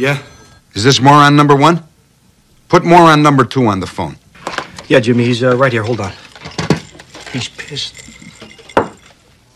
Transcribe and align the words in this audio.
Yeah? 0.00 0.22
Is 0.72 0.82
this 0.82 0.98
moron 0.98 1.36
number 1.36 1.54
one? 1.54 1.84
Put 2.68 2.86
moron 2.86 3.22
number 3.22 3.44
two 3.44 3.66
on 3.66 3.80
the 3.80 3.86
phone. 3.86 4.16
Yeah, 4.88 4.98
Jimmy, 4.98 5.24
he's 5.24 5.42
uh, 5.42 5.54
right 5.58 5.70
here. 5.70 5.82
Hold 5.82 6.00
on. 6.00 6.12
He's 7.34 7.48
pissed. 7.50 7.94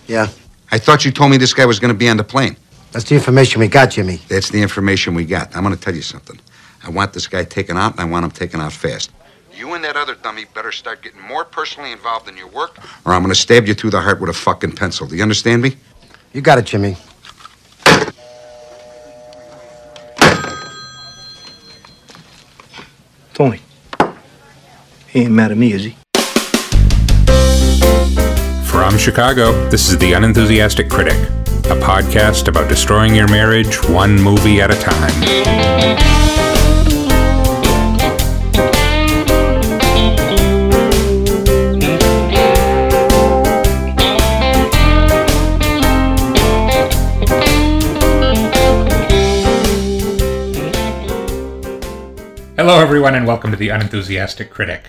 Yeah, 0.06 0.28
I 0.70 0.76
thought 0.76 1.06
you 1.06 1.10
told 1.12 1.30
me 1.30 1.38
this 1.38 1.54
guy 1.54 1.64
was 1.64 1.80
going 1.80 1.94
to 1.94 1.98
be 1.98 2.10
on 2.10 2.18
the 2.18 2.24
plane. 2.24 2.58
that's 2.92 3.08
the 3.08 3.14
information 3.14 3.58
we 3.58 3.68
got, 3.68 3.90
Jimmy. 3.92 4.16
That's 4.28 4.50
the 4.50 4.60
information 4.60 5.14
we 5.14 5.24
got. 5.24 5.56
I'm 5.56 5.64
going 5.64 5.74
to 5.74 5.80
tell 5.80 5.94
you 5.94 6.02
something. 6.02 6.38
I 6.82 6.90
want 6.90 7.14
this 7.14 7.26
guy 7.26 7.44
taken 7.44 7.78
out, 7.78 7.92
and 7.92 8.00
I 8.00 8.04
want 8.04 8.26
him 8.26 8.30
taken 8.30 8.60
out 8.60 8.74
fast. 8.74 9.12
You 9.56 9.72
and 9.72 9.82
that 9.84 9.96
other 9.96 10.14
dummy 10.14 10.44
better 10.54 10.72
start 10.72 11.00
getting 11.00 11.22
more 11.22 11.46
personally 11.46 11.90
involved 11.90 12.28
in 12.28 12.36
your 12.36 12.48
work, 12.48 12.76
or 13.06 13.14
I'm 13.14 13.22
going 13.22 13.34
to 13.34 13.40
stab 13.40 13.66
you 13.66 13.72
through 13.72 13.90
the 13.90 14.00
heart 14.02 14.20
with 14.20 14.28
a 14.28 14.34
fucking 14.34 14.72
pencil. 14.72 15.06
Do 15.06 15.16
you 15.16 15.22
understand 15.22 15.62
me? 15.62 15.76
You 16.34 16.42
got 16.42 16.58
it, 16.58 16.66
Jimmy. 16.66 16.98
Tony. 23.34 23.60
He 25.08 25.22
ain't 25.22 25.32
mad 25.32 25.50
at 25.50 25.56
me, 25.58 25.72
is 25.72 25.84
he? 25.84 25.96
From 28.64 28.96
Chicago, 28.96 29.68
this 29.70 29.90
is 29.90 29.98
The 29.98 30.12
Unenthusiastic 30.12 30.88
Critic, 30.88 31.16
a 31.66 31.76
podcast 31.80 32.48
about 32.48 32.68
destroying 32.68 33.14
your 33.14 33.28
marriage 33.28 33.76
one 33.88 34.20
movie 34.20 34.60
at 34.60 34.70
a 34.70 34.80
time. 34.80 36.13
Hello, 52.66 52.80
everyone, 52.80 53.14
and 53.14 53.26
welcome 53.26 53.50
to 53.50 53.58
The 53.58 53.68
Unenthusiastic 53.68 54.48
Critic. 54.48 54.84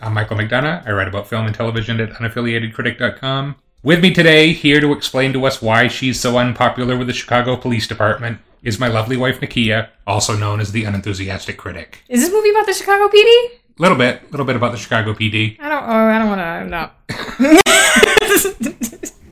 I'm 0.00 0.14
Michael 0.14 0.38
McDonough. 0.38 0.88
I 0.88 0.92
write 0.92 1.08
about 1.08 1.28
film 1.28 1.44
and 1.44 1.54
television 1.54 2.00
at 2.00 2.08
unaffiliatedcritic.com. 2.12 3.56
With 3.82 4.00
me 4.00 4.14
today, 4.14 4.54
here 4.54 4.80
to 4.80 4.94
explain 4.94 5.34
to 5.34 5.44
us 5.44 5.60
why 5.60 5.88
she's 5.88 6.18
so 6.18 6.38
unpopular 6.38 6.96
with 6.96 7.06
the 7.06 7.12
Chicago 7.12 7.54
Police 7.58 7.86
Department, 7.86 8.38
is 8.62 8.80
my 8.80 8.88
lovely 8.88 9.18
wife 9.18 9.40
Nakia, 9.40 9.90
also 10.06 10.38
known 10.38 10.58
as 10.58 10.72
the 10.72 10.84
Unenthusiastic 10.84 11.58
Critic. 11.58 12.02
Is 12.08 12.22
this 12.22 12.32
movie 12.32 12.48
about 12.48 12.64
the 12.64 12.72
Chicago 12.72 13.08
PD? 13.08 13.26
A 13.26 13.50
Little 13.76 13.98
bit, 13.98 14.30
little 14.30 14.46
bit 14.46 14.56
about 14.56 14.72
the 14.72 14.78
Chicago 14.78 15.12
PD. 15.12 15.60
I 15.60 15.68
don't. 15.68 15.84
Oh, 15.84 16.08
I 16.08 16.18
don't 16.18 16.28
want 16.30 16.40
to. 16.40 16.64
No. 16.70 17.60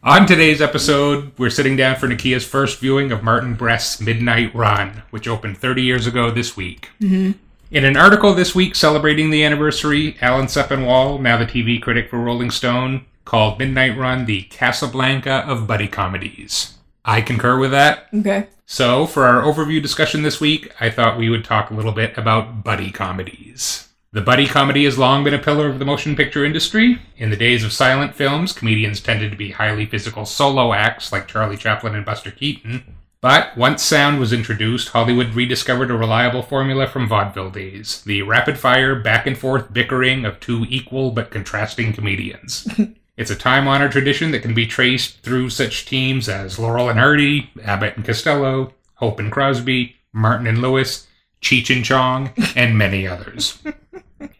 On 0.03 0.27
today's 0.27 0.61
episode, 0.61 1.33
we're 1.39 1.49
sitting 1.49 1.77
down 1.77 1.97
for 1.97 2.09
Nakia's 2.09 2.45
first 2.45 2.79
viewing 2.79 3.11
of 3.11 3.23
Martin 3.23 3.55
Brest's 3.55 4.03
Midnight 4.03 4.55
Run, 4.55 5.03
which 5.11 5.27
opened 5.27 5.57
30 5.57 5.83
years 5.83 6.07
ago 6.07 6.31
this 6.31 6.59
week. 6.59 6.91
Mm-hmm. 7.01 7.33
In 7.69 7.85
an 7.85 7.97
article 7.97 8.33
this 8.33 8.55
week 8.55 8.77
celebrating 8.77 9.31
the 9.31 9.43
anniversary, 9.43 10.17
Alan 10.21 10.47
Sepinwall, 10.47 11.21
now 11.21 11.37
the 11.37 11.45
TV 11.45 11.83
critic 11.83 12.09
for 12.09 12.19
Rolling 12.19 12.53
Stone, 12.53 13.05
called 13.25 13.59
Midnight 13.59 13.99
Run 13.99 14.25
the 14.25 14.43
Casablanca 14.43 15.45
of 15.49 15.67
buddy 15.67 15.89
comedies. 15.89 16.75
I 17.05 17.23
concur 17.23 17.59
with 17.59 17.73
that. 17.73 18.07
Okay. 18.15 18.47
So, 18.67 19.05
for 19.05 19.25
our 19.25 19.43
overview 19.43 19.83
discussion 19.83 20.23
this 20.23 20.41
week, 20.41 20.73
I 20.81 20.91
thought 20.91 21.19
we 21.19 21.29
would 21.29 21.45
talk 21.45 21.71
a 21.71 21.75
little 21.75 21.91
bit 21.91 22.17
about 22.17 22.63
buddy 22.63 22.93
comedies. 22.93 23.89
The 24.13 24.23
buddy 24.23 24.47
comedy 24.47 24.85
has 24.85 24.97
long 24.97 25.25
been 25.25 25.35
a 25.35 25.39
pillar 25.39 25.69
of 25.69 25.81
the 25.81 25.85
motion 25.85 26.15
picture 26.15 26.45
industry. 26.45 27.01
In 27.17 27.31
the 27.31 27.37
days 27.37 27.65
of 27.65 27.73
silent 27.73 28.15
films, 28.15 28.53
comedians 28.53 29.01
tended 29.01 29.33
to 29.33 29.37
be 29.37 29.51
highly 29.51 29.87
physical 29.87 30.25
solo 30.25 30.73
acts 30.73 31.11
like 31.11 31.27
Charlie 31.27 31.57
Chaplin 31.57 31.97
and 31.97 32.07
Buster 32.07 32.31
Keaton. 32.31 32.96
But 33.21 33.57
once 33.57 33.83
sound 33.83 34.21
was 34.21 34.33
introduced, 34.33 34.91
Hollywood 34.91 35.35
rediscovered 35.35 35.91
a 35.91 35.97
reliable 35.97 36.43
formula 36.43 36.87
from 36.87 37.09
vaudeville 37.09 37.51
days 37.51 38.03
the 38.03 38.23
rapid 38.23 38.59
fire, 38.59 38.95
back 38.95 39.27
and 39.27 39.37
forth 39.37 39.73
bickering 39.73 40.25
of 40.25 40.41
two 40.41 40.67
equal 40.69 41.11
but 41.11 41.31
contrasting 41.31 41.93
comedians. 41.93 42.69
It's 43.17 43.31
a 43.31 43.35
time 43.35 43.67
honored 43.67 43.93
tradition 43.93 44.31
that 44.33 44.43
can 44.43 44.53
be 44.53 44.67
traced 44.67 45.23
through 45.23 45.49
such 45.49 45.87
teams 45.87 46.29
as 46.29 46.59
Laurel 46.59 46.91
and 46.91 46.99
Hardy, 46.99 47.51
Abbott 47.65 47.97
and 47.97 48.05
Costello, 48.05 48.75
Hope 48.97 49.19
and 49.19 49.33
Crosby, 49.33 49.97
Martin 50.13 50.47
and 50.47 50.61
Lewis, 50.61 51.07
Cheech 51.41 51.75
and 51.75 51.83
Chong, 51.83 52.35
and 52.55 52.77
many 52.77 53.07
others. 53.07 53.59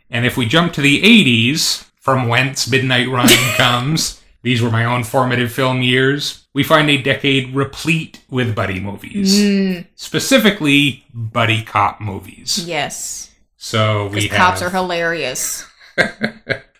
And 0.09 0.25
if 0.25 0.37
we 0.37 0.47
jump 0.47 0.73
to 0.73 0.81
the 0.81 1.03
80s, 1.03 1.91
from 1.99 2.29
whence 2.29 2.71
Midnight 2.71 3.09
Run 3.09 3.29
comes, 3.57 4.23
these 4.43 4.63
were 4.63 4.71
my 4.71 4.85
own 4.85 5.03
formative 5.03 5.53
film 5.53 5.83
years, 5.83 6.46
we 6.57 6.63
find 6.63 6.89
a 6.89 6.97
decade 6.97 7.55
replete 7.55 8.23
with 8.31 8.55
buddy 8.55 8.81
movies. 8.81 9.39
Hmm. 9.39 9.83
Specifically, 9.95 11.05
buddy 11.13 11.63
cop 11.63 12.01
movies. 12.01 12.67
Yes. 12.67 13.31
So 13.59 14.09
we 14.09 14.29
have, 14.29 14.37
cops 14.37 14.63
are 14.63 14.71
hilarious. 14.71 15.67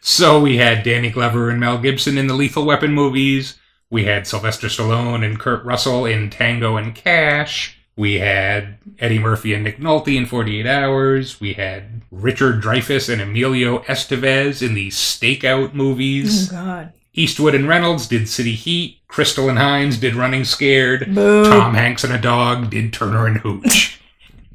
So 0.09 0.39
we 0.39 0.59
had 0.59 0.85
Danny 0.85 1.11
Glover 1.11 1.51
and 1.51 1.59
Mel 1.59 1.79
Gibson 1.79 2.17
in 2.17 2.29
the 2.29 2.35
Lethal 2.35 2.65
Weapon 2.65 2.93
movies. 2.93 3.59
We 3.91 4.05
had 4.05 4.25
Sylvester 4.25 4.69
Stallone 4.69 5.25
and 5.25 5.37
Kurt 5.37 5.65
Russell 5.65 6.07
in 6.07 6.31
Tango 6.31 6.77
and 6.77 6.95
Cash. 6.95 7.77
We 7.97 8.21
had 8.21 8.79
Eddie 9.01 9.19
Murphy 9.19 9.53
and 9.53 9.65
Nick 9.65 9.79
Nolte 9.79 10.17
in 10.17 10.25
48 10.25 10.65
Hours. 10.65 11.41
We 11.41 11.55
had 11.55 12.03
Richard 12.13 12.63
Dreyfuss 12.63 13.13
and 13.13 13.21
Emilio 13.21 13.81
Estevez 13.81 14.65
in 14.65 14.75
the 14.75 14.91
Stakeout 14.91 15.75
movies. 15.75 16.53
Oh, 16.53 16.55
God. 16.55 16.93
Eastwood 17.17 17.55
and 17.55 17.67
Reynolds 17.67 18.07
did 18.07 18.29
City 18.29 18.55
Heat. 18.55 19.01
Crystal 19.09 19.49
and 19.49 19.59
Hines 19.59 19.99
did 19.99 20.15
Running 20.15 20.45
Scared. 20.45 21.15
Boo. 21.15 21.45
Tom 21.45 21.75
Hanks 21.75 22.05
and 22.05 22.13
a 22.13 22.19
dog 22.19 22.71
did 22.71 22.93
Turner 22.93 23.27
and 23.27 23.39
Hooch. 23.39 23.99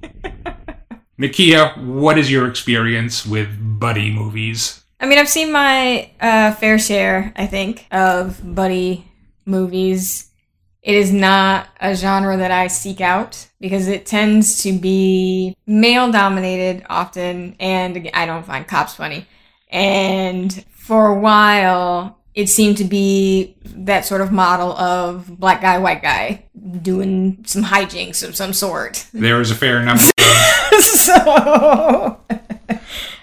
Nakia, 1.19 1.77
what 1.83 2.17
is 2.17 2.31
your 2.31 2.47
experience 2.47 3.25
with 3.25 3.79
buddy 3.79 4.11
movies? 4.11 4.83
I 4.99 5.07
mean, 5.07 5.17
I've 5.17 5.29
seen 5.29 5.51
my 5.51 6.11
uh, 6.21 6.53
fair 6.53 6.77
share, 6.77 7.33
I 7.35 7.47
think, 7.47 7.87
of 7.91 8.39
buddy 8.55 9.05
movies. 9.45 10.29
It 10.83 10.95
is 10.95 11.11
not 11.11 11.67
a 11.79 11.95
genre 11.95 12.37
that 12.37 12.51
I 12.51 12.67
seek 12.67 13.01
out 13.01 13.47
because 13.59 13.87
it 13.87 14.05
tends 14.05 14.61
to 14.63 14.77
be 14.77 15.55
male 15.65 16.11
dominated 16.11 16.85
often, 16.89 17.55
and 17.59 18.09
I 18.13 18.27
don't 18.27 18.45
find 18.45 18.67
cops 18.67 18.95
funny. 18.95 19.27
And 19.69 20.65
for 20.71 21.07
a 21.07 21.19
while, 21.19 22.20
it 22.33 22.47
seemed 22.47 22.77
to 22.77 22.83
be 22.83 23.55
that 23.63 24.05
sort 24.05 24.21
of 24.21 24.31
model 24.31 24.71
of 24.77 25.39
black 25.39 25.61
guy, 25.61 25.77
white 25.77 26.01
guy 26.01 26.45
doing 26.81 27.43
some 27.45 27.63
hijinks 27.63 28.25
of 28.27 28.35
some 28.35 28.53
sort. 28.53 29.05
There 29.13 29.37
was 29.37 29.51
a 29.51 29.55
fair 29.55 29.83
number 29.83 30.01
of 30.71 30.81
so, 30.81 31.13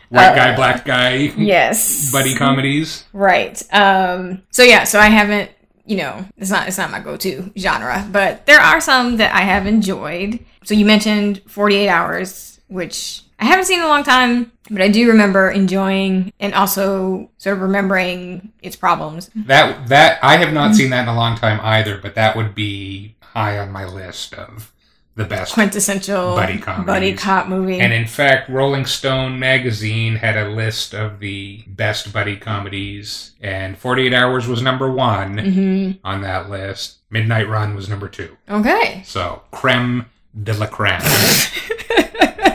white 0.08 0.34
guy, 0.34 0.56
black 0.56 0.84
guy 0.84 1.14
yes. 1.36 2.12
buddy 2.12 2.34
comedies. 2.34 3.04
Right. 3.12 3.62
Um, 3.72 4.42
so 4.50 4.62
yeah, 4.62 4.84
so 4.84 4.98
I 4.98 5.06
haven't, 5.06 5.50
you 5.86 5.96
know, 5.96 6.26
it's 6.36 6.50
not 6.50 6.68
it's 6.68 6.76
not 6.76 6.90
my 6.90 7.00
go-to 7.00 7.50
genre, 7.56 8.06
but 8.12 8.44
there 8.44 8.60
are 8.60 8.80
some 8.80 9.16
that 9.16 9.34
I 9.34 9.40
have 9.40 9.66
enjoyed. 9.66 10.40
So 10.64 10.74
you 10.74 10.84
mentioned 10.84 11.40
48 11.46 11.88
Hours, 11.88 12.60
which 12.68 13.22
I 13.40 13.44
haven't 13.44 13.66
seen 13.66 13.78
in 13.78 13.84
a 13.84 13.88
long 13.88 14.02
time, 14.04 14.50
but 14.70 14.82
I 14.82 14.88
do 14.88 15.08
remember 15.08 15.48
enjoying 15.50 16.32
and 16.40 16.54
also 16.54 17.30
sort 17.38 17.56
of 17.56 17.62
remembering 17.62 18.52
its 18.62 18.74
problems. 18.76 19.30
That 19.34 19.88
that 19.88 20.18
I 20.22 20.36
have 20.36 20.52
not 20.52 20.74
seen 20.74 20.90
that 20.90 21.02
in 21.02 21.08
a 21.08 21.14
long 21.16 21.36
time 21.36 21.60
either, 21.62 21.98
but 21.98 22.14
that 22.16 22.36
would 22.36 22.54
be 22.54 23.14
high 23.20 23.58
on 23.58 23.70
my 23.70 23.84
list 23.84 24.34
of 24.34 24.72
the 25.14 25.24
best. 25.24 25.52
Quintessential 25.54 26.34
Buddy 26.36 26.58
comedies. 26.58 26.86
buddy 26.86 27.14
cop 27.14 27.48
movie. 27.48 27.80
And 27.80 27.92
in 27.92 28.06
fact, 28.06 28.48
Rolling 28.48 28.86
Stone 28.86 29.38
magazine 29.38 30.16
had 30.16 30.36
a 30.36 30.48
list 30.50 30.94
of 30.94 31.18
the 31.20 31.64
best 31.66 32.12
buddy 32.12 32.36
comedies, 32.36 33.32
and 33.40 33.76
48 33.78 34.14
Hours 34.14 34.46
was 34.46 34.62
number 34.62 34.90
one 34.90 35.36
Mhm. 35.36 35.98
on 36.04 36.20
that 36.22 36.48
list. 36.50 36.98
Midnight 37.10 37.48
Run 37.48 37.74
was 37.74 37.88
number 37.88 38.08
two. 38.08 38.36
Okay. 38.50 39.02
So, 39.06 39.42
creme 39.50 40.06
de 40.40 40.52
la 40.54 40.66
creme. 40.66 41.00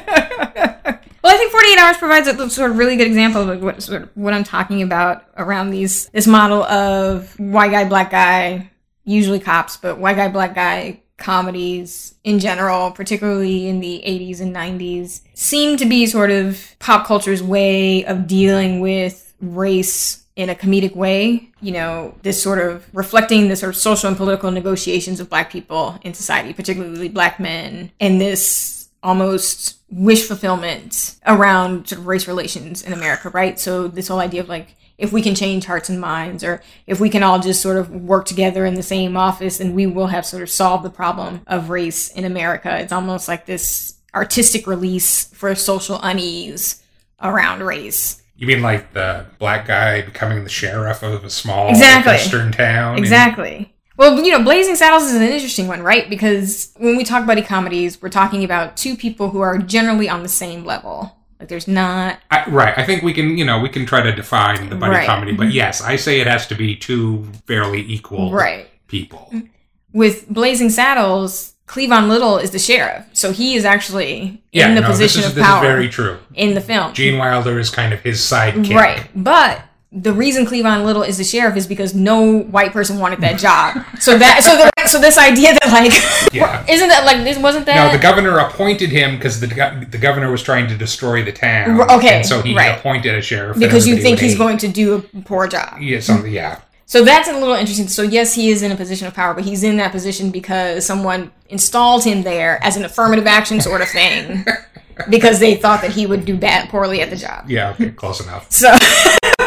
Well, 1.24 1.34
I 1.34 1.38
think 1.38 1.52
48 1.52 1.78
Hours 1.78 1.98
provides 1.98 2.28
a 2.28 2.50
sort 2.50 2.72
of 2.72 2.78
really 2.78 2.98
good 2.98 3.08
example 3.08 3.50
of 3.50 3.64
what 3.64 3.82
sort 3.82 4.02
of 4.02 4.10
what 4.16 4.34
I'm 4.34 4.44
talking 4.44 4.82
about 4.82 5.24
around 5.38 5.70
these 5.70 6.10
this 6.10 6.28
model 6.28 6.64
of 6.64 7.40
white 7.40 7.72
guy, 7.72 7.86
black 7.86 8.12
guy, 8.12 8.70
usually 9.06 9.40
cops, 9.40 9.78
but 9.78 9.98
white 9.98 10.18
guy, 10.18 10.28
black 10.28 10.54
guy 10.54 11.00
comedies 11.18 12.16
in 12.26 12.40
general, 12.40 12.92
particularly 12.92 13.68
in 13.68 13.80
the 13.80 14.04
80s 14.06 14.42
and 14.42 14.54
90s, 14.54 15.22
seem 15.34 15.78
to 15.78 15.86
be 15.86 16.06
sort 16.06 16.30
of 16.30 16.76
pop 16.80 17.08
culture's 17.08 17.42
way 17.42 18.04
of 18.06 18.28
dealing 18.28 18.82
with 18.82 19.34
race 19.40 20.26
in 20.36 20.50
a 20.50 20.56
comedic 20.56 20.96
way. 20.96 21.50
You 21.62 21.72
know, 21.72 22.16
this 22.24 22.42
sort 22.42 22.60
of 22.60 22.86
reflecting 22.94 23.48
the 23.48 23.56
sort 23.56 23.70
of 23.70 23.78
social 23.78 24.10
and 24.10 24.18
political 24.18 24.52
negotiations 24.52 25.20
of 25.20 25.30
black 25.30 25.52
people 25.52 25.98
in 26.02 26.14
society, 26.14 26.52
particularly 26.52 27.08
black 27.08 27.40
men, 27.40 27.92
and 28.00 28.20
this 28.20 28.83
almost 29.04 29.78
wish 29.92 30.26
fulfillment 30.28 31.16
around 31.28 31.88
sort 31.88 32.00
of 32.00 32.08
race 32.08 32.28
relations 32.28 32.82
in 32.82 32.94
America, 32.94 33.30
right? 33.30 33.60
So 33.60 33.88
this 33.88 34.08
whole 34.08 34.20
idea 34.20 34.42
of 34.42 34.50
like 34.50 34.76
if 34.98 35.12
we 35.12 35.22
can 35.22 35.36
change 35.36 35.66
hearts 35.66 35.90
and 35.90 36.00
minds 36.00 36.44
or 36.44 36.62
if 36.88 37.00
we 37.00 37.10
can 37.10 37.24
all 37.24 37.40
just 37.40 37.62
sort 37.62 37.78
of 37.78 37.90
work 37.92 38.26
together 38.26 38.66
in 38.66 38.76
the 38.76 38.84
same 38.84 39.18
office 39.18 39.60
and 39.60 39.76
we 39.76 39.86
will 39.86 40.08
have 40.08 40.26
sort 40.26 40.42
of 40.44 40.50
solved 40.50 40.84
the 40.86 40.90
problem 40.90 41.42
of 41.48 41.70
race 41.70 42.10
in 42.12 42.26
America. 42.26 42.80
It's 42.80 42.94
almost 42.94 43.28
like 43.28 43.46
this 43.46 43.96
artistic 44.16 44.68
release 44.68 45.26
for 45.34 45.54
social 45.56 46.00
unease 46.02 46.82
around 47.22 47.64
race. 47.64 48.22
You 48.36 48.48
mean 48.48 48.62
like 48.62 48.94
the 48.94 49.26
black 49.40 49.68
guy 49.68 50.02
becoming 50.02 50.44
the 50.44 50.50
sheriff 50.50 51.02
of 51.04 51.24
a 51.24 51.30
small 51.30 51.70
Exactly. 51.70 52.14
western 52.14 52.52
town? 52.52 52.98
Exactly. 52.98 53.73
Well, 53.96 54.24
you 54.24 54.32
know, 54.32 54.44
Blazing 54.44 54.76
Saddles 54.76 55.04
is 55.04 55.16
an 55.16 55.22
interesting 55.22 55.68
one, 55.68 55.84
right? 55.84 56.10
Because 56.10 56.74
when 56.78 56.98
we 56.98 57.04
talk 57.04 57.28
buddy 57.28 57.42
comedies, 57.44 58.02
we're 58.02 58.10
talking 58.10 58.44
about 58.44 58.76
two 58.76 58.96
people 58.96 59.30
who 59.30 59.42
are 59.42 59.58
generally 59.60 60.10
on 60.10 60.24
the 60.24 60.30
same 60.30 60.66
level. 60.66 61.16
Like, 61.40 61.50
there's 61.50 61.68
not. 61.68 62.20
I, 62.32 62.50
right. 62.50 62.78
I 62.78 62.86
think 62.86 63.04
we 63.04 63.14
can, 63.14 63.38
you 63.38 63.46
know, 63.46 63.60
we 63.60 63.70
can 63.70 63.86
try 63.86 64.02
to 64.02 64.12
define 64.12 64.70
the 64.70 64.76
buddy 64.76 64.96
Right. 64.96 65.06
comedy, 65.06 65.34
but 65.34 65.48
mm-hmm. 65.48 65.56
yes, 65.58 65.82
I 65.82 65.96
say 65.98 66.20
it 66.22 66.28
has 66.28 66.48
to 66.48 66.56
be 66.56 66.76
two 66.76 67.28
fairly 67.46 67.82
equal 67.82 68.32
Right. 68.32 68.68
people. 68.88 69.30
Mm-hmm. 69.32 69.48
With 69.92 70.28
Blazing 70.28 70.70
Saddles, 70.72 71.54
Cleavon 71.68 72.08
Little 72.08 72.38
is 72.38 72.52
the 72.52 72.60
sheriff. 72.60 73.06
So 73.14 73.32
he 73.32 73.56
is 73.56 73.64
actually 73.66 74.42
Yeah, 74.52 74.70
in 74.70 74.76
the 74.76 74.82
no, 74.82 74.88
position 74.88 75.22
is, 75.22 75.28
of 75.28 75.36
this 75.36 75.46
power 75.46 75.64
is 75.64 75.70
very 75.70 75.90
true. 75.90 76.18
in 76.34 76.56
the 76.56 76.62
film. 76.62 76.94
Gene 76.94 77.18
Wilder 77.20 77.60
is 77.60 77.70
kind 77.70 77.94
of 77.94 78.02
his 78.02 78.20
sidekick. 78.20 78.76
Right. 78.76 79.08
But 79.16 79.62
the 79.96 80.12
reason 80.12 80.44
Cleavon 80.46 80.84
Little 80.86 81.04
is 81.04 81.20
the 81.20 81.24
sheriff 81.24 81.56
is 81.56 81.68
because 81.68 81.94
no 81.94 82.40
white 82.40 82.72
person 82.74 82.98
wanted 82.98 83.22
that 83.22 83.40
job. 83.40 83.86
So 84.00 84.18
that 84.18 84.42
so 84.44 84.58
the, 84.58 84.88
so 84.88 85.00
this 85.00 85.18
idea 85.20 85.54
that 85.54 85.68
like 85.72 86.34
Yeah. 86.34 86.66
isn't 86.70 86.90
that 86.90 87.06
like 87.06 87.24
this 87.24 87.38
wasn't 87.38 87.68
that 87.68 87.76
No, 87.92 87.96
the 87.96 88.02
governor 88.02 88.40
appointed 88.40 88.90
him 88.90 89.16
because 89.18 89.40
the 89.40 89.48
the 89.90 89.98
governor 90.00 90.32
was 90.32 90.42
trying 90.42 90.68
to 90.68 90.76
destroy 90.76 91.24
the 91.24 91.32
town. 91.32 91.80
Okay, 91.92 92.18
and 92.18 92.26
so 92.26 92.42
he 92.42 92.56
right. 92.56 92.78
appointed 92.78 93.14
a 93.14 93.22
sheriff 93.22 93.60
because 93.60 93.88
you 93.88 93.98
think 93.98 94.20
he's 94.20 94.32
hate. 94.32 94.38
going 94.40 94.58
to 94.58 94.68
do 94.68 94.96
a 94.96 95.22
poor 95.22 95.48
job. 95.48 95.80
Yeah, 95.80 96.00
something. 96.00 96.32
Yeah, 96.34 96.60
So 96.88 97.04
that's 97.04 97.30
a 97.30 97.34
little 97.34 97.54
interesting. 97.54 97.88
So 97.88 98.02
yes, 98.02 98.34
he 98.34 98.50
is 98.50 98.64
in 98.64 98.72
a 98.72 98.76
position 98.76 99.06
of 99.08 99.14
power, 99.14 99.36
but 99.36 99.44
he's 99.44 99.64
in 99.64 99.78
that 99.78 99.92
position 99.92 100.32
because 100.32 100.86
someone 100.86 101.32
installed 101.50 102.04
him 102.04 102.24
there 102.24 102.58
as 102.64 102.78
an 102.78 102.84
affirmative 102.84 103.28
action 103.28 103.62
sort 103.62 103.82
of 103.82 103.90
thing 103.90 104.44
because 105.10 105.40
they 105.40 105.54
thought 105.56 105.82
that 105.82 105.92
he 105.92 106.08
would 106.08 106.26
do 106.26 106.36
bad 106.36 106.70
poorly 106.70 107.00
at 107.02 107.12
the 107.12 107.16
job. 107.16 107.48
yeah. 107.48 107.70
Okay, 107.74 107.92
close 107.92 108.20
enough. 108.22 108.52
So 108.52 108.76
So 108.76 109.43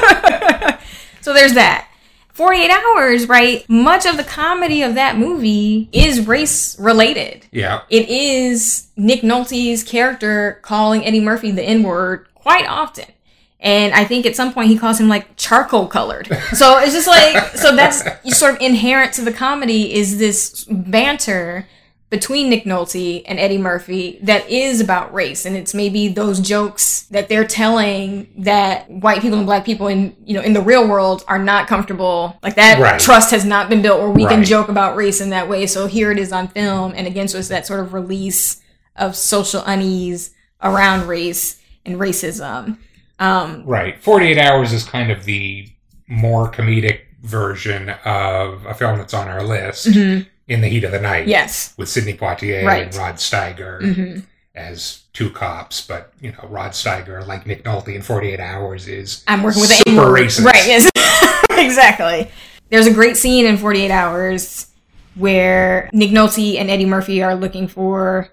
there's 1.37 1.55
that. 1.55 1.89
48 2.33 2.71
hours, 2.71 3.29
right? 3.29 3.67
Much 3.67 4.05
of 4.05 4.19
the 4.19 4.25
comedy 4.25 4.83
of 4.83 4.95
that 4.95 5.17
movie 5.17 5.89
is 5.91 6.27
race 6.27 6.79
related. 6.79 7.47
Yeah, 7.51 7.81
It 7.89 8.11
is 8.11 8.89
Nick 8.97 9.23
Nolte's 9.23 9.83
character 9.83 10.59
calling 10.61 11.03
Eddie 11.07 11.21
Murphy 11.21 11.51
the 11.51 11.63
N 11.63 11.83
word 11.83 12.27
quite 12.35 12.67
often. 12.67 13.07
And 13.59 13.95
I 13.95 14.05
think 14.05 14.27
at 14.27 14.37
some 14.37 14.53
point 14.53 14.69
he 14.69 14.77
calls 14.77 15.01
him 15.01 15.09
like 15.09 15.37
charcoal 15.37 15.87
colored. 15.87 16.29
So 16.53 16.79
it's 16.79 16.93
just 16.93 17.09
like, 17.09 17.57
so 17.57 17.75
that's 17.75 18.03
sort 18.39 18.57
of 18.57 18.61
inherent 18.61 19.15
to 19.15 19.23
the 19.23 19.33
comedy 19.33 19.95
is 19.95 20.19
this 20.19 20.65
banter 20.65 21.67
between 22.09 22.49
Nick 22.49 22.65
Nolte 22.65 23.25
and 23.27 23.39
Eddie 23.39 23.59
Murphy 23.59 24.19
that 24.23 24.49
is 24.49 24.81
about 24.81 25.13
race. 25.13 25.45
And 25.45 25.57
it's 25.57 25.75
maybe 25.75 26.07
those 26.09 26.39
jokes 26.39 27.03
that 27.11 27.29
they're 27.29 27.47
telling 27.47 28.29
that 28.39 28.89
white 28.89 29.21
people 29.23 29.39
and 29.39 29.47
black 29.47 29.65
people 29.65 29.89
in, 29.89 30.15
you 30.25 30.35
know, 30.35 30.41
in 30.41 30.53
the 30.53 30.61
real 30.61 30.87
world 30.87 31.25
are 31.27 31.39
not 31.39 31.67
comfortable. 31.67 32.39
Like 32.45 32.55
that 32.55 32.79
Right. 32.79 33.01
trust 33.01 33.33
has 33.33 33.45
not 33.45 33.69
been 33.69 33.83
built 33.83 34.01
where 34.01 34.11
we 34.11 34.25
can 34.25 34.45
joke 34.45 34.69
about 34.69 34.95
race 34.95 35.21
in 35.21 35.31
that 35.31 35.49
way. 35.49 35.67
So 35.67 35.89
here 35.89 36.13
it 36.13 36.19
is 36.19 36.31
on 36.33 36.47
film. 36.49 36.93
And 36.95 37.07
again, 37.09 37.27
so 37.27 37.39
it's 37.39 37.49
that 37.49 37.67
sort 37.67 37.81
of 37.81 37.93
release 37.93 38.63
of 38.95 39.17
social 39.17 39.63
unease 39.67 40.31
around 40.63 41.09
race 41.09 41.61
and 41.85 41.97
racism. 41.97 42.79
Um, 43.19 43.65
right. 43.67 44.01
Forty 44.03 44.27
eight 44.29 44.39
hours 44.39 44.73
is 44.73 44.85
kind 44.85 45.11
of 45.11 45.25
the 45.25 45.69
more 46.07 46.51
comedic 46.53 47.01
version 47.23 47.91
of 48.05 48.65
a 48.65 48.75
film 48.75 48.99
that's 48.99 49.13
on 49.15 49.27
our 49.27 49.43
list, 49.43 49.89
In 50.49 50.61
the 50.61 50.69
Heat 50.69 50.85
of 50.85 50.93
the 50.93 51.01
Night. 51.01 51.23
Mm-hmm. 51.23 51.31
yes. 51.31 51.75
with 51.77 51.89
Sidney 51.89 52.15
Poitier 52.15 52.65
Right. 52.65 52.87
and 52.87 52.95
Rod 52.95 53.15
Steiger 53.17 53.95
hmm 53.95 54.21
as 54.55 55.03
two 55.13 55.29
cops, 55.29 55.87
but 55.87 56.15
you 56.19 56.33
know 56.33 56.49
Rod 56.49 56.71
Steiger, 56.71 57.27
like 57.27 57.47
Nick 57.47 57.63
Nolte 57.65 57.95
in 57.95 58.01
Forty 58.01 58.31
Eight 58.33 58.41
Hours, 58.41 58.89
is 58.89 59.23
I'm 59.29 59.43
working 59.43 59.61
with 59.61 59.71
super 59.71 59.91
N-word. 59.91 60.19
racist. 60.21 60.45
Right, 60.47 60.67
yes. 60.67 60.91
exactly. 61.51 62.31
There's 62.71 62.87
a 62.87 62.93
great 62.95 63.19
scene 63.19 63.45
in 63.45 63.59
48 63.59 63.91
Hours 63.91 64.69
where 65.15 65.91
Nick 65.93 66.11
Nolte 66.11 66.57
and 66.59 66.71
Eddie 66.71 66.87
Murphy 66.87 67.23
are 67.23 67.35
looking 67.35 67.69
for 67.69 68.31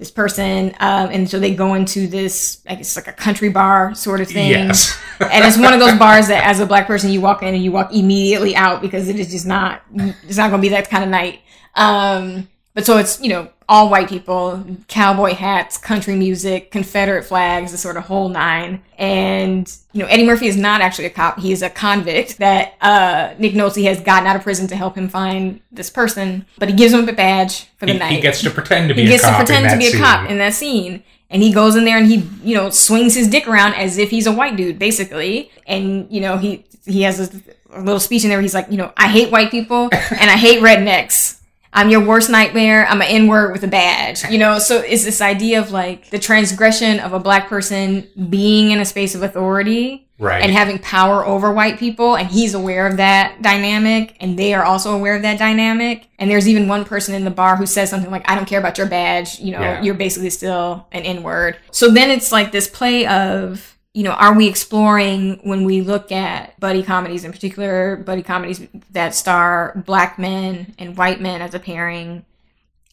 this 0.00 0.10
person, 0.10 0.74
um, 0.80 1.10
and 1.10 1.28
so 1.28 1.38
they 1.38 1.54
go 1.54 1.74
into 1.74 2.06
this, 2.06 2.62
I 2.66 2.76
guess, 2.76 2.96
like 2.96 3.06
a 3.06 3.12
country 3.12 3.50
bar 3.50 3.94
sort 3.94 4.22
of 4.22 4.28
thing. 4.28 4.50
Yes. 4.50 4.98
and 5.20 5.44
it's 5.44 5.58
one 5.58 5.74
of 5.74 5.78
those 5.78 5.98
bars 5.98 6.28
that, 6.28 6.42
as 6.44 6.58
a 6.58 6.64
black 6.64 6.86
person, 6.86 7.10
you 7.10 7.20
walk 7.20 7.42
in 7.42 7.54
and 7.54 7.62
you 7.62 7.70
walk 7.70 7.92
immediately 7.94 8.56
out 8.56 8.80
because 8.80 9.08
it 9.10 9.20
is 9.20 9.30
just 9.30 9.46
not, 9.46 9.82
it's 9.94 10.38
not 10.38 10.48
going 10.48 10.62
to 10.62 10.66
be 10.66 10.70
that 10.70 10.88
kind 10.88 11.04
of 11.04 11.10
night. 11.10 11.40
Um, 11.74 12.48
but 12.72 12.86
so 12.86 12.96
it's, 12.96 13.20
you 13.20 13.28
know, 13.28 13.50
all 13.70 13.88
white 13.88 14.08
people, 14.08 14.64
cowboy 14.88 15.32
hats, 15.32 15.78
country 15.78 16.16
music, 16.16 16.72
Confederate 16.72 17.24
flags, 17.24 17.70
the 17.70 17.78
sort 17.78 17.96
of 17.96 18.02
whole 18.02 18.28
nine. 18.28 18.82
And, 18.98 19.72
you 19.92 20.02
know, 20.02 20.08
Eddie 20.08 20.26
Murphy 20.26 20.48
is 20.48 20.56
not 20.56 20.80
actually 20.80 21.04
a 21.04 21.10
cop. 21.10 21.38
He 21.38 21.52
is 21.52 21.62
a 21.62 21.70
convict 21.70 22.38
that 22.38 22.74
uh, 22.80 23.34
Nick 23.38 23.52
Nolte 23.52 23.84
has 23.84 24.00
gotten 24.00 24.26
out 24.26 24.34
of 24.34 24.42
prison 24.42 24.66
to 24.66 24.76
help 24.76 24.96
him 24.96 25.08
find 25.08 25.60
this 25.70 25.88
person. 25.88 26.46
But 26.58 26.68
he 26.68 26.74
gives 26.74 26.92
him 26.92 27.08
a 27.08 27.12
badge 27.12 27.68
for 27.76 27.86
the 27.86 27.92
he, 27.92 27.98
night 27.98 28.12
he 28.12 28.20
gets 28.20 28.42
to 28.42 28.50
pretend 28.50 28.88
to 28.88 28.94
be 28.94 29.02
he 29.02 29.06
a 29.06 29.10
gets 29.12 29.22
cop 29.22 29.38
to 29.38 29.46
pretend 29.46 29.66
in 29.66 29.70
to 29.70 29.76
that 29.76 29.78
be 29.78 29.86
a 29.86 29.90
scene. 29.90 30.00
cop 30.00 30.28
in 30.28 30.38
that 30.38 30.52
scene 30.52 31.04
and 31.30 31.42
he 31.42 31.52
goes 31.52 31.76
in 31.76 31.84
there 31.84 31.96
and 31.96 32.08
he 32.08 32.28
you 32.42 32.54
know 32.54 32.68
swings 32.70 33.14
his 33.14 33.28
dick 33.28 33.46
around 33.48 33.74
as 33.74 33.96
if 33.96 34.10
he's 34.10 34.26
a 34.26 34.32
white 34.32 34.56
dude 34.56 34.78
basically 34.78 35.50
and 35.66 36.10
you 36.10 36.20
know 36.20 36.36
he 36.36 36.64
he 36.84 37.02
has 37.02 37.20
a, 37.20 37.40
a 37.72 37.80
little 37.80 38.00
speech 38.00 38.24
in 38.24 38.28
there 38.28 38.36
where 38.38 38.42
he's 38.42 38.54
like 38.54 38.66
you 38.70 38.76
know 38.76 38.92
i 38.96 39.08
hate 39.08 39.30
white 39.30 39.50
people 39.50 39.88
and 39.92 40.30
i 40.30 40.36
hate 40.36 40.60
rednecks 40.60 41.39
i'm 41.72 41.88
your 41.90 42.04
worst 42.04 42.28
nightmare. 42.30 42.86
I'm 42.86 43.00
an 43.00 43.08
n-word 43.08 43.52
with 43.52 43.62
a 43.64 43.68
badge 43.68 44.24
you 44.30 44.38
know? 44.38 44.58
So 44.58 44.78
it's 44.78 45.04
this 45.04 45.20
idea 45.20 45.60
of 45.60 45.70
like 45.70 46.10
the 46.10 46.18
transgression 46.18 47.00
of 47.00 47.12
a 47.12 47.18
black 47.20 47.48
person 47.48 48.08
being 48.28 48.70
in 48.72 48.80
a 48.80 48.84
space 48.84 49.14
of 49.14 49.22
authority 49.22 50.06
Right. 50.18 50.42
and 50.42 50.52
having 50.52 50.78
power 50.80 51.24
over 51.24 51.50
white 51.50 51.78
people 51.78 52.14
and 52.14 52.28
he's 52.28 52.52
aware 52.52 52.86
of 52.86 52.98
that 52.98 53.40
dynamic 53.40 54.16
and 54.20 54.38
they 54.38 54.52
are 54.52 54.62
also 54.62 54.94
aware 54.94 55.16
of 55.16 55.22
that 55.22 55.38
dynamic. 55.38 56.08
And 56.18 56.30
there's 56.30 56.46
even 56.46 56.68
one 56.68 56.84
person 56.84 57.14
in 57.14 57.24
the 57.24 57.30
bar 57.30 57.56
who 57.56 57.64
says 57.64 57.88
something 57.88 58.10
like 58.10 58.28
i 58.30 58.34
don't 58.34 58.44
care 58.46 58.58
about 58.58 58.76
your 58.76 58.86
badge 58.86 59.38
you 59.40 59.52
know? 59.52 59.60
Yeah. 59.60 59.80
you're 59.82 59.94
basically 59.94 60.28
still 60.30 60.86
an 60.92 61.02
n-word. 61.04 61.56
So 61.70 61.88
then 61.90 62.10
it's 62.10 62.30
like 62.32 62.52
this 62.52 62.68
play 62.68 63.06
of 63.06 63.78
you 63.92 64.02
know 64.02 64.12
are 64.12 64.34
we 64.34 64.48
exploring 64.48 65.40
when 65.42 65.64
we 65.64 65.80
look 65.80 66.12
at 66.12 66.58
buddy 66.60 66.82
comedies 66.82 67.24
in 67.24 67.32
particular 67.32 67.96
buddy 67.96 68.22
comedies 68.22 68.66
that 68.90 69.14
star 69.14 69.82
black 69.84 70.18
men 70.18 70.74
and 70.78 70.96
white 70.96 71.20
men 71.20 71.42
as 71.42 71.54
a 71.54 71.58
pairing 71.58 72.24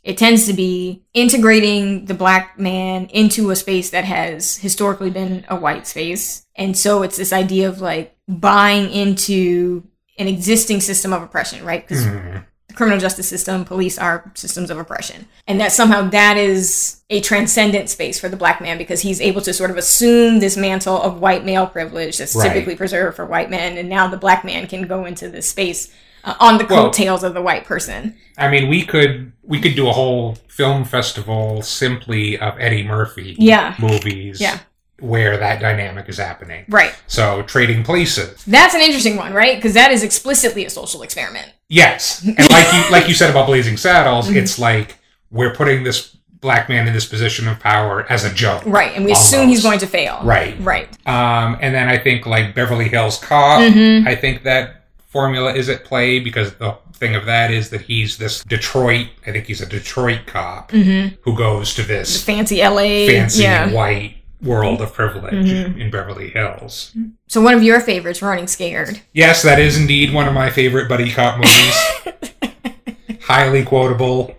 it 0.07 0.17
tends 0.17 0.45
to 0.45 0.53
be 0.53 1.03
integrating 1.13 2.05
the 2.05 2.13
black 2.13 2.57
man 2.57 3.07
into 3.07 3.51
a 3.51 3.57
space 3.57 3.89
that 3.89 4.05
has 4.05 4.55
historically 4.55 5.09
been 5.09 5.43
a 5.49 5.55
white 5.57 5.85
space. 5.85 6.45
And 6.55 6.77
so 6.77 7.03
it's 7.03 7.17
this 7.17 7.33
idea 7.33 7.67
of 7.67 7.81
like 7.81 8.15
buying 8.25 8.89
into 8.89 9.83
an 10.17 10.29
existing 10.29 10.79
system 10.79 11.11
of 11.11 11.23
oppression, 11.23 11.65
right? 11.65 11.85
Because 11.85 12.05
Mhm. 12.05 12.45
Criminal 12.77 12.99
justice 12.99 13.27
system, 13.27 13.65
police 13.65 13.97
are 13.97 14.31
systems 14.35 14.69
of 14.69 14.77
oppression. 14.77 15.27
And 15.47 15.59
that 15.59 15.71
somehow 15.71 16.07
that 16.09 16.37
is 16.37 17.01
a 17.09 17.19
transcendent 17.21 17.89
space 17.89 18.19
for 18.19 18.29
the 18.29 18.37
black 18.37 18.61
man 18.61 18.77
because 18.77 19.01
he's 19.01 19.19
able 19.19 19.41
to 19.41 19.53
sort 19.53 19.71
of 19.71 19.77
assume 19.77 20.39
this 20.39 20.55
mantle 20.55 21.01
of 21.01 21.19
white 21.19 21.43
male 21.43 21.65
privilege 21.67 22.17
that's 22.19 22.35
Right. 22.35 22.47
typically 22.47 22.75
preserved 22.75 23.15
for 23.15 23.25
white 23.25 23.49
men. 23.49 23.77
And 23.77 23.89
now 23.89 24.07
the 24.07 24.17
black 24.17 24.45
man 24.45 24.67
can 24.67 24.83
go 24.87 25.05
into 25.05 25.27
this 25.27 25.49
space 25.49 25.91
uh, 26.23 26.35
on 26.39 26.57
the 26.57 26.65
Well- 26.65 26.85
coattails 26.85 27.23
of 27.23 27.33
the 27.33 27.41
white 27.41 27.65
person. 27.65 28.15
I 28.37 28.47
mean, 28.49 28.69
we 28.69 28.83
could 28.85 29.31
we 29.43 29.59
could 29.61 29.75
do 29.75 29.87
a 29.87 29.93
whole 29.93 30.37
film 30.49 30.83
festival 30.83 31.61
simply 31.61 32.37
of 32.37 32.53
Eddie 32.59 32.83
Murphy 32.83 33.35
Yeah. 33.39 33.73
movies 33.79 34.39
Yeah. 34.41 34.59
Where 34.99 35.37
that 35.37 35.59
dynamic 35.61 36.09
is 36.09 36.17
happening. 36.17 36.65
Right. 36.69 36.93
So 37.07 37.43
trading 37.43 37.83
places. 37.83 38.43
That's 38.45 38.73
an 38.73 38.81
interesting 38.81 39.15
one, 39.15 39.33
right? 39.33 39.55
Because 39.57 39.73
that 39.75 39.91
is 39.91 40.03
explicitly 40.03 40.65
a 40.65 40.69
social 40.69 41.01
experiment. 41.03 41.51
Yes. 41.69 42.23
And 42.25 42.37
like 42.51 42.73
you 42.73 42.91
like 42.91 43.07
you 43.07 43.13
said 43.13 43.29
about 43.29 43.45
Blazing 43.47 43.77
Saddles, 43.77 44.27
Mm-hmm. 44.27 44.37
it's 44.37 44.57
like 44.57 44.97
we're 45.31 45.53
putting 45.53 45.83
this 45.83 46.15
black 46.39 46.69
man 46.69 46.87
in 46.87 46.93
this 46.93 47.05
position 47.05 47.47
of 47.47 47.59
power 47.59 48.05
as 48.11 48.23
a 48.23 48.33
joke. 48.33 48.63
Right. 48.65 48.95
And 48.95 49.03
we 49.05 49.11
assume 49.11 49.47
he's 49.49 49.63
going 49.63 49.79
to 49.79 49.87
fail. 49.87 50.19
Right. 50.23 50.55
Right. 50.59 50.87
Um, 51.07 51.57
and 51.61 51.73
then 51.75 51.89
I 51.89 51.97
think 51.97 52.25
like 52.25 52.53
Beverly 52.55 52.87
Hills 52.87 53.17
Cop, 53.19 53.61
Mhm. 53.61 54.07
I 54.07 54.15
think 54.15 54.43
that 54.43 54.85
formula 55.07 55.53
is 55.53 55.67
at 55.69 55.83
play 55.83 56.19
because 56.19 56.53
the 56.55 56.75
thing 56.93 57.15
of 57.15 57.25
that 57.25 57.51
is 57.51 57.69
that 57.71 57.81
he's 57.81 58.17
this 58.17 58.43
Detroit, 58.43 59.07
I 59.25 59.31
think 59.31 59.45
he's 59.45 59.61
a 59.61 59.65
Detroit 59.65 60.21
cop 60.27 60.71
who 60.71 61.35
goes 61.35 61.73
to 61.75 61.83
this 61.83 62.23
Fancy 62.23 62.61
LA. 62.61 63.07
fancy 63.07 63.41
Mm-hmm. 63.43 63.51
Yeah. 63.51 63.65
Mm-hmm. 63.65 63.73
white 63.75 64.16
world 64.41 64.81
of 64.81 64.93
privilege 64.93 65.33
mm-hmm. 65.33 65.79
in 65.79 65.89
Beverly 65.89 66.29
Hills. 66.29 66.95
So 67.27 67.41
one 67.41 67.53
of 67.53 67.63
your 67.63 67.79
favorites, 67.79 68.21
Running 68.21 68.47
Scared. 68.47 69.01
Yes, 69.13 69.41
that 69.43 69.59
is 69.59 69.79
indeed 69.79 70.13
one 70.13 70.27
of 70.27 70.33
my 70.33 70.49
favorite 70.49 70.87
buddy 70.87 71.11
cop 71.11 71.37
movies. 71.37 73.21
Highly 73.23 73.63
quotable, 73.63 74.35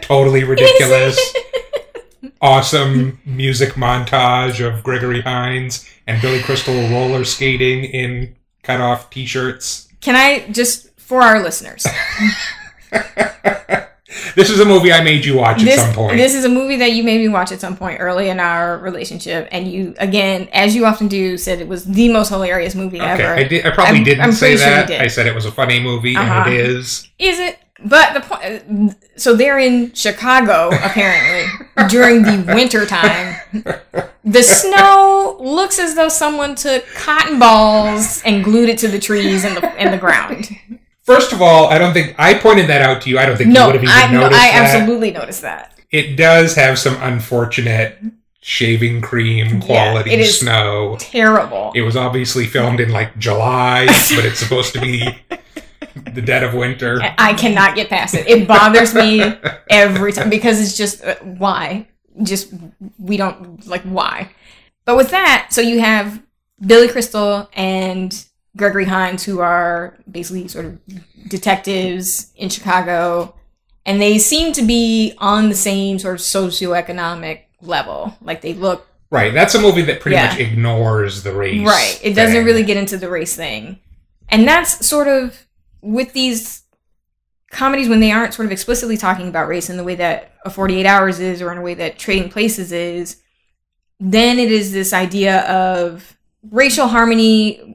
totally 0.00 0.44
ridiculous. 0.44 1.18
awesome 2.40 3.20
music 3.24 3.70
montage 3.70 4.64
of 4.66 4.82
Gregory 4.82 5.20
Hines 5.20 5.88
and 6.06 6.20
Billy 6.22 6.42
Crystal 6.42 6.74
roller 6.90 7.24
skating 7.24 7.84
in 7.84 8.34
cut 8.62 8.80
off 8.80 9.10
t 9.10 9.26
shirts. 9.26 9.88
Can 10.00 10.16
I 10.16 10.50
just, 10.50 10.98
for 10.98 11.22
our 11.22 11.42
listeners, 11.42 11.86
this 14.34 14.50
is 14.50 14.60
a 14.60 14.64
movie 14.64 14.92
I 14.92 15.02
made 15.02 15.24
you 15.24 15.36
watch 15.36 15.62
this, 15.62 15.78
at 15.78 15.86
some 15.86 15.94
point. 15.94 16.16
This 16.16 16.34
is 16.34 16.44
a 16.44 16.48
movie 16.48 16.76
that 16.76 16.92
you 16.92 17.02
made 17.02 17.20
me 17.20 17.28
watch 17.28 17.52
at 17.52 17.60
some 17.60 17.76
point 17.76 18.00
early 18.00 18.28
in 18.28 18.40
our 18.40 18.78
relationship, 18.78 19.48
and 19.52 19.70
you, 19.70 19.94
again, 19.98 20.48
as 20.52 20.74
you 20.74 20.86
often 20.86 21.08
do, 21.08 21.36
said 21.36 21.60
it 21.60 21.68
was 21.68 21.84
the 21.84 22.08
most 22.12 22.28
hilarious 22.28 22.74
movie 22.74 23.00
okay, 23.00 23.08
ever. 23.22 23.34
I, 23.34 23.44
did, 23.44 23.66
I 23.66 23.70
probably 23.70 23.94
I'm- 23.96 24.04
didn't 24.04 24.24
I'm 24.24 24.32
say 24.32 24.56
pretty 24.56 24.62
sure 24.62 24.70
that. 24.70 24.86
did. 24.88 25.00
I 25.00 25.06
said 25.08 25.26
it 25.26 25.34
was 25.34 25.44
a 25.46 25.52
funny 25.52 25.80
movie, 25.80 26.16
Uh-huh. 26.16 26.44
and 26.46 26.52
it 26.54 26.60
is. 26.60 27.08
Is 27.18 27.38
it? 27.38 27.58
But 27.82 28.12
the 28.12 28.20
point. 28.20 28.94
So 29.16 29.34
they're 29.34 29.58
in 29.58 29.94
Chicago 29.94 30.68
apparently 30.70 31.50
during 31.88 32.22
the 32.22 32.52
winter 32.54 32.84
time. 32.84 33.36
The 34.22 34.42
snow 34.42 35.38
looks 35.40 35.78
as 35.78 35.94
though 35.94 36.10
someone 36.10 36.56
took 36.56 36.86
cotton 36.94 37.38
balls 37.38 38.20
and 38.26 38.44
glued 38.44 38.68
it 38.68 38.76
to 38.78 38.88
the 38.88 38.98
trees 38.98 39.44
and 39.46 39.56
the 39.56 39.66
and 39.80 39.94
the 39.94 39.98
ground. 39.98 40.50
First 41.14 41.32
of 41.32 41.42
all, 41.42 41.66
I 41.68 41.78
don't 41.78 41.92
think 41.92 42.14
I 42.18 42.34
pointed 42.34 42.68
that 42.68 42.82
out 42.82 43.02
to 43.02 43.10
you. 43.10 43.18
I 43.18 43.26
don't 43.26 43.36
think 43.36 43.48
you 43.48 43.54
No, 43.54 43.66
would 43.66 43.74
have 43.76 43.84
even 43.84 43.94
I 43.94 44.10
no, 44.12 44.26
I 44.26 44.30
that. 44.30 44.52
absolutely 44.78 45.10
noticed 45.10 45.42
that. 45.42 45.74
It 45.90 46.16
does 46.16 46.54
have 46.54 46.78
some 46.78 46.96
unfortunate 47.02 47.98
shaving 48.42 49.00
cream 49.02 49.60
quality 49.60 50.12
it 50.12 50.20
is- 50.20 50.38
snow. 50.40 50.96
Terrible. 51.00 51.72
It 51.74 51.82
was 51.82 51.96
obviously 51.96 52.46
filmed 52.46 52.80
in 52.80 52.90
like 52.90 53.18
July, 53.18 53.86
but 54.14 54.24
it's 54.24 54.38
supposed 54.38 54.72
to 54.74 54.80
be 54.80 55.06
the 56.14 56.22
dead 56.22 56.42
of 56.44 56.54
winter. 56.54 57.00
I 57.18 57.34
cannot 57.34 57.74
get 57.74 57.88
past 57.90 58.14
it. 58.14 58.26
It 58.28 58.46
bothers 58.48 58.94
me 58.94 59.22
every 59.68 60.12
time 60.12 60.30
because 60.30 60.60
it's 60.60 60.76
just 60.76 61.04
uh, 61.04 61.16
why? 61.16 61.86
Just 62.22 62.52
we 62.98 63.16
don't 63.16 63.66
like 63.66 63.82
why. 63.82 64.30
But 64.84 64.96
with 64.96 65.10
that, 65.10 65.48
so 65.50 65.60
you 65.60 65.80
have 65.80 66.22
Billy 66.64 66.88
Crystal 66.88 67.48
and 67.54 68.26
Gregory 68.56 68.84
Hines, 68.86 69.24
who 69.24 69.40
are 69.40 69.96
basically 70.10 70.48
sort 70.48 70.64
of 70.66 70.78
detectives 71.28 72.32
in 72.36 72.48
Chicago, 72.48 73.34
and 73.86 74.00
they 74.00 74.18
seem 74.18 74.52
to 74.54 74.62
be 74.62 75.14
on 75.18 75.48
the 75.48 75.54
same 75.54 75.98
sort 75.98 76.14
of 76.14 76.20
socioeconomic 76.20 77.42
level. 77.62 78.16
Like 78.20 78.40
they 78.40 78.54
look 78.54 78.86
Right, 79.12 79.34
that's 79.34 79.56
a 79.56 79.60
movie 79.60 79.82
that 79.82 79.98
pretty 80.00 80.14
Yeah. 80.14 80.26
much 80.28 80.38
ignores 80.38 81.24
the 81.24 81.32
race. 81.32 81.66
Right. 81.66 81.98
It 82.00 82.14
doesn't 82.14 82.44
really 82.44 82.62
get 82.62 82.76
into 82.76 82.96
the 82.96 83.08
race 83.10 83.34
thing. 83.34 83.80
And 84.28 84.46
that's 84.46 84.86
sort 84.86 85.08
of 85.08 85.46
with 85.82 86.12
these 86.12 86.62
comedies 87.50 87.88
when 87.88 87.98
they 87.98 88.12
aren't 88.12 88.34
sort 88.34 88.46
of 88.46 88.52
explicitly 88.52 88.96
talking 88.96 89.26
about 89.26 89.48
race 89.48 89.68
in 89.68 89.76
the 89.76 89.82
way 89.82 89.96
that 89.96 90.34
a 90.44 90.50
48 90.50 90.86
hours 90.86 91.18
is 91.18 91.42
or 91.42 91.50
in 91.50 91.58
a 91.58 91.60
way 91.62 91.74
that 91.74 91.98
trading 91.98 92.30
places 92.30 92.70
is 92.70 93.16
then 93.98 94.38
it 94.38 94.50
is 94.52 94.72
this 94.72 94.92
idea 94.92 95.40
of 95.40 96.16
racial 96.50 96.86
harmony 96.86 97.69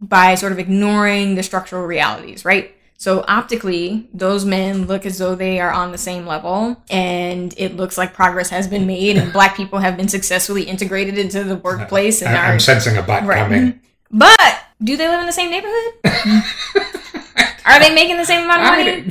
by 0.00 0.34
sort 0.34 0.52
of 0.52 0.58
ignoring 0.58 1.34
the 1.34 1.42
structural 1.42 1.84
realities 1.86 2.44
right 2.44 2.74
so 3.00 3.24
optically 3.28 4.08
those 4.12 4.44
men 4.44 4.86
look 4.86 5.06
as 5.06 5.18
though 5.18 5.34
they 5.34 5.60
are 5.60 5.70
on 5.72 5.92
the 5.92 5.98
same 5.98 6.26
level 6.26 6.80
and 6.90 7.54
it 7.56 7.76
looks 7.76 7.96
like 7.98 8.12
progress 8.14 8.48
has 8.50 8.66
been 8.66 8.86
made 8.86 9.16
and 9.16 9.32
black 9.32 9.56
people 9.56 9.78
have 9.78 9.96
been 9.96 10.08
successfully 10.08 10.62
integrated 10.64 11.16
into 11.18 11.44
the 11.44 11.56
workplace 11.56 12.22
and 12.22 12.36
I, 12.36 12.50
I'm 12.52 12.60
sensing 12.60 12.96
a 12.96 13.02
butt 13.02 13.24
Right. 13.24 13.38
coming. 13.38 13.80
but 14.10 14.60
do 14.82 14.96
they 14.96 15.08
live 15.08 15.20
in 15.20 15.26
the 15.26 15.32
same 15.32 15.50
neighborhood? 15.50 15.92
Are 17.66 17.78
they 17.78 17.94
making 17.94 18.16
the 18.16 18.24
same 18.24 18.44
amount 18.44 18.62
of 18.62 18.68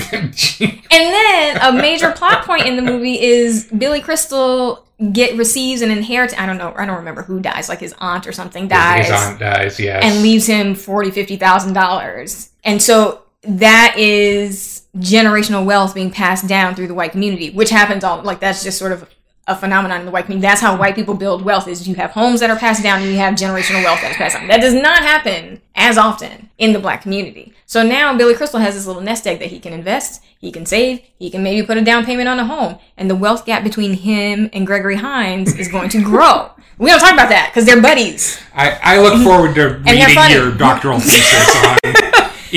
money? 0.09 0.73
And 0.89 1.13
then 1.13 1.57
a 1.61 1.71
major 1.73 2.11
plot 2.11 2.43
point 2.45 2.65
in 2.65 2.75
the 2.75 2.81
movie 2.81 3.21
is 3.21 3.65
Billy 3.77 4.01
Crystal 4.01 4.86
get 5.11 5.37
receives 5.37 5.81
an 5.81 5.91
inheritance. 5.91 6.39
I 6.39 6.45
don't 6.45 6.57
know. 6.57 6.73
I 6.75 6.85
don't 6.85 6.97
remember 6.97 7.23
who 7.23 7.39
dies. 7.39 7.69
Like 7.69 7.79
his 7.79 7.93
aunt 7.99 8.27
or 8.27 8.31
something 8.31 8.67
dies 8.67 9.05
His 9.05 9.11
aunt 9.11 9.39
dies, 9.39 9.79
yes. 9.79 10.03
and 10.03 10.21
leaves 10.21 10.47
him 10.47 10.75
forty, 10.75 11.11
fifty 11.11 11.37
thousand 11.37 11.73
dollars. 11.73 12.49
And 12.63 12.81
so 12.81 13.23
that 13.43 13.95
is 13.97 14.83
generational 14.97 15.65
wealth 15.65 15.93
being 15.93 16.11
passed 16.11 16.47
down 16.47 16.75
through 16.75 16.87
the 16.87 16.93
white 16.93 17.11
community, 17.11 17.51
which 17.51 17.69
happens 17.69 18.03
all 18.03 18.21
like 18.23 18.39
that's 18.39 18.63
just 18.63 18.77
sort 18.77 18.91
of 18.91 19.07
a 19.47 19.55
phenomenon 19.55 20.01
in 20.01 20.05
the 20.05 20.11
white 20.11 20.25
community. 20.25 20.45
That's 20.45 20.61
how 20.61 20.77
white 20.77 20.95
people 20.95 21.13
build 21.13 21.43
wealth 21.43 21.67
is 21.67 21.87
you 21.87 21.95
have 21.95 22.11
homes 22.11 22.41
that 22.41 22.49
are 22.49 22.57
passed 22.57 22.83
down 22.83 23.01
and 23.01 23.09
you 23.09 23.17
have 23.17 23.35
generational 23.35 23.83
wealth 23.83 24.01
that 24.01 24.11
is 24.11 24.17
passed 24.17 24.35
down. 24.35 24.47
That 24.47 24.59
does 24.59 24.73
not 24.73 24.99
happen 24.99 25.61
as 25.73 25.97
often 25.97 26.49
in 26.57 26.73
the 26.73 26.79
black 26.79 27.01
community. 27.01 27.53
So 27.65 27.81
now 27.81 28.15
Billy 28.17 28.35
Crystal 28.35 28.59
has 28.59 28.75
this 28.75 28.85
little 28.85 29.01
nest 29.01 29.25
egg 29.25 29.39
that 29.39 29.49
he 29.49 29.59
can 29.59 29.73
invest, 29.73 30.21
he 30.39 30.51
can 30.51 30.65
save, 30.65 31.01
he 31.17 31.29
can 31.29 31.43
maybe 31.43 31.65
put 31.65 31.77
a 31.77 31.81
down 31.81 32.05
payment 32.05 32.27
on 32.27 32.39
a 32.39 32.45
home, 32.45 32.77
and 32.97 33.09
the 33.09 33.15
wealth 33.15 33.45
gap 33.45 33.63
between 33.63 33.93
him 33.93 34.49
and 34.51 34.67
Gregory 34.67 34.95
Hines 34.95 35.55
is 35.57 35.67
going 35.67 35.89
to 35.89 36.03
grow. 36.03 36.51
We 36.79 36.91
don't 36.91 36.99
talk 36.99 37.13
about 37.13 37.29
that 37.29 37.49
because 37.49 37.65
they're 37.65 37.81
buddies. 37.81 38.39
I, 38.53 38.77
I 38.83 39.01
look 39.01 39.23
forward 39.23 39.55
to 39.55 39.79
reading 39.79 40.29
your 40.29 40.55
doctoral 40.55 40.99
thesis 40.99 41.65
on 41.65 42.06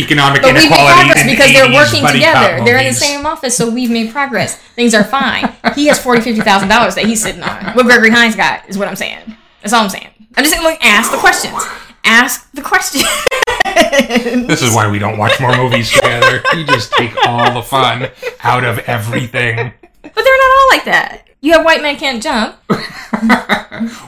economic 0.03 0.43
But 0.43 0.55
we've 0.55 0.55
made 0.55 0.67
inequality 0.67 0.95
progress 0.95 1.21
in 1.25 1.31
because 1.31 1.53
they're 1.53 1.73
working 1.73 2.07
together. 2.07 2.65
They're 2.65 2.79
in 2.79 2.87
the 2.87 2.93
same 2.93 3.27
office, 3.27 3.57
so 3.57 3.71
we've 3.71 3.91
made 3.91 4.11
progress. 4.13 4.57
Things 4.75 4.95
are 4.95 5.05
fine. 5.05 5.53
He 5.75 5.87
has 5.87 6.03
forty, 6.03 6.21
fifty 6.21 6.41
thousand 6.41 6.69
dollars 6.69 6.95
that 6.95 7.05
he's 7.05 7.23
sitting 7.23 7.43
on. 7.43 7.75
What 7.75 7.87
Gregory 7.87 8.11
Hines 8.11 8.37
got 8.37 8.69
is 8.69 8.79
what 8.79 8.89
I'm 8.89 8.97
saying. 8.97 9.37
That's 9.63 9.73
all 9.73 9.83
I'm 9.85 9.91
saying. 9.91 10.09
I'm 10.37 10.45
just 10.45 10.55
saying, 10.55 10.65
look, 10.65 10.79
ask 10.83 11.11
the 11.11 11.19
questions. 11.19 11.63
Ask 12.05 12.51
the 12.53 12.63
question. 12.63 13.03
This 14.47 14.63
is 14.63 14.75
why 14.75 14.91
we 14.91 14.99
don't 14.99 15.19
watch 15.19 15.39
more 15.41 15.55
movies 15.57 15.93
together. 15.93 16.43
You 16.55 16.65
just 16.65 16.93
take 16.93 17.15
all 17.27 17.53
the 17.53 17.63
fun 17.63 18.09
out 18.43 18.65
of 18.65 18.79
everything. 18.81 19.73
But 20.03 20.15
they're 20.15 20.25
not 20.25 20.51
all 20.59 20.69
like 20.71 20.85
that. 20.87 21.29
You 21.41 21.53
have 21.53 21.65
White 21.65 21.83
Men 21.83 21.97
Can't 21.97 22.23
Jump. 22.23 22.57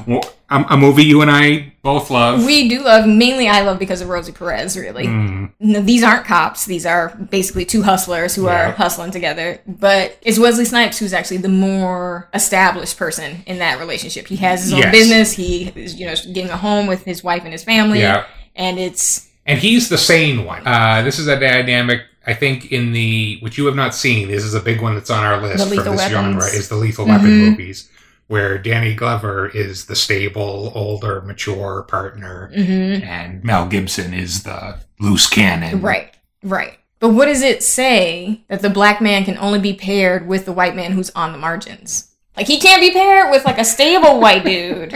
Well, 0.06 0.20
A, 0.50 0.76
movie 0.76 1.04
you 1.04 1.22
and 1.22 1.30
I 1.30 1.72
both 1.82 2.10
love. 2.10 2.44
We 2.44 2.68
do 2.68 2.82
love, 2.82 3.06
mainly 3.06 3.48
I 3.48 3.62
love 3.62 3.78
because 3.78 4.00
of 4.02 4.08
Rosie 4.08 4.32
Perez, 4.32 4.76
really. 4.76 5.06
No, 5.06 5.80
these 5.80 6.02
aren't 6.02 6.26
cops. 6.26 6.66
These 6.66 6.84
are 6.84 7.08
basically 7.30 7.64
two 7.64 7.82
hustlers 7.82 8.34
who 8.34 8.46
Yeah. 8.46 8.68
are 8.68 8.72
hustling 8.72 9.12
together. 9.12 9.60
But 9.66 10.18
it's 10.22 10.38
Wesley 10.38 10.64
Snipes 10.66 10.98
who's 10.98 11.14
actually 11.14 11.38
the 11.38 11.48
more 11.48 12.28
established 12.34 12.98
person 12.98 13.42
in 13.46 13.58
that 13.60 13.78
relationship. 13.78 14.26
He 14.26 14.36
has 14.36 14.64
his 14.64 14.72
own 14.74 14.80
Yes. 14.80 14.92
business. 14.92 15.32
He 15.32 15.72
is, 15.74 15.94
you 15.94 16.06
know, 16.06 16.14
getting 16.34 16.50
a 16.50 16.56
home 16.58 16.86
with 16.86 17.04
his 17.04 17.24
wife 17.24 17.42
and 17.44 17.52
his 17.52 17.64
family. 17.64 18.00
Yeah. 18.00 18.24
And 18.54 18.78
it's 18.78 19.28
and 19.46 19.58
he's 19.58 19.88
the 19.88 19.98
sane 19.98 20.44
one. 20.44 20.66
Uh, 20.66 21.02
this 21.02 21.18
is 21.18 21.28
a 21.28 21.38
dynamic, 21.38 22.02
I 22.26 22.34
think, 22.34 22.70
in 22.70 22.92
the 22.92 23.38
which 23.40 23.58
you 23.58 23.66
have 23.66 23.74
not 23.74 23.94
seen. 23.94 24.28
This 24.28 24.44
is 24.44 24.54
a 24.54 24.60
big 24.60 24.80
one 24.80 24.94
that's 24.94 25.10
on 25.10 25.24
our 25.24 25.40
list 25.40 25.68
Lethal 25.70 25.92
this 25.92 26.08
genre. 26.08 26.44
Is 26.44 26.68
the 26.68 26.76
Lethal 26.76 27.06
Weapon 27.06 27.26
Mhm. 27.26 27.48
movies, 27.50 27.88
where 28.28 28.58
Danny 28.58 28.94
Glover 28.94 29.48
is 29.48 29.86
the 29.86 29.96
stable, 29.96 30.72
older, 30.74 31.20
mature 31.22 31.82
partner, 31.82 32.50
mhm. 32.56 33.04
and 33.04 33.42
Mel 33.42 33.66
Gibson 33.66 34.14
is 34.14 34.44
the 34.44 34.76
loose 35.00 35.28
cannon. 35.28 35.80
right, 35.80 36.14
right. 36.44 36.78
But 37.00 37.08
what 37.10 37.24
does 37.26 37.42
it 37.42 37.64
say 37.64 38.42
that 38.48 38.62
the 38.62 38.70
black 38.70 39.00
man 39.00 39.24
can 39.24 39.36
only 39.38 39.58
be 39.58 39.72
paired 39.72 40.28
with 40.28 40.44
the 40.44 40.52
white 40.52 40.76
man 40.76 40.92
who's 40.92 41.10
on 41.16 41.32
the 41.32 41.38
margins? 41.38 42.08
Like 42.36 42.46
he 42.46 42.60
can't 42.60 42.80
be 42.80 42.92
paired 42.92 43.30
with 43.32 43.44
like 43.44 43.58
a 43.58 43.64
stable 43.64 44.20
white 44.20 44.44
dude. 44.44 44.92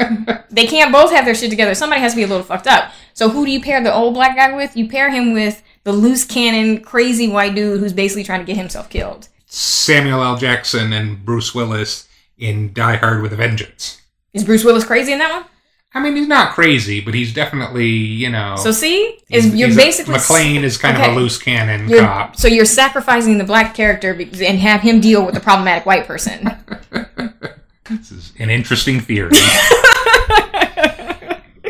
they 0.50 0.66
can't 0.68 0.92
both 0.92 1.10
have 1.10 1.24
their 1.24 1.34
shit 1.34 1.50
together. 1.50 1.74
Somebody 1.74 2.00
has 2.00 2.12
to 2.12 2.16
be 2.16 2.22
a 2.22 2.26
little 2.28 2.44
fucked 2.44 2.68
up. 2.68 2.92
So 3.12 3.28
who 3.28 3.44
do 3.44 3.50
you 3.50 3.60
pair 3.60 3.82
the 3.82 3.92
old 3.92 4.14
black 4.14 4.36
guy 4.36 4.54
with? 4.54 4.76
You 4.76 4.88
pair 4.88 5.10
him 5.10 5.32
with 5.32 5.62
the 5.86 5.92
loose 5.92 6.24
cannon, 6.24 6.80
crazy 6.82 7.28
white 7.28 7.54
dude 7.54 7.78
who's 7.78 7.92
basically 7.92 8.24
trying 8.24 8.40
to 8.40 8.44
get 8.44 8.56
himself 8.56 8.90
killed. 8.90 9.28
Samuel 9.46 10.20
L. 10.20 10.36
Jackson 10.36 10.92
and 10.92 11.24
Bruce 11.24 11.54
Willis 11.54 12.08
in 12.36 12.72
Die 12.72 12.96
Hard 12.96 13.22
with 13.22 13.32
a 13.32 13.36
Vengeance. 13.36 14.02
Is 14.32 14.42
Bruce 14.42 14.64
Willis 14.64 14.84
crazy 14.84 15.12
in 15.12 15.20
that 15.20 15.30
one? 15.30 15.44
I 15.94 16.00
mean, 16.00 16.16
he's 16.16 16.26
not 16.26 16.54
crazy, 16.54 17.00
but 17.00 17.14
he's 17.14 17.32
definitely, 17.32 17.86
you 17.86 18.28
know. 18.28 18.56
So 18.56 18.72
see, 18.72 19.20
is 19.30 19.54
you're 19.54 19.70
a- 19.70 19.76
basically 19.76 20.14
McClane 20.14 20.64
is 20.64 20.76
kind 20.76 20.96
of 21.00 21.12
a 21.12 21.14
loose 21.14 21.38
cannon 21.38 21.88
You're, 21.88 22.00
cop. 22.00 22.34
so 22.34 22.48
you're 22.48 22.64
sacrificing 22.64 23.38
the 23.38 23.44
black 23.44 23.76
character 23.76 24.10
and 24.10 24.58
have 24.58 24.80
him 24.80 25.00
deal 25.00 25.24
with 25.24 25.36
the 25.36 25.40
problematic 25.40 25.86
white 25.86 26.06
person. 26.06 26.50
This 27.88 28.10
is 28.10 28.32
an 28.40 28.50
interesting 28.50 28.98
theory. 28.98 29.30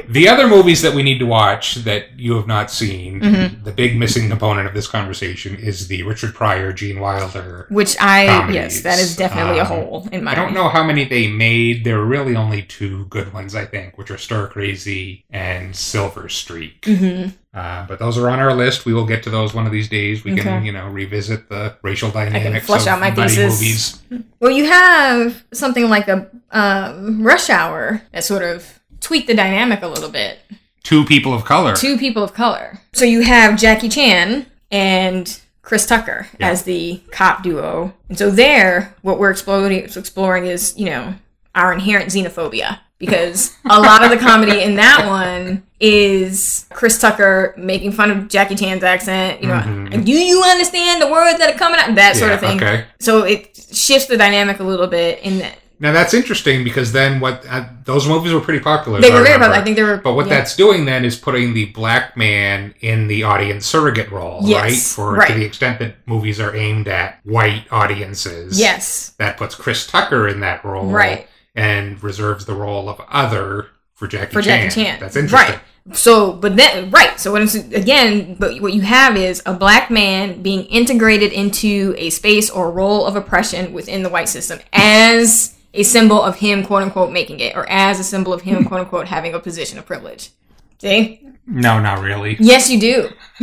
the 0.09 0.29
other 0.29 0.47
movies 0.47 0.83
that 0.83 0.95
we 0.95 1.03
need 1.03 1.19
to 1.19 1.27
watch 1.27 1.77
that 1.77 2.19
you 2.19 2.35
have 2.37 2.47
not 2.47 2.71
seen, 2.71 3.21
Mm-hmm. 3.21 3.65
the 3.65 3.73
big 3.73 3.97
missing 3.97 4.29
component 4.29 4.67
of 4.69 4.75
this 4.75 4.87
conversation 4.87 5.57
is 5.57 5.89
the 5.89 6.03
Richard 6.05 6.35
Pryor, 6.35 6.73
Gene 6.73 7.01
Wilder. 7.01 7.67
Which 7.71 7.97
I 8.01 8.27
Comedies. 8.27 8.55
yes, 8.55 8.81
that 8.83 8.99
is 8.99 9.17
definitely 9.17 9.59
a 9.59 9.63
Um, 9.63 9.67
hole 9.69 10.09
in 10.13 10.25
my. 10.25 10.33
I 10.33 10.35
don't 10.35 10.55
know 10.55 10.69
how 10.69 10.85
many 10.85 11.05
they 11.05 11.29
made. 11.29 11.85
There 11.85 11.99
were 11.99 12.07
really 12.07 12.37
only 12.37 12.63
two 12.63 13.07
good 13.07 13.33
ones, 13.33 13.55
I 13.55 13.65
think, 13.65 13.97
which 13.99 14.11
are 14.11 14.19
Stir 14.19 14.49
Crazy 14.49 15.25
and 15.31 15.75
Silver 15.75 16.29
Streak. 16.29 16.85
hmm 16.87 17.29
Uh, 17.55 17.87
but 17.89 17.99
those 17.99 18.19
are 18.19 18.29
on 18.29 18.39
our 18.39 18.53
list. 18.55 18.85
We 18.85 18.93
will 18.93 19.07
get 19.07 19.23
to 19.23 19.31
those 19.31 19.55
one 19.55 19.65
of 19.65 19.73
these 19.73 19.89
days. 19.89 20.23
We 20.25 20.37
can, 20.37 20.63
you 20.67 20.73
know, 20.73 20.89
revisit 20.89 21.49
the 21.49 21.75
racial 21.83 22.11
dynamics 22.11 22.67
flush 22.67 22.83
of 22.83 22.89
out 22.89 23.01
my 23.01 23.11
thesis. 23.11 24.03
movies. 24.11 24.27
Well, 24.41 24.51
you 24.51 24.67
have 24.67 25.43
something 25.55 25.89
like 25.89 26.07
a 26.09 26.29
um, 26.51 27.23
Rush 27.23 27.49
Hour 27.49 28.03
that 28.13 28.25
sort 28.25 28.43
of 28.43 28.79
tweaked 29.01 29.27
the 29.27 29.35
dynamic 29.35 29.83
a 29.83 29.89
little 29.89 30.11
bit. 30.11 30.39
Two 30.83 31.05
people 31.05 31.35
of 31.35 31.45
color. 31.45 31.75
Two 31.75 31.99
people 31.99 32.23
of 32.23 32.33
color. 32.33 32.81
So 32.93 33.05
you 33.05 33.23
have 33.23 33.59
Jackie 33.59 33.89
Chan 33.89 34.47
and 34.71 35.41
Chris 35.63 35.85
Tucker 35.87 36.29
Yeah. 36.39 36.49
as 36.49 36.63
the 36.63 37.01
cop 37.11 37.43
duo, 37.43 37.93
and 38.09 38.17
so 38.17 38.31
there, 38.31 38.95
what 39.03 39.19
we're 39.19 39.31
exploring 39.33 39.73
exploring 39.73 40.47
is 40.47 40.75
you 40.77 40.87
know 40.87 41.15
our 41.55 41.73
inherent 41.73 42.11
xenophobia. 42.11 42.79
because 42.99 43.55
a 43.69 43.81
lot 43.81 44.03
of 44.05 44.11
the 44.11 44.17
comedy 44.17 44.63
in 44.63 44.77
that 44.77 45.07
one 45.07 45.63
is 45.81 46.67
Chris 46.71 46.99
Tucker 46.99 47.53
making 47.59 47.93
fun 47.93 48.11
of 48.11 48.29
Jackie 48.29 48.55
Chan's 48.55 48.83
accent. 48.85 49.43
You 49.43 49.49
know, 49.49 49.55
mm-hmm. 49.55 50.03
do 50.03 50.13
you 50.13 50.43
understand 50.45 51.03
the 51.03 51.11
words 51.11 51.39
that 51.39 51.55
are 51.55 51.59
coming 51.59 51.79
out? 51.81 51.95
That 51.97 52.17
sort 52.17 52.33
of 52.33 52.41
thing. 52.41 52.57
okay. 52.57 52.85
So 53.01 53.25
it 53.25 53.55
shifts 53.73 54.07
the 54.07 54.17
dynamic 54.17 54.61
a 54.61 54.65
little 54.65 54.87
bit 54.87 55.19
in 55.23 55.39
that. 55.41 55.59
Now 55.79 55.93
that's 55.93 56.15
interesting 56.15 56.65
because 56.65 56.93
then 56.93 57.21
what 57.21 57.45
uh, 57.49 57.67
those 57.85 58.09
movies 58.09 58.33
were 58.33 58.41
pretty 58.41 58.61
popular. 58.61 59.01
They 59.01 59.11
were 59.11 59.23
very 59.23 59.39
popular. 59.39 59.55
I 59.57 59.63
think 59.63 59.77
they 59.77 59.83
were- 59.83 59.99
But 59.99 60.15
what 60.15 60.27
yeah. 60.27 60.37
that's 60.37 60.57
doing 60.57 60.87
then 60.87 61.05
is 61.05 61.17
putting 61.17 61.53
the 61.53 61.67
black 61.67 62.17
man 62.17 62.75
in 62.81 63.09
the 63.09 63.25
audience 63.25 63.67
surrogate 63.67 64.11
role, 64.11 64.41
Yes, 64.45 64.63
right? 64.63 64.75
For 64.77 65.13
right. 65.15 65.29
to 65.29 65.35
the 65.35 65.45
extent 65.45 65.79
that 65.81 65.97
movies 66.07 66.41
are 66.41 66.57
aimed 66.57 66.89
at 66.89 67.21
white 67.25 67.67
audiences. 67.71 68.59
Yes. 68.59 69.11
That 69.19 69.37
puts 69.37 69.55
Chris 69.55 69.87
Tucker 69.87 70.27
in 70.29 70.41
that 70.41 70.65
role, 70.65 70.87
Right. 70.87 71.29
And 71.55 72.03
reserves 72.03 72.45
the 72.47 72.55
role 72.55 72.89
of 72.89 73.01
other 73.09 73.69
for 73.95 74.07
Jackie 74.07 74.33
for 74.33 74.43
Chan. 74.43 74.71
Jackie 74.71 74.83
Chan. 74.85 75.01
That's 75.01 75.17
interesting. 75.17 75.55
Right. 75.57 75.63
So, 75.97 76.33
but 76.33 76.57
then, 76.57 76.91
right. 76.91 77.19
So, 77.21 77.33
what 77.33 77.43
it's, 77.43 77.55
again, 77.55 78.35
but 78.39 78.61
what 78.61 78.73
you 78.75 78.81
have 78.83 79.17
is 79.17 79.41
a 79.47 79.55
black 79.55 79.91
man 79.91 80.43
being 80.43 80.65
integrated 80.67 81.33
into 81.33 81.95
a 81.97 82.11
space 82.11 82.51
or 82.51 82.71
role 82.73 83.07
of 83.07 83.15
oppression 83.15 83.73
within 83.73 84.03
the 84.03 84.09
white 84.09 84.29
system 84.29 84.59
as 84.73 85.56
a 85.75 85.83
symbol 85.83 86.23
of 86.23 86.37
him, 86.37 86.65
quote 86.65 86.83
unquote, 86.83 87.13
making 87.13 87.41
it, 87.41 87.57
or 87.57 87.69
as 87.69 88.01
a 88.01 88.05
symbol 88.05 88.33
of 88.33 88.43
him, 88.43 88.65
quote 88.65 88.81
unquote, 88.81 89.09
having 89.09 89.35
a 89.35 89.41
position 89.41 89.79
of 89.79 89.87
privilege. 89.87 90.31
See? 90.79 91.27
No, 91.47 91.81
not 91.81 92.01
really. 92.01 92.37
Yes, 92.41 92.69
you 92.69 92.81
do. 92.81 93.11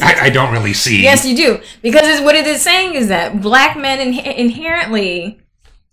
I, 0.00 0.16
I 0.22 0.30
don't 0.30 0.52
really 0.52 0.72
see. 0.72 1.02
Yes, 1.02 1.26
you 1.26 1.36
do. 1.36 1.60
Because 1.82 2.06
it's, 2.06 2.20
what 2.20 2.34
it 2.34 2.46
is 2.46 2.62
saying 2.62 2.94
is 2.94 3.08
that 3.08 3.40
black 3.40 3.76
men 3.76 4.00
in, 4.00 4.18
inherently, 4.18 5.40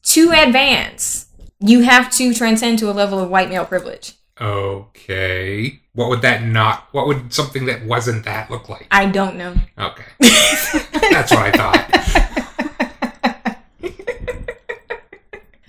to 0.03 0.31
advance, 0.31 1.27
you 1.59 1.81
have 1.81 2.11
to 2.11 2.33
transcend 2.33 2.79
to 2.79 2.89
a 2.89 2.93
level 2.93 3.19
of 3.19 3.29
white 3.29 3.49
male 3.49 3.65
privilege. 3.65 4.13
Okay. 4.39 5.79
What 5.93 6.09
would 6.09 6.21
that 6.23 6.43
not? 6.43 6.87
What 6.91 7.07
would 7.07 7.33
something 7.33 7.65
that 7.67 7.85
wasn't 7.85 8.25
that 8.25 8.49
look 8.49 8.67
like? 8.67 8.87
I 8.89 9.05
don't 9.05 9.35
know. 9.35 9.55
Okay. 9.77 10.03
That's 10.19 11.31
what 11.31 11.43
I 11.43 11.51
thought. 11.51 12.09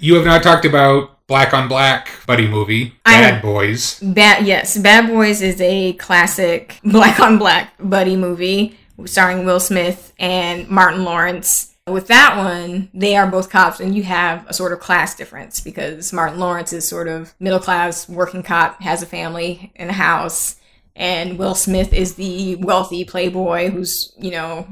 you 0.05 0.15
have 0.17 0.27
not 0.27 0.43
talked 0.43 0.67
about 0.67 1.27
Black 1.27 1.55
on 1.55 1.67
Black 1.67 2.11
buddy 2.27 2.47
movie, 2.47 2.93
Bad 3.07 3.41
Boys. 3.41 3.99
Bad 4.01 4.47
yes, 4.47 4.77
Bad 4.77 5.09
Boys 5.09 5.41
is 5.41 5.59
a 5.63 5.95
classic 5.95 6.79
black 6.85 7.21
on 7.21 7.39
black 7.39 7.73
buddy 7.81 8.15
movie 8.15 8.77
starring 9.07 9.47
Will 9.47 9.61
Smith 9.61 10.13
and 10.19 10.69
Martin 10.69 11.05
Lawrence. 11.05 11.75
With 11.87 12.09
that 12.09 12.37
one, 12.37 12.91
they 12.93 13.17
are 13.17 13.27
both 13.27 13.49
cops, 13.49 13.81
and 13.81 13.95
you 13.95 14.03
have 14.03 14.47
a 14.47 14.53
sort 14.53 14.73
of 14.73 14.81
class 14.81 15.15
difference 15.15 15.61
because 15.61 16.13
Martin 16.13 16.39
Lawrence 16.39 16.75
is 16.75 16.87
sort 16.87 17.09
of 17.09 17.35
middle 17.41 17.59
class, 17.59 18.07
working 18.07 18.43
cop, 18.43 18.83
has 18.83 19.03
a 19.03 19.07
family 19.07 19.73
and 19.77 19.89
a 19.89 19.95
house, 19.95 20.57
and 20.95 21.39
Will 21.39 21.55
Smith 21.55 21.95
is 21.95 22.15
the 22.15 22.57
wealthy 22.57 23.07
playboy 23.07 23.71
who's, 23.71 24.13
you 24.19 24.31
know, 24.31 24.67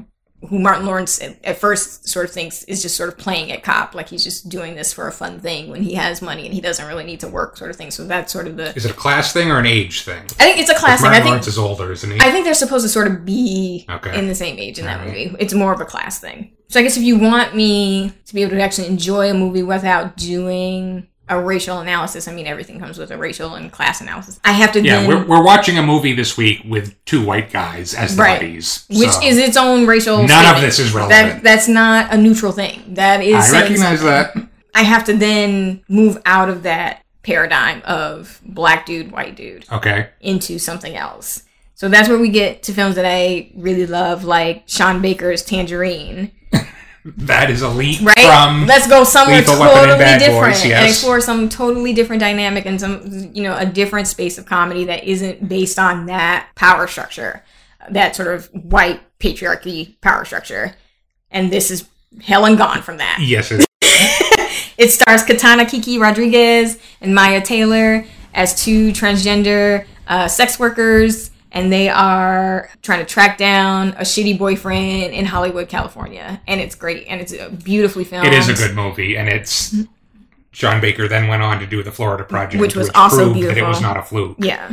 who 0.49 0.59
Martin 0.59 0.87
Lawrence 0.87 1.23
at, 1.23 1.37
at 1.45 1.59
first 1.59 2.09
sort 2.09 2.25
of 2.25 2.33
thinks 2.33 2.65
is 2.65 2.83
just 2.83 2.97
sort 2.97 3.09
of 3.09 3.17
playing 3.17 3.53
at 3.53 3.63
cop, 3.63 3.95
like 3.95 4.09
he's 4.09 4.25
just 4.25 4.49
doing 4.49 4.75
this 4.75 4.93
for 4.93 5.07
a 5.07 5.13
fun 5.13 5.39
thing 5.41 5.71
when 5.71 5.83
he 5.83 5.95
has 5.95 6.21
money 6.21 6.45
and 6.45 6.53
he 6.55 6.61
doesn't 6.61 6.87
really 6.87 7.05
need 7.05 7.21
to 7.21 7.29
work, 7.29 7.57
sort 7.57 7.71
of 7.71 7.77
thing. 7.77 7.91
So 7.91 8.05
that's 8.07 8.33
sort 8.33 8.47
of 8.49 8.57
the. 8.57 8.75
Is 8.77 8.85
it 8.85 8.91
a 8.91 8.95
class 8.95 9.33
thing 9.33 9.51
or 9.51 9.59
an 9.59 9.67
age 9.67 10.03
thing? 10.03 10.23
I 10.41 10.45
think 10.45 10.59
it's 10.59 10.71
a 10.71 10.75
class 10.75 11.01
thing. 11.01 11.11
Martin 11.11 11.21
I 11.21 11.23
think 11.23 11.31
Lawrence 11.31 11.47
is 11.47 11.59
older, 11.59 11.93
isn't 11.93 12.11
he? 12.11 12.19
I 12.21 12.31
think 12.31 12.45
they're 12.45 12.55
supposed 12.55 12.85
to 12.85 12.89
sort 12.89 13.07
of 13.07 13.25
be 13.25 13.87
Okay. 13.89 14.19
in 14.19 14.27
the 14.27 14.35
same 14.35 14.59
age 14.59 14.79
in 14.79 14.85
that 14.87 15.01
Alright. 15.01 15.31
movie. 15.33 15.37
It's 15.39 15.55
more 15.55 15.73
of 15.73 15.81
a 15.81 15.85
class 15.85 16.19
thing. 16.19 16.53
So 16.69 16.81
I 16.81 16.83
guess 16.83 16.97
if 16.97 17.03
you 17.03 17.19
want 17.19 17.55
me 17.55 18.13
to 18.27 18.35
be 18.35 18.43
able 18.43 18.53
to 18.57 18.63
actually 18.63 18.89
enjoy 18.89 19.31
a 19.31 19.35
movie 19.35 19.63
without 19.63 20.17
doing 20.17 21.07
a 21.39 21.41
racial 21.43 21.79
analysis, 21.81 22.29
I 22.29 22.33
mean 22.35 22.47
everything 22.47 22.79
comes 22.79 22.99
with 22.99 23.11
a 23.11 23.17
racial 23.19 23.55
and 23.55 23.71
class 23.73 24.01
analysis. 24.01 24.39
I 24.45 24.53
have 24.53 24.73
to 24.73 24.81
yeah, 24.83 25.01
then, 25.01 25.09
we're, 25.09 25.27
we're 25.27 25.45
watching 25.45 25.79
a 25.79 25.83
movie 25.83 26.13
this 26.15 26.37
week 26.37 26.63
with 26.65 26.95
two 27.05 27.25
white 27.25 27.51
guys 27.53 27.95
as 27.95 28.17
the 28.17 28.23
Right. 28.23 28.41
buddies. 28.41 28.85
which 28.91 29.11
is 29.23 29.39
its 29.39 29.57
own 29.57 29.87
racial. 29.87 30.27
None 30.27 30.55
of 30.55 30.61
this 30.61 30.79
is 30.79 30.93
That 30.93 30.99
relevant. 31.09 31.43
that's 31.43 31.69
not 31.69 32.13
a 32.13 32.17
neutral 32.17 32.53
thing. 32.53 32.83
That 32.95 33.23
is. 33.23 33.35
I 33.53 33.61
recognize 33.61 34.03
that. 34.03 34.35
I 34.75 34.83
have 34.83 35.05
to 35.05 35.17
then 35.17 35.83
move 35.89 36.21
out 36.25 36.49
of 36.49 36.63
that 36.63 37.03
paradigm 37.23 37.83
of 37.85 38.41
black 38.45 38.85
dude, 38.87 39.13
white 39.13 39.37
dude. 39.37 39.65
Okay. 39.71 40.09
into 40.21 40.59
something 40.59 40.97
else. 40.97 41.43
So 41.75 41.89
that's 41.89 42.09
where 42.09 42.19
we 42.19 42.29
get 42.29 42.63
to 42.65 42.73
films 42.73 42.95
that 42.97 43.05
I 43.05 43.51
really 43.57 43.87
love, 43.87 44.25
like 44.25 44.65
Sean 44.67 45.03
Baker's 45.03 45.43
Tangerine. 45.43 46.31
That 47.05 47.51
is 47.51 47.63
elite 47.63 48.01
Right? 48.01 48.15
from 48.15 48.67
Let's 48.67 48.87
go 48.87 49.03
somewhere 49.05 49.39
Lethal 49.39 49.57
totally 49.57 50.19
different 50.19 50.55
Boys, 50.55 50.65
and 50.65 50.87
explore 50.87 51.21
some 51.21 51.49
totally 51.49 51.93
different 51.93 52.21
dynamic 52.21 52.65
and 52.65 52.81
some, 52.81 53.31
you 53.35 53.43
know, 53.43 53.57
a 53.57 53.67
different 53.67 54.07
space 54.07 54.39
of 54.39 54.47
comedy 54.47 54.85
that 54.85 55.05
isn't 55.05 55.49
based 55.49 55.79
on 55.79 56.07
that 56.07 56.49
power 56.55 56.87
structure, 56.87 57.43
that 57.91 58.15
sort 58.15 58.29
of 58.29 58.47
white 58.53 59.01
patriarchy 59.19 60.01
power 60.01 60.25
structure. 60.25 60.75
And 61.31 61.51
this 61.51 61.71
is 61.71 61.89
hell 62.23 62.45
and 62.45 62.57
gone 62.57 62.83
from 62.83 62.99
that. 62.99 63.19
Yes, 63.21 63.51
it 63.51 63.67
It 64.79 64.91
stars 64.91 65.23
Kitana 65.23 65.69
Kiki 65.69 65.99
Rodriguez 65.99 66.79
and 67.01 67.15
Mya 67.15 67.43
Taylor 67.43 68.05
as 68.35 68.65
two 68.65 68.91
transgender 68.93 69.87
uh, 70.09 70.29
sex 70.29 70.59
workers, 70.59 71.31
and 71.53 71.71
they 71.73 71.89
are 71.89 72.71
trying 72.83 72.99
to 73.01 73.05
track 73.05 73.39
down 73.39 73.89
a 73.91 74.01
shitty 74.03 74.39
boyfriend 74.39 75.13
in 75.15 75.25
Hollywood, 75.27 75.69
California. 75.69 76.41
And 76.47 76.61
it's 76.61 76.75
great, 76.75 77.07
and 77.09 77.21
it's 77.21 77.35
beautifully 77.63 78.05
filmed. 78.05 78.27
It 78.27 78.33
is 78.35 78.49
a 78.49 78.55
good 78.55 78.75
movie, 78.75 79.17
and 79.17 79.29
it's 79.29 79.75
Sean 80.51 80.81
Baker 80.81 81.09
then 81.09 81.29
went 81.29 81.43
on 81.43 81.59
to 81.61 81.67
do 81.67 81.83
the 81.83 81.93
Florida 81.93 82.25
Project, 82.25 82.61
Which 82.61 82.75
was 82.77 82.91
also 82.95 83.33
proved 83.33 83.49
that 83.49 83.59
it 83.59 83.63
was 83.67 83.81
not 83.81 83.97
a 83.97 84.03
fluke. 84.03 84.37
Yeah, 84.39 84.73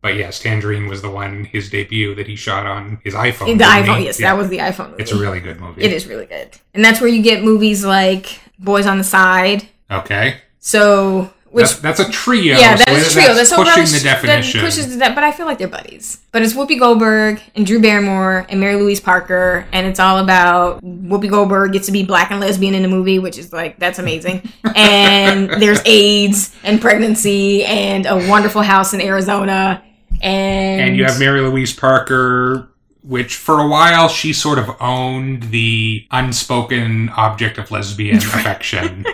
But 0.00 0.14
yes, 0.16 0.38
Tangerine 0.38 0.86
was 0.88 1.02
the 1.02 1.10
one 1.10 1.44
his 1.44 1.70
debut 1.70 2.14
that 2.14 2.26
he 2.28 2.36
shot 2.36 2.66
on 2.66 3.00
his 3.04 3.14
iPhone. 3.14 3.58
the 3.58 3.64
iPhone. 3.64 3.98
he? 3.98 4.04
Yes, 4.04 4.20
Yeah. 4.20 4.30
that 4.32 4.38
was 4.38 4.48
the 4.48 4.58
iPhone. 4.58 4.90
Movie. 4.92 5.02
It's 5.02 5.12
a 5.12 5.18
really 5.18 5.40
good 5.40 5.58
movie. 5.60 5.82
It 5.82 5.92
is 5.92 6.06
really 6.06 6.26
good, 6.26 6.50
and 6.74 6.84
that's 6.84 7.00
where 7.00 7.10
you 7.10 7.22
get 7.22 7.42
movies 7.42 7.84
like 7.84 8.40
Boys 8.58 8.86
on 8.86 8.98
the 8.98 9.04
Side. 9.04 9.66
Okay, 9.90 10.36
So, 10.60 11.32
which 11.50 11.66
that's, 11.66 11.98
that's 11.98 12.00
a 12.00 12.10
trio. 12.10 12.58
Yeah, 12.58 12.76
that 12.76 12.88
so 12.88 12.94
is 12.94 13.08
a 13.08 13.10
trio. 13.12 13.34
That's, 13.34 13.50
so 13.50 13.56
pushing 13.56 13.84
that- 13.84 13.92
the 13.92 14.00
definition. 14.00 14.60
Pushes 14.60 14.98
that, 14.98 15.14
but 15.14 15.24
I 15.24 15.32
feel 15.32 15.46
like 15.46 15.58
they're 15.58 15.68
buddies. 15.68 16.20
But 16.30 16.42
it's 16.42 16.52
Whoopi 16.54 16.78
Goldberg 16.78 17.40
and 17.54 17.66
Drew 17.66 17.80
Barrymore 17.80 18.46
and 18.48 18.60
Mary 18.60 18.76
Louise 18.76 19.00
Parker, 19.00 19.66
and 19.72 19.86
it's 19.86 19.98
all 19.98 20.18
about 20.18 20.82
Whoopi 20.82 21.30
Goldberg 21.30 21.72
gets 21.72 21.86
to 21.86 21.92
be 21.92 22.04
black 22.04 22.30
and 22.30 22.40
lesbian 22.40 22.74
in 22.74 22.82
the 22.82 22.88
movie, 22.88 23.18
which 23.18 23.38
is 23.38 23.52
like 23.52 23.78
that's 23.78 23.98
amazing. 23.98 24.42
and 24.76 25.50
there's 25.50 25.80
AIDS 25.86 26.54
and 26.64 26.80
pregnancy 26.80 27.64
and 27.64 28.06
a 28.06 28.16
wonderful 28.28 28.62
house 28.62 28.92
in 28.92 29.00
Arizona, 29.00 29.82
and 30.20 30.80
and 30.82 30.96
you 30.96 31.04
have 31.04 31.18
Mary 31.18 31.40
Louise 31.40 31.74
Parker, 31.74 32.68
which 33.02 33.36
for 33.36 33.58
a 33.60 33.66
while 33.66 34.08
she 34.08 34.32
sort 34.32 34.58
of 34.58 34.70
owned 34.80 35.44
the 35.44 36.06
unspoken 36.10 37.08
object 37.10 37.56
of 37.56 37.70
lesbian 37.70 38.16
affection 38.18 39.06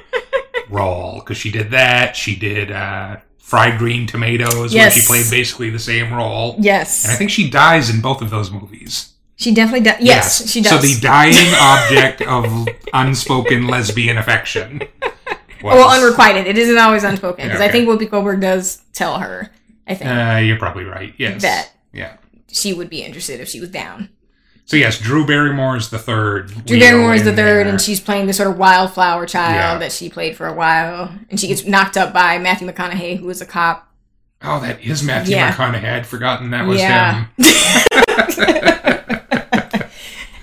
role 0.75 1.21
because 1.21 1.37
she 1.37 1.51
did 1.51 1.71
that. 1.71 2.17
She 2.17 2.37
did 2.37 2.71
uh, 2.71 3.17
Fried 3.39 3.79
Green 3.79 4.07
Tomatoes, 4.07 4.75
where 4.75 4.91
she 4.91 5.01
played 5.07 5.31
basically 5.31 5.71
the 5.71 5.79
same 5.79 6.13
role. 6.13 6.57
yes, 6.59 7.05
And 7.05 7.13
I 7.13 7.17
think 7.17 7.31
she 7.31 7.49
dies 7.51 7.91
in 7.91 8.01
both 8.01 8.21
of 8.23 8.31
those 8.31 8.51
movies. 8.51 9.13
she 9.37 9.53
definitely 9.55 9.85
does. 9.85 9.97
Yes, 10.01 10.51
she 10.51 10.61
does. 10.63 10.71
So 10.73 10.79
the 10.79 10.99
dying 11.01 11.53
object 11.61 12.23
of 12.23 12.69
unspoken 12.93 13.67
lesbian 13.67 14.19
affection. 14.19 14.83
Was, 15.63 15.77
well, 15.77 15.89
unrequited. 15.99 16.47
It 16.47 16.59
isn't 16.59 16.77
always 16.77 17.05
unspoken 17.05 17.47
because 17.47 17.63
I 17.63 17.69
think 17.71 17.89
Whoopi 17.89 18.11
Goldberg 18.11 18.43
does 18.43 18.83
tell 18.93 19.19
her. 19.19 19.51
I 19.87 19.95
think 19.95 20.11
Uh, 20.11 20.37
you're 20.45 20.59
probably 20.59 20.85
right. 20.85 21.15
Yes. 21.17 21.41
That. 21.41 21.71
Yeah. 21.91 22.17
she 22.53 22.75
would 22.75 22.91
be 22.91 23.03
interested 23.03 23.41
if 23.41 23.49
she 23.49 23.61
was 23.61 23.71
down. 23.71 24.11
So 24.67 24.77
yes, 24.77 24.99
Drew 24.99 25.27
Barrymore 25.27 25.77
is 25.77 25.91
the 25.91 25.99
third. 25.99 26.49
Drew 26.65 26.79
Leo 26.79 26.89
Barrymore 26.89 27.15
is 27.15 27.25
the 27.25 27.31
third, 27.33 27.67
there. 27.67 27.69
and 27.69 27.81
she's 27.81 28.01
playing 28.01 28.27
this 28.27 28.39
sort 28.39 28.51
of 28.51 28.57
wildflower 28.59 29.27
child 29.27 29.55
Yeah. 29.55 29.79
that 29.79 29.93
she 29.93 30.09
played 30.09 30.37
for 30.37 30.47
a 30.47 30.55
while, 30.55 31.13
and 31.29 31.39
she 31.39 31.49
gets 31.49 31.67
knocked 31.67 31.97
up 31.99 32.13
by 32.15 32.39
Matthew 32.39 32.67
McConaughey, 32.69 33.19
who 33.19 33.29
is 33.29 33.41
a 33.43 33.47
cop. 33.47 33.91
Oh, 34.43 34.61
that 34.61 34.83
is 34.83 35.03
Matthew 35.03 35.37
Yeah. 35.37 35.53
McConaughey. 35.53 35.85
I'd 35.93 36.07
forgotten 36.07 36.51
that 36.51 36.67
was 36.67 36.81
Yeah. 36.81 37.27
him. 37.39 39.11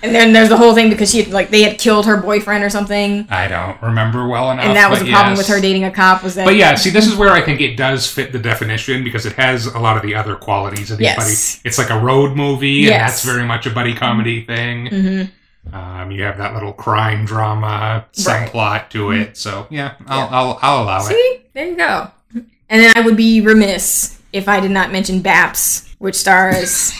And 0.02 0.12
then 0.14 0.32
there's 0.32 0.48
the 0.48 0.56
whole 0.56 0.74
thing 0.74 0.90
because 0.90 1.10
she 1.12 1.22
had, 1.22 1.32
like 1.32 1.50
they 1.50 1.62
had 1.62 1.78
killed 1.78 2.06
her 2.06 2.16
boyfriend 2.16 2.64
or 2.64 2.70
something, 2.70 3.26
I 3.30 3.46
don't 3.46 3.80
remember 3.80 4.26
well 4.26 4.50
enough. 4.50 4.64
and 4.64 4.76
that 4.76 4.90
was 4.90 4.98
but 4.98 5.06
the 5.06 5.12
problem 5.12 5.36
yes. 5.36 5.38
with 5.38 5.46
her 5.54 5.60
dating 5.60 5.84
a 5.84 5.90
cop 5.92 6.24
was 6.24 6.34
that. 6.34 6.44
But 6.44 6.56
yeah, 6.56 6.74
see, 6.74 6.90
this 6.90 7.06
is 7.06 7.14
where 7.14 7.30
I 7.30 7.40
think 7.40 7.60
it 7.60 7.76
does 7.76 8.10
fit 8.10 8.32
the 8.32 8.38
definition 8.40 9.04
because 9.04 9.26
it 9.26 9.34
has 9.34 9.66
a 9.66 9.78
lot 9.78 9.96
of 9.96 10.02
the 10.02 10.14
other 10.16 10.34
qualities 10.34 10.90
of 10.90 10.98
these 10.98 11.04
Yes. 11.06 11.16
buddy. 11.56 11.68
It's 11.68 11.78
like 11.78 11.90
a 11.90 11.98
road 12.00 12.36
movie, 12.36 12.84
and 12.86 12.94
that's 13.00 13.24
very 13.24 13.44
much 13.44 13.66
a 13.66 13.70
buddy 13.70 13.94
comedy 13.94 14.44
thing. 14.44 14.86
Mhm. 14.88 15.30
Um, 15.72 16.10
you 16.10 16.24
have 16.24 16.38
that 16.38 16.54
little 16.54 16.72
crime 16.72 17.24
drama 17.24 18.04
Right. 18.26 18.50
subplot 18.50 18.88
to 18.90 19.12
it. 19.12 19.36
So 19.36 19.68
yeah, 19.70 19.92
I'll 20.08 20.28
I'll, 20.32 20.58
I'll 20.62 20.82
allow 20.82 20.98
it. 21.06 21.10
See, 21.10 21.40
there 21.54 21.68
you 21.68 21.76
go. 21.76 22.10
And 22.34 22.82
then 22.82 22.92
I 22.96 23.02
would 23.02 23.16
be 23.16 23.40
remiss 23.40 24.18
if 24.32 24.48
I 24.48 24.58
did 24.58 24.70
not 24.72 24.90
mention 24.90 25.22
Baps, 25.22 25.91
which 26.02 26.16
stars 26.16 26.90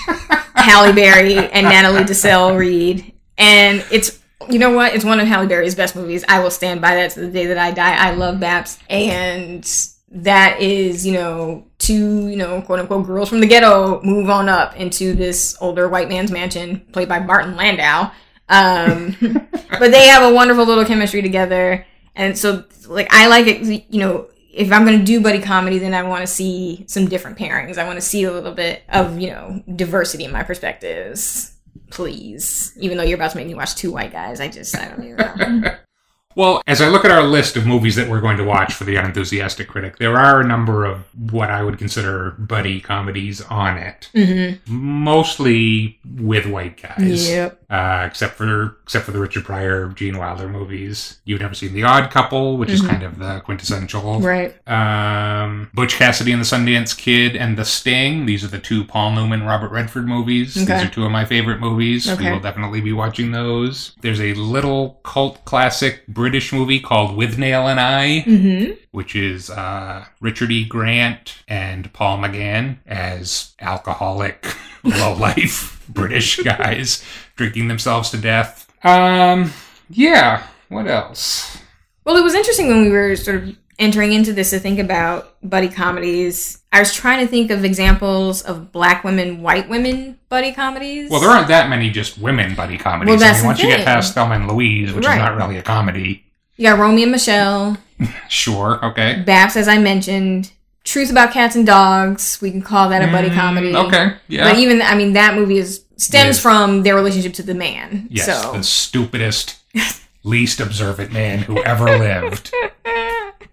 Halle 0.55 0.93
Berry 0.93 1.37
and 1.37 1.67
Natalie 1.67 2.05
Desselle-Reid, 2.05 3.13
and 3.37 3.85
it's 3.91 4.21
You 4.49 4.61
know 4.61 4.71
what? 4.71 4.95
It's 4.95 5.05
one 5.05 5.19
of 5.19 5.27
Halle 5.27 5.49
Berry's 5.49 5.75
best 5.75 5.97
movies. 5.97 6.25
I 6.29 6.39
will 6.39 6.53
stand 6.53 6.81
by 6.81 6.95
that 6.95 7.11
to 7.13 7.21
the 7.21 7.29
day 7.29 7.47
that 7.47 7.59
I 7.59 7.73
die. 7.73 7.97
I 7.97 8.15
love 8.15 8.37
Baps. 8.39 8.79
And 8.89 9.65
that 10.11 10.61
is, 10.61 11.05
you 11.05 11.15
know, 11.15 11.67
two, 11.79 12.29
you 12.29 12.37
know, 12.37 12.63
quote 12.63 12.79
unquote 12.79 13.07
girls 13.07 13.29
from 13.29 13.41
the 13.41 13.47
ghetto 13.47 14.01
move 14.03 14.31
on 14.31 14.49
up 14.49 14.77
into 14.77 15.15
this 15.15 15.57
older 15.61 15.89
white 15.89 16.09
man's 16.09 16.31
mansion 16.31 16.81
played 16.93 17.09
by 17.09 17.19
Martin 17.19 17.57
Landau. 17.57 18.13
Um, 18.49 19.17
but 19.79 19.91
they 19.91 20.07
have 20.07 20.31
a 20.31 20.35
wonderful 20.35 20.65
little 20.65 20.85
chemistry 20.85 21.23
together. 21.23 21.87
And 22.15 22.39
so, 22.39 22.65
like, 22.87 23.13
I 23.13 23.27
like 23.27 23.47
it, 23.49 23.85
you 23.91 23.99
know, 23.99 24.29
if 24.53 24.71
I'm 24.71 24.85
going 24.85 24.99
to 24.99 25.05
do 25.05 25.21
buddy 25.21 25.41
comedy, 25.41 25.79
then 25.79 25.95
I 25.95 26.03
want 26.03 26.21
to 26.21 26.27
see 26.27 26.85
some 26.87 27.09
different 27.09 27.39
pairings. 27.39 27.79
I 27.79 27.85
want 27.85 27.97
to 27.97 28.03
see 28.03 28.25
a 28.25 28.31
little 28.31 28.53
bit 28.53 28.83
of, 28.91 29.19
you 29.19 29.31
know, 29.31 29.63
diversity 29.75 30.25
in 30.25 30.33
my 30.33 30.43
perspectives. 30.43 31.57
Please. 31.91 32.73
Even 32.79 32.99
though 32.99 33.05
you're 33.05 33.17
about 33.17 33.31
to 33.31 33.39
make 33.39 33.47
me 33.47 33.55
watch 33.55 33.75
two 33.75 33.91
white 33.91 34.13
guys, 34.13 34.41
I 34.41 34.49
just, 34.49 34.77
I 34.77 34.89
don't 34.89 35.05
even 35.05 35.61
know. 35.63 35.77
Well, 36.35 36.63
as 36.67 36.81
I 36.81 36.89
look 36.89 37.05
at 37.05 37.11
our 37.11 37.23
list 37.23 37.57
of 37.57 37.67
movies 37.67 37.97
that 37.97 38.09
we're 38.09 38.21
going 38.21 38.37
to 38.39 38.45
watch 38.45 38.75
for 38.75 38.85
the 38.85 38.97
unenthusiastic 38.97 39.69
critic, 39.69 39.99
there 39.99 40.17
are 40.17 40.41
a 40.41 40.47
number 40.47 40.85
of 40.85 41.05
what 41.31 41.51
I 41.51 41.63
would 41.63 41.79
consider 41.79 42.33
buddy 42.33 42.81
comedies 42.81 43.41
on 43.43 43.79
it. 43.79 44.11
Mm-hmm. 44.15 44.75
Mostly 44.75 45.99
with 46.05 46.47
white 46.47 46.81
guys. 46.81 47.29
Yep. 47.29 47.59
Uh, 47.71 48.05
except 48.07 48.35
for 48.35 48.77
except 48.83 49.07
for 49.07 49.13
the 49.13 49.19
Richard 49.19 49.47
Pryor, 49.47 49.89
Gene 49.89 50.19
Wilder 50.19 50.47
movies. 50.47 51.21
You've 51.25 51.41
never 51.41 51.55
seen 51.55 51.73
The 51.73 51.85
Odd 51.85 52.11
Couple, 52.11 52.59
which 52.59 52.71
is 52.71 52.83
kind 52.83 53.03
of 53.03 53.19
the 53.19 53.41
quintessential. 53.41 54.21
Right. 54.21 54.55
Um, 54.69 55.71
Butch 55.73 55.95
Cassidy 55.95 56.33
and 56.33 56.43
the 56.43 56.47
Sundance 56.47 56.97
Kid 56.97 57.35
and 57.35 57.57
The 57.57 57.65
Sting. 57.65 58.27
These 58.27 58.45
are 58.45 58.49
the 58.49 58.59
two 58.59 58.85
Paul 58.85 59.13
Newman, 59.13 59.45
Robert 59.45 59.71
Redford 59.71 60.07
movies. 60.07 60.55
Okay. 60.55 60.75
These 60.75 60.89
are 60.89 60.93
two 60.93 61.07
of 61.07 61.11
my 61.11 61.25
favorite 61.25 61.61
movies. 61.61 62.07
We 62.19 62.31
will 62.31 62.41
definitely 62.41 62.83
be 62.83 62.93
watching 62.93 63.33
those. 63.33 63.97
There's 64.03 64.21
a 64.21 64.35
little 64.35 65.01
cult 65.03 65.43
classic 65.47 66.07
British 66.23 66.53
movie 66.53 66.79
called 66.79 67.17
Withnail 67.19 67.69
and 67.69 67.81
I, 67.81 68.23
Mm-hmm. 68.25 68.75
which 68.93 69.17
is 69.17 69.51
uh, 69.51 70.05
Richard 70.21 70.53
E. 70.53 70.65
Grant 70.65 71.43
and 71.49 71.93
Paul 71.93 72.19
McGann 72.19 72.77
as 72.87 73.55
alcoholic, 73.61 74.47
low 74.85 75.15
life 75.15 75.85
British 75.89 76.37
guys 76.37 77.03
drinking 77.35 77.67
themselves 77.67 78.11
to 78.11 78.19
death. 78.19 78.73
Um, 78.85 79.53
yeah. 79.91 80.47
What 80.69 80.87
else? 80.87 81.59
Well, 82.05 82.17
it 82.17 82.23
was 82.23 82.35
interesting 82.35 82.69
when 82.69 82.83
we 82.83 82.91
were 82.91 83.17
sort 83.17 83.43
of 83.43 83.57
entering 83.83 84.13
into 84.13 84.33
this 84.33 84.51
to 84.51 84.59
think 84.61 84.79
about 84.79 85.35
buddy 85.43 85.69
comedies. 85.69 86.63
I 86.73 86.79
was 86.79 86.95
trying 86.95 87.21
to 87.21 87.27
think 87.31 87.51
of 87.51 87.65
examples 87.65 88.41
of 88.43 88.73
black 88.73 89.03
women, 89.05 89.43
white 89.43 89.69
women 89.69 90.19
buddy 90.29 90.53
comedies. 90.53 91.11
Well, 91.11 91.21
there 91.21 91.29
aren't 91.31 91.49
that 91.49 91.69
many 91.69 91.91
just 91.91 92.17
women 92.17 92.55
buddy 92.55 92.79
comedies. 92.79 93.11
Well, 93.11 93.19
that's 93.19 93.39
I 93.41 93.43
mean, 93.43 93.47
once 93.49 93.63
you 93.63 93.69
get 93.69 93.85
past 93.85 94.15
Thelma 94.15 94.37
and 94.37 94.49
Louise, 94.49 94.93
which 94.93 95.05
Right. 95.05 95.15
is 95.15 95.19
not 95.19 95.37
really 95.37 95.59
a 95.59 95.63
comedy, 95.63 96.25
you 96.57 96.69
got 96.69 96.79
Romy 96.79 97.03
and 97.03 97.13
Michelle, 97.13 97.77
sure, 98.29 98.83
okay. 98.85 99.23
Baps, 99.27 99.57
as 99.57 99.67
I 99.69 99.79
mentioned, 99.79 100.53
Truth 100.85 101.11
About 101.11 101.33
Cats 101.33 101.55
and 101.57 101.67
Dogs. 101.67 102.39
We 102.41 102.51
can 102.51 102.63
call 102.63 102.89
that 102.91 103.03
a 103.07 103.11
buddy 103.13 103.31
comedy. 103.31 103.73
Mm, 103.73 103.87
Okay, 103.87 104.15
yeah. 104.29 104.45
But 104.49 104.59
even, 104.59 104.81
I 104.81 104.95
mean, 104.95 105.13
that 105.15 105.35
movie 105.35 105.59
is 105.59 105.85
stems 105.97 106.37
Yeah. 106.39 106.43
from 106.43 106.83
their 106.85 106.95
relationship 106.95 107.35
to 107.35 107.43
the 107.43 107.55
man. 107.55 108.07
yes, 108.11 108.27
So 108.43 108.53
the 108.53 108.63
stupidest, 108.63 109.57
least 110.25 110.61
observant 110.61 111.13
man 111.13 111.41
who 111.41 111.63
ever 111.65 111.85
lived. 111.99 112.53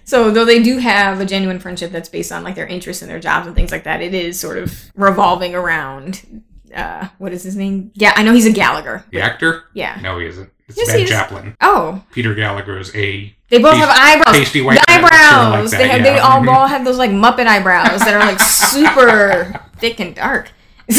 So 0.06 0.32
though 0.32 0.46
they 0.46 0.62
do 0.64 0.78
have 0.80 1.20
a 1.22 1.26
genuine 1.26 1.60
friendship 1.60 1.92
that's 1.92 2.10
based 2.10 2.32
on 2.32 2.44
like 2.44 2.56
their 2.56 2.66
interests 2.68 3.02
and 3.02 3.10
their 3.12 3.20
jobs 3.20 3.46
and 3.48 3.56
things 3.56 3.72
like 3.72 3.84
that, 3.84 4.02
it 4.02 4.14
is 4.14 4.40
sort 4.40 4.58
of 4.58 4.92
revolving 4.96 5.54
around 5.56 6.44
uh 6.76 7.08
what 7.18 7.34
is 7.34 7.44
his 7.44 7.56
name? 7.56 7.92
Yeah, 7.96 8.14
I 8.16 8.24
know 8.24 8.34
he's 8.34 8.46
a 8.46 8.52
Gallagher. 8.52 9.04
The 9.12 9.22
actor? 9.22 9.64
Yeah. 9.74 10.00
No, 10.02 10.20
he 10.20 10.28
isn't. 10.28 10.50
It's 10.68 10.78
Yes, 10.78 10.92
Ben. 10.92 11.08
Chaplin. 11.08 11.58
Oh, 11.62 12.04
Peter 12.12 12.36
Gallagher 12.36 12.78
is 12.78 12.96
a. 12.96 13.34
they 13.50 13.58
both 13.58 13.74
Pasty- 13.74 13.80
have 13.88 13.90
eyebrows. 14.22 14.36
pasty 14.38 14.62
white 14.62 14.76
the 14.80 14.86
guy 14.88 15.02
that 15.02 15.02
looks 15.02 15.16
sort 15.16 15.24
of 15.24 15.50
like 15.50 15.54
eyebrows. 15.54 15.72
they 15.72 15.88
have, 15.88 15.98
yeah. 16.02 16.14
they 16.14 16.20
all, 16.20 16.42
Mhm. 16.42 16.48
all 16.56 16.68
have 16.68 16.86
those 16.86 16.98
like 17.00 17.10
Muppet 17.10 17.48
eyebrows 17.48 18.00
that 18.02 18.14
are 18.14 18.20
like 18.20 18.40
super 18.40 19.68
thick 19.78 20.00
and 20.00 20.14
dark. 20.16 20.52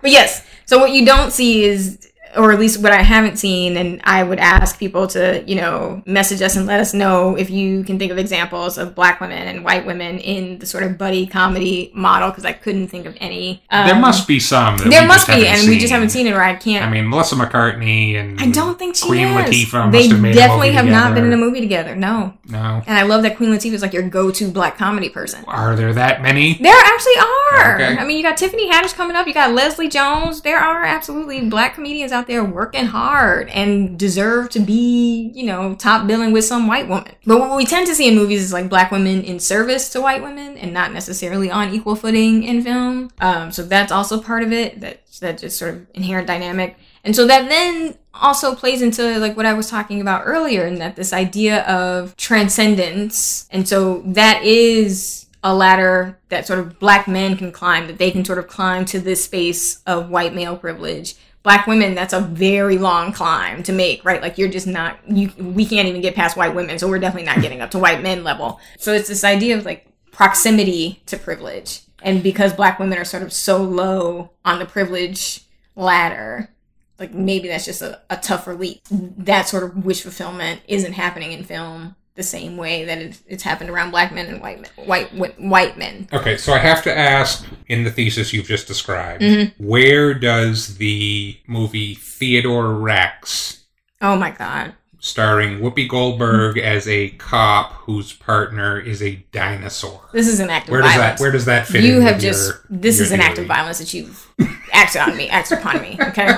but 0.00 0.10
yes, 0.10 0.44
so 0.66 0.78
what 0.78 0.92
you 0.92 1.04
don't 1.04 1.32
see 1.32 1.64
is 1.64 2.09
or 2.36 2.52
at 2.52 2.58
least 2.60 2.80
what 2.82 2.92
I 2.92 3.02
haven't 3.02 3.38
seen, 3.38 3.76
and 3.76 4.00
I 4.04 4.22
would 4.22 4.38
ask 4.38 4.78
people 4.78 5.06
to, 5.08 5.42
you 5.46 5.56
know, 5.56 6.02
message 6.06 6.42
us 6.42 6.56
and 6.56 6.66
let 6.66 6.80
us 6.80 6.94
know 6.94 7.36
if 7.36 7.50
you 7.50 7.82
can 7.84 7.98
think 7.98 8.12
of 8.12 8.18
examples 8.18 8.78
of 8.78 8.94
black 8.94 9.20
women 9.20 9.48
and 9.48 9.64
white 9.64 9.84
women 9.86 10.18
in 10.18 10.58
the 10.58 10.66
sort 10.66 10.84
of 10.84 10.96
buddy 10.96 11.26
comedy 11.26 11.90
model, 11.94 12.30
because 12.30 12.44
I 12.44 12.52
couldn't 12.52 12.88
think 12.88 13.06
of 13.06 13.16
any. 13.20 13.62
Um, 13.70 13.86
there 13.86 13.98
must 13.98 14.28
be 14.28 14.38
some. 14.40 14.78
That 14.78 14.90
there 14.90 15.06
must 15.06 15.26
be, 15.26 15.46
and 15.46 15.68
we 15.68 15.78
just 15.78 15.92
haven't 15.92 16.10
seen 16.10 16.26
it, 16.26 16.32
or 16.32 16.42
I 16.42 16.54
can't. 16.54 16.84
I 16.84 16.90
mean, 16.90 17.08
Melissa 17.08 17.36
McCarthy 17.36 18.16
and 18.16 18.40
I 18.40 18.50
don't 18.50 18.78
think 18.78 18.96
she 18.96 19.06
Queen 19.06 19.28
is. 19.28 19.66
Latifah 19.66 19.90
they 19.92 20.08
have 20.08 20.34
definitely 20.34 20.72
have 20.72 20.86
not 20.86 21.14
been 21.14 21.24
in 21.24 21.32
a 21.32 21.36
movie 21.36 21.60
together. 21.60 21.94
No, 21.96 22.34
No. 22.46 22.82
and 22.86 22.96
I 22.96 23.02
love 23.02 23.22
that 23.22 23.36
Queen 23.36 23.50
Latifah 23.50 23.72
is 23.72 23.82
like 23.82 23.92
your 23.92 24.08
go-to 24.08 24.50
black 24.50 24.76
comedy 24.76 25.08
person. 25.08 25.44
Are 25.46 25.74
there 25.76 25.92
that 25.94 26.22
many? 26.22 26.54
There 26.54 26.74
actually 26.84 27.16
are. 27.18 27.74
Okay. 27.74 27.96
I 27.98 28.04
mean, 28.04 28.16
you 28.16 28.22
got 28.22 28.36
Tiffany 28.36 28.70
Haddish 28.70 28.94
coming 28.94 29.16
up. 29.16 29.26
You 29.26 29.34
got 29.34 29.52
Leslie 29.52 29.88
Jones. 29.88 30.42
There 30.42 30.58
are 30.58 30.84
absolutely 30.84 31.48
black 31.48 31.74
comedians 31.74 32.12
out 32.12 32.19
there 32.26 32.44
working 32.44 32.86
hard 32.86 33.48
and 33.48 33.98
deserve 33.98 34.50
to 34.50 34.60
be, 34.60 35.30
you 35.34 35.44
know, 35.44 35.74
top 35.74 36.06
billing 36.06 36.32
with 36.32 36.44
some 36.44 36.66
white 36.66 36.88
woman. 36.88 37.12
But 37.26 37.40
what 37.40 37.56
we 37.56 37.66
tend 37.66 37.86
to 37.86 37.94
see 37.94 38.08
in 38.08 38.14
movies 38.14 38.42
is 38.42 38.52
like 38.52 38.68
black 38.68 38.90
women 38.90 39.22
in 39.22 39.40
service 39.40 39.90
to 39.90 40.00
white 40.00 40.22
women 40.22 40.56
and 40.56 40.72
not 40.72 40.92
necessarily 40.92 41.50
on 41.50 41.74
equal 41.74 41.96
footing 41.96 42.42
in 42.42 42.62
film. 42.62 43.10
Um, 43.20 43.52
so 43.52 43.62
that's 43.62 43.92
also 43.92 44.20
part 44.20 44.42
of 44.42 44.52
it. 44.52 44.80
That 44.80 45.00
that 45.20 45.38
just 45.38 45.58
sort 45.58 45.74
of 45.74 45.86
inherent 45.94 46.26
dynamic. 46.26 46.76
And 47.04 47.14
so 47.14 47.26
that 47.26 47.48
then 47.48 47.94
also 48.14 48.54
plays 48.54 48.82
into 48.82 49.18
like 49.18 49.36
what 49.36 49.46
I 49.46 49.52
was 49.52 49.68
talking 49.68 50.00
about 50.00 50.22
earlier, 50.24 50.64
and 50.64 50.78
that 50.78 50.96
this 50.96 51.12
idea 51.12 51.62
of 51.62 52.16
transcendence. 52.16 53.48
And 53.50 53.68
so 53.68 54.02
that 54.06 54.42
is 54.42 55.26
a 55.42 55.54
ladder 55.54 56.18
that 56.28 56.46
sort 56.46 56.58
of 56.58 56.78
black 56.78 57.08
men 57.08 57.36
can 57.36 57.52
climb, 57.52 57.86
that 57.86 57.98
they 57.98 58.10
can 58.10 58.24
sort 58.24 58.38
of 58.38 58.46
climb 58.46 58.84
to 58.86 59.00
this 59.00 59.24
space 59.24 59.82
of 59.86 60.10
white 60.10 60.34
male 60.34 60.56
privilege. 60.56 61.14
Black 61.42 61.66
women, 61.66 61.94
that's 61.94 62.12
a 62.12 62.20
very 62.20 62.76
long 62.76 63.12
climb 63.12 63.62
to 63.62 63.72
make, 63.72 64.04
right? 64.04 64.20
Like 64.20 64.36
you're 64.36 64.48
just 64.48 64.66
not 64.66 64.98
you 65.08 65.30
we 65.38 65.64
can't 65.64 65.88
even 65.88 66.00
get 66.00 66.14
past 66.14 66.36
white 66.36 66.54
women, 66.54 66.78
so 66.78 66.88
we're 66.88 66.98
definitely 66.98 67.26
not 67.26 67.40
getting 67.40 67.60
up 67.60 67.70
to 67.70 67.78
white 67.78 68.02
men 68.02 68.24
level. 68.24 68.60
So 68.78 68.92
it's 68.92 69.08
this 69.08 69.24
idea 69.24 69.56
of 69.56 69.64
like 69.64 69.86
proximity 70.12 71.02
to 71.06 71.16
privilege. 71.16 71.80
And 72.02 72.22
because 72.22 72.52
black 72.52 72.78
women 72.78 72.98
are 72.98 73.04
sort 73.04 73.22
of 73.22 73.32
so 73.32 73.62
low 73.62 74.32
on 74.44 74.58
the 74.58 74.66
privilege 74.66 75.42
ladder, 75.76 76.50
like 76.98 77.14
maybe 77.14 77.48
that's 77.48 77.64
just 77.64 77.82
a, 77.82 78.00
a 78.10 78.16
tougher 78.16 78.54
leap. 78.54 78.80
That 78.90 79.48
sort 79.48 79.62
of 79.62 79.84
wish 79.84 80.02
fulfillment 80.02 80.60
isn't 80.68 80.92
happening 80.92 81.32
in 81.32 81.44
film 81.44 81.96
the 82.20 82.24
same 82.24 82.58
way 82.58 82.84
that 82.84 82.98
it's, 82.98 83.22
it's 83.26 83.42
happened 83.42 83.70
around 83.70 83.90
black 83.92 84.12
men 84.12 84.26
and 84.26 84.42
white 84.42 84.60
men, 84.60 84.70
white 84.86 85.08
white 85.40 85.78
men. 85.78 86.06
Okay, 86.12 86.36
so 86.36 86.52
I 86.52 86.58
have 86.58 86.82
to 86.82 86.94
ask 86.96 87.46
in 87.66 87.84
the 87.84 87.90
thesis 87.90 88.34
you've 88.34 88.46
just 88.46 88.66
described, 88.68 89.22
Mm-hmm. 89.22 89.64
where 89.66 90.12
does 90.12 90.76
the 90.76 91.38
movie 91.46 91.94
Theodore 91.94 92.74
Rex, 92.74 93.64
Oh 94.02 94.16
my 94.16 94.30
god. 94.30 94.74
Starring 95.00 95.58
Whoopi 95.60 95.88
Goldberg 95.88 96.56
Mm-hmm. 96.56 96.66
as 96.66 96.86
a 96.88 97.08
cop 97.10 97.72
whose 97.72 98.12
partner 98.12 98.78
is 98.78 99.02
a 99.02 99.16
dinosaur, 99.32 100.08
This 100.12 100.28
is 100.28 100.40
an 100.40 100.50
act 100.50 100.68
of 100.68 100.72
where 100.72 100.82
does 100.82 100.94
that 100.94 101.20
where 101.20 101.32
does 101.32 101.44
that 101.46 101.66
fit? 101.66 101.82
you 101.82 101.96
in 101.96 102.02
have 102.02 102.20
just 102.20 102.48
your- 102.48 102.60
this 102.70 102.98
your 102.98 103.06
is 103.06 103.12
an 103.12 103.20
act 103.20 103.38
of 103.38 103.46
violence 103.46 103.78
that 103.78 103.92
you've 103.94 104.30
acted 104.72 105.00
on 105.02 105.16
me, 105.16 105.28
acted 105.28 105.58
upon 105.58 105.80
me. 105.82 105.98
Okay. 106.00 106.28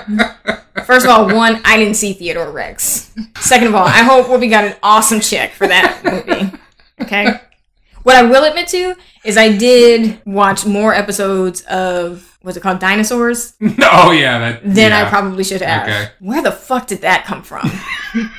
First 0.87 1.05
of 1.07 1.11
all, 1.13 1.27
one, 1.35 1.61
I 1.65 1.77
didn't 1.77 1.95
see 1.95 2.13
Theodore 2.13 2.51
Rex. 2.51 3.13
Second 3.41 3.69
of 3.69 3.75
all, 3.75 3.87
I 3.87 4.03
hope 4.03 4.27
Whoopi 4.27 4.49
got 4.51 4.65
an 4.65 4.75
awesome 4.83 5.21
check 5.21 5.53
for 5.53 5.67
that 5.69 6.03
movie. 6.05 6.51
Okay. 7.01 7.27
What 8.05 8.17
I 8.17 8.23
will 8.23 8.45
admit 8.45 8.69
to 8.69 8.97
is 9.25 9.37
I 9.37 9.57
did 9.57 10.21
watch 10.27 10.67
more 10.67 10.93
episodes 10.95 11.61
of 11.63 12.37
what's 12.43 12.57
it 12.57 12.61
called, 12.61 12.81
Dinosaurs, 12.81 13.53
oh 13.63 14.11
yeah, 14.11 14.39
that 14.41 14.65
than 14.65 14.91
yeah. 14.91 15.07
I 15.07 15.09
probably 15.09 15.45
should 15.45 15.61
have. 15.63 15.87
Okay. 15.89 16.09
Where 16.19 16.43
the 16.43 16.51
fuck 16.51 16.89
did 16.89 17.03
that 17.03 17.25
come 17.25 17.43
from? 17.45 17.71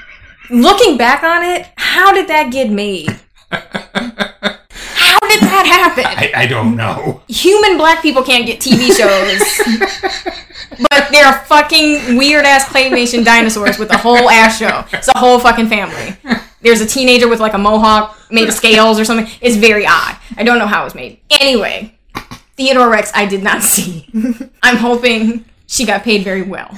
Looking 0.49 0.97
back 0.97 1.23
on 1.23 1.43
it, 1.43 1.67
how 1.77 2.13
did 2.13 2.27
that 2.27 2.51
get 2.51 2.69
made? 2.69 3.10
How 3.51 5.19
did 5.29 5.41
that 5.41 5.65
happen? 5.65 6.06
I, 6.06 6.43
I 6.43 6.45
don't 6.47 6.75
know. 6.75 7.21
human 7.27 7.77
black 7.77 8.01
people 8.01 8.23
can't 8.23 8.45
get 8.45 8.60
TV 8.60 8.91
shows. 8.95 9.99
but 10.89 11.08
they're 11.12 11.34
fucking 11.45 12.17
weird 12.17 12.45
ass 12.45 12.65
claymation 12.65 13.23
dinosaurs 13.23 13.77
with 13.79 13.89
a 13.91 13.97
whole 13.97 14.29
ass 14.29 14.58
show. 14.58 14.84
It's 14.91 15.08
a 15.08 15.17
whole 15.17 15.39
fucking 15.39 15.67
family. 15.67 16.17
There's 16.62 16.82
a 16.82 16.86
teenager 16.86 17.27
with 17.27 17.39
like 17.39 17.53
a 17.53 17.58
mohawk 17.58 18.17
made 18.32 18.47
of 18.47 18.53
scales 18.53 18.99
or 18.99 19.06
something. 19.06 19.27
It's 19.41 19.56
very 19.56 19.86
odd. 19.86 20.17
I 20.38 20.43
don't 20.43 20.60
know 20.60 20.67
how 20.67 20.82
it 20.82 20.86
was 20.86 20.95
made. 20.95 21.19
Anyway, 21.29 21.97
Theodore 22.58 22.89
Rex, 22.89 23.12
I 23.13 23.25
did 23.25 23.43
not 23.43 23.62
see. 23.62 24.08
I'm 24.63 24.77
hoping 24.77 25.45
she 25.67 25.86
got 25.86 26.03
paid 26.03 26.23
very 26.23 26.41
well. 26.41 26.77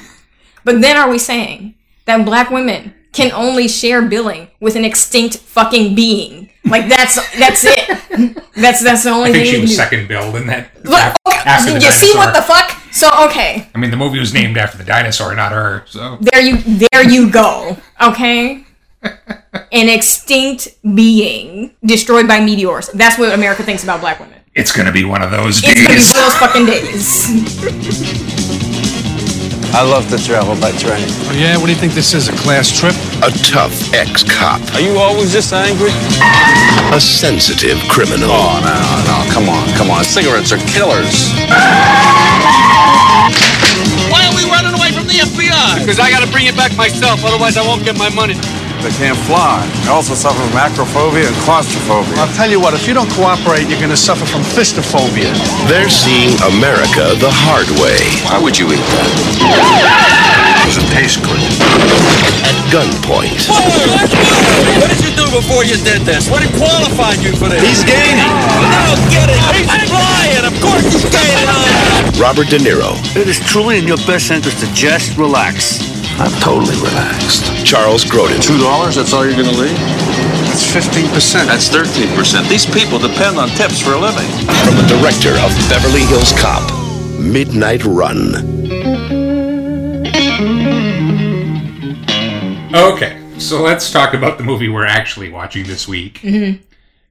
But 0.63 0.82
then 0.82 0.97
are 0.97 1.10
we 1.10 1.17
saying 1.19 1.75
that 2.06 2.25
black 2.25 2.49
women 2.49 2.93
can 3.15 3.32
only 3.32 3.67
share 3.67 4.01
billing 4.01 4.47
with 4.60 4.75
an 4.75 4.86
extinct 4.86 5.38
fucking 5.38 5.95
being 5.95 6.49
Like 6.65 6.89
that's 6.89 7.15
that's 7.38 7.63
it. 7.65 8.38
That's 8.56 8.82
that's 8.82 9.04
the 9.04 9.10
only 9.12 9.30
I 9.30 9.34
think 9.34 9.45
thing 9.45 9.56
she 9.56 9.62
was 9.62 9.69
do. 9.71 9.75
second 9.75 10.08
billed 10.08 10.36
in 10.38 10.47
that. 10.47 10.69
Look, 10.86 10.93
af- 10.97 11.17
okay, 11.28 11.38
after 11.45 11.73
did 11.73 11.82
the 11.82 11.86
you 11.88 11.91
see 11.91 12.13
what 12.15 12.34
the 12.34 12.41
fuck? 12.41 12.71
So 12.91 13.08
okay, 13.28 13.67
I 13.75 13.78
mean, 13.78 13.91
the 13.91 13.97
movie 13.97 14.17
was 14.17 14.34
named 14.34 14.58
after 14.58 14.78
the 14.78 14.86
dinosaur, 14.86 15.36
not 15.36 15.51
her. 15.51 15.84
So 15.88 16.17
there 16.21 16.41
you 16.41 16.56
there 16.89 17.04
you 17.04 17.30
go. 17.30 17.75
Okay, 18.01 18.63
an 19.04 19.89
extinct 19.89 20.69
being 20.95 21.71
destroyed 21.84 22.28
by 22.28 22.39
meteors. 22.39 22.88
That's 22.93 23.19
what 23.19 23.34
America 23.34 23.62
thinks 23.63 23.84
about 23.84 23.99
black 23.99 24.19
women. 24.21 24.39
it's 24.56 24.71
gonna 24.71 24.93
be 24.93 25.04
one 25.04 25.21
of 25.21 25.30
those 25.32 25.62
It's 25.63 25.73
gonna 25.75 25.89
be 25.89 25.99
one 25.99 26.15
of 26.15 26.23
those 26.23 26.36
fucking 26.39 26.65
days. 26.65 27.06
I 29.76 29.84
love 29.84 30.08
to 30.08 30.18
travel 30.18 30.56
by 30.56 30.72
train. 30.72 31.04
Oh, 31.28 31.36
yeah? 31.36 31.58
What 31.60 31.68
do 31.68 31.74
you 31.74 31.78
think 31.78 31.92
this 31.92 32.14
is, 32.14 32.30
a 32.30 32.36
class 32.40 32.72
trip? 32.72 32.96
A 33.20 33.32
tough 33.44 33.76
ex-cop. 33.92 34.64
Are 34.72 34.80
you 34.80 34.96
always 34.96 35.34
this 35.34 35.52
angry? 35.52 35.92
A 36.96 37.00
sensitive 37.02 37.84
criminal. 37.92 38.32
Oh, 38.32 38.56
no, 38.64 38.72
no, 39.04 39.18
come 39.36 39.52
on, 39.52 39.68
come 39.76 39.92
on. 39.92 40.08
Cigarettes 40.08 40.56
are 40.56 40.64
killers. 40.72 41.36
Why 44.08 44.24
are 44.24 44.36
we 44.40 44.48
running 44.48 44.72
away 44.80 44.96
from 44.96 45.12
the 45.12 45.20
FBI? 45.20 45.84
Because 45.84 46.00
I 46.00 46.08
gotta 46.10 46.32
bring 46.32 46.48
it 46.48 46.56
back 46.56 46.72
myself, 46.78 47.26
otherwise 47.28 47.58
I 47.58 47.68
won't 47.68 47.84
get 47.84 48.00
my 48.00 48.08
money. 48.08 48.40
They 48.86 48.93
can't 49.02 49.17
fly. 49.26 49.65
They 49.82 49.89
also 49.89 50.13
suffer 50.13 50.38
from 50.38 50.62
acrophobia 50.62 51.26
and 51.26 51.36
claustrophobia. 51.41 52.21
I'll 52.21 52.30
tell 52.38 52.45
you 52.45 52.62
what, 52.62 52.78
if 52.78 52.86
you 52.86 52.93
don't 52.93 53.10
cooperate, 53.17 53.65
you're 53.65 53.82
gonna 53.82 53.98
suffer 53.98 54.30
from 54.30 54.45
fistophobia. 54.45 55.34
They're 55.65 55.89
seeing 55.89 56.38
America 56.54 57.17
the 57.17 57.34
hard 57.34 57.65
way. 57.82 57.98
Why 58.30 58.38
would 58.38 58.54
you 58.54 58.69
eat 58.69 58.86
that? 58.93 59.10
Does 60.69 60.78
it 60.78 60.86
taste 60.93 61.26
good? 61.26 61.41
At 62.45 62.54
gunpoint. 62.69 63.50
What 64.78 64.93
did 64.93 65.02
you 65.02 65.17
do 65.17 65.26
before 65.34 65.65
you 65.65 65.82
did 65.82 66.06
this? 66.06 66.30
What 66.30 66.45
qualified 66.54 67.26
you 67.26 67.34
for 67.34 67.50
this? 67.50 67.65
He's 67.65 67.82
gaining. 67.82 68.30
No, 68.69 68.86
get 69.10 69.34
it. 69.34 69.41
He's 69.50 69.89
flying. 69.89 70.45
Of 70.45 70.54
course 70.62 70.86
he's 70.93 71.10
gaining. 71.10 71.50
Robert 72.21 72.54
De 72.54 72.62
Niro. 72.62 72.93
It 73.17 73.26
is 73.26 73.41
truly 73.50 73.82
in 73.82 73.89
your 73.89 73.98
best 74.06 74.30
interest 74.30 74.62
to 74.62 74.69
just 74.78 75.17
relax. 75.17 75.95
I'm 76.17 76.32
totally 76.41 76.75
relaxed. 76.78 77.43
Charles 77.65 78.04
Grodin. 78.06 78.41
Two 78.41 78.58
dollars, 78.58 78.95
that's 78.95 79.13
all 79.13 79.25
you're 79.25 79.36
gonna 79.36 79.58
leave? 79.58 79.78
That's 80.47 80.63
15%. 80.73 81.47
That's 81.47 81.67
13%. 81.69 82.47
These 82.49 82.65
people 82.65 82.97
depend 82.99 83.38
on 83.38 83.49
tips 83.49 83.82
for 83.82 83.91
a 83.91 83.99
living. 83.99 84.30
From 84.63 84.75
the 84.78 84.86
director 84.99 85.32
of 85.43 85.51
Beverly 85.69 86.06
Hills 86.06 86.32
Cop. 86.39 86.63
Midnight 87.19 87.84
Run. 87.84 88.34
Okay, 92.73 93.21
so 93.39 93.62
let's 93.62 93.89
talk 93.91 94.13
about 94.13 94.38
the 94.38 94.43
movie 94.43 94.67
we're 94.69 94.86
actually 94.86 95.30
watching 95.30 95.65
this 95.65 95.88
week. 95.88 96.19
Mm-hmm. 96.19 96.62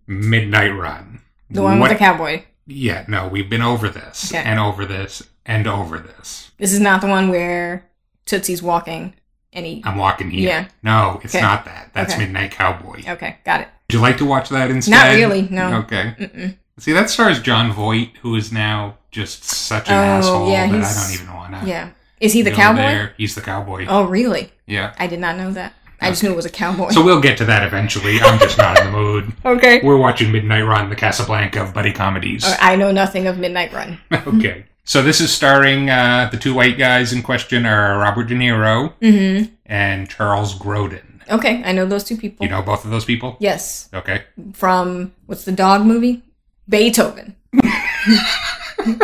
Midnight 0.06 0.74
Run. 0.74 1.20
The 1.50 1.62
one 1.62 1.78
What- 1.78 1.90
with 1.90 1.98
the 1.98 2.04
cowboy. 2.04 2.42
Yeah, 2.66 3.04
no, 3.08 3.28
we've 3.28 3.50
been 3.50 3.60
over 3.62 3.88
this 3.90 4.32
Okay. 4.32 4.42
and 4.42 4.58
over 4.58 4.86
this 4.86 5.22
and 5.44 5.66
over 5.66 5.98
this. 5.98 6.50
This 6.58 6.72
is 6.72 6.80
not 6.80 7.02
the 7.02 7.06
one 7.08 7.28
where 7.28 7.84
Tootsie's 8.26 8.62
walking 8.62 9.14
and 9.52 9.66
he. 9.66 9.82
I'm 9.84 9.96
walking 9.98 10.30
here. 10.30 10.48
Yeah. 10.48 10.66
No, 10.82 11.20
it's 11.22 11.34
Okay. 11.34 11.42
not 11.42 11.64
that. 11.66 11.90
That's 11.92 12.14
Okay. 12.14 12.24
Midnight 12.24 12.50
Cowboy. 12.52 13.02
Okay, 13.06 13.36
got 13.44 13.60
it. 13.60 13.68
Would 13.88 13.94
you 13.94 14.00
like 14.00 14.16
to 14.18 14.24
watch 14.24 14.48
that 14.48 14.70
instead? 14.70 14.92
Not 14.92 15.14
really, 15.14 15.42
no. 15.50 15.74
Okay. 15.80 16.14
Mm-mm. 16.18 16.56
See, 16.78 16.92
that 16.92 17.10
stars 17.10 17.40
Jon 17.40 17.72
Voight, 17.72 18.10
who 18.22 18.34
is 18.34 18.50
now 18.52 18.96
just 19.10 19.44
such 19.44 19.88
an 19.88 19.94
Oh, 19.94 20.02
asshole 20.02 20.50
yeah, 20.50 20.66
that 20.66 20.74
I 20.74 20.76
he's- 20.78 21.04
don't 21.06 21.22
even 21.22 21.34
want 21.34 21.60
to. 21.62 21.68
Yeah. 21.68 21.88
Is 22.20 22.32
he 22.32 22.42
the 22.42 22.50
cowboy? 22.50 23.10
He's 23.16 23.34
the 23.34 23.40
cowboy. 23.42 23.86
Oh, 23.88 24.04
really? 24.04 24.50
Yeah. 24.66 24.92
I 24.98 25.06
did 25.06 25.20
not 25.20 25.36
know 25.36 25.52
that. 25.52 25.74
I 26.00 26.10
just 26.10 26.22
knew 26.22 26.30
it 26.30 26.36
was 26.36 26.44
a 26.46 26.50
cowboy. 26.50 26.90
So 26.90 27.02
we'll 27.04 27.20
get 27.20 27.38
to 27.38 27.44
that 27.46 27.62
eventually. 27.66 28.20
I'm 28.20 28.38
just 28.38 28.58
not 28.58 28.78
in 28.80 28.86
the 28.86 28.92
mood. 28.92 29.32
okay. 29.44 29.80
We're 29.82 29.96
watching 29.96 30.32
Midnight 30.32 30.62
Run, 30.62 30.88
the 30.90 30.96
Casablanca 30.96 31.62
of 31.62 31.72
buddy 31.74 31.92
comedies. 31.92 32.44
I 32.60 32.76
know 32.76 32.90
nothing 32.92 33.26
of 33.26 33.38
Midnight 33.38 33.72
Run. 33.72 33.98
okay. 34.12 34.64
So 34.84 35.02
this 35.02 35.20
is 35.20 35.32
starring 35.32 35.88
uh, 35.88 36.28
the 36.30 36.36
two 36.36 36.54
white 36.54 36.76
guys 36.76 37.12
in 37.12 37.22
question 37.22 37.64
are 37.66 37.98
Robert 37.98 38.24
De 38.24 38.34
Niro 38.34 38.92
Mm-hmm. 39.00 39.54
and 39.66 40.08
Charles 40.10 40.54
Grodin. 40.58 41.02
Okay, 41.30 41.62
I 41.64 41.72
know 41.72 41.86
those 41.86 42.04
two 42.04 42.18
people. 42.18 42.44
You 42.44 42.50
know 42.52 42.60
both 42.60 42.84
of 42.84 42.90
those 42.90 43.06
people? 43.06 43.36
Yes, 43.40 43.88
Okay. 43.94 44.24
from 44.52 45.12
what's 45.26 45.44
the 45.44 45.52
dog 45.52 45.86
movie? 45.86 46.22
Beethoven. 46.68 47.34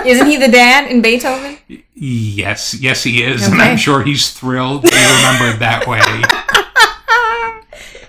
Isn't 0.04 0.26
he 0.26 0.36
the 0.36 0.48
dad 0.50 0.90
in 0.90 1.00
Beethoven? 1.00 1.56
Yes, 1.94 2.74
yes, 2.74 3.02
he 3.02 3.22
is, 3.22 3.46
and 3.48 3.60
I'm 3.62 3.78
sure 3.78 4.02
he's 4.02 4.30
thrilled 4.30 4.82
to 4.84 4.90
be 4.90 4.96
remembered 4.96 5.60
that 5.60 5.86
way. 5.86 6.00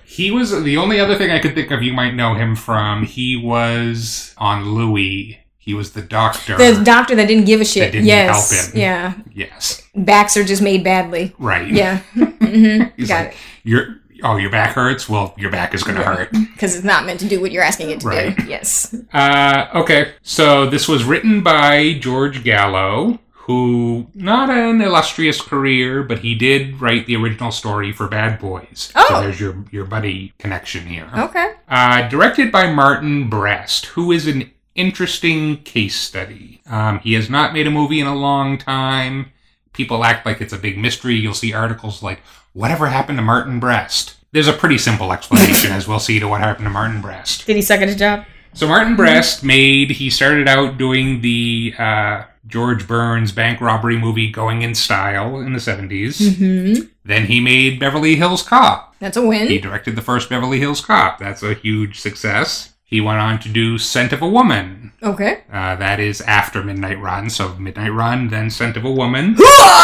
He 0.06 0.30
was 0.30 0.52
the 0.64 0.76
only 0.76 1.00
other 1.00 1.18
thing 1.18 1.32
I 1.32 1.40
could 1.40 1.56
think 1.56 1.72
of 1.72 1.82
you 1.82 1.94
might 1.94 2.14
know 2.14 2.34
him 2.36 2.56
from. 2.58 3.06
He 3.06 3.38
was 3.38 4.36
on 4.38 4.74
Louie. 4.76 5.40
He 5.64 5.76
was 5.76 5.92
the 5.94 6.02
doctor. 6.02 6.58
The 6.58 6.82
doctor 6.84 7.14
that 7.16 7.28
didn't 7.28 7.46
give 7.46 7.62
a 7.62 7.66
shit. 7.66 7.92
didn't 7.92 8.08
yes. 8.08 8.50
help 8.50 8.74
him. 8.74 8.80
Yeah. 8.82 9.14
yes, 9.32 9.88
Backs 9.96 10.36
are 10.36 10.44
just 10.44 10.62
made 10.62 10.84
badly. 10.84 11.36
right. 11.38 11.68
Yeah. 11.70 11.98
hmm 12.14 12.82
He's 12.98 13.08
Got 13.10 13.26
like, 13.28 13.38
Your 13.64 13.98
oh, 14.24 14.38
your 14.38 14.50
back 14.50 14.72
hurts. 14.74 15.08
Well, 15.08 15.36
your 15.38 15.52
back 15.52 15.76
is 15.76 15.84
going 15.84 15.98
to 15.98 16.04
hurt. 16.04 16.30
Because 16.54 16.76
it's 16.76 16.84
not 16.84 17.06
meant 17.06 17.20
to 17.22 17.28
do 17.28 17.40
what 17.42 17.52
you're 17.52 17.64
asking 17.64 17.92
it 17.92 18.00
to 18.02 18.08
Right. 18.08 18.36
do. 18.38 18.44
Yes. 18.46 18.96
Uh, 19.14 19.68
okay, 19.76 20.14
so 20.24 20.68
this 20.70 20.88
was 20.88 21.04
written 21.04 21.42
by 21.44 21.94
George 22.00 22.44
Gallo, 22.44 23.20
who 23.32 24.08
not 24.16 24.50
an 24.52 24.80
illustrious 24.82 25.42
career, 25.42 26.04
but 26.04 26.20
he 26.20 26.34
did 26.36 26.80
write 26.82 27.06
the 27.08 27.16
original 27.16 27.52
story 27.52 27.92
for 27.92 28.08
Bad 28.08 28.40
Boys. 28.40 28.92
Oh. 28.96 29.06
So 29.10 29.22
there's 29.22 29.40
your 29.40 29.64
your 29.72 29.86
buddy 29.86 30.34
connection 30.40 30.86
here. 30.88 31.08
Okay. 31.18 31.54
Uh, 31.68 32.08
directed 32.10 32.52
by 32.52 32.72
Martin 32.72 33.30
Brest, 33.30 33.88
who 33.88 34.12
is 34.12 34.26
an 34.28 34.52
interesting 34.76 35.64
case 35.64 35.96
study. 35.96 36.62
Um, 36.70 37.00
he 37.00 37.14
has 37.14 37.30
not 37.30 37.54
made 37.54 37.68
a 37.68 37.72
movie 37.72 38.00
in 38.00 38.08
a 38.08 38.16
long 38.16 38.58
time. 38.58 39.32
People 39.74 40.04
act 40.04 40.26
like 40.26 40.42
it's 40.42 40.54
a 40.54 40.58
big 40.58 40.78
mystery. 40.78 41.16
You'll 41.16 41.34
see 41.34 41.54
articles 41.54 42.04
like, 42.04 42.20
Whatever 42.54 42.88
happened 42.88 43.18
to 43.18 43.22
Martin 43.22 43.60
Brest? 43.60 44.16
There's 44.34 44.48
a 44.48 44.54
pretty 44.54 44.78
simple 44.78 45.14
explanation, 45.14 45.72
as 45.72 45.88
we'll 45.88 46.00
see, 46.00 46.20
to 46.20 46.28
what 46.28 46.42
happened 46.42 46.66
to 46.66 46.70
Martin 46.70 47.02
Brest. 47.02 47.46
Did 47.46 47.56
he 47.56 47.62
suck 47.62 47.82
at 47.82 47.88
his 47.88 47.98
job? 47.98 48.26
So 48.54 48.68
Martin 48.68 48.98
Brest 48.98 49.44
made, 49.44 49.92
he 49.92 50.10
started 50.10 50.48
out 50.48 50.78
doing 50.78 51.22
the 51.22 51.74
uh, 51.78 52.24
George 52.48 52.86
Burns 52.86 53.32
bank 53.32 53.62
robbery 53.62 53.98
movie 53.98 54.30
Going 54.30 54.62
in 54.62 54.76
Style 54.76 55.40
in 55.40 55.54
the 55.54 55.60
70s. 55.60 56.22
Mm-hmm. 56.22 56.88
Then 57.06 57.28
he 57.28 57.40
made 57.40 57.80
Beverly 57.80 58.16
Hills 58.16 58.44
Cop. 58.44 58.94
That's 59.00 59.16
a 59.16 59.26
win. 59.26 59.48
He 59.48 59.58
directed 59.58 59.96
the 59.96 60.02
first 60.02 60.30
Beverly 60.30 60.60
Hills 60.60 60.82
Cop. 60.82 61.18
That's 61.18 61.44
a 61.44 61.54
huge 61.54 62.02
success. 62.02 62.71
He 62.92 63.00
went 63.00 63.20
on 63.20 63.40
to 63.40 63.50
do 63.50 63.78
Scent 63.78 64.12
of 64.12 64.22
a 64.22 64.28
Woman. 64.28 64.92
Okay. 65.02 65.44
Uh, 65.52 65.78
that 65.78 66.02
is 66.02 66.20
after 66.22 66.62
Midnight 66.62 67.00
Run. 67.00 67.30
So 67.30 67.56
Midnight 67.56 67.94
Run, 67.94 68.28
then 68.28 68.50
Scent 68.50 68.76
of 68.76 68.84
a 68.84 68.92
Woman. 68.92 69.38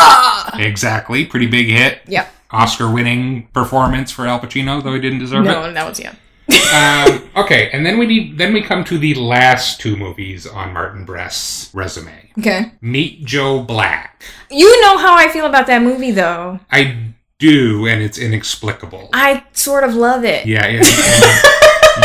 exactly. 0.53 1.25
Pretty 1.25 1.47
big 1.47 1.67
hit. 1.67 2.01
Yep. 2.05 2.29
Oscar 2.51 2.91
winning 2.91 3.47
performance 3.53 4.11
for 4.11 4.27
Al 4.27 4.41
Pacino, 4.41 4.83
though 4.83 4.93
he 4.93 4.99
didn't 4.99 5.19
deserve 5.19 5.45
it. 5.45 5.49
No, 5.49 5.71
that 5.71 5.87
was 5.87 5.99
yeah. 6.01 6.15
um, 6.73 7.29
okay, 7.43 7.69
and 7.71 7.85
then 7.85 7.97
we 7.97 8.05
need 8.05 8.37
then 8.37 8.53
we 8.53 8.61
come 8.61 8.83
to 8.85 8.97
the 8.97 9.13
last 9.15 9.81
two 9.81 9.97
movies 9.97 10.47
on 10.47 10.71
Martin 10.73 11.03
Brest's 11.03 11.73
resume. 11.73 12.31
Okay. 12.39 12.71
Meet 12.79 13.25
Joe 13.25 13.61
Black. 13.63 14.23
You 14.49 14.81
know 14.81 14.97
how 14.97 15.15
I 15.15 15.27
feel 15.29 15.45
about 15.45 15.67
that 15.67 15.81
movie, 15.81 16.11
though. 16.11 16.59
I 16.71 17.13
do, 17.39 17.85
and 17.87 18.01
it's 18.01 18.17
inexplicable. 18.17 19.09
I 19.13 19.43
sort 19.53 19.83
of 19.83 19.95
love 19.95 20.23
it. 20.23 20.45
Yeah, 20.45 20.65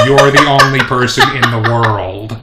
you're 0.06 0.30
the 0.30 0.58
only 0.62 0.80
person 0.80 1.24
in 1.36 1.42
the 1.42 1.68
world 1.70 2.38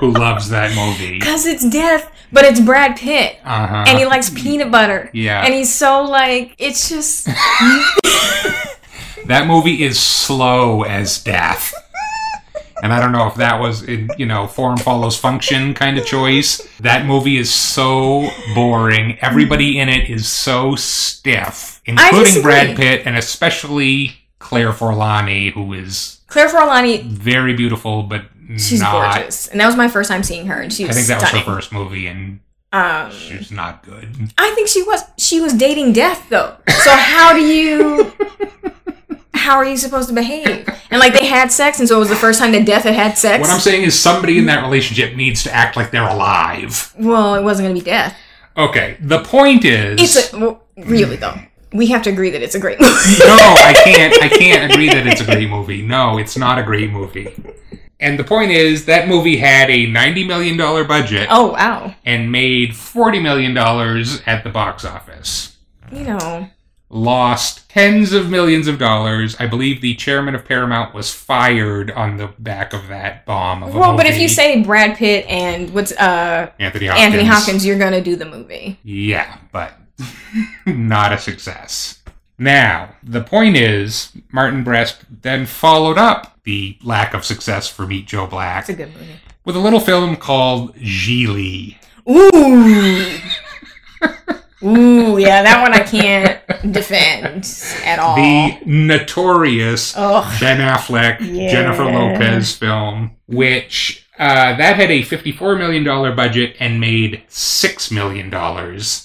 who 0.00 0.10
loves 0.12 0.48
that 0.50 0.74
movie. 0.76 1.18
Because 1.18 1.46
it's 1.46 1.68
death, 1.68 2.10
but 2.32 2.44
it's 2.44 2.60
Brad 2.60 2.96
Pitt. 2.96 3.38
Uh-huh. 3.44 3.84
And 3.88 3.98
he 3.98 4.06
likes 4.06 4.30
peanut 4.30 4.70
butter. 4.70 5.10
Yeah. 5.12 5.44
And 5.44 5.52
he's 5.52 5.74
so 5.74 6.02
like, 6.04 6.54
it's 6.58 6.88
just. 6.88 7.26
That 9.26 9.46
movie 9.46 9.82
is 9.82 9.98
slow 9.98 10.82
as 10.82 11.22
death. 11.22 11.74
And 12.80 12.92
I 12.92 13.00
don't 13.00 13.10
know 13.10 13.26
if 13.26 13.34
that 13.34 13.60
was, 13.60 13.82
in, 13.82 14.08
you 14.16 14.24
know, 14.24 14.46
form 14.46 14.76
follows 14.76 15.18
function 15.18 15.74
kind 15.74 15.98
of 15.98 16.06
choice. 16.06 16.62
That 16.78 17.06
movie 17.06 17.36
is 17.36 17.52
so 17.52 18.30
boring. 18.54 19.18
Everybody 19.20 19.80
in 19.80 19.88
it 19.88 20.08
is 20.08 20.28
so 20.28 20.76
stiff, 20.76 21.82
including. 21.86 22.40
Brad 22.40 22.76
Pitt 22.76 23.02
and 23.04 23.16
especially 23.16 24.12
Claire 24.38 24.72
Forlani, 24.72 25.52
who 25.52 25.72
is 25.72 26.17
Claire 26.28 26.48
Forlani, 26.48 27.02
very 27.04 27.54
beautiful, 27.54 28.02
but 28.04 28.22
she's 28.56 28.80
not. 28.80 28.92
gorgeous. 29.14 29.48
And 29.48 29.60
that 29.60 29.66
was 29.66 29.76
my 29.76 29.88
first 29.88 30.08
time 30.10 30.22
seeing 30.22 30.46
her, 30.46 30.60
and 30.60 30.72
she 30.72 30.84
I 30.88 30.92
think 30.92 31.06
that 31.08 31.20
was 31.20 31.28
stunning. 31.28 31.46
her 31.46 31.54
first 31.54 31.72
movie, 31.72 32.06
and 32.06 32.40
Um, 32.72 33.10
she's 33.10 33.50
not 33.50 33.82
good. 33.82 34.08
I 34.38 34.50
think 34.54 34.68
she 34.68 34.82
was. 34.82 35.02
She 35.16 35.40
was 35.40 35.54
dating 35.54 35.94
death, 35.94 36.26
though. 36.30 36.54
So 36.84 36.90
how 36.94 37.32
do 37.32 37.40
you. 37.40 38.12
How 39.34 39.54
are 39.56 39.64
you 39.64 39.76
supposed 39.78 40.08
to 40.08 40.14
behave? 40.14 40.68
And 40.90 41.00
like 41.00 41.12
they 41.14 41.24
had 41.24 41.50
sex, 41.50 41.78
and 41.78 41.88
so 41.88 41.96
it 41.96 42.00
was 42.00 42.08
the 42.10 42.16
first 42.16 42.38
time 42.38 42.52
that 42.52 42.66
death 42.66 42.82
had 42.82 42.94
had 42.94 43.16
sex. 43.16 43.40
What 43.40 43.48
I'm 43.50 43.60
saying 43.60 43.84
is 43.84 43.98
somebody 43.98 44.36
in 44.38 44.46
that 44.46 44.62
relationship 44.62 45.14
needs 45.16 45.42
to 45.44 45.54
act 45.54 45.76
like 45.76 45.90
they're 45.90 46.06
alive. 46.08 46.92
well, 46.98 47.34
it 47.36 47.42
wasn't 47.42 47.66
going 47.66 47.74
to 47.76 47.80
be 47.80 47.84
death. 47.84 48.14
Okay, 48.56 48.96
the 49.00 49.20
point 49.20 49.64
is. 49.64 50.00
It's 50.16 50.32
a, 50.34 50.38
well, 50.38 50.62
really 50.76 51.16
though. 51.16 51.38
We 51.72 51.86
have 51.86 52.02
to 52.02 52.10
agree 52.10 52.30
that 52.30 52.42
it's 52.42 52.54
a 52.54 52.60
great 52.60 52.80
movie. 52.80 53.18
no, 53.18 53.34
I 53.34 53.72
can't. 53.84 54.22
I 54.22 54.28
can't 54.28 54.70
agree 54.70 54.88
that 54.88 55.06
it's 55.06 55.20
a 55.20 55.24
great 55.24 55.48
movie. 55.48 55.82
No, 55.82 56.18
it's 56.18 56.36
not 56.36 56.58
a 56.58 56.62
great 56.62 56.90
movie. 56.90 57.34
And 58.00 58.18
the 58.18 58.24
point 58.24 58.52
is, 58.52 58.84
that 58.84 59.08
movie 59.08 59.38
had 59.38 59.70
a 59.70 59.86
ninety 59.86 60.24
million 60.24 60.56
dollar 60.56 60.84
budget 60.84 61.26
oh 61.30 61.52
wow. 61.52 61.94
and 62.04 62.30
made 62.30 62.76
forty 62.76 63.18
million 63.20 63.54
dollars 63.54 64.22
at 64.26 64.44
the 64.44 64.50
box 64.50 64.84
office. 64.84 65.56
You 65.92 66.04
know. 66.04 66.48
Lost 66.90 67.68
tens 67.68 68.14
of 68.14 68.30
millions 68.30 68.66
of 68.66 68.78
dollars. 68.78 69.36
I 69.38 69.46
believe 69.46 69.82
the 69.82 69.94
chairman 69.94 70.34
of 70.34 70.46
Paramount 70.46 70.94
was 70.94 71.12
fired 71.12 71.90
on 71.90 72.16
the 72.16 72.28
back 72.38 72.72
of 72.72 72.88
that 72.88 73.26
bomb. 73.26 73.62
Of 73.62 73.74
a 73.74 73.78
Well, 73.78 73.94
but 73.94 74.06
if 74.06 74.18
you 74.18 74.26
say 74.26 74.62
Brad 74.62 74.96
Pitt 74.96 75.26
and 75.28 75.74
what's 75.74 75.92
uh 75.92 76.50
Anthony 76.58 76.86
Hopkins, 76.86 77.04
Anthony 77.04 77.24
Hopkins, 77.24 77.66
you're 77.66 77.78
gonna 77.78 78.00
do 78.00 78.16
the 78.16 78.24
movie. 78.24 78.78
Yeah, 78.84 79.36
but 79.52 79.74
not 80.66 81.12
a 81.12 81.18
success. 81.18 82.00
Now, 82.38 82.94
the 83.02 83.20
point 83.22 83.56
is, 83.56 84.12
Martin 84.30 84.62
Brest 84.62 84.98
then 85.22 85.44
followed 85.46 85.98
up 85.98 86.38
the 86.44 86.78
lack 86.84 87.14
of 87.14 87.24
success 87.24 87.68
for 87.68 87.86
Meet 87.86 88.06
Joe 88.06 88.26
Black 88.26 88.60
It's 88.60 88.68
a 88.70 88.74
good 88.74 88.92
movie. 88.94 89.20
with 89.44 89.56
a 89.56 89.60
little 89.60 89.80
film 89.80 90.16
called 90.16 90.74
Gigli. 90.76 91.76
Ooh. 92.08 93.18
Ooh, 94.60 95.18
yeah, 95.18 95.42
that 95.44 95.62
one 95.62 95.72
I 95.72 95.84
can't 95.84 96.72
defend 96.72 97.44
at 97.84 98.00
all. 98.00 98.16
The 98.16 98.58
notorious 98.66 99.94
Ugh. 99.96 100.40
Ben 100.40 100.58
Affleck, 100.58 101.18
Yeah. 101.20 101.48
Jennifer 101.48 101.84
Lopez 101.84 102.56
film, 102.56 103.12
which 103.28 104.07
uh, 104.18 104.56
that 104.56 104.76
had 104.76 104.90
a 104.90 105.02
$54 105.02 105.56
million 105.58 105.84
budget 106.16 106.56
and 106.60 106.80
made 106.80 107.22
$6 107.28 107.92
million 107.92 108.32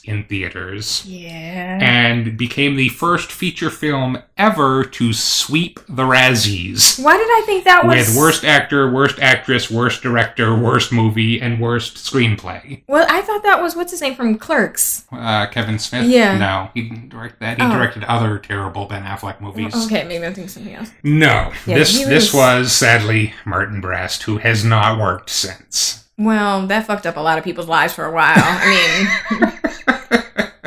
in 0.05 0.23
theaters. 0.27 1.05
yeah. 1.05 1.79
and 1.81 2.37
became 2.37 2.75
the 2.75 2.89
first 2.89 3.31
feature 3.31 3.69
film 3.69 4.17
ever 4.37 4.83
to 4.83 5.13
sweep 5.13 5.79
the 5.87 6.03
Razzies 6.03 7.01
Why 7.03 7.17
did 7.17 7.27
I 7.27 7.43
think 7.45 7.63
that 7.65 7.85
was 7.85 8.07
with 8.07 8.17
worst 8.17 8.43
actor, 8.43 8.91
worst 8.91 9.19
actress, 9.19 9.69
worst 9.69 10.01
director, 10.01 10.55
worst 10.57 10.91
movie, 10.91 11.39
and 11.39 11.59
worst 11.59 11.95
screenplay. 11.97 12.81
Well, 12.87 13.05
I 13.09 13.21
thought 13.21 13.43
that 13.43 13.61
was 13.61 13.75
what's 13.75 13.91
his 13.91 14.01
name 14.01 14.15
from 14.15 14.37
Clerks. 14.37 15.05
Uh, 15.11 15.45
Kevin 15.47 15.77
Smith? 15.79 16.07
Yeah. 16.07 16.37
No, 16.37 16.69
he 16.73 16.81
didn't 16.89 17.09
direct 17.09 17.39
that. 17.39 17.59
He 17.59 17.63
Oh. 17.65 17.71
directed 17.71 18.03
other 18.05 18.39
terrible 18.39 18.85
Ben 18.85 19.03
Affleck 19.03 19.39
movies. 19.41 19.73
Okay, 19.85 20.03
maybe 20.03 20.25
I'm 20.25 20.33
thinking 20.33 20.49
something 20.49 20.73
else. 20.75 20.91
No, 21.03 21.51
Yeah, 21.65 21.77
this 21.77 21.97
he 21.97 22.03
this 22.05 22.33
was- 22.33 22.63
was 22.63 22.71
sadly 22.71 23.33
Martin 23.45 23.79
Brest, 23.81 24.23
who 24.23 24.37
has 24.37 24.63
not 24.65 24.97
worked 25.03 25.29
since. 25.29 26.07
Well, 26.17 26.65
that 26.67 26.87
fucked 26.87 27.05
up 27.05 27.17
a 27.17 27.19
lot 27.19 27.37
of 27.37 27.43
people's 27.43 27.67
lives 27.67 27.93
for 27.93 28.05
a 28.05 28.11
while. 28.11 28.33
I 28.37 28.65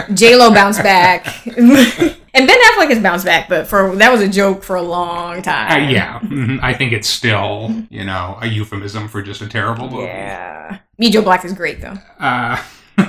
mean, 0.09 0.14
J 0.16 0.37
Lo 0.37 0.51
bounced 0.53 0.83
back, 0.83 1.46
and 1.46 1.57
Ben 1.57 2.49
Affleck 2.68 2.88
has 2.90 3.01
bounced 3.03 3.25
back, 3.25 3.49
but 3.49 3.66
for 3.66 3.94
that 3.96 4.12
was 4.12 4.20
a 4.20 4.29
joke 4.29 4.62
for 4.62 4.77
a 4.77 4.83
long 4.83 5.38
Uh, 5.38 5.42
time. 5.42 5.88
yeah, 5.90 6.18
mhm, 6.20 6.62
I 6.62 6.75
think 6.75 6.92
it's 6.92 7.09
still 7.09 7.85
you 7.90 8.05
know 8.05 8.38
a 8.42 8.46
euphemism 8.46 9.09
for 9.09 9.22
just 9.22 9.40
a 9.40 9.49
terrible 9.49 9.88
movie. 9.90 10.05
yeah. 10.07 10.79
Meet 10.99 11.12
Joe 11.12 11.22
Black 11.22 11.44
is 11.44 11.53
great 11.53 11.81
though. 11.81 11.96
Uh, 12.20 12.62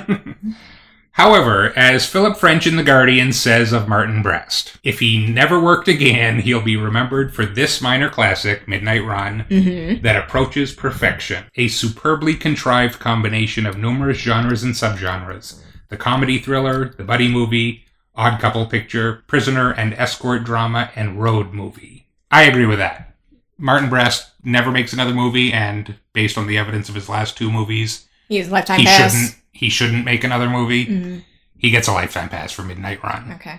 however, 1.18 1.76
as 1.76 2.06
Philip 2.06 2.38
French 2.38 2.66
in 2.66 2.76
The 2.76 2.82
Guardian 2.82 3.32
says 3.32 3.72
of 3.72 3.88
Martin 3.88 4.22
Brest, 4.22 4.78
if 4.82 5.00
he 5.00 5.26
never 5.26 5.60
worked 5.60 5.88
again, 5.88 6.40
he'll 6.40 6.62
be 6.62 6.76
remembered 6.76 7.34
for 7.34 7.44
this 7.44 7.82
minor 7.82 8.08
classic, 8.08 8.66
Midnight 8.66 9.04
Run, 9.04 9.44
mm-hmm. 9.50 10.02
that 10.02 10.16
approaches 10.16 10.72
perfection. 10.72 11.44
A 11.56 11.68
superbly 11.68 12.34
contrived 12.34 12.98
combination 12.98 13.66
of 13.66 13.76
numerous 13.76 14.18
genres 14.18 14.62
and 14.62 14.74
subgenres 14.74 15.60
the 15.88 15.96
comedy 15.96 16.38
thriller, 16.38 16.90
the 16.90 17.04
buddy 17.04 17.28
movie, 17.28 17.84
odd 18.14 18.40
couple 18.40 18.66
picture, 18.66 19.22
prisoner 19.26 19.72
and 19.72 19.94
escort 19.94 20.44
drama, 20.44 20.90
and 20.94 21.20
road 21.20 21.52
movie. 21.52 22.06
I 22.30 22.42
agree 22.42 22.66
with 22.66 22.78
that. 22.78 23.14
Martin 23.56 23.88
Brest 23.88 24.30
never 24.44 24.70
makes 24.70 24.92
another 24.92 25.14
movie, 25.14 25.52
and 25.52 25.96
based 26.12 26.36
on 26.36 26.46
the 26.46 26.58
evidence 26.58 26.88
of 26.88 26.94
his 26.94 27.08
last 27.08 27.36
two 27.36 27.50
movies, 27.50 28.06
He 28.28 28.36
has 28.36 28.50
lifetime 28.50 28.80
he 28.80 28.84
pass. 28.84 29.12
shouldn't 29.12 29.36
he 29.58 29.68
shouldn't 29.68 30.04
make 30.04 30.22
another 30.22 30.48
movie. 30.48 30.86
Mhm. 30.86 31.22
He 31.58 31.70
gets 31.70 31.88
a 31.88 31.92
lifetime 31.92 32.28
pass 32.28 32.52
for 32.52 32.62
Midnight 32.62 33.02
Run. 33.02 33.34
Okay. 33.34 33.58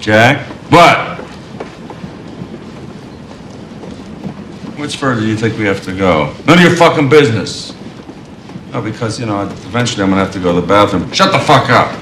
Jack? 0.00 0.46
What? 0.70 1.18
Which 4.78 4.96
further 4.96 5.20
do 5.20 5.26
you 5.26 5.36
think 5.36 5.58
we 5.58 5.64
have 5.66 5.82
to 5.84 5.92
go? 5.92 6.32
None 6.46 6.56
of 6.58 6.64
your 6.64 6.76
fucking 6.76 7.08
business. 7.08 7.74
No, 8.72 8.80
because, 8.80 9.18
you 9.18 9.26
know, 9.26 9.42
eventually 9.42 10.02
I'm 10.04 10.10
gonna 10.10 10.24
have 10.24 10.32
to 10.34 10.38
go 10.38 10.54
to 10.54 10.60
the 10.60 10.66
bathroom. 10.66 11.10
Shut 11.12 11.32
the 11.32 11.38
fuck 11.38 11.68
up! 11.68 11.92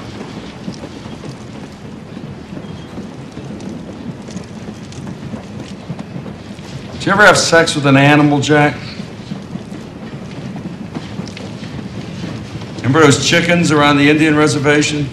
You 7.06 7.12
ever 7.12 7.24
have 7.24 7.38
sex 7.38 7.76
with 7.76 7.86
an 7.86 7.96
animal, 7.96 8.40
Jack? 8.40 8.74
Remember 12.78 13.00
those 13.00 13.24
chickens 13.24 13.70
around 13.70 13.98
the 13.98 14.10
Indian 14.10 14.34
reservation? 14.34 15.06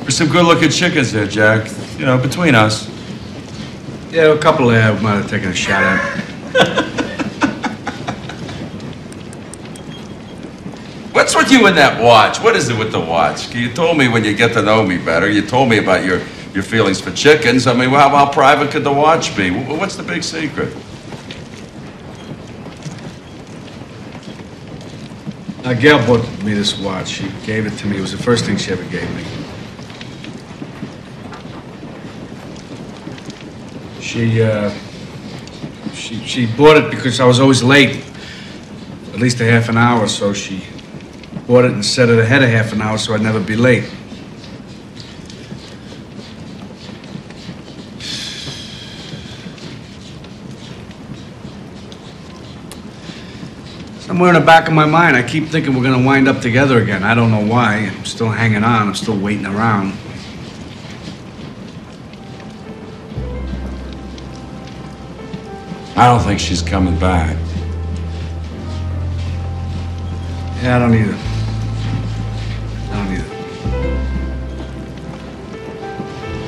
There's 0.00 0.18
some 0.18 0.28
good-looking 0.28 0.68
chickens 0.68 1.10
there, 1.10 1.26
Jack. 1.26 1.70
You 1.98 2.04
know, 2.04 2.18
between 2.18 2.54
us. 2.54 2.90
Yeah, 4.10 4.34
a 4.34 4.38
couple 4.38 4.68
there 4.68 4.92
might 5.00 5.14
have 5.14 5.30
taken 5.30 5.48
a 5.48 5.54
shot 5.54 5.82
at. 5.82 6.00
What's 11.14 11.34
with 11.34 11.50
you 11.50 11.66
and 11.66 11.76
that 11.78 12.02
watch? 12.02 12.38
What 12.42 12.54
is 12.54 12.68
it 12.68 12.78
with 12.78 12.92
the 12.92 13.00
watch? 13.00 13.54
You 13.54 13.72
told 13.72 13.96
me 13.96 14.08
when 14.08 14.24
you 14.24 14.36
get 14.36 14.52
to 14.52 14.62
know 14.62 14.84
me 14.84 14.98
better. 14.98 15.30
You 15.30 15.40
told 15.40 15.70
me 15.70 15.78
about 15.78 16.04
your, 16.04 16.18
your 16.52 16.62
feelings 16.62 17.00
for 17.00 17.10
chickens. 17.12 17.66
I 17.66 17.72
mean, 17.72 17.88
how, 17.88 18.10
how 18.10 18.30
private 18.30 18.70
could 18.70 18.84
the 18.84 18.92
watch 18.92 19.34
be? 19.34 19.50
What's 19.50 19.96
the 19.96 20.02
big 20.02 20.22
secret? 20.22 20.76
Uh, 25.68 25.74
Gail 25.74 25.98
bought 26.06 26.26
me 26.42 26.54
this 26.54 26.78
watch. 26.78 27.08
She 27.08 27.28
gave 27.44 27.66
it 27.66 27.76
to 27.80 27.86
me. 27.86 27.98
It 27.98 28.00
was 28.00 28.12
the 28.12 28.16
first 28.16 28.46
thing 28.46 28.56
she 28.56 28.72
ever 28.72 28.84
gave 28.84 29.06
me. 29.14 29.22
She, 34.00 34.40
uh, 34.40 34.70
she, 35.92 36.24
she 36.24 36.46
bought 36.46 36.78
it 36.78 36.90
because 36.90 37.20
I 37.20 37.26
was 37.26 37.38
always 37.38 37.62
late. 37.62 38.02
At 39.12 39.20
least 39.20 39.40
a 39.40 39.44
half 39.44 39.68
an 39.68 39.76
hour, 39.76 40.08
so 40.08 40.32
she 40.32 40.64
bought 41.46 41.66
it 41.66 41.72
and 41.72 41.84
set 41.84 42.08
it 42.08 42.18
ahead 42.18 42.42
a 42.42 42.48
half 42.48 42.72
an 42.72 42.80
hour 42.80 42.96
so 42.96 43.12
I'd 43.12 43.20
never 43.20 43.38
be 43.38 43.54
late. 43.54 43.84
Somewhere 54.18 54.34
in 54.34 54.40
the 54.40 54.44
back 54.44 54.66
of 54.66 54.74
my 54.74 54.84
mind, 54.84 55.16
I 55.16 55.22
keep 55.22 55.46
thinking 55.46 55.76
we're 55.76 55.84
gonna 55.84 56.04
wind 56.04 56.26
up 56.26 56.40
together 56.40 56.82
again. 56.82 57.04
I 57.04 57.14
don't 57.14 57.30
know 57.30 57.46
why. 57.46 57.88
I'm 57.96 58.04
still 58.04 58.28
hanging 58.28 58.64
on. 58.64 58.88
I'm 58.88 58.94
still 58.96 59.16
waiting 59.16 59.46
around. 59.46 59.92
I 65.96 66.06
don't 66.06 66.18
think 66.18 66.40
she's 66.40 66.62
coming 66.62 66.98
back. 66.98 67.36
Yeah, 70.64 70.74
I 70.74 70.78
don't 70.80 70.94
either. 70.94 71.16
I 72.90 72.96
don't 72.96 73.12
either. 73.12 73.34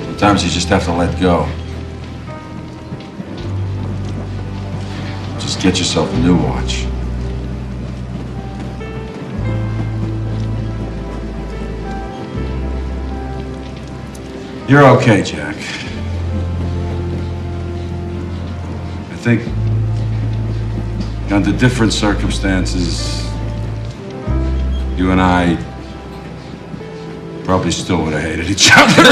Sometimes 0.07 0.43
you 0.43 0.51
just 0.51 0.69
have 0.71 0.85
to 0.87 0.93
let 0.93 1.21
go. 1.21 1.49
Just 5.39 5.63
get 5.63 5.79
yourself 5.79 6.13
a 6.13 6.19
new 6.19 6.35
watch. 6.35 6.90
You're 14.71 14.87
okay, 14.99 15.21
Jack. 15.25 15.57
I 19.11 19.17
think 19.17 19.43
under 21.33 21.51
different 21.51 21.93
circumstances, 21.93 23.25
you 24.97 25.11
and 25.11 25.21
I 25.21 25.57
probably 27.43 27.73
still 27.73 28.05
would 28.05 28.13
have 28.13 28.23
hated 28.23 28.49
each 28.49 28.71
other. 28.77 29.03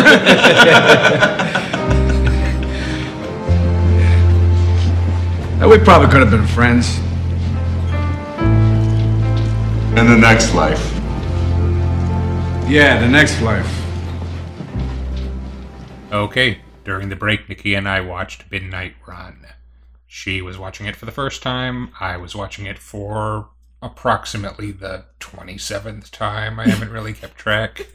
We 5.68 5.78
probably 5.80 6.06
could 6.06 6.20
have 6.20 6.30
been 6.30 6.46
friends. 6.46 6.98
In 9.98 10.06
the 10.06 10.16
next 10.16 10.54
life. 10.54 10.92
Yeah, 12.70 13.00
the 13.00 13.08
next 13.08 13.42
life. 13.42 13.77
Okay, 16.10 16.62
during 16.84 17.10
the 17.10 17.16
break, 17.16 17.50
Nikki 17.50 17.74
and 17.74 17.86
I 17.86 18.00
watched 18.00 18.50
Midnight 18.50 18.94
Run. 19.06 19.46
She 20.06 20.40
was 20.40 20.56
watching 20.56 20.86
it 20.86 20.96
for 20.96 21.04
the 21.04 21.12
first 21.12 21.42
time. 21.42 21.90
I 22.00 22.16
was 22.16 22.34
watching 22.34 22.64
it 22.64 22.78
for 22.78 23.50
approximately 23.82 24.72
the 24.72 25.04
27th 25.20 26.10
time. 26.10 26.58
I 26.58 26.68
haven't 26.68 26.92
really 26.92 27.12
kept 27.12 27.36
track. 27.38 27.88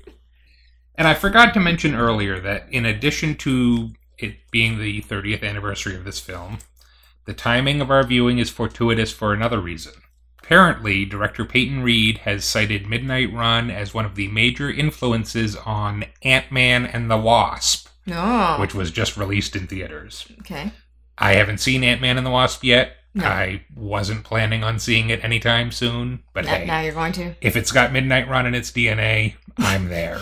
And 0.93 1.07
I 1.07 1.15
forgot 1.15 1.55
to 1.55 1.59
mention 1.59 1.95
earlier 1.95 2.39
that 2.39 2.67
in 2.69 2.85
addition 2.85 3.33
to 3.37 3.93
it 4.19 4.35
being 4.51 4.77
the 4.77 5.01
30th 5.01 5.43
anniversary 5.43 5.95
of 5.95 6.05
this 6.05 6.19
film, 6.19 6.59
the 7.25 7.33
timing 7.33 7.81
of 7.81 7.89
our 7.89 8.03
viewing 8.03 8.37
is 8.37 8.51
fortuitous 8.51 9.11
for 9.11 9.33
another 9.33 9.59
reason. 9.59 9.93
Apparently, 10.43 11.03
director 11.03 11.45
Peyton 11.45 11.81
Reed 11.81 12.19
has 12.19 12.45
cited 12.45 12.87
Midnight 12.87 13.33
Run 13.33 13.71
as 13.71 13.93
one 13.93 14.05
of 14.05 14.13
the 14.13 14.27
major 14.27 14.69
influences 14.69 15.55
on 15.55 16.05
Ant 16.21 16.51
Man 16.51 16.85
and 16.85 17.09
the 17.09 17.17
Wasp, 17.17 17.87
Oh. 18.11 18.59
which 18.59 18.73
was 18.73 18.91
just 18.91 19.15
released 19.17 19.55
in 19.55 19.67
theaters. 19.67 20.27
okay. 20.41 20.71
I 21.17 21.33
haven't 21.35 21.59
seen 21.59 21.83
Ant 21.83 22.01
Man 22.01 22.17
and 22.17 22.25
the 22.25 22.31
Wasp 22.31 22.63
yet. 22.63 22.97
No. 23.13 23.25
I 23.25 23.61
wasn't 23.75 24.23
planning 24.23 24.63
on 24.63 24.79
seeing 24.79 25.09
it 25.11 25.23
anytime 25.23 25.71
soon, 25.71 26.23
but 26.33 26.45
Now, 26.45 26.55
hey, 26.55 26.65
now 26.65 26.81
you're 26.81 26.93
going 26.93 27.13
to. 27.13 27.35
if 27.41 27.55
it's 27.55 27.71
got 27.71 27.93
Midnight 27.93 28.27
Run 28.27 28.47
in 28.47 28.55
its 28.55 28.71
DNA, 28.71 29.35
I'm 29.57 29.87
there. 29.89 30.19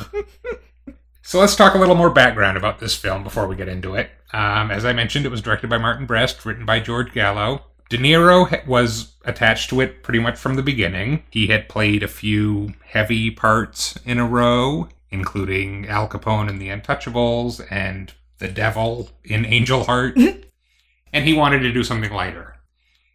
so 1.21 1.39
let's 1.39 1.55
talk 1.55 1.73
a 1.73 1.77
little 1.77 1.95
more 1.95 2.09
background 2.09 2.57
about 2.57 2.79
this 2.79 2.95
film 2.95 3.23
before 3.23 3.47
we 3.47 3.55
get 3.55 3.69
into 3.69 3.95
it. 3.95 4.09
Um, 4.33 4.71
as 4.71 4.83
I 4.85 4.91
mentioned, 4.93 5.25
it 5.25 5.29
was 5.31 5.41
directed 5.41 5.69
by 5.69 5.77
Martin 5.77 6.05
Brest, 6.05 6.45
written 6.45 6.65
by 6.65 6.79
George 6.81 7.13
Gallo. 7.13 7.63
De 7.89 7.97
Niro 7.97 8.65
was 8.67 9.13
attached 9.25 9.69
to 9.69 9.81
it 9.81 10.03
pretty 10.03 10.19
much 10.19 10.37
from 10.37 10.55
the 10.55 10.63
beginning. 10.63 11.23
He 11.29 11.47
had 11.47 11.69
played 11.69 12.03
a 12.03 12.07
few 12.07 12.73
heavy 12.85 13.31
parts 13.31 13.97
in 14.05 14.17
a 14.19 14.25
row, 14.27 14.89
including 15.11 15.87
Al 15.87 16.07
Capone 16.07 16.49
in 16.49 16.59
The 16.59 16.69
Untouchables 16.69 17.65
and 17.69 18.13
the 18.39 18.47
Devil 18.47 19.09
in 19.23 19.45
Angel 19.45 19.83
Heart. 19.83 20.17
and 21.13 21.25
he 21.25 21.33
wanted 21.33 21.59
to 21.59 21.71
do 21.71 21.83
something 21.83 22.11
lighter. 22.11 22.55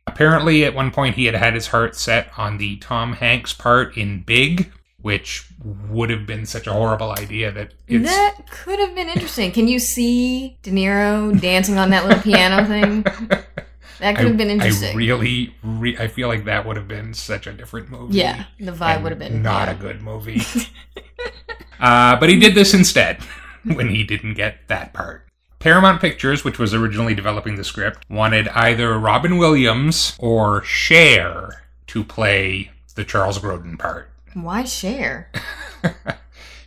Apparently, 0.06 0.64
at 0.64 0.74
one 0.74 0.90
point, 0.90 1.16
he 1.16 1.24
had 1.24 1.34
had 1.34 1.54
his 1.54 1.68
heart 1.68 1.96
set 1.96 2.30
on 2.38 2.58
the 2.58 2.76
Tom 2.76 3.14
Hanks 3.14 3.52
part 3.52 3.96
in 3.96 4.22
Big, 4.22 4.70
which 5.00 5.48
would 5.62 6.10
have 6.10 6.26
been 6.26 6.46
such 6.46 6.66
a 6.66 6.72
horrible 6.72 7.10
idea 7.12 7.50
that 7.50 7.74
it's. 7.88 8.04
That 8.04 8.48
could 8.50 8.78
have 8.78 8.94
been 8.94 9.08
interesting. 9.08 9.50
Can 9.50 9.68
you 9.68 9.78
see 9.78 10.58
De 10.62 10.70
Niro 10.70 11.38
dancing 11.40 11.76
on 11.78 11.90
that 11.90 12.06
little 12.06 12.22
piano 12.22 12.64
thing? 12.66 13.04
That 13.98 14.16
could 14.16 14.26
have 14.26 14.36
been 14.36 14.50
interesting. 14.50 14.94
I 14.94 14.94
really, 14.94 15.54
re- 15.62 15.96
I 15.98 16.08
feel 16.08 16.28
like 16.28 16.44
that 16.44 16.66
would 16.66 16.76
have 16.76 16.88
been 16.88 17.14
such 17.14 17.46
a 17.46 17.52
different 17.52 17.90
movie. 17.90 18.18
yeah, 18.18 18.44
the 18.58 18.72
vibe 18.72 19.02
would 19.02 19.12
have 19.12 19.18
been 19.18 19.42
not 19.42 19.68
yeah. 19.68 19.74
a 19.74 19.76
good 19.76 20.02
movie. 20.02 20.40
uh, 21.80 22.16
but 22.16 22.28
he 22.28 22.38
did 22.38 22.54
this 22.54 22.74
instead 22.74 23.18
when 23.64 23.88
he 23.88 24.04
didn't 24.04 24.34
get 24.34 24.68
that 24.68 24.92
part. 24.92 25.22
Paramount 25.58 26.00
Pictures, 26.00 26.44
which 26.44 26.58
was 26.58 26.74
originally 26.74 27.14
developing 27.14 27.56
the 27.56 27.64
script, 27.64 28.04
wanted 28.10 28.48
either 28.48 28.98
Robin 28.98 29.38
Williams 29.38 30.14
or 30.18 30.62
Cher 30.62 31.64
to 31.88 32.04
play 32.04 32.70
the 32.94 33.04
Charles 33.04 33.38
Grodin 33.38 33.78
part. 33.78 34.10
Why 34.34 34.64
share? 34.64 35.30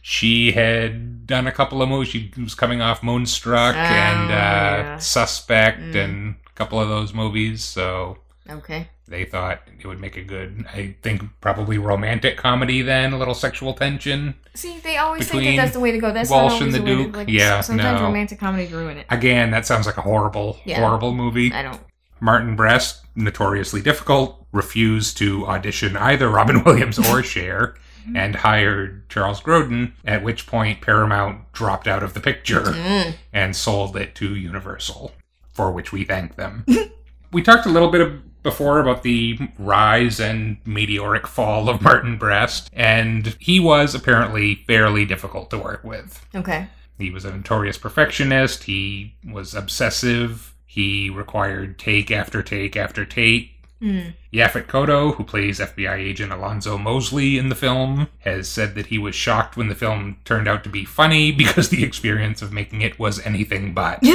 She 0.01 0.53
had 0.53 1.27
done 1.27 1.45
a 1.45 1.51
couple 1.51 1.83
of 1.83 1.89
movies. 1.89 2.07
She 2.07 2.31
was 2.41 2.55
coming 2.55 2.81
off 2.81 3.03
Moonstruck 3.03 3.75
Oh, 3.75 3.79
and 3.79 4.31
uh, 4.31 4.33
yeah. 4.33 4.97
Suspect 4.97 5.79
Mm. 5.81 6.03
and 6.03 6.35
couple 6.59 6.79
of 6.79 6.89
those 6.89 7.13
movies. 7.13 7.63
So 7.63 8.17
Okay. 8.49 8.89
they 9.07 9.23
thought 9.25 9.61
it 9.79 9.87
would 9.87 9.99
make 10.01 10.17
a 10.17 10.21
good, 10.21 10.65
I 10.73 10.95
think, 11.01 11.23
probably 11.41 11.77
romantic 11.77 12.35
comedy 12.37 12.81
then, 12.81 13.13
a 13.13 13.17
little 13.17 13.33
sexual 13.33 13.73
tension. 13.73 14.35
See, 14.53 14.79
they 14.79 14.97
always 14.97 15.27
think 15.29 15.43
that 15.45 15.55
that's 15.55 15.73
the 15.73 15.79
way 15.79 15.91
to 15.91 15.97
go. 15.99 16.11
That's 16.11 16.29
Walsh 16.29 16.59
and 16.61 16.73
the 16.73 16.79
Duke? 16.79 17.13
To, 17.13 17.19
like, 17.19 17.29
Yeah, 17.29 17.61
Sometimes 17.61 18.01
no. 18.01 18.07
romantic 18.07 18.39
comedies 18.39 18.71
ruin 18.73 18.97
it. 18.97 19.05
Again, 19.09 19.51
that 19.51 19.65
sounds 19.65 19.85
like 19.87 19.97
a 19.97 20.01
horrible, 20.01 20.59
Yeah. 20.65 20.79
horrible 20.81 21.13
movie. 21.13 21.51
I 21.53 21.63
don't. 21.63 21.79
Martin 22.19 22.57
Brest, 22.57 23.05
notoriously 23.15 23.81
difficult, 23.81 24.45
refused 24.51 25.17
to 25.19 25.47
audition 25.47 25.95
either 25.95 26.27
Robin 26.29 26.61
Williams 26.65 26.99
or 26.99 27.23
Cher 27.33 27.75
and 28.15 28.35
hired 28.37 29.07
Charles 29.09 29.39
Grodin, 29.39 29.93
at 30.03 30.23
which 30.23 30.45
point 30.47 30.81
Paramount 30.81 31.49
dropped 31.53 31.87
out 31.87 32.01
of 32.03 32.13
the 32.15 32.19
picture 32.19 32.61
Mm. 32.63 33.13
and 33.31 33.55
sold 33.55 33.95
it 33.95 34.15
to 34.15 34.35
Universal, 34.35 35.13
for 35.59 35.73
which 35.73 35.91
we 35.91 36.05
thank 36.05 36.37
them. 36.37 36.65
we 37.33 37.41
talked 37.41 37.65
a 37.65 37.69
little 37.69 37.91
bit 37.91 37.99
of, 37.99 38.43
before 38.43 38.79
about 38.79 39.03
the 39.03 39.37
rise 39.57 40.17
and 40.17 40.55
meteoric 40.63 41.27
fall 41.27 41.67
of 41.67 41.81
Martin 41.81 42.17
Brest, 42.17 42.69
and 42.71 43.35
he 43.41 43.59
was 43.59 43.93
apparently 43.93 44.63
fairly 44.67 45.03
difficult 45.03 45.49
to 45.49 45.57
work 45.57 45.83
with. 45.83 46.25
Okay. 46.33 46.67
He 46.97 47.09
was 47.09 47.25
a 47.25 47.35
notorious 47.35 47.77
perfectionist. 47.77 48.63
He 48.63 49.15
was 49.29 49.53
obsessive. 49.53 50.55
He 50.65 51.09
required 51.09 51.77
take 51.77 52.09
after 52.09 52.41
take 52.41 52.77
after 52.77 53.03
take. 53.03 53.51
Mm. 53.81 54.13
Yaphet 54.31 54.67
Kotto, 54.67 55.15
who 55.15 55.25
plays 55.25 55.59
FBI 55.59 55.97
agent 55.97 56.31
Alonzo 56.31 56.77
Mosley 56.77 57.37
in 57.37 57.49
the 57.49 57.55
film, 57.55 58.07
has 58.19 58.47
said 58.47 58.75
that 58.75 58.85
he 58.85 58.97
was 58.97 59.13
shocked 59.13 59.57
when 59.57 59.67
the 59.67 59.75
film 59.75 60.19
turned 60.23 60.47
out 60.47 60.63
to 60.63 60.69
be 60.69 60.85
funny 60.85 61.31
because 61.33 61.67
the 61.67 61.83
experience 61.83 62.41
of 62.41 62.53
making 62.53 62.81
it 62.81 62.97
was 62.97 63.19
anything 63.25 63.73
but. 63.73 64.01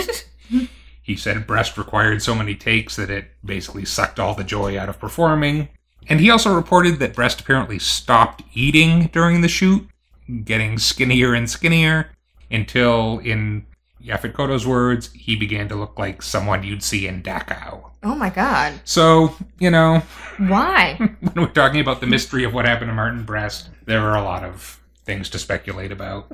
he 1.05 1.17
said 1.17 1.47
Brest 1.47 1.77
required 1.77 2.23
so 2.23 2.35
many 2.35 2.55
takes 2.55 2.97
that 2.97 3.11
it 3.11 3.27
basically 3.45 3.85
sucked 3.85 4.19
all 4.19 4.35
the 4.35 4.43
joy 4.43 4.79
out 4.79 4.89
of 4.89 4.99
performing. 4.99 5.69
And 6.09 6.19
he 6.19 6.31
also 6.31 6.55
reported 6.55 6.99
that 6.99 7.15
Brest 7.15 7.43
apparently 7.43 7.79
stopped 7.79 8.43
eating 8.55 9.11
during 9.13 9.43
the 9.43 9.49
shoot, 9.49 9.87
getting 10.45 10.79
skinnier 10.79 11.35
and 11.35 11.49
skinnier, 11.49 12.11
until, 12.51 13.19
in 13.19 13.67
Yaphet 14.03 14.33
Kotto's 14.33 14.67
words, 14.67 15.13
he 15.13 15.37
began 15.37 15.69
to 15.69 15.75
look 15.75 15.99
like 15.99 16.23
someone 16.23 16.63
you'd 16.63 16.83
see 16.83 17.07
in 17.07 17.23
Dachau. 17.23 17.91
Oh 18.03 18.15
my 18.15 18.31
God. 18.31 18.81
So, 18.85 19.35
you 19.59 19.71
know, 19.71 20.03
Why? 20.39 20.97
when 21.21 21.35
we're 21.35 21.53
talking 21.53 21.81
about 21.81 22.01
the 22.01 22.07
mystery 22.07 22.45
of 22.45 22.55
what 22.55 22.65
happened 22.65 22.89
to 22.89 22.95
Martin 22.95 23.25
Brest, 23.25 23.69
there 23.85 24.01
are 24.01 24.17
a 24.17 24.23
lot 24.23 24.43
of 24.43 24.81
things 25.05 25.29
to 25.31 25.39
speculate 25.39 25.93
about. 25.93 26.33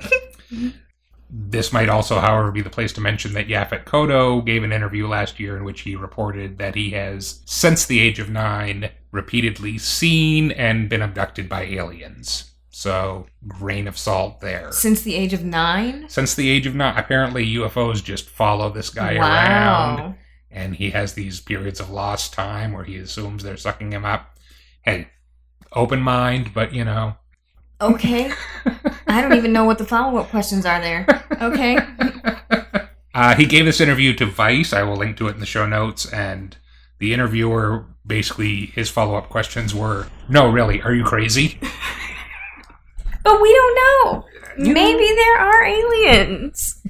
this 1.33 1.71
might 1.71 1.89
also, 1.89 2.19
however, 2.19 2.51
be 2.51 2.61
the 2.61 2.69
place 2.69 2.91
to 2.93 3.01
mention 3.01 3.33
that 3.33 3.47
Yaphet 3.47 3.85
Kotto 3.85 4.45
gave 4.45 4.63
an 4.63 4.73
interview 4.73 5.07
last 5.07 5.39
year 5.39 5.55
in 5.55 5.63
which 5.63 5.81
he 5.81 5.95
reported 5.95 6.57
that 6.57 6.75
he 6.75 6.91
has, 6.91 7.41
since 7.45 7.85
the 7.85 7.99
age 7.99 8.19
of 8.19 8.29
nine, 8.29 8.89
repeatedly 9.11 9.77
seen 9.77 10.51
and 10.51 10.89
been 10.89 11.01
abducted 11.01 11.47
by 11.47 11.63
aliens. 11.63 12.51
So, 12.69 13.27
grain 13.47 13.87
of 13.87 13.97
salt 13.97 14.41
there. 14.41 14.71
Since 14.71 15.03
the 15.03 15.15
age 15.15 15.33
of 15.33 15.43
nine? 15.43 16.09
Since 16.09 16.35
the 16.35 16.49
age 16.49 16.65
of 16.65 16.75
nine, 16.75 16.97
apparently 16.97 17.45
UFOs 17.55 18.03
just 18.03 18.29
follow 18.29 18.69
this 18.69 18.89
guy 18.89 19.17
wow. 19.17 19.27
around 19.27 20.15
and 20.51 20.75
he 20.75 20.89
has 20.91 21.13
these 21.13 21.39
periods 21.39 21.79
of 21.79 21.89
lost 21.89 22.33
time 22.33 22.73
where 22.73 22.83
he 22.83 22.97
assumes 22.97 23.43
they're 23.43 23.57
sucking 23.57 23.91
him 23.91 24.05
up. 24.05 24.37
Hey, 24.83 25.07
open 25.71 26.01
mind, 26.01 26.53
but 26.53 26.73
you 26.73 26.83
know, 26.83 27.15
Okay. 27.81 28.31
I 29.07 29.21
don't 29.21 29.33
even 29.33 29.51
know 29.51 29.65
what 29.65 29.77
the 29.77 29.85
follow 29.85 30.19
up 30.19 30.29
questions 30.29 30.65
are 30.65 30.79
there. 30.79 31.05
Okay. 31.41 31.77
uh, 33.13 33.35
he 33.35 33.45
gave 33.45 33.65
this 33.65 33.81
interview 33.81 34.13
to 34.15 34.25
Vice. 34.25 34.71
I 34.73 34.83
will 34.83 34.95
link 34.95 35.17
to 35.17 35.27
it 35.27 35.33
in 35.33 35.39
the 35.39 35.45
show 35.45 35.65
notes. 35.65 36.11
And 36.11 36.55
the 36.99 37.13
interviewer 37.13 37.85
basically 38.05 38.67
his 38.67 38.89
follow 38.89 39.15
up 39.15 39.29
questions 39.29 39.73
were, 39.73 40.07
"No, 40.29 40.49
really, 40.49 40.81
are 40.81 40.93
you 40.93 41.03
crazy?" 41.03 41.59
But 43.23 43.39
we 43.39 43.53
don't 43.53 43.75
know. 43.75 44.25
Maybe 44.57 45.05
there 45.15 45.37
are 45.37 45.63
aliens. 45.63 46.81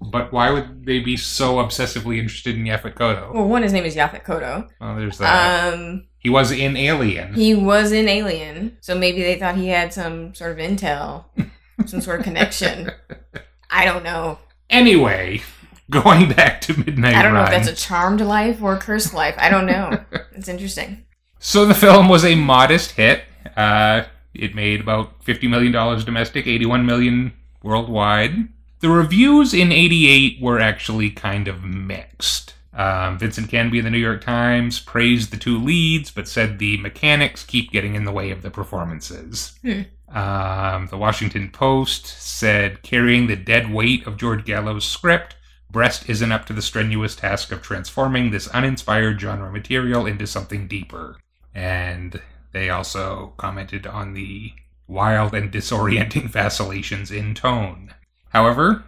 But 0.00 0.32
why 0.32 0.50
would 0.50 0.86
they 0.86 1.00
be 1.00 1.16
so 1.16 1.56
obsessively 1.56 2.18
interested 2.18 2.54
in 2.56 2.64
Yaphet 2.64 2.94
Kotto? 2.94 3.34
Well, 3.34 3.48
one, 3.48 3.62
his 3.62 3.72
name 3.72 3.84
is 3.84 3.96
Yaphet 3.96 4.24
Kotto. 4.24 4.68
Well, 4.80 4.96
there's 4.96 5.18
that. 5.18 5.74
Um, 5.74 6.06
he 6.26 6.30
was 6.30 6.50
in 6.50 6.76
Alien. 6.76 7.34
he 7.34 7.54
was 7.54 7.92
in 7.92 8.08
Alien, 8.08 8.76
so 8.80 8.98
maybe 8.98 9.22
they 9.22 9.38
thought 9.38 9.54
he 9.54 9.68
had 9.68 9.92
some 9.94 10.34
sort 10.34 10.50
of 10.50 10.58
intel, 10.58 11.26
some 11.86 12.00
sort 12.00 12.18
of 12.18 12.24
connection. 12.24 12.90
I 13.70 13.84
don't 13.84 14.02
know. 14.02 14.40
Anyway, 14.68 15.42
going 15.90 16.28
back 16.32 16.60
to 16.62 16.76
Midnight 16.76 17.14
I 17.14 17.22
don't 17.22 17.32
know 17.32 17.44
if 17.44 17.50
that's 17.50 17.68
a 17.68 17.74
charmed 17.76 18.20
life 18.20 18.60
or 18.60 18.74
a 18.74 18.76
cursed 18.76 19.14
life. 19.14 19.36
I 19.38 19.48
don't 19.48 19.66
know. 19.66 20.04
It's 20.32 20.48
interesting. 20.48 21.04
So 21.38 21.64
the 21.64 21.74
film 21.74 22.08
was 22.08 22.24
a 22.24 22.34
modest 22.34 22.90
hit. 22.90 23.22
Uh, 23.56 24.02
it 24.34 24.56
made 24.56 24.80
about 24.80 25.22
fifty 25.22 25.46
million 25.46 25.70
dollars 25.70 26.04
domestic, 26.04 26.48
81 26.48 26.84
million 26.84 27.34
worldwide. 27.62 28.48
The 28.80 28.88
reviews 28.90 29.54
in 29.54 29.70
'88 29.70 30.42
were 30.42 30.58
actually 30.58 31.10
kind 31.10 31.46
of 31.46 31.62
mixed. 31.62 32.54
Um, 32.76 33.18
Vincent 33.18 33.48
Canby 33.48 33.78
in 33.78 33.84
the 33.84 33.90
New 33.90 33.98
York 33.98 34.20
Times 34.20 34.80
praised 34.80 35.30
the 35.30 35.38
two 35.38 35.58
leads, 35.58 36.10
but 36.10 36.28
said 36.28 36.58
the 36.58 36.76
mechanics 36.76 37.42
keep 37.42 37.70
getting 37.72 37.94
in 37.94 38.04
the 38.04 38.12
way 38.12 38.30
of 38.30 38.42
the 38.42 38.50
performances. 38.50 39.58
Hmm. 39.62 39.82
Um, 40.14 40.86
the 40.88 40.98
Washington 40.98 41.50
Post 41.50 42.06
said, 42.06 42.82
carrying 42.82 43.26
the 43.26 43.36
dead 43.36 43.72
weight 43.72 44.06
of 44.06 44.18
George 44.18 44.44
Gallo's 44.44 44.84
script, 44.84 45.36
Brest 45.70 46.08
isn't 46.08 46.30
up 46.32 46.44
to 46.46 46.52
the 46.52 46.62
strenuous 46.62 47.16
task 47.16 47.50
of 47.50 47.62
transforming 47.62 48.30
this 48.30 48.48
uninspired 48.48 49.20
genre 49.20 49.50
material 49.50 50.06
into 50.06 50.26
something 50.26 50.68
deeper. 50.68 51.16
And 51.54 52.20
they 52.52 52.68
also 52.70 53.32
commented 53.36 53.86
on 53.86 54.12
the 54.12 54.52
wild 54.86 55.34
and 55.34 55.50
disorienting 55.50 56.28
vacillations 56.30 57.10
in 57.10 57.34
tone. 57.34 57.94
However, 58.28 58.84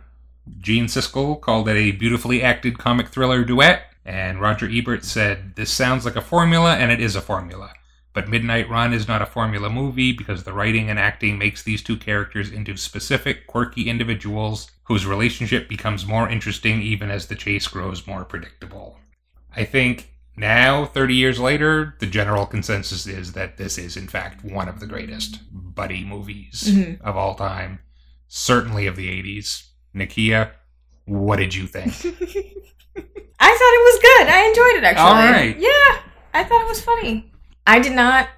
Gene 0.59 0.86
Siskel 0.86 1.40
called 1.40 1.68
it 1.68 1.76
a 1.76 1.92
beautifully 1.92 2.42
acted 2.42 2.78
comic 2.78 3.09
thriller 3.09 3.44
duet, 3.44 3.82
And 4.05 4.40
Roger 4.40 4.68
Ebert 4.70 5.05
said, 5.05 5.55
This 5.57 5.70
sounds 5.70 6.05
like 6.07 6.16
a 6.16 6.22
formula, 6.22 6.76
and 6.76 6.90
it 6.90 7.01
is 7.01 7.14
a 7.14 7.20
formula. 7.20 7.72
But 8.14 8.28
Midnight 8.28 8.68
Run 8.70 8.94
is 8.94 9.07
not 9.07 9.20
a 9.22 9.26
formula 9.26 9.68
movie 9.68 10.12
because 10.12 10.44
the 10.44 10.53
writing 10.55 10.88
and 10.88 10.99
acting 10.99 11.38
makes 11.38 11.62
these 11.62 11.82
two 11.82 11.96
characters 11.99 12.51
into 12.51 12.76
specific, 12.76 13.46
quirky 13.46 13.88
individuals 13.88 14.70
whose 14.84 15.05
relationship 15.07 15.68
becomes 15.68 16.07
more 16.07 16.28
interesting 16.28 16.80
even 16.80 17.11
as 17.11 17.26
the 17.26 17.34
chase 17.34 17.68
grows 17.68 18.07
more 18.07 18.24
predictable. 18.24 18.99
I 19.55 19.64
think 19.64 20.11
now, 20.36 20.86
30 20.86 21.14
years 21.14 21.38
later, 21.38 21.94
the 21.99 22.07
general 22.07 22.46
consensus 22.46 23.07
is 23.07 23.32
that 23.32 23.57
this 23.59 23.76
is, 23.76 23.96
in 23.96 24.09
fact, 24.09 24.42
one 24.44 24.68
of 24.68 24.80
the 24.80 24.86
greatest 24.86 25.40
buddy 25.53 26.03
movies 26.05 26.64
Mhm. 26.72 27.01
of 27.03 27.16
all 27.16 27.34
time, 27.34 27.80
certainly 28.26 28.86
of 28.86 28.96
the 28.96 29.09
80s. 29.11 29.67
Nakia, 29.99 30.51
what 31.05 31.36
did 31.36 31.55
you 31.55 31.66
think? 31.66 31.88
I 33.40 33.51
thought 33.55 33.74
it 33.74 33.84
was 33.84 34.01
good. 34.03 34.28
I 34.28 34.46
enjoyed 34.49 34.76
it 34.76 34.84
actually. 34.84 35.05
All 35.05 35.32
right. 35.32 35.59
Yeah, 35.59 36.01
I 36.34 36.44
thought 36.44 36.62
it 36.62 36.68
was 36.68 36.80
funny. 36.80 37.32
I 37.66 37.80
did 37.80 37.92
not 37.92 38.28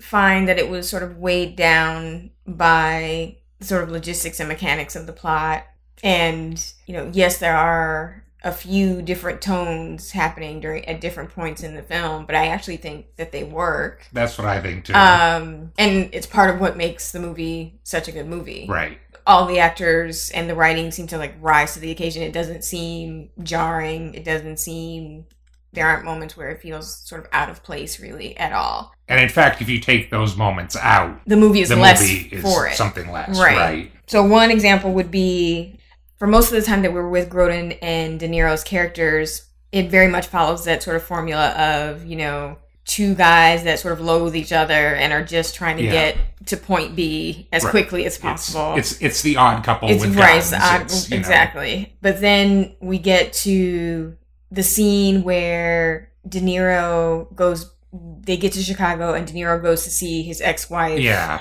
find 0.00 0.48
that 0.48 0.58
it 0.58 0.68
was 0.68 0.88
sort 0.88 1.02
of 1.02 1.18
weighed 1.18 1.56
down 1.56 2.30
by 2.46 3.36
sort 3.60 3.82
of 3.82 3.90
logistics 3.90 4.40
and 4.40 4.48
mechanics 4.48 4.96
of 4.96 5.06
the 5.06 5.12
plot. 5.12 5.64
And, 6.02 6.64
you 6.86 6.94
know, 6.94 7.10
yes, 7.12 7.38
there 7.38 7.56
are 7.56 8.24
a 8.44 8.52
few 8.52 9.02
different 9.02 9.42
tones 9.42 10.12
happening 10.12 10.60
during 10.60 10.84
at 10.84 11.00
different 11.00 11.30
points 11.30 11.62
in 11.64 11.74
the 11.74 11.82
film, 11.82 12.24
but 12.24 12.36
I 12.36 12.46
actually 12.46 12.76
think 12.76 13.16
that 13.16 13.32
they 13.32 13.42
work. 13.42 14.06
That's 14.12 14.38
what 14.38 14.46
I 14.46 14.60
think, 14.60 14.84
too. 14.84 14.94
Um, 14.94 15.72
and 15.76 16.08
it's 16.12 16.26
part 16.26 16.54
of 16.54 16.60
what 16.60 16.76
makes 16.76 17.10
the 17.10 17.18
movie 17.18 17.80
such 17.82 18.06
a 18.06 18.12
good 18.12 18.26
movie 18.28 18.66
right. 18.68 18.98
All 19.28 19.46
the 19.46 19.58
actors 19.60 20.30
and 20.30 20.48
the 20.48 20.54
writing 20.54 20.90
seem 20.90 21.06
to 21.08 21.18
like 21.18 21.34
rise 21.40 21.74
to 21.74 21.80
the 21.80 21.90
occasion. 21.90 22.22
It 22.22 22.32
doesn't 22.32 22.64
seem 22.64 23.28
jarring. 23.42 24.14
It 24.14 24.24
doesn't 24.24 24.58
seem 24.58 25.26
there 25.74 25.86
aren't 25.86 26.04
moments 26.06 26.34
where 26.34 26.48
it 26.48 26.62
feels 26.62 26.96
sort 27.06 27.20
of 27.20 27.28
out 27.30 27.50
of 27.50 27.62
place 27.62 28.00
really 28.00 28.36
at 28.38 28.52
all. 28.52 28.92
And 29.06 29.20
in 29.20 29.28
fact, 29.28 29.60
if 29.60 29.68
you 29.68 29.80
take 29.80 30.10
those 30.10 30.34
moments 30.34 30.76
out, 30.76 31.20
The 31.26 31.36
movie 31.36 31.60
is 31.60 31.68
the 31.68 31.76
less 31.76 32.00
movie 32.00 32.28
is 32.32 32.42
for 32.42 32.66
it. 32.66 32.74
something 32.76 33.10
less. 33.12 33.38
Right. 33.38 33.56
right. 33.56 33.92
So 34.06 34.24
one 34.24 34.50
example 34.50 34.92
would 34.94 35.10
be 35.10 35.78
for 36.18 36.26
most 36.26 36.50
of 36.50 36.56
the 36.56 36.62
time 36.62 36.82
that 36.82 36.92
we 36.92 36.98
were 36.98 37.10
with 37.10 37.28
Grodin 37.28 37.78
and 37.82 38.18
De 38.18 38.26
Niro's 38.28 38.64
characters, 38.64 39.46
it 39.70 39.90
very 39.90 40.08
much 40.08 40.26
follows 40.26 40.64
that 40.64 40.82
sort 40.82 40.96
of 40.96 41.02
formula 41.02 41.50
of, 41.50 42.06
you 42.06 42.16
know, 42.16 42.56
two 42.88 43.14
guys 43.14 43.62
that 43.64 43.78
sort 43.78 43.92
of 43.92 44.00
loathe 44.00 44.34
each 44.34 44.50
other 44.50 44.94
and 44.94 45.12
are 45.12 45.22
just 45.22 45.54
trying 45.54 45.76
to 45.76 45.84
Yeah. 45.84 45.90
get 45.92 46.16
to 46.46 46.56
point 46.56 46.96
B 46.96 47.46
as 47.52 47.62
Right. 47.62 47.70
quickly 47.70 48.06
as 48.06 48.16
possible. 48.18 48.74
it's 48.76 49.00
it's 49.00 49.20
the 49.22 49.36
odd 49.36 49.62
couple 49.62 49.90
it's 49.90 50.02
with 50.04 50.16
right, 50.16 50.40
guns. 50.40 50.52
it's 50.52 50.62
odd- 50.64 50.80
It's, 50.82 51.10
you 51.10 51.16
know, 51.16 51.20
exactly. 51.20 51.96
But 52.02 52.20
then 52.22 52.72
we 52.80 52.98
get 52.98 53.32
to 53.44 54.16
the 54.50 54.62
scene 54.62 55.22
where 55.22 56.10
De 56.26 56.40
Niro 56.40 57.32
goes. 57.36 57.70
They 57.92 58.36
get 58.38 58.52
to 58.54 58.62
Chicago, 58.62 59.12
and 59.14 59.26
De 59.26 59.32
Niro 59.34 59.60
goes 59.62 59.84
to 59.84 59.90
see 59.90 60.22
his 60.22 60.40
ex-wife 60.40 60.98
yeah. 61.00 61.40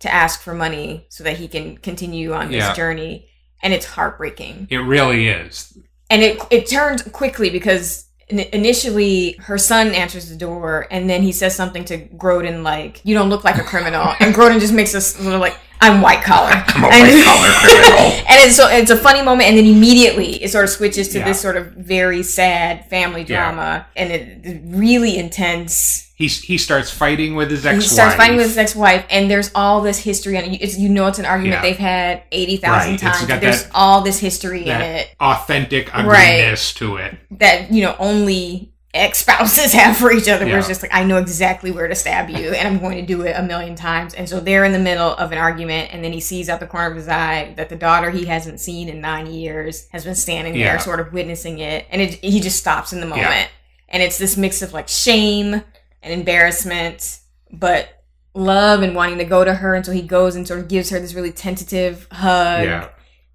to 0.00 0.12
ask 0.12 0.40
for 0.42 0.54
money 0.54 1.06
so 1.08 1.22
that 1.24 1.36
he 1.38 1.46
can 1.48 1.76
continue 1.78 2.32
on 2.32 2.48
this 2.50 2.58
Yeah. 2.64 2.74
journey, 2.74 3.26
and 3.62 3.72
it's 3.72 3.86
heartbreaking. 3.86 4.66
It 4.70 4.78
really 4.78 5.28
is. 5.28 5.72
And 6.08 6.22
it 6.22 6.40
it 6.50 6.68
turns 6.68 7.02
quickly 7.02 7.50
because 7.50 8.06
initially 8.38 9.32
her 9.40 9.58
son 9.58 9.88
answers 9.88 10.28
the 10.28 10.36
door, 10.36 10.86
and 10.90 11.08
then 11.10 11.22
he 11.22 11.32
says 11.32 11.56
something 11.56 11.84
to 11.86 11.98
Grodin 11.98 12.62
like, 12.62 13.00
"You 13.04 13.14
don't 13.14 13.30
look 13.30 13.44
like 13.44 13.58
a 13.58 13.64
criminal," 13.64 14.14
and 14.20 14.34
Grodin 14.34 14.60
just 14.60 14.72
makes 14.72 14.94
us 14.94 15.18
like, 15.20 15.56
"I'm 15.80 16.00
white 16.02 16.22
collar." 16.22 16.50
I'm 16.66 16.84
a 16.84 16.88
white 16.88 17.24
collar 17.24 17.48
criminal. 17.62 17.98
and 18.28 18.38
it's 18.44 18.56
so 18.56 18.68
it's 18.68 18.90
a 18.90 18.96
funny 18.96 19.22
moment, 19.22 19.48
and 19.48 19.56
then 19.58 19.66
immediately 19.66 20.42
it 20.42 20.50
sort 20.50 20.64
of 20.64 20.70
switches 20.70 21.08
to 21.10 21.18
Yeah. 21.18 21.24
this 21.26 21.40
sort 21.40 21.56
of 21.56 21.72
very 21.72 22.22
sad 22.22 22.88
family 22.90 23.22
Yeah. 23.22 23.50
drama, 23.52 23.86
and 23.96 24.12
it, 24.12 24.40
it's 24.44 24.60
really 24.76 25.18
intense. 25.18 26.06
He 26.16 26.26
he 26.28 26.58
starts 26.58 26.90
fighting 26.90 27.34
with 27.34 27.50
his 27.50 27.64
ex-wife. 27.64 27.82
He 27.82 27.88
starts 27.88 28.14
fighting 28.14 28.36
with 28.36 28.46
his 28.48 28.58
ex-wife, 28.58 29.06
and 29.08 29.30
there's 29.30 29.50
all 29.54 29.80
this 29.80 29.98
history 29.98 30.36
on 30.36 30.44
it. 30.44 30.60
It's, 30.60 30.76
you 30.78 30.90
know, 30.90 31.06
it's 31.06 31.18
an 31.18 31.24
argument 31.24 31.58
Yeah. 31.58 31.62
they've 31.62 31.78
had 31.78 32.22
eighty 32.30 32.58
thousand 32.58 32.90
Right. 32.92 33.00
Times. 33.00 33.26
There's 33.40 33.62
that- 33.64 33.70
all 33.74 34.02
this 34.02 34.18
history 34.18 34.66
in 34.66 34.80
it 34.82 35.08
authentic 35.18 35.90
Right. 35.94 36.56
to 36.76 36.96
it. 36.98 37.16
that 37.38 37.72
you 37.72 37.82
know 37.84 37.96
only 37.98 38.70
ex-spouses 38.92 39.72
have 39.74 39.96
for 39.96 40.12
each 40.12 40.28
other. 40.28 40.44
Where 40.46 40.58
it's 40.58 40.68
just 40.68 40.82
like 40.82 40.94
I 40.94 41.04
know 41.04 41.16
exactly 41.18 41.70
where 41.70 41.86
to 41.88 41.94
stab 41.94 42.28
you, 42.30 42.52
and 42.52 42.66
I'm 42.66 42.78
going 42.80 42.96
to 42.98 43.06
do 43.06 43.22
it 43.22 43.32
a 43.36 43.42
million 43.42 43.74
times. 43.76 44.14
And 44.14 44.28
so 44.28 44.40
they're 44.40 44.64
in 44.64 44.72
the 44.72 44.78
middle 44.78 45.14
of 45.14 45.32
an 45.32 45.38
argument, 45.38 45.92
and 45.92 46.02
then 46.04 46.12
he 46.12 46.20
sees 46.20 46.48
out 46.48 46.60
the 46.60 46.66
corner 46.66 46.90
of 46.90 46.96
his 46.96 47.08
eye 47.08 47.54
that 47.56 47.68
the 47.68 47.76
daughter 47.76 48.10
he 48.10 48.24
hasn't 48.26 48.60
seen 48.60 48.88
in 48.88 49.00
nine 49.00 49.26
years 49.26 49.88
has 49.90 50.04
been 50.04 50.14
standing 50.14 50.54
Yeah. 50.56 50.72
there, 50.72 50.78
sort 50.80 51.00
of 51.00 51.12
witnessing 51.12 51.58
it, 51.58 51.86
and 51.90 52.02
it, 52.02 52.14
he 52.14 52.40
just 52.40 52.58
stops 52.58 52.92
in 52.92 53.00
the 53.00 53.06
moment. 53.06 53.28
Yeah. 53.28 53.46
And 53.88 54.02
it's 54.02 54.18
this 54.18 54.36
mix 54.36 54.62
of 54.62 54.72
like 54.72 54.88
shame 54.88 55.54
and 56.02 56.12
embarrassment, 56.12 57.18
but 57.52 57.88
love 58.34 58.82
and 58.82 58.94
wanting 58.94 59.18
to 59.18 59.24
go 59.24 59.44
to 59.44 59.52
her. 59.54 59.74
And 59.74 59.84
so 59.84 59.90
he 59.92 60.02
goes 60.02 60.36
and 60.36 60.46
sort 60.46 60.60
of 60.60 60.68
gives 60.68 60.90
her 60.90 61.00
this 61.00 61.14
really 61.14 61.32
tentative 61.32 62.06
hug. 62.12 62.64
yeah. 62.64 62.88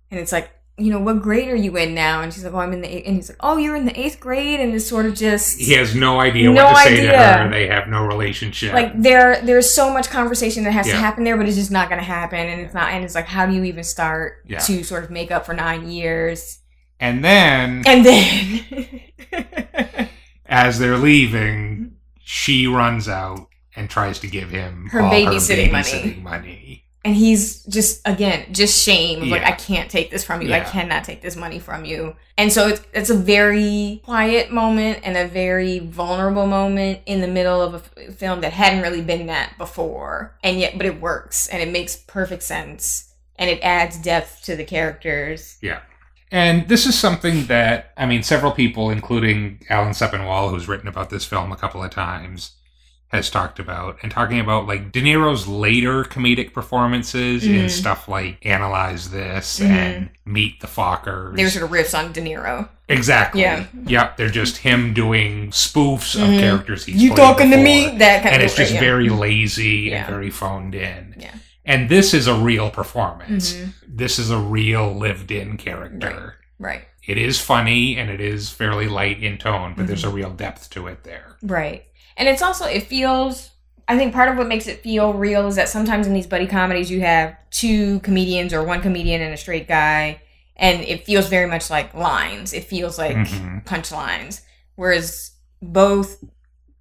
And 0.09 0.19
it's 0.19 0.31
like, 0.31 0.49
you 0.77 0.91
know, 0.91 0.99
what 0.99 1.21
grade 1.21 1.47
are 1.47 1.55
you 1.55 1.77
in 1.77 1.93
now? 1.95 2.21
And 2.21 2.33
she's 2.33 2.43
like, 2.43 2.53
oh, 2.53 2.57
I'm 2.57 2.73
in 2.73 2.81
the 2.81 2.93
eighth. 2.97 3.07
And 3.07 3.15
he's 3.15 3.29
like, 3.29 3.37
oh, 3.39 3.55
you're 3.55 3.77
in 3.77 3.85
the 3.85 3.97
eighth 3.97 4.19
grade. 4.19 4.59
And 4.59 4.73
it's 4.73 4.85
sort 4.87 5.05
of 5.05 5.13
just 5.15 5.57
He 5.57 5.71
has 5.73 5.95
no 5.95 6.19
idea 6.19 6.49
No 6.51 6.65
what 6.65 6.73
to 6.83 6.83
say 6.83 6.95
to 6.97 7.07
idea. 7.07 7.33
her. 7.37 7.49
They 7.49 7.67
have 7.67 7.87
no 7.87 8.03
relationship. 8.05 8.73
like 8.73 8.91
there, 9.01 9.41
there's 9.41 9.73
so 9.73 9.91
much 9.93 10.09
conversation 10.09 10.65
that 10.65 10.71
has 10.71 10.85
Yeah. 10.87 10.93
to 10.95 10.99
happen 10.99 11.23
there, 11.23 11.37
but 11.37 11.47
it's 11.47 11.55
just 11.55 11.71
not 11.71 11.87
going 11.87 11.99
to 11.99 12.05
happen. 12.05 12.39
And 12.39 12.59
it's 12.59 12.73
not. 12.73 12.89
And 12.89 13.05
it's 13.05 13.15
like, 13.15 13.25
how 13.25 13.45
do 13.45 13.53
you 13.53 13.63
even 13.63 13.83
start 13.85 14.43
Yeah. 14.47 14.59
to 14.59 14.83
sort 14.83 15.05
of 15.05 15.11
make 15.11 15.31
up 15.31 15.45
for 15.45 15.53
nine 15.53 15.89
years? 15.89 16.59
and 16.99 17.23
then 17.25 17.83
And 17.85 18.05
then, 18.05 19.01
as 20.45 20.79
they're 20.79 20.97
leaving, 20.97 21.95
she 22.23 22.67
runs 22.67 23.07
out 23.09 23.47
and 23.75 23.89
tries 23.89 24.19
to 24.19 24.27
give 24.27 24.49
him 24.49 24.87
Her 24.91 25.01
babysitting 25.01 25.71
money. 25.71 25.83
babysitting 25.83 26.21
money. 26.23 26.84
And 27.05 27.15
he's 27.15 27.63
just 27.65 28.01
again 28.05 28.51
just 28.51 28.83
shame 28.83 29.21
of 29.21 29.27
like 29.29 29.43
i 29.43 29.51
can't 29.51 29.89
take 29.89 30.09
this 30.11 30.23
from 30.23 30.41
you. 30.41 30.53
I 30.53 30.59
cannot 30.59 31.03
take 31.03 31.21
this 31.21 31.35
money 31.35 31.59
from 31.59 31.85
you. 31.85 32.15
And 32.37 32.51
so 32.51 32.67
it's, 32.67 32.81
it's 32.93 33.09
a 33.09 33.15
very 33.15 34.01
quiet 34.03 34.51
moment 34.51 34.99
and 35.03 35.15
a 35.15 35.27
very 35.27 35.79
vulnerable 35.79 36.47
moment 36.47 37.01
in 37.05 37.21
the 37.21 37.27
middle 37.27 37.61
of 37.61 37.73
a 37.75 38.07
f- 38.07 38.15
film 38.15 38.41
that 38.41 38.53
hadn't 38.53 38.81
really 38.81 39.01
been 39.01 39.27
that 39.27 39.57
before. 39.57 40.37
And 40.43 40.59
yet 40.59 40.77
but 40.77 40.85
it 40.85 40.99
works 40.99 41.47
and 41.47 41.61
it 41.61 41.71
makes 41.71 41.95
perfect 41.95 42.43
sense 42.43 43.13
and 43.37 43.49
it 43.49 43.59
adds 43.61 43.97
depth 43.97 44.43
to 44.43 44.55
the 44.55 44.63
characters. 44.63 45.57
Yeah. 45.61 45.81
And 46.31 46.67
this 46.67 46.85
is 46.85 46.97
something 46.97 47.45
that, 47.45 47.93
I 47.95 48.05
mean, 48.05 48.23
several 48.23 48.51
people, 48.51 48.89
including 48.89 49.61
Alan 49.69 49.93
Sepinwall, 49.93 50.49
who's 50.49 50.67
written 50.67 50.87
about 50.87 51.09
this 51.09 51.23
film 51.23 51.51
a 51.51 51.55
couple 51.55 51.83
of 51.83 51.91
times, 51.91 52.51
has 53.15 53.29
talked 53.29 53.59
about. 53.59 53.97
And 54.01 54.11
talking 54.11 54.39
about, 54.39 54.67
like, 54.67 54.91
De 54.91 55.01
Niro's 55.01 55.47
later 55.47 56.03
comedic 56.03 56.53
performances 56.53 57.45
in 57.45 57.65
Mhm. 57.65 57.69
stuff 57.69 58.07
like 58.07 58.37
Analyze 58.45 59.09
This 59.09 59.59
Mhm. 59.59 59.65
and 59.69 60.09
Meet 60.25 60.59
the 60.61 60.67
Fockers. 60.67 61.35
they 61.35 61.43
were 61.43 61.49
sort 61.49 61.65
of 61.65 61.71
riffs 61.71 61.97
on 61.97 62.11
de 62.11 62.21
niro 62.21 62.69
Exactly. 62.87 63.41
Yeah. 63.41 63.63
Yep. 63.87 64.17
They're 64.17 64.29
just 64.29 64.57
him 64.57 64.93
doing 64.93 65.49
spoofs 65.49 66.15
of 66.15 66.29
Mhm. 66.29 66.39
characters 66.39 66.85
he's 66.85 67.01
you 67.01 67.09
played 67.09 67.17
talking 67.17 67.49
to 67.51 67.57
me 67.57 67.97
that 67.97 68.21
kind 68.21 68.27
And 68.27 68.27
of 68.27 68.33
And 68.33 68.43
it's 68.43 68.55
just 68.55 68.73
yeah. 68.73 68.79
very 68.79 69.09
lazy 69.09 69.89
Yeah. 69.89 69.97
and 70.05 70.07
very 70.07 70.29
phoned 70.29 70.75
in. 70.75 71.15
Yeah. 71.17 71.31
And 71.65 71.89
this 71.89 72.13
is 72.13 72.27
a 72.27 72.35
real 72.35 72.69
performance. 72.69 73.53
Mhm. 73.53 73.73
This 73.87 74.19
is 74.19 74.29
a 74.29 74.37
real 74.37 74.93
lived 74.95 75.31
in 75.31 75.57
character. 75.57 76.35
right 76.59 76.83
It 77.07 77.17
is 77.17 77.39
funny 77.39 77.97
and 77.97 78.09
it 78.09 78.19
is 78.21 78.49
fairly 78.49 78.87
light 78.87 79.21
in 79.21 79.37
tone, 79.37 79.73
but 79.77 79.85
there's 79.87 80.03
a 80.03 80.07
Mm-hmm. 80.07 80.15
real 80.15 80.29
depth 80.31 80.69
to 80.71 80.87
it 80.87 81.03
there. 81.03 81.35
Right. 81.43 81.83
And 82.17 82.27
it's 82.29 82.41
also, 82.41 82.65
it 82.65 82.83
feels, 82.83 83.51
I 83.87 83.97
think 83.97 84.13
part 84.13 84.29
of 84.29 84.37
what 84.37 84.47
makes 84.47 84.67
it 84.67 84.81
feel 84.81 85.13
real 85.13 85.47
is 85.47 85.55
that 85.55 85.69
sometimes 85.69 86.07
in 86.07 86.13
these 86.13 86.27
buddy 86.27 86.47
comedies, 86.47 86.89
you 86.89 87.01
have 87.01 87.35
two 87.51 87.99
comedians 88.01 88.53
or 88.53 88.63
one 88.63 88.81
comedian 88.81 89.21
and 89.21 89.33
a 89.33 89.37
straight 89.37 89.67
guy, 89.67 90.21
and 90.55 90.81
it 90.83 91.05
feels 91.05 91.27
very 91.27 91.47
much 91.49 91.69
like 91.69 91.93
lines. 91.93 92.53
It 92.53 92.63
feels 92.63 92.97
like 92.97 93.17
Mhm. 93.17 93.65
punchlines. 93.65 94.41
Whereas 94.75 95.31
both 95.61 96.23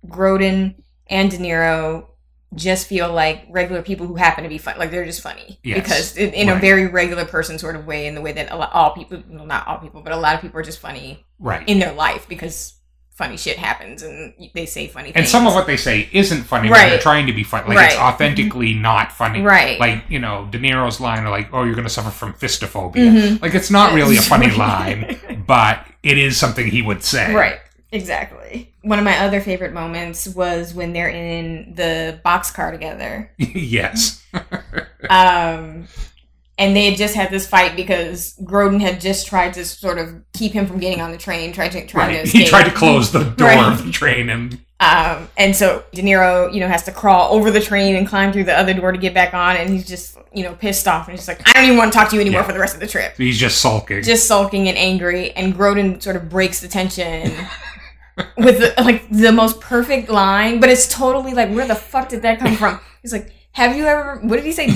Grodin 0.07 0.75
and 1.09 1.31
De 1.31 1.39
Niro 1.39 2.07
just 2.55 2.87
feel 2.87 3.13
like 3.13 3.47
regular 3.51 3.83
people 3.83 4.07
who 4.07 4.15
happen 4.15 4.45
to 4.45 4.49
be 4.49 4.59
fun. 4.59 4.79
Like 4.79 4.93
they're 4.93 5.05
just 5.05 5.21
funny. 5.23 5.59
Yes. 5.65 5.83
Because 5.83 6.17
in, 6.17 6.33
in 6.35 6.49
a 6.49 6.55
very 6.55 6.87
regular 6.87 7.25
person 7.25 7.59
sort 7.59 7.75
of 7.75 7.85
way, 7.87 8.07
in 8.07 8.15
the 8.15 8.21
way 8.21 8.31
that 8.33 8.53
a 8.53 8.57
lot, 8.57 8.71
all 8.73 8.93
people, 8.93 9.21
well, 9.29 9.45
not 9.47 9.67
all 9.67 9.79
people, 9.79 10.03
but 10.03 10.13
a 10.13 10.17
lot 10.17 10.37
of 10.37 10.41
people 10.41 10.61
are 10.61 10.65
just 10.65 10.79
funny 10.79 11.25
Right. 11.41 11.69
in 11.69 11.81
their 11.81 11.93
life 11.93 12.29
because 12.29 12.75
funny 13.15 13.37
shit 13.37 13.57
happens 13.57 14.03
and 14.03 14.35
they 14.55 14.67
say 14.67 14.89
funny 14.89 15.07
things. 15.13 15.17
and 15.17 15.29
some 15.29 15.47
of 15.47 15.55
what 15.55 15.67
they 15.69 15.77
say 15.77 16.09
isn't 16.13 16.43
funny 16.43 16.69
Right. 16.69 16.81
when 16.83 16.89
they're 16.91 16.99
trying 16.99 17.27
to 17.27 17.33
be 17.33 17.45
funny. 17.45 17.69
Like 17.75 17.87
it's 17.87 17.97
Right. 17.97 18.13
authentically 18.13 18.75
not 18.75 19.13
funny. 19.13 19.41
Right. 19.41 19.79
Like, 19.79 20.03
you 20.09 20.19
know, 20.19 20.49
De 20.51 20.59
Niro's 20.59 20.99
line 21.01 21.25
like, 21.27 21.49
oh, 21.53 21.63
you're 21.63 21.75
going 21.77 21.87
to 21.87 21.91
suffer 21.93 22.11
from 22.11 22.33
fistophobia. 22.35 22.97
Mhm. 23.13 23.43
Like, 23.43 23.55
it's 23.55 23.71
not 23.71 23.93
really 23.95 24.17
a 24.17 24.23
funny 24.35 24.51
line, 24.51 25.17
but 25.47 25.87
it 26.03 26.19
is 26.19 26.37
something 26.37 26.67
he 26.67 26.83
would 26.83 27.05
say. 27.05 27.33
Right. 27.33 27.59
Exactly. 27.93 28.73
One 28.83 28.99
of 28.99 29.05
my 29.05 29.17
other 29.21 29.41
favorite 29.41 29.73
moments 29.73 30.27
was 30.27 30.75
when 30.75 30.93
they're 30.93 31.09
in 31.09 31.75
the 31.77 32.19
boxcar 32.27 32.73
together. 32.73 33.31
yes. 33.39 34.25
Um, 35.09 35.87
and 36.59 36.77
they 36.77 36.87
had 36.87 36.97
just 36.97 37.15
had 37.15 37.31
this 37.31 37.47
fight 37.49 37.75
because 37.77 38.35
Grodin 38.45 38.81
had 38.81 39.01
just 39.01 39.27
tried 39.27 39.55
to 39.55 39.65
sort 39.65 39.99
of 39.99 40.23
keep 40.33 40.53
him 40.53 40.67
from 40.67 40.79
getting 40.79 41.01
on 41.01 41.11
the 41.11 41.19
train, 41.19 41.53
tried 41.53 41.73
to 41.73 41.87
trying 41.87 42.15
to 42.15 42.21
escape. 42.23 42.43
He 42.43 42.49
tried 42.49 42.65
to 42.65 42.71
close 42.71 43.11
the 43.13 43.25
door 43.25 43.49
Right. 43.49 43.73
of 43.73 43.85
the 43.85 43.91
train 43.93 44.29
and 44.31 44.59
Um, 44.81 45.29
and 45.37 45.55
so 45.57 45.85
De 45.93 46.03
Niro, 46.03 46.53
you 46.53 46.61
know, 46.61 46.69
has 46.69 46.83
to 46.85 46.93
crawl 46.93 47.33
over 47.35 47.51
the 47.51 47.61
train 47.61 47.97
and 47.97 48.07
climb 48.07 48.33
through 48.33 48.45
the 48.45 48.57
other 48.59 48.75
door 48.75 48.93
to 48.93 48.99
get 48.99 49.15
back 49.15 49.33
on, 49.35 49.57
and 49.57 49.71
he's 49.71 49.87
just, 49.87 50.17
you 50.33 50.43
know, 50.45 50.53
pissed 50.55 50.87
off, 50.87 51.09
and 51.09 51.17
he's 51.17 51.27
like, 51.29 51.41
I 51.49 51.53
don't 51.55 51.65
even 51.65 51.77
want 51.79 51.93
to 51.93 51.99
talk 51.99 52.09
to 52.11 52.17
you 52.17 52.21
anymore 52.21 52.41
Yeah. 52.43 52.47
for 52.47 52.53
the 52.53 52.59
rest 52.61 52.75
of 52.75 52.81
the 52.81 52.87
trip. 52.87 53.15
he's 53.17 53.39
just 53.39 53.61
sulking. 53.61 54.03
Just 54.03 54.27
sulking 54.27 54.69
and 54.69 54.77
angry, 54.77 55.31
and 55.33 55.55
Grodin 55.55 56.03
sort 56.03 56.17
of 56.17 56.29
breaks 56.29 56.61
the 56.61 56.69
tension 56.69 57.33
with 58.37 58.59
the, 58.59 58.75
like 58.83 59.09
the 59.11 59.33
most 59.33 59.61
perfect 59.61 60.09
line, 60.09 60.61
but 60.61 60.69
it's 60.69 60.87
totally 60.89 61.35
like, 61.35 61.51
where 61.51 61.67
the 61.67 61.75
fuck 61.75 62.09
did 62.11 62.23
that 62.23 62.39
come 62.39 62.55
from? 62.57 62.79
He's 63.03 63.13
like, 63.13 63.31
Have 63.55 63.77
you 63.77 63.87
ever? 63.87 64.19
What 64.23 64.37
did 64.37 64.45
he 64.45 64.53
say? 64.53 64.69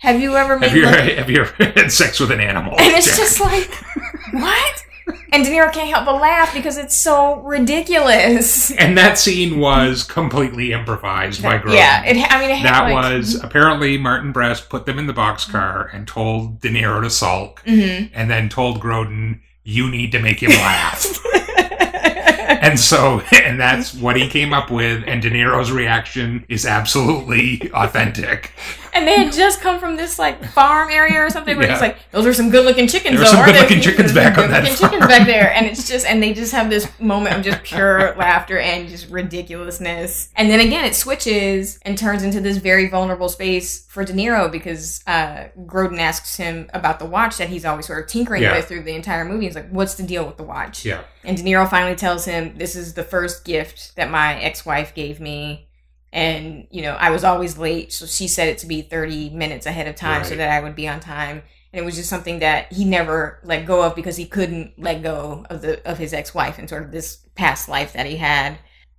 Have 0.00 0.20
you 0.20 0.36
ever 0.36 0.58
made? 0.60 0.68
have 0.70 0.76
you 0.76 0.84
love- 0.84 0.94
have 1.18 1.30
you 1.30 1.40
ever 1.42 1.64
had 1.80 1.90
sex 1.92 2.18
with 2.20 2.30
an 2.30 2.40
animal? 2.40 2.72
and 2.78 2.94
it's 2.94 3.06
Jack? 3.06 3.16
just 3.16 3.40
like, 3.40 3.72
what? 4.32 4.84
And 5.32 5.44
De 5.44 5.50
Niro 5.50 5.72
can't 5.72 5.88
help 5.88 6.04
but 6.04 6.20
laugh 6.20 6.52
because 6.54 6.76
it's 6.76 6.94
so 6.96 7.40
ridiculous. 7.40 8.70
and 8.72 8.96
that 8.98 9.18
scene 9.18 9.58
was 9.58 10.04
completely 10.04 10.72
improvised 10.72 11.42
by 11.42 11.58
Grodin. 11.58 11.74
Yeah, 11.74 12.04
it. 12.04 12.16
I 12.30 12.40
mean, 12.40 12.50
it 12.50 12.56
had 12.58 12.66
that 12.86 12.92
like, 12.92 13.12
was 13.14 13.34
apparently 13.42 13.98
Martin 13.98 14.30
Brest 14.32 14.68
put 14.68 14.86
them 14.86 14.98
in 14.98 15.06
the 15.06 15.12
boxcar 15.14 15.88
and 15.92 16.06
told 16.06 16.60
De 16.60 16.68
Niro 16.68 17.02
to 17.02 17.10
sulk, 17.10 17.62
Mhm. 17.66 18.10
and 18.14 18.30
then 18.30 18.48
told 18.48 18.80
Grodin, 18.80 19.40
"You 19.64 19.90
need 19.90 20.12
to 20.12 20.18
make 20.20 20.42
him 20.42 20.50
laugh." 20.50 21.04
And 22.62 22.80
so, 22.80 23.20
and 23.32 23.60
that's 23.60 23.92
what 23.92 24.16
he 24.16 24.28
came 24.28 24.54
up 24.54 24.70
with. 24.70 25.04
And 25.06 25.20
De 25.20 25.30
Niro's 25.30 25.70
reaction 25.70 26.46
is 26.48 26.64
absolutely 26.64 27.70
authentic. 27.74 28.52
And 28.94 29.08
they 29.08 29.16
had 29.16 29.32
just 29.32 29.60
come 29.62 29.80
from 29.80 29.96
this 29.96 30.18
like 30.18 30.44
farm 30.44 30.90
area 30.90 31.18
or 31.24 31.30
something 31.30 31.56
where 31.56 31.66
Yeah. 31.66 31.72
it's 31.72 31.80
like 31.80 31.96
those 32.10 32.26
are 32.26 32.34
some 32.34 32.50
good 32.50 32.64
looking 32.66 32.86
chickens. 32.86 33.16
There 33.16 33.24
though, 33.24 33.30
some 33.32 33.44
good-looking 33.46 33.80
chickens 33.80 34.12
back 34.12 34.36
on 34.36 34.50
that 34.50 34.64
good-looking 34.64 34.88
chickens 34.90 35.06
back 35.06 35.26
there, 35.26 35.50
and 35.54 35.66
it's 35.66 35.88
just 35.88 36.04
and 36.06 36.22
they 36.22 36.34
just 36.34 36.52
have 36.52 36.68
this 36.68 36.86
moment 37.00 37.36
of 37.36 37.42
just 37.42 37.62
pure 37.62 38.14
laughter 38.18 38.58
and 38.58 38.88
just 38.88 39.08
ridiculousness. 39.10 40.28
And 40.36 40.50
then 40.50 40.60
again, 40.60 40.84
it 40.84 40.94
switches 40.94 41.78
and 41.82 41.96
turns 41.96 42.22
into 42.22 42.40
this 42.40 42.58
very 42.58 42.88
vulnerable 42.88 43.28
space 43.28 43.86
for 43.86 44.04
De 44.04 44.12
Niro 44.12 44.50
because 44.50 45.02
uh, 45.06 45.44
Grodin 45.66 45.98
asks 45.98 46.36
him 46.36 46.68
about 46.74 46.98
the 46.98 47.06
watch 47.06 47.36
that 47.38 47.48
he's 47.48 47.64
always 47.64 47.86
sort 47.86 48.02
of 48.04 48.08
tinkering 48.10 48.42
Yeah. 48.42 48.56
with 48.56 48.66
through 48.68 48.82
the 48.82 48.94
entire 48.94 49.24
movie. 49.24 49.46
He's 49.46 49.54
like, 49.54 49.70
"What's 49.70 49.94
the 49.94 50.02
deal 50.02 50.24
with 50.26 50.36
the 50.36 50.42
watch?" 50.44 50.84
Yeah. 50.84 51.00
And 51.24 51.36
De 51.36 51.42
Niro 51.42 51.68
finally 51.68 51.96
tells 51.96 52.24
him, 52.24 52.54
"This 52.58 52.76
is 52.76 52.94
the 52.94 53.04
first 53.04 53.44
gift 53.44 53.96
that 53.96 54.10
my 54.10 54.38
ex-wife 54.40 54.94
gave 54.94 55.20
me." 55.20 55.68
And 56.12 56.66
you 56.70 56.82
know 56.82 56.92
i 57.00 57.10
was 57.10 57.24
always 57.24 57.56
late 57.56 57.92
so 57.92 58.04
she 58.04 58.28
set 58.28 58.48
it 58.48 58.58
to 58.58 58.66
be 58.66 58.82
30 58.82 59.30
minutes 59.30 59.66
ahead 59.66 59.88
of 59.88 59.96
time 59.96 60.24
so 60.24 60.34
that 60.36 60.50
i 60.50 60.60
would 60.60 60.76
be 60.76 60.88
on 60.88 61.00
time. 61.00 61.42
And 61.72 61.80
it 61.80 61.84
was 61.84 61.96
just 61.96 62.10
something 62.10 62.40
that 62.40 62.72
he 62.72 62.84
never 62.84 63.40
let 63.44 63.64
go 63.64 63.82
of 63.82 63.96
because 63.96 64.16
he 64.16 64.26
couldn't 64.26 64.78
let 64.78 65.02
go 65.02 65.46
of 65.48 65.62
the 65.62 65.86
of 65.88 65.98
his 65.98 66.12
ex-wife 66.12 66.58
and 66.58 66.68
sort 66.68 66.82
of 66.82 66.92
this 66.92 67.16
past 67.34 67.68
life 67.68 67.94
that 67.94 68.06
he 68.06 68.16
had. 68.16 68.58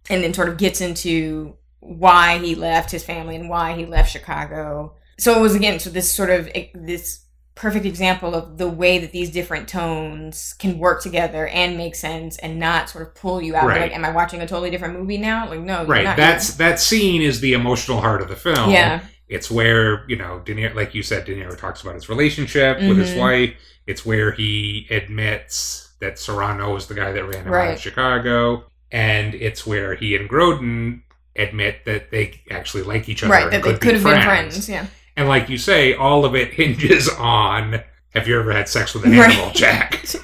And 0.09 0.23
then 0.23 0.33
sort 0.33 0.49
of 0.49 0.57
gets 0.57 0.81
into 0.81 1.55
why 1.79 2.39
he 2.39 2.55
left 2.55 2.91
his 2.91 3.03
family 3.03 3.35
and 3.35 3.47
why 3.47 3.75
he 3.75 3.85
left 3.85 4.11
chicago. 4.11 4.95
So 5.19 5.37
it 5.37 5.41
was 5.41 5.53
again 5.53 5.79
so 5.79 5.91
this 5.91 6.11
sort 6.11 6.31
of 6.31 6.49
this 6.73 7.22
perfect 7.55 7.85
example 7.85 8.33
of 8.33 8.57
the 8.57 8.67
way 8.67 8.97
that 8.97 9.11
these 9.11 9.29
different 9.29 9.67
tones 9.67 10.53
can 10.57 10.79
work 10.79 11.01
together 11.03 11.47
and 11.47 11.77
make 11.77 11.93
sense 11.95 12.37
and 12.39 12.57
not 12.59 12.89
sort 12.89 13.05
of 13.07 13.13
pull 13.13 13.41
you 13.41 13.55
out 13.55 13.65
Right. 13.67 13.81
like 13.81 13.93
am 13.93 14.03
i 14.03 14.09
watching 14.11 14.41
a 14.41 14.47
totally 14.47 14.71
different 14.71 14.97
movie 14.99 15.17
now 15.19 15.47
like 15.47 15.59
no 15.59 15.85
Right. 15.85 16.15
That's 16.17 16.55
that 16.55 16.79
scene 16.79 17.21
is 17.21 17.41
the 17.41 17.53
emotional 17.53 18.01
heart 18.01 18.21
of 18.21 18.27
the 18.27 18.35
film. 18.35 18.71
Yeah. 18.71 19.01
It's 19.27 19.49
where 19.51 20.03
you 20.09 20.15
know, 20.15 20.41
De 20.45 20.53
Niro, 20.55 20.73
like 20.75 20.93
you 20.95 21.03
said, 21.03 21.25
De 21.25 21.35
Niro 21.35 21.57
talks 21.57 21.81
about 21.81 21.95
his 21.95 22.09
relationship 22.09 22.77
with 22.79 22.97
his 22.97 23.11
Mhm. 23.11 23.17
wife. 23.19 23.53
It's 23.87 24.05
where 24.05 24.31
he 24.31 24.87
admits 24.89 25.89
that 26.01 26.19
Serrano 26.19 26.73
was 26.73 26.87
the 26.87 26.93
guy 26.95 27.11
that 27.11 27.23
ran 27.23 27.45
him 27.45 27.53
out 27.53 27.73
of 27.73 27.79
Chicago, 27.79 28.65
and 28.91 29.33
it's 29.35 29.65
where 29.65 29.95
he 29.95 30.15
and 30.15 30.29
Grodin 30.29 31.01
admit 31.35 31.85
that 31.85 32.11
they 32.11 32.41
actually 32.51 32.83
like 32.83 33.07
each 33.09 33.23
other. 33.23 33.31
right 33.33 33.49
that 33.51 33.63
they 33.63 33.71
could 33.73 33.79
be 33.81 33.93
have 33.93 34.03
been 34.03 34.21
friends 34.21 34.69
yeah 34.69 34.85
And 35.15 35.27
like 35.27 35.49
you 35.49 35.57
say, 35.57 35.93
all 35.93 36.25
of 36.25 36.35
it 36.35 36.53
hinges 36.55 37.09
on 37.09 37.81
have 38.13 38.27
you 38.27 38.39
ever 38.39 38.51
had 38.53 38.69
sex 38.69 38.93
with 38.93 39.05
an 39.05 39.11
Right. 39.11 39.31
animal, 39.31 39.51
Jack? 39.51 40.05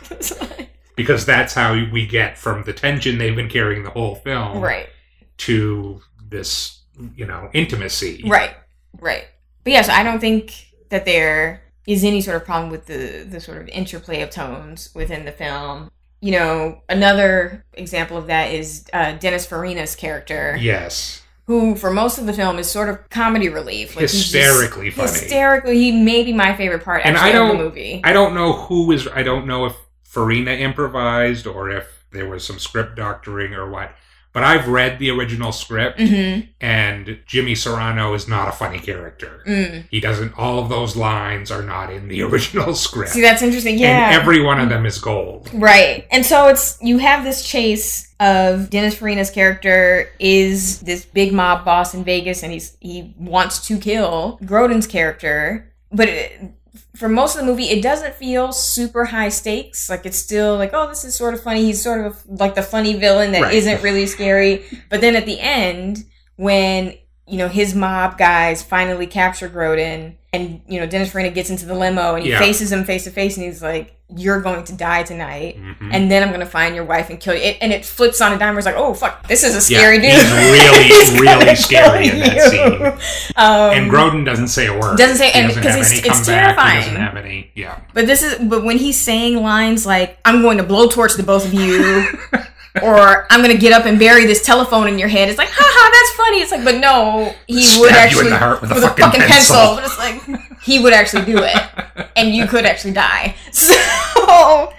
Because 0.96 1.26
that's 1.26 1.54
how 1.54 1.74
we 1.94 2.06
get 2.06 2.38
from 2.38 2.64
the 2.64 2.74
tension 2.74 3.18
they've 3.18 3.36
been 3.36 3.48
carrying 3.48 3.84
the 3.84 3.90
whole 3.90 4.16
film 4.16 4.60
right 4.60 4.90
to 5.38 6.02
this, 6.28 6.82
you 7.16 7.26
know, 7.26 7.50
intimacy. 7.54 8.22
right 8.28 8.54
right 9.00 9.24
but 9.64 9.72
yeah 9.72 9.82
so 9.82 9.94
i 9.94 10.04
don't 10.04 10.20
think 10.20 10.66
that 10.90 11.06
there 11.06 11.62
is 11.88 12.04
any 12.04 12.20
sort 12.20 12.36
of 12.36 12.44
problem 12.44 12.70
with 12.70 12.86
the 12.88 13.24
the 13.30 13.40
sort 13.40 13.60
of 13.62 13.70
interplay 13.70 14.22
of 14.22 14.30
tones 14.30 14.90
within 14.94 15.24
the 15.24 15.32
film 15.32 15.90
you 16.20 16.32
know 16.32 16.82
another 16.90 17.64
example 17.76 18.18
of 18.18 18.28
that 18.28 18.52
is 18.52 18.86
uh, 18.92 19.14
dennis 19.14 19.48
farina's 19.48 19.96
character 19.96 20.58
Yes. 20.60 21.19
Who 21.50 21.76
for 21.76 21.90
most 21.90 22.20
of 22.20 22.28
the 22.28 22.34
film 22.34 22.60
is 22.60 22.70
sort 22.70 22.90
of 22.90 23.10
comedy 23.10 23.50
relief 23.50 23.98
just 23.98 24.32
Hysterically 24.32 24.92
funny. 24.92 25.10
hysterically 25.10 25.80
he 25.80 25.92
may 25.92 26.24
be 26.24 26.32
my 26.32 26.56
favorite 26.56 26.84
part 26.86 27.02
And 27.04 27.18
I 27.18 27.32
don't 27.32 27.52
of 27.52 27.58
the 27.58 27.64
movie 27.64 28.02
I 28.04 28.14
don't 28.14 28.36
know 28.36 28.54
who 28.54 28.92
is 28.92 29.08
I 29.08 29.24
don't 29.24 29.48
know 29.48 29.66
if 29.66 29.76
Farina 30.04 30.52
improvised 30.52 31.48
or 31.48 31.72
if 31.72 32.06
there 32.12 32.30
was 32.30 32.46
some 32.46 32.60
script 32.60 32.96
doctoring 32.96 33.54
or 33.54 33.70
what. 33.70 33.92
But 34.32 34.44
I've 34.44 34.68
read 34.68 35.00
the 35.00 35.10
original 35.10 35.52
script 35.52 36.00
Mhm. 36.00 36.50
and 36.62 37.18
Jimmy 37.26 37.56
Serrano 37.56 38.14
is 38.14 38.28
not 38.28 38.48
a 38.48 38.52
funny 38.52 38.78
character. 38.80 39.42
Mm. 39.48 39.86
He 39.90 40.00
doesn't 40.00 40.38
all 40.38 40.60
of 40.60 40.70
those 40.70 40.96
lines 40.96 41.50
are 41.52 41.64
not 41.64 41.92
in 41.92 42.08
the 42.10 42.22
original 42.30 42.76
script. 42.76 43.12
see 43.12 43.22
that's 43.22 43.42
interesting 43.42 43.78
yeah 43.80 44.08
And 44.12 44.16
every 44.22 44.42
one 44.42 44.60
of 44.60 44.70
them 44.70 44.86
is 44.86 45.00
gold. 45.00 45.50
Right. 45.54 46.06
And 46.12 46.26
so 46.26 46.48
it's 46.48 46.78
you 46.82 47.00
have 47.00 47.24
this 47.24 47.44
chase 47.44 48.14
of 48.20 48.70
Dennis 48.70 48.96
Farina's 48.96 49.32
character 49.32 50.10
is 50.20 50.80
this 50.82 51.06
big 51.06 51.34
mob 51.34 51.66
boss 51.66 51.94
in 51.94 52.04
Vegas 52.04 52.44
and 52.44 52.52
he's 52.52 52.78
he 52.80 53.14
wants 53.18 53.66
to 53.68 53.78
kill 53.80 54.38
Grodin's 54.44 54.86
character, 54.88 55.72
but 55.92 56.08
it, 56.08 56.52
for 57.00 57.08
most 57.10 57.36
of 57.36 57.42
the 57.42 57.48
movie 57.48 57.70
it 57.70 57.82
doesn't 57.82 58.14
feel 58.16 58.52
super 58.52 59.06
high 59.06 59.30
stakes. 59.30 59.90
Like 59.90 60.06
it's 60.06 60.18
still 60.18 60.58
like, 60.58 60.72
oh, 60.74 60.88
this 60.90 61.06
is 61.06 61.16
sort 61.16 61.34
of 61.34 61.42
funny. 61.42 61.64
He's 61.64 61.82
sort 61.82 62.06
of 62.06 62.22
like 62.28 62.56
the 62.56 62.62
funny 62.62 62.94
villain 62.94 63.32
that 63.32 63.42
Right. 63.42 63.66
not 63.66 63.82
really 63.82 64.06
scary. 64.06 64.66
But 64.90 65.02
then 65.02 65.16
at 65.16 65.26
the 65.26 65.40
end 65.40 66.06
when 66.36 66.94
you 67.26 67.38
know 67.38 67.48
his 67.48 67.74
mob 67.74 68.18
guys 68.18 68.62
finally 68.62 69.08
capture 69.08 69.50
Grodin 69.50 70.16
and 70.34 70.62
you 70.68 70.80
know 70.80 70.86
Dennis 70.86 71.12
Farina 71.12 71.32
gets 71.32 71.50
into 71.50 71.66
the 71.66 71.76
limo 71.76 72.16
and 72.16 72.24
he 72.24 72.30
Yeah. 72.32 72.40
faces 72.40 72.72
him 72.72 72.84
face 72.84 73.04
to 73.06 73.12
face 73.12 73.36
and 73.38 73.46
he's 73.46 73.62
like 73.62 73.96
you're 74.16 74.42
going 74.42 74.64
to 74.64 74.74
die 74.74 75.04
tonight 75.04 75.56
Mhm. 75.60 75.90
and 75.94 76.10
then 76.10 76.24
I'm 76.24 76.30
going 76.30 76.40
to 76.40 76.46
find 76.48 76.74
your 76.74 76.84
wife 76.84 77.12
and 77.12 77.20
kill 77.20 77.36
you. 77.36 77.42
It, 77.42 77.58
and 77.62 77.72
it 77.72 77.86
flips 77.86 78.22
on 78.22 78.34
a 78.34 78.40
dime 78.40 78.56
where 78.56 78.58
it's 78.58 78.66
like, 78.66 78.74
oh, 78.76 78.96
fuck, 78.96 79.28
this 79.28 79.44
is 79.44 79.52
a 79.54 79.72
Yeah, 79.72 79.80
scary 79.82 80.00
dude. 80.00 80.12
he's 80.12 81.12
really, 81.20 81.28
really 81.28 81.56
scary 81.56 82.08
in 82.10 82.20
that 82.22 82.36
you. 82.36 82.42
scene. 82.50 82.82
Um, 83.36 83.72
and 83.72 83.92
Grodin 83.92 84.26
doesn't 84.26 84.48
say 84.48 84.66
a 84.66 84.74
word. 84.76 84.98
Doesn't 84.98 85.18
say- 85.18 85.30
he 85.30 85.38
and- 85.40 85.48
doesn't 85.50 85.62
'cause 85.62 85.72
have 85.76 85.82
it's- 85.86 85.92
any 86.00 86.10
it's 86.10 86.18
comeback. 86.26 86.26
He 86.26 86.42
terrifying. 86.56 86.80
doesn't 86.80 86.96
have 86.96 87.18
any. 87.18 87.52
Yeah. 87.54 87.76
But 87.94 88.08
this 88.08 88.24
is, 88.24 88.36
but 88.40 88.64
when 88.64 88.78
he's 88.80 89.00
saying 89.00 89.44
lines 89.44 89.86
like, 89.86 90.18
I'm 90.26 90.42
going 90.42 90.58
to 90.58 90.64
blowtorch 90.64 91.16
the 91.16 91.22
both 91.24 91.46
of 91.46 91.54
you, 91.54 92.04
or 92.84 93.26
I'm 93.32 93.42
going 93.42 93.52
to 93.56 93.58
get 93.62 93.74
up 93.74 93.86
and 93.86 93.98
bury 94.00 94.26
this 94.26 94.44
telephone 94.46 94.88
in 94.88 94.98
your 95.00 95.08
head, 95.08 95.30
it's 95.30 95.38
like, 95.38 95.50
haha, 95.52 95.90
that's 95.92 96.12
funny. 96.18 96.38
It's 96.42 96.52
like, 96.52 96.64
but 96.64 96.80
no, 96.80 97.34
he 97.48 97.62
Stab 97.64 97.80
would 97.82 97.90
you 97.92 97.96
in 97.98 98.04
actually, 98.04 98.30
the 98.30 98.38
heart 98.38 98.62
with 98.62 98.72
a 98.72 98.76
fucking 98.82 99.22
pencil. 99.22 99.76
But 99.76 99.84
it's 99.86 99.98
like, 99.98 100.62
he 100.62 100.80
would 100.80 100.94
actually 100.94 101.26
do 101.26 101.38
it. 101.42 102.10
And 102.16 102.34
you 102.36 102.48
could 102.48 102.66
actually 102.66 102.94
die. 102.94 103.36
So, 103.52 104.74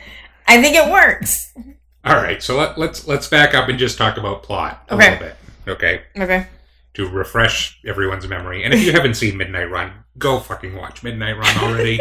I 0.46 0.60
think 0.62 0.76
it 0.76 0.90
works. 0.90 1.52
All 2.04 2.14
right, 2.16 2.42
so 2.42 2.56
let, 2.56 2.78
let's 2.78 3.06
let's 3.06 3.28
back 3.28 3.54
up 3.54 3.68
and 3.68 3.78
just 3.78 3.98
talk 3.98 4.16
about 4.16 4.42
plot 4.42 4.84
a 4.88 4.94
Okay. 4.94 5.10
little 5.12 5.26
bit, 5.28 5.36
okay? 5.68 6.02
Okay. 6.18 6.46
To 6.94 7.08
refresh 7.08 7.78
everyone's 7.86 8.26
memory, 8.26 8.64
and 8.64 8.72
if 8.74 8.82
you 8.84 8.92
haven't 8.92 9.14
seen 9.14 9.36
Midnight 9.36 9.70
Run, 9.70 9.92
go 10.18 10.38
fucking 10.40 10.74
watch 10.76 11.02
Midnight 11.02 11.36
Run 11.36 11.56
already. 11.58 12.00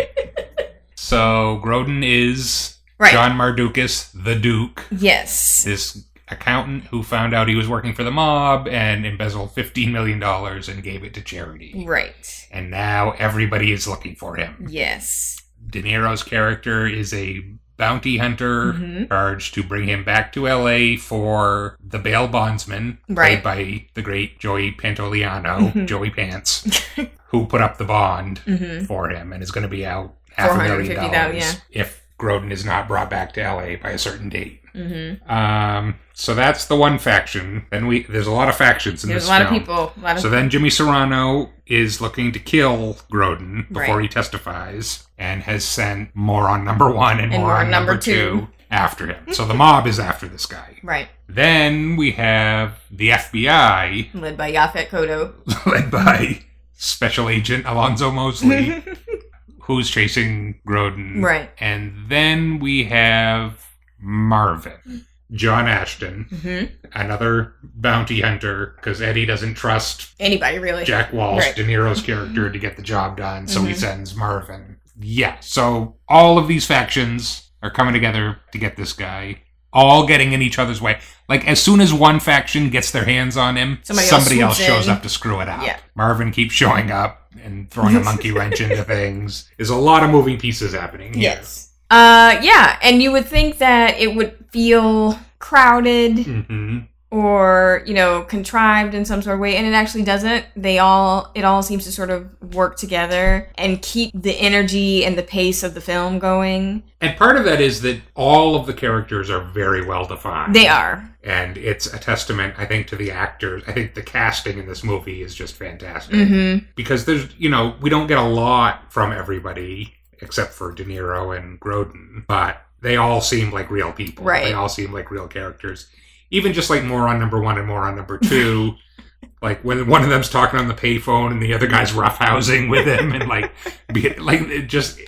so 0.96 1.62
Grodin 1.64 2.04
is 2.04 2.76
Right. 3.00 3.12
John 3.14 3.32
Mardukas, 3.38 4.12
the 4.14 4.36
Duke, 4.36 4.86
Yes. 4.92 5.64
this 5.64 6.04
accountant 6.28 6.84
who 6.86 7.02
found 7.02 7.34
out 7.34 7.48
he 7.48 7.56
was 7.56 7.68
working 7.68 7.94
for 7.94 8.04
the 8.04 8.12
mob 8.12 8.68
and 8.68 9.06
embezzled 9.06 9.54
fifteen 9.56 9.92
million 9.92 10.20
dollars 10.20 10.68
and 10.70 10.84
gave 10.84 11.04
it 11.04 11.14
to 11.16 11.22
charity. 11.22 11.84
Right. 11.88 12.48
And 12.52 12.70
now 12.70 13.12
everybody 13.18 13.72
is 13.72 13.88
looking 13.88 14.16
for 14.16 14.36
him. 14.36 14.68
Yes. 14.70 15.38
De 15.66 15.82
Niro's 15.82 16.24
character 16.24 16.86
is 16.86 17.14
a 17.14 17.42
bounty 17.78 18.18
hunter 18.18 18.74
Mhm. 18.74 19.08
charged 19.08 19.54
to 19.54 19.64
bring 19.64 19.88
him 19.88 20.04
back 20.04 20.34
to 20.34 20.48
LA 20.48 20.98
for 20.98 21.78
the 21.82 21.98
bail 22.00 22.28
bondsman, 22.28 22.98
Right. 23.08 23.42
played 23.42 23.44
by 23.44 23.86
the 23.94 24.02
great 24.02 24.38
Joey 24.40 24.72
Pantoliano, 24.74 25.72
Mhm. 25.72 25.88
Joey 25.88 26.10
Pants, 26.10 26.68
who 27.28 27.46
put 27.46 27.62
up 27.62 27.78
the 27.78 27.86
bond 27.86 28.42
Mhm. 28.46 28.86
for 28.86 29.10
him 29.10 29.32
and 29.32 29.42
is 29.42 29.52
going 29.52 29.62
to 29.64 29.70
be 29.70 29.86
out 29.86 30.14
half 30.36 30.52
a 30.52 30.58
million 30.58 30.86
450,000, 30.86 31.12
dollars 31.40 31.62
if 31.72 32.02
Grodin 32.20 32.52
is 32.52 32.66
not 32.66 32.88
brought 32.88 33.10
back 33.10 33.34
to 33.34 33.42
LA 33.42 33.76
by 33.82 33.92
a 33.92 33.98
certain 33.98 34.30
date. 34.30 34.62
Mm-hmm. 34.76 35.30
Um, 35.32 35.96
so 36.14 36.36
that's 36.36 36.66
the 36.66 36.76
one 36.76 37.00
faction. 37.00 37.66
Then 37.72 37.88
we 37.88 38.04
there's 38.04 38.28
a 38.28 38.32
lot 38.32 38.50
of 38.50 38.56
factions 38.56 39.04
in 39.04 39.10
There's 39.10 39.24
this 39.24 39.30
a 39.30 39.32
lot 39.32 39.42
of 39.42 39.50
people. 39.50 39.94
Lot 40.02 40.18
of 40.18 40.22
So 40.22 40.30
then 40.30 40.50
Jimmy 40.50 40.70
Serrano 40.70 41.50
is 41.66 42.02
looking 42.02 42.32
to 42.34 42.40
kill 42.40 42.96
Grodin 43.12 43.68
before 43.70 43.98
Right. 43.98 44.04
he 44.04 44.08
testifies 44.08 45.08
and 45.18 45.44
has 45.44 45.64
sent 45.66 46.16
moron 46.16 46.64
number 46.64 46.92
one 46.92 47.20
and, 47.20 47.32
moron 47.32 47.70
number, 47.72 47.98
two. 47.98 48.48
after 48.70 49.08
him. 49.08 49.34
So 49.34 49.46
the 49.46 49.54
mob 49.56 49.88
is 49.88 50.00
after 50.00 50.28
this 50.28 50.46
guy. 50.46 50.78
right, 50.84 51.08
Then 51.28 51.96
we 51.96 52.12
have 52.12 52.80
the 52.92 53.10
FBI 53.10 54.14
led 54.14 54.38
by 54.38 54.52
Yaphet 54.52 54.90
Kotto. 54.90 55.34
led 55.66 55.90
by 55.90 56.42
Special 56.74 57.28
Agent 57.30 57.66
Alonzo 57.66 58.10
Mosley, 58.12 58.84
who's 59.70 59.90
chasing 59.90 60.60
Grodin. 60.68 61.22
Right. 61.24 61.52
And 61.60 61.94
then 62.10 62.58
we 62.60 62.86
have 62.86 63.64
Marvin, 64.00 65.06
John 65.32 65.68
Ashton, 65.68 66.26
Mm-hmm. 66.32 66.66
another 67.00 67.54
bounty 67.64 68.22
hunter, 68.22 68.74
because 68.78 69.00
Eddie 69.02 69.28
doesn't 69.28 69.54
trust 69.54 70.14
Anybody 70.20 70.58
really? 70.58 70.84
Jack 70.86 71.14
Walsh, 71.14 71.46
Right. 71.46 71.56
De 71.56 71.64
Niro's 71.64 72.02
character, 72.02 72.50
to 72.52 72.60
get 72.60 72.78
the 72.78 72.82
job 72.82 73.18
done, 73.18 73.48
so 73.48 73.62
he 73.64 73.74
Mhm. 73.74 73.78
sends 73.78 74.16
Marvin. 74.16 74.78
Yeah, 75.00 75.36
so 75.40 75.98
all 76.08 76.38
of 76.40 76.48
these 76.48 76.66
factions 76.66 77.52
are 77.62 77.70
coming 77.70 77.94
together 77.94 78.38
to 78.52 78.58
get 78.58 78.76
this 78.76 78.92
guy, 78.94 79.44
all 79.74 80.06
getting 80.08 80.34
in 80.34 80.42
each 80.42 80.58
other's 80.60 80.82
way. 80.82 81.00
Like, 81.28 81.48
as 81.48 81.62
soon 81.62 81.80
as 81.80 81.94
one 81.94 82.20
faction 82.20 82.70
gets 82.70 82.92
their 82.92 83.06
hands 83.06 83.38
on 83.38 83.56
him, 83.56 83.80
Somebody 83.84 84.08
somebody, 84.08 84.42
else 84.42 84.60
else, 84.60 84.68
shows 84.68 84.88
in. 84.88 84.94
up 84.94 85.04
to 85.04 85.10
screw 85.10 85.40
it 85.42 85.48
up. 85.50 85.64
Yeah. 85.64 85.80
Marvin 85.96 86.32
keeps 86.32 86.54
showing 86.54 86.90
up 86.92 87.32
and 87.44 87.70
throwing 87.70 87.96
a 87.96 88.00
monkey 88.00 88.32
wrench 88.32 88.60
into 88.62 88.84
things. 88.96 89.50
There's 89.58 89.70
a 89.70 89.76
lot 89.76 90.04
of 90.04 90.10
moving 90.10 90.40
pieces 90.40 90.74
happening 90.74 91.14
here. 91.14 91.24
Yes. 91.24 91.72
Uh, 91.92 92.40
yeah, 92.42 92.78
and 92.82 93.02
you 93.02 93.12
would 93.12 93.26
think 93.28 93.60
that 93.60 93.98
it 94.00 94.16
would 94.16 94.36
feel 94.52 95.18
crowded 95.40 96.20
hmm 96.20 96.80
or 97.12 97.82
you 97.86 97.94
know 97.94 98.22
contrived 98.24 98.94
in 98.94 99.04
some 99.06 99.22
sort 99.22 99.34
of 99.36 99.40
way, 99.40 99.56
and 99.56 99.66
it 99.66 99.74
actually 99.74 100.04
doesn't. 100.04 100.46
They 100.56 100.80
all 100.80 101.32
it 101.36 101.44
all 101.44 101.64
seems 101.64 101.86
to 101.86 101.92
sort 101.92 102.10
of 102.10 102.30
work 102.54 102.78
together 102.78 103.50
and 103.58 103.82
keep 103.82 104.12
the 104.14 104.34
energy 104.40 105.04
and 105.06 105.18
the 105.18 105.24
pace 105.24 105.64
of 105.64 105.74
the 105.74 105.82
film 105.82 106.20
going. 106.20 106.84
And 107.02 107.18
part 107.18 107.38
of 107.38 107.46
that 107.46 107.62
is 107.62 107.82
that 107.82 108.02
all 108.16 108.56
of 108.56 108.68
the 108.68 108.74
characters 108.74 109.30
are 109.30 109.42
very 109.42 109.86
well 109.86 110.06
defined. 110.06 110.54
They 110.56 110.68
are. 110.68 111.10
and 111.24 111.58
it's 111.58 111.86
a 111.94 112.00
testament 112.00 112.54
i 112.58 112.66
think 112.66 112.88
to 112.88 112.96
the 112.96 113.12
actors 113.12 113.62
i 113.68 113.74
think 113.74 113.94
the 113.94 114.02
casting 114.02 114.58
in 114.58 114.66
this 114.68 114.86
movie 114.86 115.22
is 115.22 115.36
just 115.36 115.54
fantastic 115.54 116.16
Mm-hmm. 116.16 116.66
because 116.76 117.04
there's 117.04 117.28
you 117.38 117.50
know 117.50 117.76
we 117.82 117.90
don't 117.90 118.08
get 118.08 118.18
a 118.18 118.24
lot 118.46 118.90
from 118.90 119.12
everybody 119.12 119.94
except 120.20 120.54
for 120.54 120.72
de 120.72 120.86
niro 120.86 121.38
and 121.38 121.60
grodin 121.60 122.26
but 122.26 122.62
they 122.82 122.96
all 122.96 123.20
seem 123.20 123.52
like 123.52 123.70
real 123.70 123.92
people 123.92 124.24
Right. 124.24 124.46
they 124.46 124.54
all 124.54 124.70
seem 124.70 124.94
like 124.94 125.12
real 125.12 125.28
characters 125.28 125.88
even 126.32 126.54
just 126.54 126.70
like 126.70 126.84
moron 126.84 127.20
number 127.20 127.40
one 127.40 127.58
and 127.58 127.68
moron 127.68 127.96
number 127.96 128.18
two 128.18 128.76
like 129.42 129.62
when 129.64 129.88
one 129.88 130.04
of 130.04 130.10
them's 130.10 130.30
talking 130.30 130.60
on 130.60 130.68
the 130.68 130.74
payphone 130.74 131.32
and 131.32 131.42
the 131.42 131.54
other 131.54 131.68
guy's 131.68 131.92
roughhousing 131.92 132.70
with 132.70 132.86
him 132.86 133.14
and 133.14 133.28
like 133.30 133.52
be, 133.94 134.14
like 134.16 134.42
it 134.42 134.68
just 134.68 135.00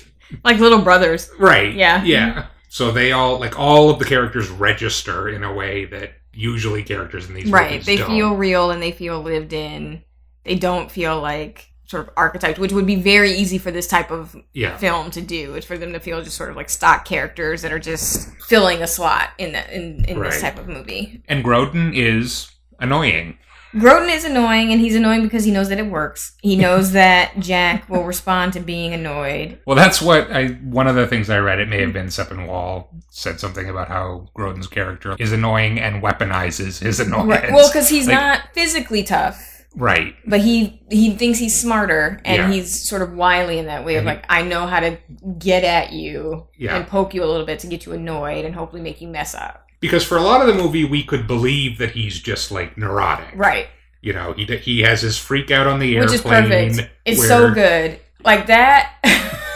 Like 0.44 0.60
little 0.60 0.82
brothers. 0.82 1.30
Right. 1.38 1.74
Yeah. 1.74 2.04
Yeah. 2.04 2.48
So 2.70 2.92
they 2.92 3.12
all 3.12 3.40
like 3.40 3.60
all 3.60 3.90
of 3.90 4.00
the 4.00 4.06
characters 4.06 4.50
register 4.50 5.28
in 5.28 5.44
a 5.44 5.54
way 5.54 5.86
that 5.86 6.14
usually 6.34 6.84
characters 6.84 7.28
in 7.28 7.36
these 7.36 7.50
Right. 7.52 7.84
They 7.84 7.98
don't. 7.98 8.08
feel 8.08 8.36
real 8.36 8.72
and 8.72 8.82
they 8.82 8.92
feel 8.94 9.22
lived 9.22 9.52
in. 9.52 10.04
They 10.46 10.56
don't 10.56 10.90
feel 10.90 11.20
like 11.22 11.71
sort 11.92 12.08
of 12.08 12.14
archetypes, 12.18 12.58
which 12.58 12.72
would 12.72 12.88
be 12.88 12.96
very 12.96 13.32
easy 13.34 13.58
for 13.60 13.70
this 13.70 13.86
type 13.88 14.10
of 14.10 14.36
Yeah. 14.54 14.76
film 14.78 15.12
to 15.12 15.22
do. 15.22 15.54
Is 15.56 15.66
for 15.66 15.78
them 15.78 15.94
to 15.94 16.00
feel 16.00 16.24
just 16.24 16.36
sort 16.38 16.50
of 16.50 16.56
like 16.56 16.70
stock 16.70 17.06
characters 17.06 17.62
that 17.62 17.72
are 17.72 17.80
just 17.80 18.30
filling 18.48 18.82
a 18.82 18.88
slot 18.88 19.30
in 19.38 19.52
that 19.52 19.70
in, 19.72 20.04
in 20.06 20.20
this 20.20 20.42
type 20.42 20.58
of 20.58 20.68
movie. 20.68 21.22
And 21.28 21.44
Grodin 21.46 21.94
is 21.96 22.50
annoying. 22.80 23.38
Grodin 23.74 24.14
is 24.14 24.26
annoying, 24.26 24.74
and 24.74 24.82
he's 24.82 24.96
annoying 24.96 25.22
because 25.24 25.46
he 25.46 25.52
knows 25.52 25.70
that 25.70 25.80
it 25.80 25.86
works. 25.86 26.34
He 26.42 26.58
knows 26.58 26.92
that 27.02 27.40
Jack 27.40 27.88
will 27.90 28.04
respond 28.04 28.52
to 28.54 28.60
being 28.60 28.94
annoyed. 28.94 29.60
Well, 29.66 29.78
that's 29.78 30.02
what 30.02 30.30
I. 30.30 30.48
One 30.64 30.88
of 30.88 30.96
the 30.96 31.08
things 31.08 31.30
I 31.30 31.38
read, 31.40 31.60
it 31.60 31.70
may 31.70 31.80
have 31.80 31.94
been 31.94 32.08
Sepinwall, 32.08 32.88
said 33.12 33.40
something 33.40 33.70
about 33.70 33.88
how 33.88 34.28
Grodin's 34.38 34.68
character 34.68 35.16
is 35.20 35.32
annoying 35.32 35.80
and 35.80 36.04
weaponizes 36.04 36.82
his 36.82 37.00
annoyance. 37.00 37.30
Right. 37.30 37.52
Well, 37.54 37.70
because 37.70 37.88
he's 37.88 38.08
Like, 38.08 38.16
not 38.18 38.42
physically 38.54 39.04
tough. 39.04 39.51
Right. 39.76 40.16
but 40.26 40.40
he 40.42 40.82
he 40.90 41.16
thinks 41.16 41.40
he's 41.40 41.58
smarter 41.60 42.20
and 42.26 42.38
Yeah. 42.38 42.52
he's 42.52 42.88
sort 42.88 43.02
of 43.02 43.14
wily 43.14 43.58
in 43.60 43.66
that 43.68 43.86
way 43.86 43.96
of 43.96 44.06
like 44.06 44.26
I 44.30 44.42
know 44.44 44.66
how 44.68 44.80
to 44.82 44.98
get 45.38 45.64
at 45.64 45.92
you 45.94 46.48
Yeah. 46.58 46.76
and 46.76 46.88
poke 46.88 47.14
you 47.14 47.24
a 47.24 47.30
little 47.30 47.46
bit 47.46 47.60
to 47.60 47.68
get 47.68 47.86
you 47.86 47.94
annoyed 47.94 48.46
and 48.46 48.54
hopefully 48.56 48.82
make 48.82 49.02
you 49.02 49.08
mess 49.08 49.34
up. 49.36 49.66
Because 49.80 50.04
for 50.06 50.18
a 50.18 50.22
lot 50.22 50.42
of 50.42 50.48
the 50.48 50.54
movie, 50.62 50.86
we 50.86 51.04
could 51.04 51.26
believe 51.26 51.78
that 51.80 51.92
he's 51.92 52.20
just 52.20 52.52
like 52.52 52.78
neurotic. 52.78 53.30
Right. 53.36 53.68
You 54.02 54.14
know, 54.14 54.34
he 54.34 54.46
he 54.58 54.82
has 54.82 55.02
his 55.02 55.18
freak 55.18 55.52
out 55.52 55.68
on 55.68 55.80
the 55.80 55.98
Which 56.00 56.06
is 56.14 56.26
airplane. 56.26 56.70
perfect. 56.76 56.90
It's 57.06 57.28
so 57.28 57.52
good. 57.54 58.00
Like 58.24 58.48
that 58.48 58.94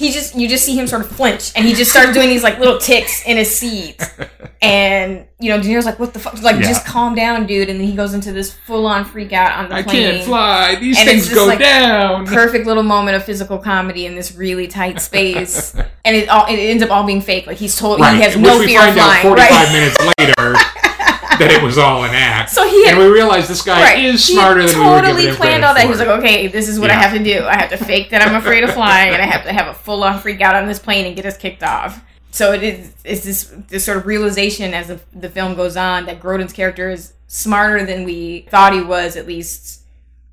he 0.00 0.10
just 0.10 0.34
you 0.34 0.48
just 0.48 0.64
see 0.64 0.74
him 0.76 0.86
sort 0.86 1.02
of 1.02 1.10
flinch 1.12 1.52
and 1.54 1.66
he 1.66 1.74
just 1.74 1.90
starts 1.90 2.12
doing 2.14 2.28
these 2.30 2.42
like 2.42 2.58
little 2.58 2.78
ticks 2.78 3.22
in 3.26 3.36
his 3.36 3.54
seat. 3.56 4.00
And 4.62 5.24
you 5.38 5.48
know, 5.48 5.58
De 5.62 5.66
Niro's 5.66 5.86
like, 5.86 5.98
what 5.98 6.12
the 6.12 6.18
fuck? 6.18 6.34
Like, 6.42 6.56
Yeah. 6.56 6.68
just 6.68 6.84
calm 6.84 7.14
down, 7.14 7.46
dude. 7.46 7.70
And 7.70 7.80
then 7.80 7.86
he 7.86 7.96
goes 7.96 8.12
into 8.12 8.30
this 8.30 8.52
full 8.52 8.86
on 8.86 9.06
freak 9.06 9.32
out 9.32 9.56
on 9.58 9.70
the 9.70 9.76
I 9.76 9.82
plane. 9.82 10.16
can't 10.16 10.24
fly. 10.24 10.74
These 10.74 10.98
And 10.98 11.08
things 11.08 11.32
go 11.32 11.46
like, 11.46 11.58
down. 11.60 12.26
perfect 12.26 12.66
little 12.66 12.82
moment 12.82 13.16
of 13.16 13.24
physical 13.24 13.56
comedy 13.56 14.04
in 14.04 14.14
this 14.16 14.34
really 14.34 14.66
tight 14.68 15.00
space, 15.00 15.74
and 16.04 16.14
it 16.14 16.28
all 16.28 16.44
it 16.44 16.58
ends 16.58 16.82
up 16.82 16.90
all 16.90 17.04
being 17.06 17.22
fake. 17.22 17.46
Like 17.46 17.56
he's 17.56 17.74
told 17.74 18.00
Right. 18.00 18.16
he 18.16 18.20
has 18.20 18.36
which 18.36 18.44
no 18.44 18.58
fear 18.62 18.86
of 18.86 18.92
flying. 18.94 19.22
45 19.28 19.50
right? 19.50 19.72
minutes 19.72 19.98
later 20.18 20.89
that 21.40 21.50
it 21.50 21.62
was 21.62 21.76
all 21.78 22.04
an 22.04 22.14
act. 22.14 22.50
So 22.50 22.66
he 22.68 22.84
had- 22.86 22.94
and 22.94 23.04
we 23.04 23.10
realized 23.10 23.48
this 23.48 23.62
guy 23.62 23.80
right. 23.82 24.04
is 24.04 24.26
He 24.26 24.34
smarter 24.34 24.64
than 24.66 24.78
we 24.78 24.84
were 24.86 25.00
totally 25.00 25.32
planned 25.34 25.64
all 25.64 25.74
that. 25.74 25.80
for. 25.80 25.86
He 25.86 25.90
was 25.90 25.98
like, 25.98 26.08
okay, 26.20 26.46
this 26.46 26.68
is 26.68 26.78
what 26.80 26.90
I 26.90 26.94
have 26.94 27.12
to 27.16 27.22
do. 27.22 27.44
I 27.44 27.56
have 27.56 27.70
to 27.70 27.76
fake 27.76 28.10
that 28.10 28.22
I'm 28.22 28.34
afraid 28.36 28.62
of 28.64 28.72
flying, 28.72 29.12
and 29.12 29.20
I 29.22 29.26
have 29.26 29.44
to 29.44 29.52
have 29.52 29.68
a 29.68 29.74
full 29.74 30.02
on 30.04 30.18
freak 30.20 30.40
out 30.40 30.54
on 30.54 30.66
this 30.68 30.78
plane 30.78 31.06
and 31.06 31.16
get 31.16 31.26
us 31.26 31.36
kicked 31.36 31.62
off. 31.62 32.02
So 32.32 32.52
it 32.52 32.62
is 32.62 32.92
it's 33.04 33.24
this 33.24 33.52
this 33.68 33.84
sort 33.84 33.98
of 33.98 34.06
realization 34.06 34.72
as 34.72 34.86
the, 34.86 35.00
the 35.12 35.28
film 35.28 35.56
goes 35.56 35.76
on 35.76 36.06
that 36.06 36.20
Grodin's 36.20 36.52
character 36.52 36.88
is 36.88 37.12
smarter 37.26 37.84
than 37.84 38.04
we 38.04 38.46
thought 38.50 38.72
he 38.72 38.80
was, 38.82 39.16
at 39.16 39.26
least, 39.26 39.82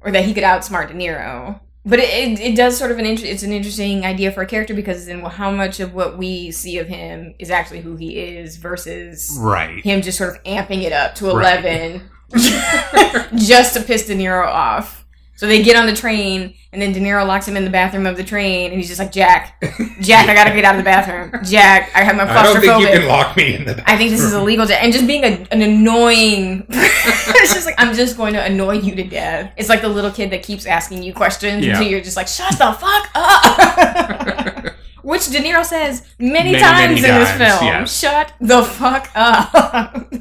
or 0.03 0.12
that 0.12 0.24
he 0.24 0.34
could 0.34 0.43
outsmart 0.43 0.89
De 0.89 0.93
Niro. 0.93 1.60
But 1.89 1.99
it, 1.99 2.09
it, 2.09 2.39
it 2.41 2.55
does 2.55 2.77
sort 2.77 2.91
of 2.91 2.99
an 2.99 3.05
inter- 3.05 3.25
it's 3.25 3.43
an 3.43 3.51
interesting 3.53 4.05
idea 4.05 4.31
for 4.31 4.41
a 4.41 4.45
character 4.45 4.73
because 4.73 5.05
then 5.05 5.21
well, 5.21 5.31
how 5.31 5.49
much 5.51 5.79
of 5.79 5.93
what 5.93 6.17
we 6.17 6.51
see 6.51 6.77
of 6.79 6.88
him 6.88 7.33
is 7.39 7.49
actually 7.49 7.79
who 7.81 7.95
he 7.95 8.17
is 8.19 8.57
versus 8.57 9.38
Right. 9.39 9.83
him 9.83 10.01
just 10.01 10.17
sort 10.17 10.35
of 10.35 10.43
amping 10.43 10.83
it 10.83 10.91
up 10.91 11.15
to 11.15 11.31
Right. 11.33 11.63
11 11.63 12.01
just 13.38 13.73
to 13.75 13.81
piss 13.81 14.05
De 14.07 14.15
Niro 14.15 14.45
off. 14.45 15.05
So 15.38 15.45
they 15.47 15.61
get 15.61 15.75
on 15.75 15.85
the 15.85 15.93
train, 15.95 16.55
and 16.73 16.81
then 16.81 16.93
De 16.93 16.99
Niro 16.99 17.25
locks 17.25 17.47
him 17.47 17.55
in 17.55 17.63
the 17.63 17.69
bathroom 17.69 18.07
of 18.07 18.17
the 18.17 18.23
train, 18.23 18.71
and 18.71 18.79
he's 18.79 18.88
just 18.88 18.99
like, 18.99 19.11
Jack, 19.11 19.61
Jack, 20.01 20.27
I 20.27 20.33
gotta 20.33 20.49
get 20.49 20.65
out 20.65 20.73
of 20.73 20.79
the 20.79 20.83
bathroom. 20.83 21.31
Jack, 21.45 21.91
I 21.95 22.03
have 22.03 22.15
my 22.15 22.23
I 22.23 22.41
don't 22.43 22.59
think 22.59 22.81
you 22.81 22.88
can 22.88 23.07
lock 23.07 23.38
me 23.38 23.53
in 23.53 23.61
the 23.65 23.75
Bathroom. 23.75 23.83
I 23.88 23.97
think 23.97 24.09
this 24.09 24.23
is 24.23 24.33
illegal, 24.33 24.65
Jack. 24.65 24.83
And 24.83 24.91
just 24.91 25.05
being 25.05 25.23
a, 25.23 25.47
an 25.51 25.61
annoying. 25.61 26.65
it's 26.69 27.53
just 27.53 27.67
like, 27.67 27.75
I'm 27.77 27.93
just 27.95 28.17
going 28.17 28.33
to 28.33 28.43
annoy 28.43 28.79
you 28.79 28.95
to 28.95 29.03
death. 29.03 29.53
It's 29.57 29.69
like 29.69 29.81
the 29.81 29.89
little 29.89 30.09
kid 30.11 30.31
that 30.31 30.41
keeps 30.41 30.65
asking 30.65 31.03
you 31.03 31.13
questions 31.13 31.63
Yeah. 31.63 31.73
until 31.77 31.88
you're 31.88 32.01
just 32.01 32.17
like, 32.17 32.27
shut 32.27 32.51
the 32.57 32.73
fuck 32.73 33.09
up. 33.13 34.73
Which 35.03 35.29
De 35.29 35.38
Niro 35.39 35.63
says 35.63 36.01
many, 36.19 36.51
Many, 36.53 36.59
times 36.63 37.01
many 37.01 37.13
in 37.13 37.19
this 37.19 37.31
film. 37.31 37.63
yes. 37.63 37.99
Shut 37.99 38.33
the 38.41 38.63
fuck 38.63 39.09
up. 39.15 40.11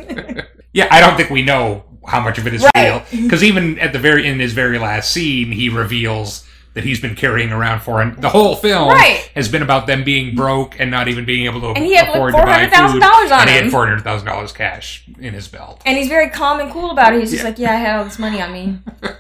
Yeah, 0.72 0.88
I 0.90 1.00
don't 1.00 1.16
think 1.16 1.30
we 1.30 1.40
know 1.42 1.84
how 2.06 2.20
much 2.20 2.38
of 2.38 2.46
it 2.46 2.54
is 2.54 2.62
Right. 2.74 2.88
real 2.88 3.02
because 3.24 3.42
even 3.44 3.78
at 3.78 3.92
the 3.92 3.98
very 3.98 4.26
in 4.26 4.38
his 4.40 4.52
very 4.52 4.78
last 4.78 5.12
scene, 5.12 5.52
he 5.52 5.68
reveals 5.68 6.44
that 6.74 6.84
he's 6.84 7.00
been 7.00 7.14
carrying 7.14 7.52
around 7.52 7.80
for 7.80 8.02
and 8.02 8.16
the 8.20 8.28
whole 8.28 8.54
film 8.54 8.90
Right. 8.90 9.30
has 9.34 9.48
been 9.48 9.62
about 9.62 9.86
them 9.86 10.04
being 10.04 10.34
broke 10.34 10.78
and 10.78 10.90
not 10.90 11.08
even 11.08 11.24
being 11.24 11.46
able 11.46 11.60
to 11.62 11.68
And 11.68 11.84
he 11.84 11.94
had, 11.94 12.08
afford 12.10 12.34
to 12.34 12.42
buy 12.42 12.66
$400,000 12.68 12.92
food. 12.92 13.32
on 13.32 13.40
and 13.40 13.48
he 13.50 13.56
him. 13.56 13.62
had 13.64 13.70
four 13.72 13.86
hundred 13.86 14.02
thousand 14.04 14.26
dollars 14.26 14.52
cash 14.52 15.02
in 15.18 15.32
his 15.32 15.48
belt. 15.48 15.80
And 15.86 15.96
he's 15.96 16.08
very 16.08 16.28
calm 16.28 16.60
and 16.60 16.70
cool 16.70 16.90
about 16.90 17.14
it. 17.14 17.20
He's 17.20 17.30
just 17.30 17.42
Yeah. 17.42 17.48
like, 17.48 17.58
yeah, 17.58 17.72
I 17.72 17.76
had 17.76 17.96
all 17.96 18.04
this 18.04 18.18
money 18.18 18.42
on 18.42 18.52
me. 18.52 18.78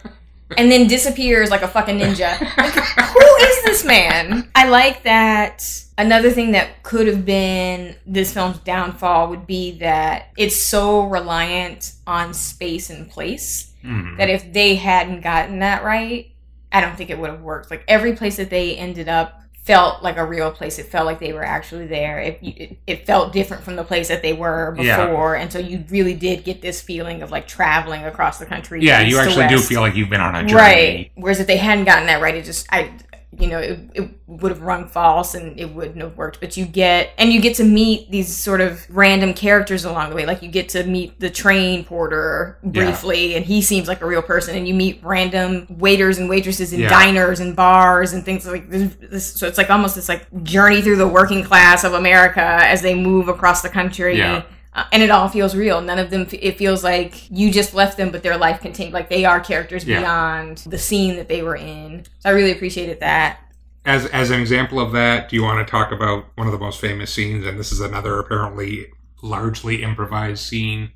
and 0.56 0.70
then 0.70 0.86
disappears 0.86 1.50
like 1.50 1.62
a 1.62 1.68
fucking 1.68 1.98
ninja. 1.98 2.38
Like, 2.56 2.72
who 2.74 3.36
is 3.46 3.64
this 3.64 3.84
man? 3.84 4.48
I 4.54 4.68
like 4.68 5.02
that. 5.04 5.64
Another 5.98 6.30
thing 6.30 6.52
that 6.52 6.82
could 6.82 7.06
have 7.06 7.24
been 7.24 7.96
this 8.06 8.32
film's 8.34 8.58
downfall 8.58 9.28
would 9.30 9.46
be 9.46 9.78
that 9.78 10.28
it's 10.36 10.56
so 10.56 11.02
reliant 11.06 11.92
on 12.06 12.34
space 12.34 12.90
and 12.90 13.08
place 13.10 13.72
Mhm. 13.84 14.18
that 14.18 14.28
if 14.28 14.52
they 14.52 14.74
hadn't 14.74 15.20
gotten 15.22 15.60
that 15.60 15.84
right, 15.84 16.30
I 16.72 16.80
don't 16.80 16.96
think 16.96 17.08
it 17.10 17.18
would 17.18 17.30
have 17.30 17.40
worked. 17.40 17.70
Like 17.70 17.84
every 17.88 18.14
place 18.14 18.36
that 18.36 18.50
they 18.50 18.76
ended 18.76 19.08
up 19.08 19.40
felt 19.66 20.02
like 20.02 20.16
a 20.16 20.24
real 20.24 20.50
place. 20.52 20.78
It 20.78 20.86
felt 20.86 21.06
like 21.06 21.18
they 21.18 21.32
were 21.32 21.44
actually 21.44 21.86
there. 21.86 22.20
It, 22.20 22.38
it, 22.42 22.78
it 22.86 23.06
felt 23.06 23.32
different 23.32 23.64
from 23.64 23.74
the 23.76 23.84
place 23.84 24.08
that 24.08 24.22
they 24.22 24.32
were 24.32 24.76
Yeah. 24.78 25.06
before, 25.06 25.34
and 25.36 25.52
so 25.52 25.58
you 25.58 25.84
really 25.90 26.14
did 26.14 26.44
get 26.44 26.62
this 26.62 26.80
feeling 26.80 27.22
of 27.22 27.30
like 27.30 27.46
traveling 27.48 28.04
across 28.04 28.38
the 28.38 28.46
country. 28.46 28.82
Yeah, 28.82 29.00
you 29.00 29.18
actually 29.18 29.48
do 29.48 29.58
feel 29.58 29.80
like 29.80 29.94
you've 29.96 30.08
been 30.10 30.20
on 30.20 30.34
a 30.36 30.42
journey. 30.44 30.54
right. 30.54 31.10
Whereas 31.16 31.40
if 31.40 31.46
they 31.46 31.56
hadn't 31.56 31.84
gotten 31.84 32.06
that 32.06 32.22
right, 32.22 32.34
it 32.36 32.44
just 32.44 32.66
I 32.70 32.92
you 33.38 33.48
know 33.48 33.58
it, 33.58 33.78
it 33.94 34.10
would 34.26 34.50
have 34.50 34.62
rung 34.62 34.88
false 34.88 35.34
and 35.34 35.58
it 35.60 35.74
wouldn't 35.74 36.00
have 36.00 36.16
worked. 36.16 36.40
But 36.40 36.56
you 36.56 36.64
get 36.64 37.10
and 37.18 37.32
you 37.32 37.40
get 37.40 37.56
to 37.56 37.64
meet 37.64 38.10
these 38.10 38.34
sort 38.34 38.60
of 38.60 38.86
random 38.88 39.34
characters 39.34 39.84
along 39.84 40.10
the 40.10 40.16
way. 40.16 40.24
Like 40.26 40.42
you 40.42 40.48
get 40.48 40.68
to 40.70 40.84
meet 40.84 41.20
the 41.20 41.28
train 41.30 41.84
porter 41.84 42.58
briefly 42.62 43.34
and 43.34 43.44
he 43.44 43.60
seems 43.62 43.88
like 43.88 44.00
a 44.00 44.06
real 44.06 44.22
person. 44.22 44.56
And 44.56 44.66
you 44.66 44.74
meet 44.74 45.00
random 45.02 45.66
waiters 45.68 46.18
and 46.18 46.28
waitresses 46.28 46.72
in 46.72 46.80
Yeah. 46.80 46.88
diners 46.88 47.40
and 47.40 47.54
bars 47.54 48.12
and 48.12 48.24
things 48.24 48.46
like 48.46 48.70
this, 48.70 48.94
this 49.00 49.32
so 49.34 49.46
it's 49.46 49.58
like 49.58 49.70
almost 49.70 49.96
this 49.96 50.08
like 50.08 50.26
journey 50.42 50.80
through 50.80 50.96
the 50.96 51.08
working 51.08 51.42
class 51.42 51.84
of 51.84 51.92
america 51.92 52.40
as 52.40 52.80
they 52.82 52.94
move 52.94 53.28
across 53.28 53.60
the 53.62 53.68
country. 53.68 54.16
Yeah. 54.18 54.42
Uh, 54.76 54.84
and 54.92 55.02
it 55.02 55.10
all 55.10 55.28
feels 55.28 55.56
real. 55.56 55.80
None 55.80 55.98
of 55.98 56.10
them. 56.10 56.26
It 56.30 56.56
feels 56.58 56.84
like 56.84 57.28
you 57.30 57.50
just 57.50 57.74
left 57.74 57.96
them, 57.96 58.10
but 58.10 58.22
their 58.22 58.36
life 58.36 58.60
continued. 58.60 58.92
Like 58.94 59.08
they 59.08 59.24
are 59.24 59.40
characters 59.40 59.84
Yeah. 59.84 60.00
beyond 60.00 60.58
the 60.58 60.78
scene 60.78 61.16
that 61.16 61.28
they 61.28 61.42
were 61.42 61.56
in. 61.56 62.04
So 62.20 62.28
I 62.28 62.32
really 62.32 62.52
appreciated 62.52 63.00
that. 63.00 63.40
As 63.84 64.06
as 64.06 64.30
an 64.30 64.40
example 64.40 64.78
of 64.78 64.92
that, 64.92 65.28
do 65.28 65.36
you 65.36 65.42
want 65.42 65.66
to 65.66 65.70
talk 65.70 65.90
about 65.92 66.26
one 66.36 66.46
of 66.46 66.52
the 66.52 66.58
most 66.58 66.80
famous 66.80 67.12
scenes? 67.12 67.46
And 67.46 67.58
this 67.58 67.72
is 67.72 67.80
another 67.80 68.18
apparently 68.18 68.86
largely 69.22 69.82
improvised 69.82 70.44
scene, 70.44 70.90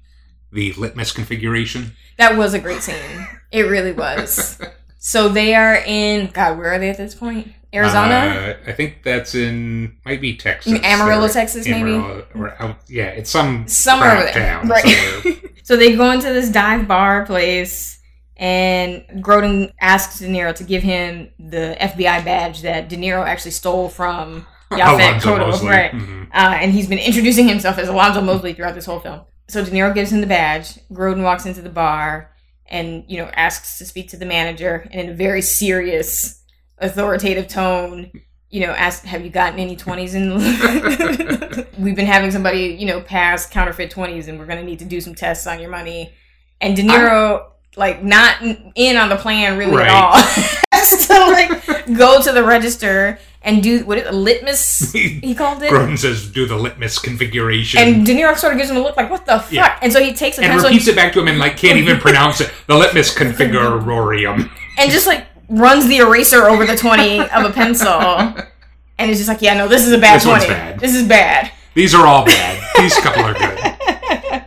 the 0.53 0.73
litmus 0.75 1.13
configuration. 1.13 1.97
That 2.19 2.37
was 2.37 2.53
a 2.53 2.59
great 2.59 2.83
scene. 2.83 3.27
It 3.51 3.63
really 3.63 3.93
was. 3.93 4.61
so 4.99 5.29
they 5.29 5.55
are 5.55 5.77
in. 5.77 6.27
God, 6.33 6.59
where 6.59 6.73
are 6.73 6.79
they 6.79 6.91
at 6.91 6.97
this 6.99 7.15
point? 7.15 7.53
Arizona. 7.73 8.57
Uh, 8.67 8.71
I 8.71 8.73
think 8.73 9.03
that's 9.05 9.35
in 9.35 9.97
might 10.05 10.21
be 10.21 10.37
Texas. 10.37 10.73
In 10.73 10.85
Amarillo, 10.85 11.27
or 11.27 11.29
Texas, 11.29 11.67
maybe? 11.67 11.93
Amarillo, 11.95 12.27
Or 12.35 12.63
out, 12.63 12.79
yeah, 12.89 13.07
it's 13.09 13.31
some 13.31 13.67
somewhere 13.69 14.13
over 14.17 14.25
there. 14.25 14.33
town 14.33 14.69
right. 14.69 15.43
so 15.63 15.77
they 15.77 15.95
go 15.97 16.11
into 16.11 16.33
this 16.33 16.49
dive 16.51 16.89
bar 16.89 17.25
place, 17.27 18.01
and 18.37 19.05
Grodin 19.25 19.73
asks 19.81 20.19
De 20.19 20.27
Niro 20.27 20.55
to 20.55 20.65
give 20.65 20.83
him 20.83 21.31
the 21.39 21.77
FBI 21.81 22.25
badge 22.25 22.63
that 22.63 22.89
De 22.89 22.97
Niro 22.97 23.25
actually 23.25 23.51
stole 23.53 23.89
from 23.89 24.47
Yaphet 24.73 25.25
Alonzo 25.25 25.37
Kotto, 25.61 25.69
right? 25.69 25.93
Mhm. 25.93 26.27
Uh, 26.33 26.57
and 26.61 26.73
he's 26.73 26.87
been 26.89 26.99
introducing 26.99 27.49
himself 27.49 27.77
as 27.79 27.89
Alonzo 27.89 28.21
Mosley 28.21 28.53
throughout 28.53 28.75
this 28.75 28.87
whole 28.87 29.01
film. 29.01 29.21
So 29.49 29.65
De 29.65 29.71
Niro 29.71 29.93
gives 29.95 30.13
him 30.13 30.21
the 30.21 30.27
badge. 30.29 30.79
Grodin 30.93 31.23
walks 31.25 31.45
into 31.45 31.61
the 31.61 31.69
bar 31.71 32.31
and 32.67 33.05
you 33.09 33.19
know 33.19 33.29
asks 33.35 33.79
to 33.79 33.85
speak 33.85 34.09
to 34.11 34.17
the 34.17 34.27
manager, 34.27 34.89
and 34.93 35.01
in 35.01 35.11
a 35.11 35.15
very 35.15 35.43
serious, 35.43 36.40
authoritative 36.81 37.49
tone, 37.49 38.11
you 38.51 38.61
know, 38.67 38.73
ask, 38.73 39.05
"Have 39.05 39.23
you 39.25 39.31
gotten 39.31 39.59
any 39.59 39.77
twenties 39.77 40.15
in?" 40.15 40.31
We've 41.79 41.97
been 41.97 42.07
having 42.07 42.31
somebody, 42.31 42.77
you 42.79 42.87
know, 42.87 43.01
pass 43.01 43.47
counterfeit 43.47 43.91
twenties, 43.91 44.29
and 44.29 44.39
we're 44.39 44.47
going 44.47 44.59
to 44.59 44.65
need 44.65 44.79
to 44.81 44.85
do 44.85 45.01
some 45.01 45.15
tests 45.15 45.47
on 45.47 45.61
your 45.61 45.71
money. 45.71 46.13
And 46.61 46.77
De 46.77 46.83
Niro, 46.83 47.47
like, 47.77 48.03
not 48.03 48.43
in 48.75 48.97
on 48.97 49.09
the 49.09 49.17
plan 49.17 49.57
really 49.57 49.77
Right. 49.77 49.89
at 49.89 49.95
all, 49.95 50.23
to 51.07 51.31
like 51.31 51.87
go 51.97 52.21
to 52.23 52.33
the 52.33 52.45
register 52.45 53.19
and 53.43 53.63
do 53.63 53.85
what 53.87 53.97
is 53.97 54.05
it, 54.07 54.13
a 54.13 54.17
litmus? 54.17 54.93
He 54.93 55.35
called 55.35 55.63
it. 55.63 55.71
Grodin 55.73 55.97
says, 55.99 56.31
"Do 56.31 56.45
the 56.47 56.57
litmus 56.57 56.99
configuration." 56.99 57.81
And 57.81 58.05
De 58.05 58.15
Niro 58.15 58.37
sort 58.37 58.53
of 58.53 58.59
gives 58.59 58.71
him 58.71 58.77
a 58.77 58.81
look 58.81 58.97
like, 58.97 59.11
"What 59.11 59.25
the 59.25 59.39
fuck?" 59.39 59.53
Yeah. 59.53 59.79
And 59.81 59.91
so 59.93 60.03
he 60.03 60.13
takes 60.13 60.39
a 60.39 60.43
and 60.43 60.51
pencil 60.51 60.69
repeats 60.69 60.89
it 60.89 60.97
back 60.97 61.13
to 61.15 61.21
him 61.21 61.29
and 61.29 61.39
like 61.39 61.57
can't 61.57 61.79
even 61.79 61.99
pronounce 61.99 62.41
it. 62.43 62.53
The 62.67 62.77
litmus 62.77 63.15
configurorium. 63.15 64.51
and 64.79 64.91
just 64.91 65.07
like 65.07 65.27
runs 65.51 65.87
the 65.89 65.99
eraser 65.99 66.49
over 66.49 66.65
the 66.65 66.77
twenty 66.77 67.21
of 67.21 67.45
a 67.45 67.51
pencil, 67.51 67.91
and 68.99 69.11
it's 69.11 69.19
just 69.19 69.29
like, 69.29 69.43
"Yeah, 69.43 69.55
no, 69.55 69.69
this 69.69 69.87
is 69.87 69.93
a 69.93 69.99
bad 69.99 70.17
This 70.21 70.27
one's 70.27 70.45
twenty. 70.45 70.59
bad. 70.61 70.81
This 70.81 70.95
is 70.95 71.07
bad." 71.07 71.51
These 71.75 71.95
are 71.95 72.07
all 72.07 72.25
bad. 72.25 72.63
These 72.79 72.97
couple 72.99 73.25
are 73.25 73.35
good. 73.35 73.59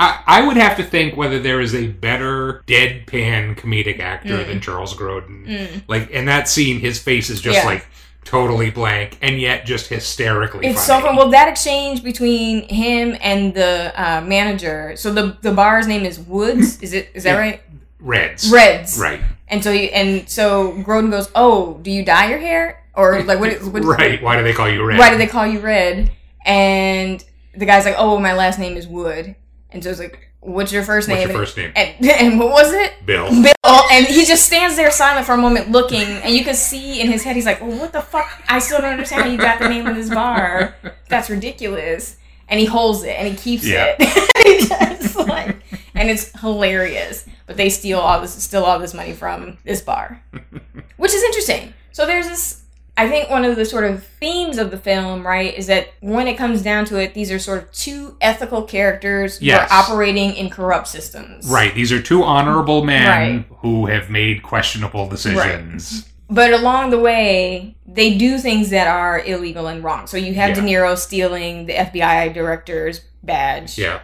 I, 0.00 0.22
I 0.26 0.46
would 0.46 0.56
have 0.56 0.76
to 0.76 0.84
think 0.84 1.16
whether 1.16 1.40
there 1.40 1.60
is 1.60 1.74
a 1.74 1.88
better 1.88 2.62
deadpan 2.68 3.56
comedic 3.58 3.98
actor 3.98 4.38
Mm. 4.38 4.46
than 4.46 4.60
Charles 4.60 4.94
Grodin. 4.94 5.44
Mm. 5.46 5.82
Like 5.88 6.10
in 6.10 6.26
that 6.26 6.48
scene, 6.48 6.78
his 6.78 7.00
face 7.02 7.30
is 7.30 7.40
just 7.40 7.58
Yeah. 7.58 7.64
like 7.64 7.86
totally 8.24 8.70
blank 8.70 9.18
and 9.22 9.40
yet 9.40 9.66
just 9.66 9.88
hysterically 9.88 10.66
It's 10.66 10.86
funny. 10.86 11.00
so 11.02 11.06
fun. 11.08 11.16
Well, 11.16 11.30
that 11.30 11.48
exchange 11.48 12.04
between 12.04 12.68
him 12.68 13.16
and 13.20 13.52
the 13.54 13.92
uh, 13.96 14.20
manager. 14.20 14.92
So 14.96 15.12
the 15.12 15.36
the 15.42 15.52
bar's 15.52 15.86
name 15.88 16.04
is 16.04 16.18
Woods. 16.20 16.80
Is 16.80 16.92
it? 16.92 17.10
Is 17.14 17.24
that 17.24 17.32
Yeah. 17.32 17.38
right? 17.38 17.62
Reds. 18.00 18.50
Reds. 18.50 18.98
Right. 18.98 19.20
And 19.48 19.62
so 19.64 19.72
he, 19.72 19.90
and 19.92 20.28
so 20.28 20.72
Grodin 20.82 21.10
goes, 21.10 21.30
"Oh, 21.34 21.78
do 21.82 21.90
you 21.90 22.04
dye 22.04 22.28
your 22.30 22.38
hair 22.38 22.84
or 22.94 23.22
like 23.22 23.40
what? 23.40 23.62
what 23.62 23.84
Right. 23.84 24.22
Why 24.22 24.36
do 24.36 24.42
they 24.42 24.52
call 24.52 24.68
you 24.68 24.84
Red? 24.84 24.98
Why 24.98 25.10
do 25.10 25.16
they 25.18 25.26
call 25.26 25.46
you 25.46 25.60
Red? 25.60 26.10
And 26.44 27.24
the 27.56 27.66
guy's 27.66 27.84
like, 27.84 27.94
"Oh, 27.98 28.18
my 28.18 28.34
last 28.34 28.58
name 28.58 28.76
is 28.76 28.86
Wood." 28.86 29.34
And 29.70 29.82
so 29.82 29.90
it's 29.90 29.98
like, 30.00 30.30
"What's 30.40 30.72
your 30.72 30.82
first 30.82 31.08
name?" 31.08 31.18
What's 31.18 31.28
name?" 31.28 31.36
your 31.36 31.46
first 31.46 31.56
name? 31.56 31.72
And, 31.76 32.10
and 32.10 32.38
what 32.38 32.50
was 32.50 32.72
it? 32.72 32.92
Bill. 33.06 33.28
Bill. 33.30 33.82
And 33.90 34.06
he 34.06 34.24
just 34.26 34.46
stands 34.46 34.76
there 34.76 34.90
silent 34.90 35.26
for 35.26 35.32
a 35.32 35.36
moment, 35.38 35.70
looking, 35.70 36.02
and 36.02 36.34
you 36.34 36.44
can 36.44 36.54
see 36.54 37.00
in 37.00 37.10
his 37.10 37.22
head, 37.24 37.36
he's 37.36 37.46
like, 37.46 37.60
well, 37.60 37.78
"What 37.78 37.92
the 37.92 38.02
fuck? 38.02 38.28
I 38.48 38.58
still 38.58 38.80
don't 38.80 38.90
understand 38.92 39.22
how 39.22 39.28
you 39.28 39.38
got 39.38 39.58
the 39.58 39.68
name 39.68 39.86
of 39.86 39.96
this 39.96 40.10
bar. 40.10 40.74
That's 41.08 41.30
ridiculous." 41.30 42.16
And 42.50 42.58
he 42.60 42.64
holds 42.66 43.02
it 43.02 43.10
and 43.10 43.28
he 43.28 43.34
keeps 43.34 43.66
Yeah. 43.66 43.94
it. 43.98 44.28
He 44.48 44.66
just, 44.66 45.14
like, 45.16 45.56
and 45.94 46.08
it's 46.08 46.30
hilarious. 46.40 47.26
But 47.48 47.56
they 47.56 47.70
steal 47.70 47.98
all 47.98 48.20
this, 48.20 48.34
steal 48.34 48.62
all 48.62 48.78
this 48.78 48.92
money 48.94 49.14
from 49.14 49.56
this 49.64 49.80
bar, 49.80 50.22
which 50.98 51.12
is 51.14 51.22
interesting. 51.24 51.72
So 51.92 52.06
there's 52.06 52.28
this. 52.28 52.62
I 52.98 53.08
think 53.08 53.30
one 53.30 53.44
of 53.44 53.56
the 53.56 53.64
sort 53.64 53.84
of 53.84 54.04
themes 54.04 54.58
of 54.58 54.70
the 54.72 54.76
film, 54.76 55.26
right, 55.26 55.56
is 55.56 55.68
that 55.68 55.88
when 56.00 56.26
it 56.28 56.36
comes 56.36 56.62
down 56.62 56.84
to 56.86 57.00
it, 57.00 57.14
these 57.14 57.30
are 57.32 57.38
sort 57.38 57.58
of 57.62 57.72
two 57.72 58.16
ethical 58.20 58.64
characters 58.64 59.40
Yes. 59.40 59.70
who 59.70 59.76
are 59.76 59.80
operating 59.82 60.34
in 60.34 60.50
corrupt 60.50 60.88
systems. 60.88 61.48
Right. 61.48 61.72
These 61.74 61.90
are 61.92 62.02
two 62.02 62.22
honorable 62.24 62.84
men 62.84 63.06
Right. 63.36 63.44
who 63.60 63.86
have 63.86 64.10
made 64.10 64.42
questionable 64.42 65.08
decisions. 65.08 66.06
But 66.28 66.52
along 66.52 66.90
the 66.90 66.98
way, 66.98 67.76
they 67.86 68.18
do 68.18 68.36
things 68.36 68.68
that 68.70 68.88
are 68.88 69.20
illegal 69.24 69.68
and 69.68 69.82
wrong. 69.82 70.06
So 70.08 70.16
you 70.18 70.34
have 70.34 70.54
De 70.54 70.60
Niro 70.60 70.98
stealing 70.98 71.64
the 71.66 71.74
FBI 71.78 72.28
director's 72.34 73.00
badge. 73.22 73.78
Yeah. 73.78 74.00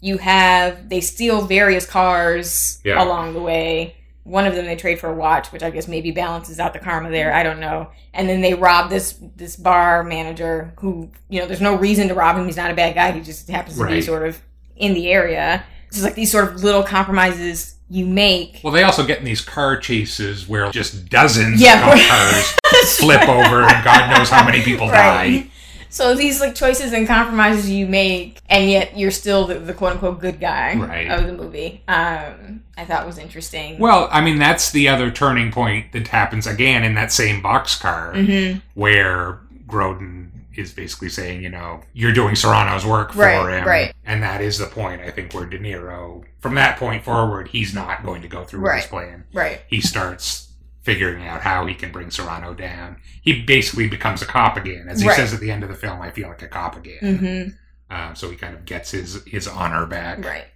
You 0.00 0.18
have 0.18 0.88
they 0.88 1.00
steal 1.00 1.42
various 1.42 1.86
cars 1.86 2.78
Yeah. 2.84 3.02
along 3.02 3.34
the 3.34 3.40
way. 3.40 3.94
One 4.24 4.46
of 4.46 4.54
them 4.54 4.66
they 4.66 4.76
trade 4.76 5.00
for 5.00 5.08
a 5.08 5.14
watch, 5.14 5.52
which 5.52 5.62
I 5.62 5.70
guess 5.70 5.88
maybe 5.88 6.10
balances 6.10 6.60
out 6.60 6.72
the 6.74 6.78
karma 6.78 7.10
there. 7.10 7.32
I 7.32 7.42
don't 7.42 7.60
know. 7.60 7.88
And 8.12 8.28
then 8.28 8.40
they 8.42 8.54
rob 8.54 8.90
this 8.90 9.14
this 9.36 9.56
bar 9.56 10.04
manager 10.04 10.72
who 10.78 11.10
you 11.28 11.40
know 11.40 11.46
there's 11.46 11.60
no 11.62 11.74
reason 11.76 12.08
to 12.08 12.14
rob 12.14 12.36
him. 12.36 12.44
He's 12.46 12.56
not 12.56 12.70
a 12.70 12.74
bad 12.74 12.94
guy. 12.94 13.12
He 13.12 13.20
just 13.20 13.48
happens 13.48 13.78
to 13.78 13.86
be 13.86 14.00
sort 14.02 14.26
of 14.28 14.40
in 14.76 14.94
the 14.94 15.10
area. 15.10 15.64
So 15.90 15.98
it's 15.98 16.04
like 16.04 16.14
these 16.14 16.30
sort 16.30 16.48
of 16.52 16.62
little 16.62 16.82
compromises 16.82 17.76
you 17.90 18.04
make. 18.04 18.60
Well, 18.62 18.72
they 18.74 18.82
also 18.82 19.06
get 19.06 19.18
in 19.18 19.24
these 19.24 19.40
car 19.40 19.78
chases 19.78 20.46
where 20.46 20.70
just 20.70 21.08
dozens 21.08 21.58
Yeah. 21.60 21.90
of 21.90 21.98
cars 22.08 22.96
flip 22.98 23.26
over 23.26 23.62
and 23.62 23.82
God 23.84 24.10
knows 24.16 24.28
how 24.28 24.44
many 24.44 24.60
people 24.62 24.88
Right. 24.90 25.46
die. 25.46 25.50
So 25.90 26.14
these 26.14 26.40
like 26.40 26.54
choices 26.54 26.92
and 26.92 27.06
compromises 27.06 27.70
you 27.70 27.86
make, 27.86 28.40
and 28.48 28.70
yet 28.70 28.96
you're 28.98 29.10
still 29.10 29.46
the, 29.46 29.58
the 29.58 29.74
quote 29.74 29.92
unquote 29.92 30.20
good 30.20 30.38
guy 30.40 30.74
Right. 30.76 31.10
of 31.10 31.26
the 31.26 31.32
movie. 31.32 31.82
Um, 31.88 32.62
I 32.76 32.84
thought 32.84 33.06
was 33.06 33.18
interesting. 33.18 33.78
Well, 33.78 34.08
I 34.12 34.20
mean, 34.20 34.38
that's 34.38 34.70
the 34.70 34.88
other 34.88 35.10
turning 35.10 35.50
point 35.50 35.92
that 35.92 36.08
happens 36.08 36.46
again 36.46 36.84
in 36.84 36.94
that 36.94 37.12
same 37.12 37.42
boxcar 37.42 38.12
Mhm. 38.14 38.62
where 38.74 39.38
Grodin 39.66 40.28
is 40.56 40.72
basically 40.72 41.08
saying, 41.08 41.40
you 41.42 41.48
know, 41.48 41.80
you're 41.92 42.12
doing 42.12 42.34
Serrano's 42.34 42.84
work 42.84 43.12
for 43.12 43.20
Right, 43.20 43.58
him. 43.58 43.64
right. 43.66 43.92
And 44.04 44.22
that 44.24 44.40
is 44.40 44.58
the 44.58 44.66
point, 44.66 45.00
I 45.02 45.10
think, 45.10 45.32
where 45.32 45.44
De 45.44 45.56
Niro, 45.58 46.24
from 46.40 46.56
that 46.56 46.76
point 46.78 47.04
forward, 47.04 47.48
he's 47.48 47.72
not 47.72 48.04
going 48.04 48.22
to 48.22 48.28
go 48.28 48.42
through 48.44 48.62
with 48.62 48.74
his 48.74 48.86
plan. 48.86 49.22
Right. 49.32 49.60
He 49.68 49.80
starts 49.80 50.47
figuring 50.92 51.26
out 51.26 51.42
how 51.42 51.66
he 51.66 51.74
can 51.74 51.92
bring 51.92 52.10
Serrano 52.10 52.54
down. 52.54 52.96
He 53.22 53.42
basically 53.42 53.88
becomes 53.88 54.22
a 54.22 54.26
cop 54.26 54.56
again. 54.56 54.86
As 54.88 55.00
he 55.02 55.06
Right. 55.08 55.16
says 55.16 55.34
at 55.34 55.40
the 55.40 55.50
end 55.50 55.62
of 55.62 55.68
the 55.68 55.74
film, 55.74 56.00
I 56.00 56.10
feel 56.10 56.28
like 56.28 56.40
a 56.42 56.48
cop 56.48 56.76
again. 56.76 56.98
Mm-hmm. 57.02 57.94
Um, 57.94 58.14
so 58.16 58.30
he 58.30 58.36
kind 58.36 58.54
of 58.54 58.64
gets 58.64 58.90
his, 58.92 59.22
his 59.26 59.46
honor 59.46 59.84
back. 59.86 60.24
Right. 60.24 60.46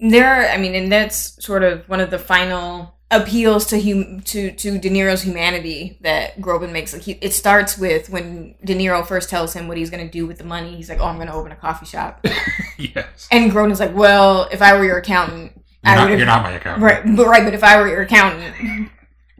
There 0.00 0.26
are, 0.26 0.46
I 0.48 0.56
mean, 0.56 0.74
and 0.74 0.90
that's 0.90 1.44
sort 1.44 1.62
of 1.62 1.86
one 1.88 2.00
of 2.00 2.10
the 2.10 2.18
final 2.18 2.94
appeals 3.10 3.66
to 3.66 3.80
hum- 3.80 4.20
to 4.22 4.50
to 4.52 4.78
De 4.78 4.90
Niro's 4.90 5.22
humanity 5.22 5.98
that 6.00 6.40
Grodin 6.40 6.72
makes. 6.72 6.92
Like 6.92 7.02
he, 7.02 7.12
it 7.20 7.32
starts 7.32 7.78
with 7.78 8.08
when 8.10 8.54
De 8.64 8.74
Niro 8.74 9.06
first 9.06 9.28
tells 9.30 9.52
him 9.52 9.68
what 9.68 9.76
he's 9.76 9.90
going 9.90 10.04
to 10.04 10.10
do 10.10 10.26
with 10.26 10.38
the 10.38 10.44
money. 10.44 10.74
He's 10.76 10.88
like, 10.88 10.98
"Oh, 11.00 11.04
I'm 11.06 11.16
going 11.16 11.28
to 11.28 11.34
open 11.34 11.52
a 11.52 11.56
coffee 11.56 11.86
shop," 11.86 12.26
Yes. 12.78 13.28
and 13.30 13.52
Grodin's 13.52 13.78
like, 13.80 13.94
"Well, 13.94 14.48
if 14.50 14.60
I 14.60 14.76
were 14.76 14.84
your 14.84 14.98
accountant, 14.98 15.52
You're 15.84 15.92
I 15.92 15.94
not, 15.94 16.10
would 16.10 16.18
you're 16.18 16.26
not 16.26 16.42
my 16.42 16.52
accountant. 16.52 16.82
Right, 16.84 17.16
but 17.16 17.26
right, 17.28 17.44
but 17.44 17.54
if 17.54 17.62
I 17.62 17.80
were 17.80 17.86
your 17.88 18.02
accountant, 18.02 18.90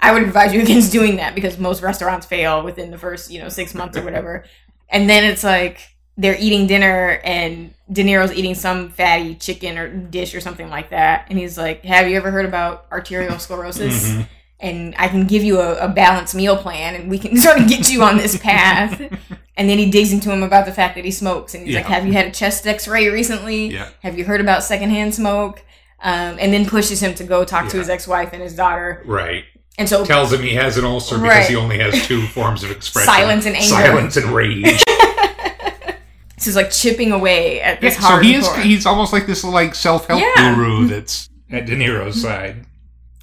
I 0.09 0.13
would 0.13 0.23
advise 0.23 0.53
you 0.53 0.61
against 0.67 0.93
doing 0.93 1.17
that 1.17 1.35
because 1.35 1.59
most 1.59 1.83
restaurants 1.83 2.27
fail 2.27 2.63
within 2.63 2.91
the 2.91 2.99
first, 2.99 3.31
you 3.31 3.41
know, 3.41 3.49
six 3.49 3.75
months 3.75 3.97
or 3.97 4.05
whatever. 4.05 4.45
And 4.89 5.09
then 5.09 5.25
it's 5.25 5.43
like 5.43 5.81
they're 6.17 6.37
eating 6.39 6.67
dinner 6.67 7.21
and 7.25 7.75
De 7.91 8.05
Niro's 8.05 8.33
eating 8.33 8.55
some 8.55 8.91
fatty 8.91 9.35
chicken 9.35 9.77
or 9.79 9.89
dish 9.89 10.35
or 10.35 10.41
something 10.41 10.71
like 10.71 10.91
that, 10.91 11.27
and 11.29 11.39
he's 11.39 11.59
like, 11.59 11.85
"Have 11.85 12.09
you 12.09 12.17
ever 12.17 12.31
heard 12.31 12.47
about 12.47 12.87
arterial 12.91 13.39
sclerosis?" 13.39 14.11
Mhm. 14.11 14.27
And 14.61 14.95
I 14.97 15.09
can 15.09 15.27
give 15.27 15.43
you 15.43 15.61
a, 15.61 15.77
a 15.79 15.89
balanced 15.89 16.35
meal 16.35 16.57
plan, 16.57 16.95
and 16.95 17.11
we 17.11 17.19
can 17.19 17.37
sort 17.47 17.61
of 17.61 17.69
get 17.69 17.91
you 17.91 18.03
on 18.03 18.17
this 18.17 18.39
path. 18.39 19.01
and 19.57 19.69
then 19.69 19.79
he 19.79 19.91
digs 19.91 20.13
into 20.13 20.31
him 20.31 20.43
about 20.43 20.65
the 20.65 20.73
fact 20.73 20.95
that 20.95 21.05
he 21.05 21.11
smokes, 21.11 21.55
and 21.55 21.67
he's 21.67 21.75
like, 21.75 21.87
"Have 21.87 22.07
you 22.07 22.13
had 22.13 22.27
a 22.27 22.31
chest 22.31 22.67
X-ray 22.67 23.09
recently? 23.09 23.69
Yeah. 23.69 23.89
Have 24.03 24.17
you 24.17 24.25
heard 24.25 24.41
about 24.41 24.63
secondhand 24.63 25.15
smoke?" 25.15 25.63
Um, 26.01 26.37
and 26.39 26.53
then 26.53 26.67
pushes 26.67 27.03
him 27.03 27.15
to 27.15 27.25
go 27.25 27.45
talk 27.45 27.69
to 27.71 27.79
his 27.79 27.89
ex-wife 27.89 28.33
and 28.33 28.43
his 28.43 28.55
daughter. 28.55 29.03
Right. 29.07 29.45
And 29.79 29.89
so 29.89 30.05
tells 30.05 30.33
him 30.33 30.43
he 30.43 30.55
has 30.55 30.77
an 30.79 30.85
ulcer 30.85 31.17
because 31.17 31.29
Right. 31.37 31.47
he 31.49 31.57
only 31.57 31.79
has 31.79 32.07
two 32.07 32.27
forms 32.29 32.63
of 32.63 32.71
expression: 32.71 33.07
Silence 33.13 33.47
and 33.47 33.57
anger. 33.57 33.67
silence 33.69 34.17
and 34.17 34.27
rage. 34.27 34.83
this 36.37 36.47
is 36.47 36.57
like 36.57 36.71
chipping 36.71 37.13
away 37.13 37.61
at 37.61 37.83
Yeah, 37.83 37.89
this 37.89 37.97
so 37.99 38.03
hard 38.07 38.25
he 38.25 38.35
is—he's 38.35 38.87
almost 38.87 39.13
like 39.13 39.27
this 39.27 39.43
like 39.45 39.75
self-help 39.75 40.21
Yeah. 40.21 40.55
guru 40.55 40.87
that's 40.89 41.29
at 41.51 41.67
De 41.67 41.75
Niro's 41.77 42.17
mm-hmm. 42.17 42.21
side, 42.27 42.67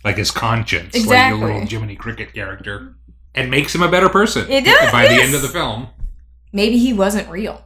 like 0.03 0.17
his 0.17 0.31
conscience, 0.31 0.93
like 0.93 1.03
Exactly. 1.03 1.39
your 1.39 1.47
little 1.53 1.67
Jiminy 1.67 1.95
Cricket 1.95 2.33
character, 2.33 2.95
and 3.33 3.49
makes 3.49 3.73
him 3.73 3.81
a 3.81 3.89
better 3.89 4.09
person. 4.09 4.49
It 4.49 4.65
does, 4.65 4.91
by 4.91 5.07
the 5.07 5.21
end 5.21 5.33
of 5.33 5.41
the 5.41 5.47
film. 5.49 5.87
Maybe 6.53 6.77
he 6.77 6.91
wasn't 6.93 7.29
real. 7.29 7.63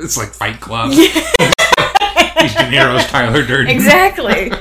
It's 0.00 0.16
like 0.16 0.28
Fight 0.28 0.60
Club. 0.60 0.92
He's 0.92 1.12
De 2.54 2.70
Niro's 2.70 3.04
Tyler 3.06 3.44
Durden. 3.44 3.68
Exactly. 3.74 4.52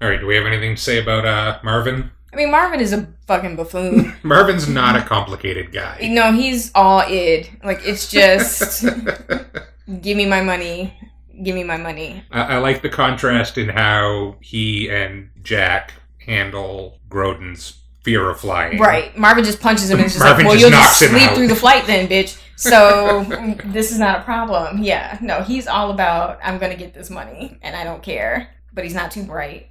All 0.00 0.08
right, 0.08 0.20
do 0.20 0.26
we 0.26 0.36
have 0.36 0.46
anything 0.46 0.76
to 0.76 0.80
say 0.80 0.98
about 0.98 1.24
uh, 1.24 1.58
Marvin? 1.62 2.10
I 2.32 2.36
mean, 2.36 2.50
Marvin 2.50 2.80
is 2.80 2.92
a 2.92 3.08
fucking 3.26 3.56
buffoon. 3.56 4.14
Marvin's 4.22 4.68
not 4.68 4.94
a 4.94 5.00
complicated 5.00 5.72
guy. 5.72 5.98
no, 6.02 6.32
he's 6.32 6.70
all 6.74 7.00
id. 7.00 7.48
Like 7.64 7.80
it's 7.82 8.10
just 8.10 8.84
give 10.02 10.16
me 10.16 10.26
my 10.26 10.42
money. 10.42 10.98
Give 11.42 11.54
me 11.54 11.64
my 11.64 11.78
money. 11.78 12.24
I, 12.30 12.56
I 12.56 12.58
like 12.58 12.82
the 12.82 12.88
contrast 12.90 13.56
in 13.56 13.70
how 13.70 14.36
he 14.40 14.90
and 14.90 15.30
Jack 15.42 15.92
handle 16.18 16.98
Grodin's 17.08 17.82
fear 18.02 18.28
of 18.28 18.38
flying. 18.40 18.78
Right. 18.78 19.16
Marvin 19.16 19.44
just 19.44 19.60
punches 19.60 19.90
him 19.90 19.98
and 19.98 20.08
just 20.08 20.20
Marvin 20.20 20.44
like, 20.44 20.52
well, 20.52 20.70
just 20.70 21.00
you'll 21.00 21.10
just 21.10 21.26
sleep 21.26 21.36
through 21.36 21.48
the 21.48 21.56
flight 21.56 21.86
then, 21.86 22.06
bitch. 22.06 22.38
So 22.56 23.24
this 23.64 23.92
is 23.92 23.98
not 23.98 24.20
a 24.20 24.22
problem. 24.22 24.82
Yeah. 24.82 25.18
No, 25.22 25.42
he's 25.42 25.66
all 25.66 25.90
about 25.90 26.38
I'm 26.42 26.58
gonna 26.58 26.76
get 26.76 26.92
this 26.92 27.08
money 27.08 27.58
and 27.62 27.74
I 27.74 27.84
don't 27.84 28.02
care. 28.02 28.50
But 28.74 28.84
he's 28.84 28.94
not 28.94 29.10
too 29.10 29.22
bright. 29.24 29.68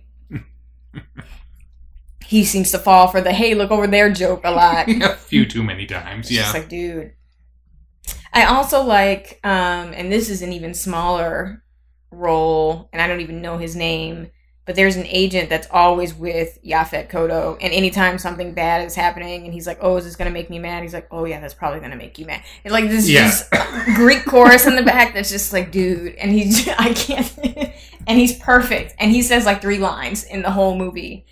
He 2.26 2.44
seems 2.44 2.72
to 2.72 2.80
fall 2.80 3.08
for 3.08 3.22
the 3.22 3.32
hey, 3.32 3.54
look 3.54 3.70
over 3.72 3.86
there 3.88 4.12
joke 4.12 4.42
a 4.44 4.52
lot. 4.52 4.90
a 4.90 5.16
few 5.16 5.46
too 5.46 5.64
many 5.64 5.86
times. 5.86 6.26
It's 6.28 6.36
Yeah. 6.36 6.42
just 6.44 6.54
like, 6.56 6.70
dude. 6.70 7.14
I 8.34 8.46
also 8.46 8.82
like, 8.84 9.40
um, 9.44 9.94
and 9.94 10.12
this 10.12 10.30
is 10.30 10.42
an 10.42 10.52
even 10.52 10.74
smaller 10.74 11.64
role, 12.12 12.90
and 12.92 13.02
I 13.02 13.08
don't 13.08 13.22
even 13.22 13.42
know 13.42 13.58
his 13.58 13.76
name, 13.76 14.30
but 14.66 14.76
there's 14.76 14.96
an 14.96 15.06
agent 15.08 15.50
that's 15.50 15.68
always 15.72 16.14
with 16.14 16.58
Yaphet 16.66 17.10
Kotto, 17.10 17.58
and 17.62 17.72
anytime 17.72 18.18
something 18.18 18.54
bad 18.54 18.84
is 18.86 18.96
happening, 18.96 19.46
and 19.46 19.54
he's 19.54 19.68
like, 19.68 19.78
"Oh, 19.80 19.96
is 19.98 20.06
this 20.06 20.16
gonna 20.16 20.32
make 20.32 20.50
me 20.50 20.58
mad?" 20.60 20.82
He's 20.84 20.94
like, 20.94 21.08
"Oh 21.12 21.26
yeah, 21.26 21.40
that's 21.40 21.54
probably 21.54 21.80
gonna 21.80 21.96
make 21.96 22.18
you 22.20 22.26
mad." 22.26 22.42
It's 22.64 22.74
like 22.74 22.90
this 22.90 23.08
Yeah. 23.08 23.26
just 23.28 23.50
Greek 23.96 24.26
chorus 24.26 24.66
in 24.66 24.76
the 24.76 24.84
back 24.84 25.14
that's 25.14 25.30
just 25.30 25.54
like, 25.54 25.72
dude, 25.72 26.16
and 26.16 26.32
he's 26.32 26.68
I 26.80 26.94
can't, 26.94 27.32
and 28.08 28.20
he's 28.20 28.38
perfect, 28.40 28.96
and 29.00 29.12
he 29.12 29.22
says 29.22 29.46
like 29.46 29.62
three 29.62 29.78
lines 29.80 30.24
in 30.24 30.42
the 30.42 30.52
whole 30.52 30.78
movie. 30.78 31.26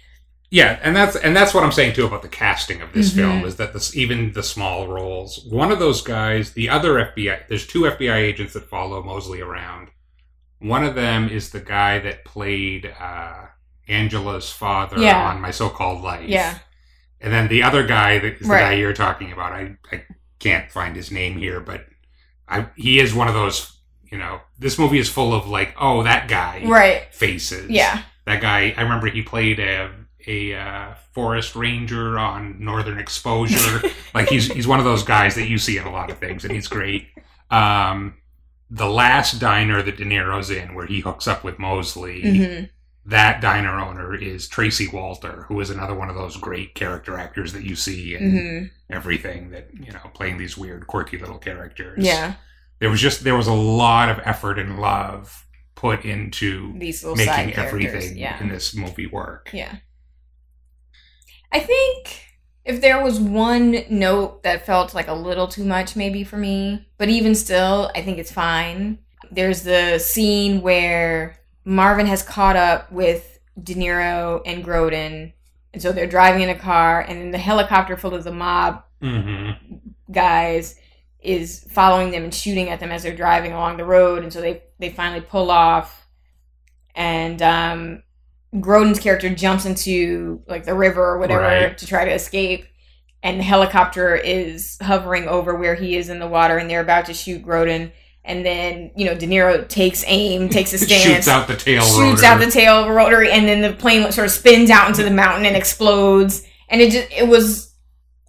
Yeah, 0.49 0.79
and 0.83 0.95
that's 0.95 1.15
and 1.15 1.35
that's 1.35 1.53
what 1.53 1.63
I'm 1.63 1.71
saying 1.71 1.93
too 1.93 2.05
about 2.05 2.21
the 2.21 2.27
casting 2.29 2.81
of 2.81 2.93
this 2.93 3.11
Mhm. 3.11 3.15
film 3.15 3.45
is 3.45 3.55
that 3.55 3.73
this 3.73 3.95
even 3.95 4.33
the 4.33 4.43
small 4.43 4.87
roles. 4.87 5.43
One 5.49 5.71
of 5.71 5.79
those 5.79 6.01
guys, 6.01 6.51
the 6.53 6.69
other 6.69 6.99
FBI, 6.99 7.39
there's 7.49 7.65
two 7.65 7.87
FBI 7.87 8.17
agents 8.17 8.53
that 8.53 8.69
follow 8.69 9.01
Mosley 9.01 9.41
around. 9.41 9.87
One 10.59 10.83
of 10.83 10.93
them 10.95 11.27
is 11.27 11.49
the 11.49 11.59
guy 11.59 11.97
that 11.99 12.23
played 12.23 12.93
uh, 12.99 13.33
Angela's 13.87 14.49
father 14.51 14.99
Yeah. 14.99 15.21
on 15.29 15.41
My 15.41 15.51
So-Called 15.51 16.01
Life. 16.01 16.29
Yeah. 16.29 16.59
And 17.19 17.33
then 17.33 17.47
the 17.47 17.63
other 17.63 17.85
guy 17.85 18.19
that 18.19 18.33
is 18.35 18.47
the 18.47 18.53
Right. 18.53 18.59
guy 18.59 18.73
you're 18.73 18.93
talking 18.93 19.31
about. 19.31 19.53
I, 19.53 19.75
I 19.91 20.03
can't 20.39 20.71
find 20.71 20.95
his 20.95 21.11
name 21.11 21.37
here, 21.37 21.59
but 21.59 21.85
I, 22.47 22.67
he 22.75 22.99
is 22.99 23.13
one 23.13 23.27
of 23.27 23.33
those. 23.33 23.71
You 24.13 24.19
know, 24.19 24.41
this 24.59 24.77
movie 24.77 24.99
is 24.99 25.09
full 25.09 25.33
of 25.33 25.47
like, 25.47 25.73
oh, 25.79 26.03
that 26.03 26.27
guy 26.27 26.61
Right. 26.65 27.11
faces. 27.11 27.67
Yeah. 27.71 28.03
that 28.25 28.41
guy. 28.41 28.73
I 28.77 28.83
remember 28.83 29.07
he 29.07 29.23
played 29.23 29.59
a 29.59 29.89
a 30.27 30.53
uh, 30.55 30.93
forest 31.13 31.55
ranger 31.55 32.19
on 32.19 32.63
Northern 32.63 32.99
Exposure. 32.99 33.81
like 34.13 34.29
he's 34.29 34.45
he's 34.53 34.67
one 34.67 34.77
of 34.77 34.85
those 34.85 35.01
guys 35.03 35.33
that 35.33 35.47
you 35.49 35.57
see 35.57 35.77
in 35.79 35.85
a 35.87 35.91
lot 35.91 36.11
of 36.11 36.19
things, 36.19 36.45
and 36.45 36.53
he's 36.53 36.67
great. 36.67 37.07
Um, 37.49 38.13
the 38.69 38.87
last 38.87 39.39
diner 39.39 39.81
that 39.81 39.97
De 39.97 40.05
Niro's 40.05 40.51
in, 40.51 40.75
where 40.75 40.85
he 40.85 40.99
hooks 40.99 41.27
up 41.27 41.43
with 41.43 41.57
Mosley, 41.57 42.21
Mhm. 42.23 42.69
that 43.05 43.41
diner 43.41 43.79
owner 43.79 44.15
is 44.15 44.47
Tracy 44.47 44.87
Walter, 44.87 45.45
who 45.49 45.59
is 45.59 45.69
another 45.71 45.95
one 45.95 46.09
of 46.09 46.15
those 46.15 46.37
great 46.37 46.75
character 46.75 47.17
actors 47.17 47.51
that 47.53 47.63
you 47.63 47.75
see 47.75 48.15
in 48.15 48.31
Mhm. 48.31 48.71
everything 48.95 49.49
that 49.51 49.69
you 49.73 49.91
know, 49.91 50.09
playing 50.13 50.37
these 50.37 50.55
weird, 50.57 50.85
quirky 50.87 51.17
little 51.17 51.39
characters. 51.39 51.97
Yeah. 52.05 52.35
There 52.83 52.89
was 52.89 52.99
just 52.99 53.23
there 53.23 53.37
was 53.37 53.47
a 53.47 53.53
lot 53.53 54.09
of 54.09 54.19
effort 54.25 54.59
and 54.59 54.77
love 54.77 55.47
put 55.73 56.03
into 56.03 56.77
These 56.77 57.05
making 57.15 57.53
everything 57.53 58.17
yeah. 58.17 58.37
in 58.41 58.49
this 58.49 58.75
movie 58.75 59.07
work. 59.07 59.49
Yeah. 59.53 59.77
I 61.49 61.61
think 61.61 62.25
if 62.65 62.81
there 62.81 63.01
was 63.01 63.21
one 63.21 63.85
note 63.89 64.43
that 64.43 64.65
felt 64.65 64.93
like 64.93 65.07
a 65.07 65.13
little 65.13 65.47
too 65.47 65.63
much, 65.63 65.95
maybe 65.95 66.25
for 66.25 66.35
me, 66.35 66.85
but 66.97 67.07
even 67.07 67.35
still, 67.35 67.89
I 67.95 68.01
think 68.01 68.17
it's 68.17 68.33
fine. 68.33 68.99
There's 69.31 69.61
the 69.61 69.97
scene 69.97 70.61
where 70.61 71.37
Marvin 71.63 72.07
has 72.07 72.21
caught 72.21 72.57
up 72.57 72.91
with 72.91 73.39
De 73.63 73.75
Niro 73.75 74.41
and 74.45 74.61
Grodin, 74.61 75.31
and 75.71 75.81
so 75.81 75.93
they're 75.93 76.05
driving 76.05 76.41
in 76.41 76.49
a 76.49 76.59
car, 76.59 76.99
and 76.99 77.17
then 77.17 77.31
the 77.31 77.37
helicopter 77.37 77.95
full 77.95 78.13
of 78.13 78.25
the 78.25 78.33
mob 78.33 78.83
Mm-hmm. 79.01 79.77
guys 80.13 80.75
is 81.23 81.65
following 81.71 82.11
them 82.11 82.23
and 82.23 82.33
shooting 82.33 82.69
at 82.69 82.79
them 82.79 82.91
as 82.91 83.03
they're 83.03 83.15
driving 83.15 83.53
along 83.53 83.77
the 83.77 83.85
road. 83.85 84.23
And 84.23 84.31
so 84.33 84.41
they 84.41 84.63
they 84.79 84.89
finally 84.89 85.21
pull 85.21 85.49
off. 85.51 86.05
And 86.95 87.41
um 87.41 88.03
Grodin's 88.55 88.99
character 88.99 89.33
jumps 89.33 89.65
into 89.65 90.41
like 90.47 90.63
the 90.65 90.75
river 90.75 91.03
or 91.03 91.17
whatever 91.17 91.41
Right. 91.41 91.77
to 91.77 91.87
try 91.87 92.05
to 92.05 92.11
escape. 92.11 92.65
And 93.23 93.39
the 93.39 93.43
helicopter 93.43 94.15
is 94.15 94.77
hovering 94.81 95.27
over 95.27 95.55
where 95.55 95.75
he 95.75 95.95
is 95.95 96.09
in 96.09 96.19
the 96.19 96.27
water 96.27 96.57
and 96.57 96.69
they're 96.69 96.81
about 96.81 97.05
to 97.05 97.13
shoot 97.13 97.43
Grodin. 97.43 97.91
And 98.25 98.45
then 98.45 98.91
you 98.95 99.05
know 99.05 99.15
De 99.15 99.25
Niro 99.27 99.67
takes 99.67 100.03
aim 100.07 100.49
takes 100.49 100.71
a 100.73 100.77
stance 100.85 101.03
Shoots 101.03 101.27
out 101.27 101.47
the 101.47 101.55
tail 101.55 101.81
shoots 101.83 102.21
rotor. 102.21 102.25
out 102.25 102.39
the 102.39 102.51
tail 102.51 102.89
rotary 102.89 103.31
and 103.31 103.47
then 103.47 103.61
the 103.61 103.73
plane 103.73 104.09
sort 104.11 104.25
of 104.27 104.31
spins 104.31 104.69
out 104.69 104.87
into 104.87 105.03
the 105.03 105.11
mountain 105.11 105.45
and 105.45 105.55
explodes. 105.55 106.45
And 106.69 106.79
it 106.81 106.91
just 106.91 107.07
it 107.11 107.27
was 107.27 107.73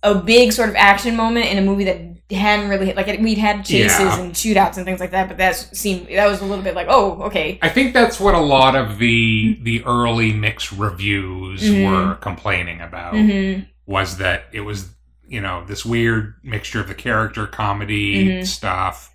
a 0.03 0.15
big 0.15 0.53
sort 0.53 0.69
of 0.69 0.75
action 0.77 1.17
moment 1.17 1.47
in 1.47 1.59
a 1.59 1.63
movie 1.63 1.85
that 1.85 2.14
hadn't 2.31 2.69
really 2.71 2.93
like 2.95 3.07
it, 3.09 3.21
we'd 3.21 3.39
had 3.39 3.65
chases 3.65 3.99
Yeah. 4.01 4.19
and 4.21 4.33
shootouts 4.33 4.77
and 4.79 4.87
things 4.87 4.99
like 5.01 5.11
that 5.11 5.29
but 5.29 5.37
that 5.37 5.55
seemed 5.57 6.09
that 6.09 6.27
was 6.27 6.41
a 6.41 6.45
little 6.45 6.65
bit 6.65 6.75
like 6.75 6.87
oh 6.89 7.23
okay 7.25 7.59
I 7.61 7.69
think 7.69 7.93
that's 7.93 8.19
what 8.19 8.35
a 8.35 8.41
lot 8.41 8.75
of 8.75 8.99
the 8.99 9.59
the 9.63 9.85
early 9.85 10.33
mix 10.33 10.73
reviews 10.73 11.63
Mhm. 11.63 11.85
were 12.09 12.15
complaining 12.17 12.81
about 12.81 13.15
Mhm. 13.15 13.67
was 13.87 14.17
that 14.19 14.45
it 14.53 14.61
was 14.63 14.89
you 15.29 15.41
know 15.41 15.65
this 15.67 15.85
weird 15.85 16.35
mixture 16.43 16.81
of 16.81 16.89
the 16.89 16.95
character 16.95 17.47
comedy 17.47 18.27
Mhm. 18.41 18.47
stuff 18.47 19.11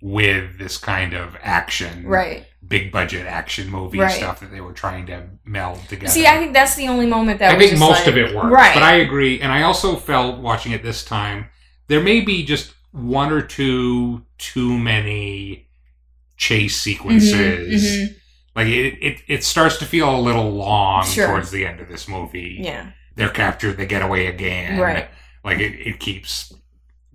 with 0.00 0.58
this 0.58 0.76
kind 0.78 1.14
of 1.14 1.36
action 1.42 2.06
Right. 2.06 2.44
big 2.66 2.90
budget 2.92 3.26
action 3.26 3.70
movie 3.70 3.98
Right. 3.98 4.10
stuff 4.12 4.40
that 4.40 4.50
they 4.52 4.60
were 4.60 4.72
trying 4.72 5.06
to 5.06 5.22
meld 5.44 5.80
together. 5.88 6.10
see 6.10 6.26
i 6.26 6.36
think 6.38 6.52
that's 6.54 6.74
the 6.76 6.88
only 6.88 7.06
moment 7.06 7.38
that 7.38 7.52
I 7.52 7.56
was 7.56 7.66
think 7.68 7.78
most 7.78 8.00
like- 8.00 8.06
of 8.08 8.16
it 8.18 8.34
worked. 8.34 8.48
right 8.50 8.74
but 8.74 8.82
I 8.82 8.94
agree. 8.96 9.40
And 9.40 9.52
I 9.52 9.62
also 9.62 9.96
felt 9.96 10.38
watching 10.40 10.72
it 10.72 10.82
this 10.82 11.04
time, 11.04 11.46
there 11.88 12.02
may 12.02 12.20
be 12.20 12.44
just 12.44 12.74
one 12.92 13.32
or 13.32 13.42
two 13.42 14.24
too 14.38 14.78
many 14.78 15.68
chase 16.36 16.76
sequences. 16.80 17.84
Mhm, 17.84 18.08
mhm. 18.08 18.14
Like 18.56 18.66
it, 18.68 18.98
it, 19.02 19.20
it 19.26 19.44
starts 19.44 19.78
to 19.78 19.84
feel 19.84 20.14
a 20.14 20.20
little 20.20 20.50
long 20.52 21.04
Sure. 21.04 21.26
towards 21.26 21.50
the 21.50 21.66
end 21.66 21.80
of 21.80 21.88
this 21.88 22.06
movie. 22.08 22.58
yeah 22.60 22.90
They're 23.16 23.28
captured, 23.30 23.76
they 23.76 23.86
get 23.86 24.02
away 24.02 24.26
again. 24.26 24.78
Right. 24.80 25.08
Like 25.44 25.58
it, 25.58 25.74
it 25.86 25.98
keeps 26.00 26.52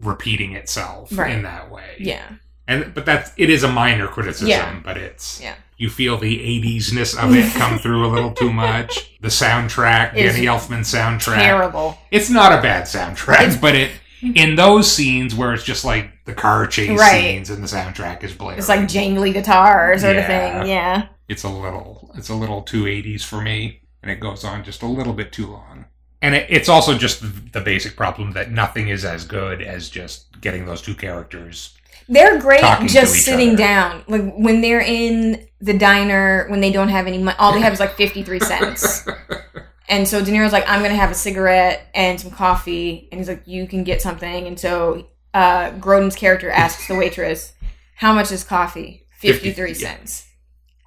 repeating 0.02 0.54
itself 0.54 1.10
Right. 1.18 1.32
in 1.32 1.44
that 1.44 1.70
way. 1.72 1.96
yeah 2.00 2.24
And 2.68 2.94
but 2.94 3.06
that's 3.06 3.32
it 3.38 3.50
is 3.50 3.64
a 3.64 3.72
minor 3.72 4.08
criticism, 4.08 4.50
Yeah. 4.50 4.80
but 4.84 4.98
it's 4.98 5.40
Yeah. 5.42 5.56
you 5.78 5.90
feel 5.90 6.18
the 6.18 6.40
80s-ness 6.40 7.16
of 7.16 7.34
it 7.34 7.54
come 7.54 7.78
through 7.84 8.06
a 8.06 8.10
little 8.14 8.32
too 8.32 8.52
much. 8.52 9.18
The 9.22 9.30
soundtrack, 9.30 10.16
Danny 10.16 10.46
Elfman 10.46 10.82
soundtrack. 10.86 11.42
terrible 11.42 11.98
It's 12.12 12.30
not 12.30 12.52
a 12.58 12.62
bad 12.62 12.84
soundtrack, 12.84 13.60
but 13.62 13.76
it 13.76 13.92
in 14.22 14.56
those 14.56 14.92
scenes 14.92 15.34
where 15.36 15.54
it's 15.54 15.64
just 15.64 15.86
like 15.86 16.12
the 16.26 16.34
car 16.34 16.68
chase 16.68 16.98
Right. 17.00 17.22
scenes 17.22 17.50
and 17.50 17.64
the 17.64 17.68
soundtrack 17.68 18.24
is 18.24 18.34
blaring. 18.34 18.58
it's 18.60 18.70
like 18.70 18.82
jangly 18.82 19.32
guitar 19.34 19.98
sort 19.98 20.18
of 20.18 20.26
thing 20.26 20.68
yeah 20.68 21.08
it's 21.28 21.44
a 21.44 21.50
little 21.50 22.12
it's 22.16 22.30
a 22.30 22.36
little 22.36 22.62
too 22.62 22.84
80s 22.84 23.24
for 23.24 23.42
me 23.42 23.82
and 24.04 24.12
it 24.12 24.20
goes 24.20 24.44
on 24.44 24.64
just 24.64 24.82
a 24.82 24.86
little 24.88 25.14
bit 25.14 25.32
too 25.34 25.48
long. 25.48 25.86
And 26.22 26.36
it, 26.36 26.48
it's 26.50 26.68
also 26.70 26.98
just 26.98 27.22
the, 27.22 27.28
the 27.54 27.62
basic 27.62 27.96
problem 27.96 28.32
that 28.32 28.52
nothing 28.52 28.90
is 28.90 29.06
as 29.06 29.24
good 29.26 29.62
as 29.62 29.90
just 29.90 30.40
getting 30.42 30.66
those 30.66 30.82
two 30.82 30.96
characters 30.96 31.76
They're 32.10 32.40
great 32.40 32.62
just 32.88 33.16
sitting 33.26 33.50
other. 33.50 33.58
down. 33.58 34.04
Like 34.08 34.34
when 34.36 34.60
they're 34.62 34.82
in 34.82 35.48
the 35.62 35.78
diner, 35.78 36.46
when 36.50 36.60
they 36.62 36.72
don't 36.72 36.90
have 36.90 37.08
any 37.08 37.18
money, 37.20 37.38
all 37.40 37.54
they 37.54 37.62
have 37.62 37.72
is 37.74 37.80
like 37.80 37.96
53 37.96 38.40
cents. 38.42 39.08
and 39.90 40.08
so 40.08 40.24
De 40.24 40.32
Niro's 40.32 40.54
like, 40.54 40.70
I'm 40.70 40.80
going 40.80 40.92
to 40.92 40.98
have 40.98 41.12
a 41.12 41.16
cigarette 41.16 41.88
and 41.96 42.22
some 42.22 42.30
coffee. 42.32 43.10
And 43.12 43.20
he's 43.20 43.28
like, 43.28 43.48
you 43.48 43.68
can 43.68 43.84
get 43.84 44.02
something. 44.02 44.48
And 44.48 44.60
so 44.60 45.08
uh, 45.34 45.72
Grodin's 45.72 46.16
character 46.16 46.50
asks 46.50 46.88
the 46.88 46.96
waitress, 46.96 47.54
how 47.96 48.14
much 48.14 48.32
is 48.32 48.44
coffee? 48.44 49.08
53 49.18 49.52
50, 49.52 49.84
yeah. 49.84 49.90
cents. 49.90 50.28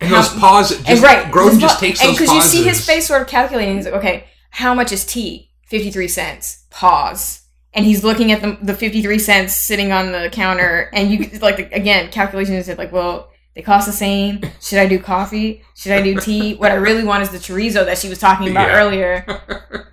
And 0.01 0.11
how- 0.11 0.23
those 0.23 0.41
pauses, 0.41 0.83
and 0.87 1.01
right, 1.01 1.27
Grodin 1.33 1.51
his 1.51 1.61
just 1.61 1.81
takes 1.81 2.03
and 2.03 2.17
those 2.17 2.33
you 2.33 2.43
see 2.43 2.63
his 2.63 2.85
face 2.85 3.07
sort 3.07 3.23
of 3.23 3.29
calculating. 3.29 3.77
He's 3.77 3.85
like, 3.85 3.95
okay, 3.95 4.25
how 4.51 4.75
much 4.75 4.93
is 4.93 5.05
tea? 5.05 5.51
Fifty 5.67 5.91
three 5.91 6.09
cents. 6.09 6.65
Pause. 6.71 7.41
And 7.73 7.87
he's 7.87 8.05
looking 8.05 8.33
at 8.33 8.43
the, 8.43 8.59
the 8.61 8.75
fifty 8.75 9.01
three 9.01 9.19
cents 9.19 9.55
sitting 9.55 9.93
on 9.93 10.13
the 10.13 10.29
counter, 10.31 10.91
and 10.93 11.11
you 11.11 11.39
like 11.39 11.73
again 11.73 12.11
calculations. 12.11 12.69
Is 12.69 12.79
like, 12.79 12.93
well, 12.93 13.32
they 13.55 13.63
cost 13.63 13.87
the 13.87 13.93
same. 13.93 14.41
Should 14.61 14.79
I 14.79 14.87
do 14.87 14.99
coffee? 14.99 15.63
Should 15.77 15.93
I 15.93 16.01
do 16.03 16.19
tea? 16.19 16.55
What 16.55 16.71
I 16.73 16.77
really 16.77 17.05
want 17.05 17.23
is 17.23 17.31
the 17.31 17.39
chorizo 17.39 17.85
that 17.85 17.99
she 17.99 18.09
was 18.09 18.19
talking 18.19 18.51
about 18.51 18.69
Yeah. 18.69 18.77
earlier. 18.77 19.27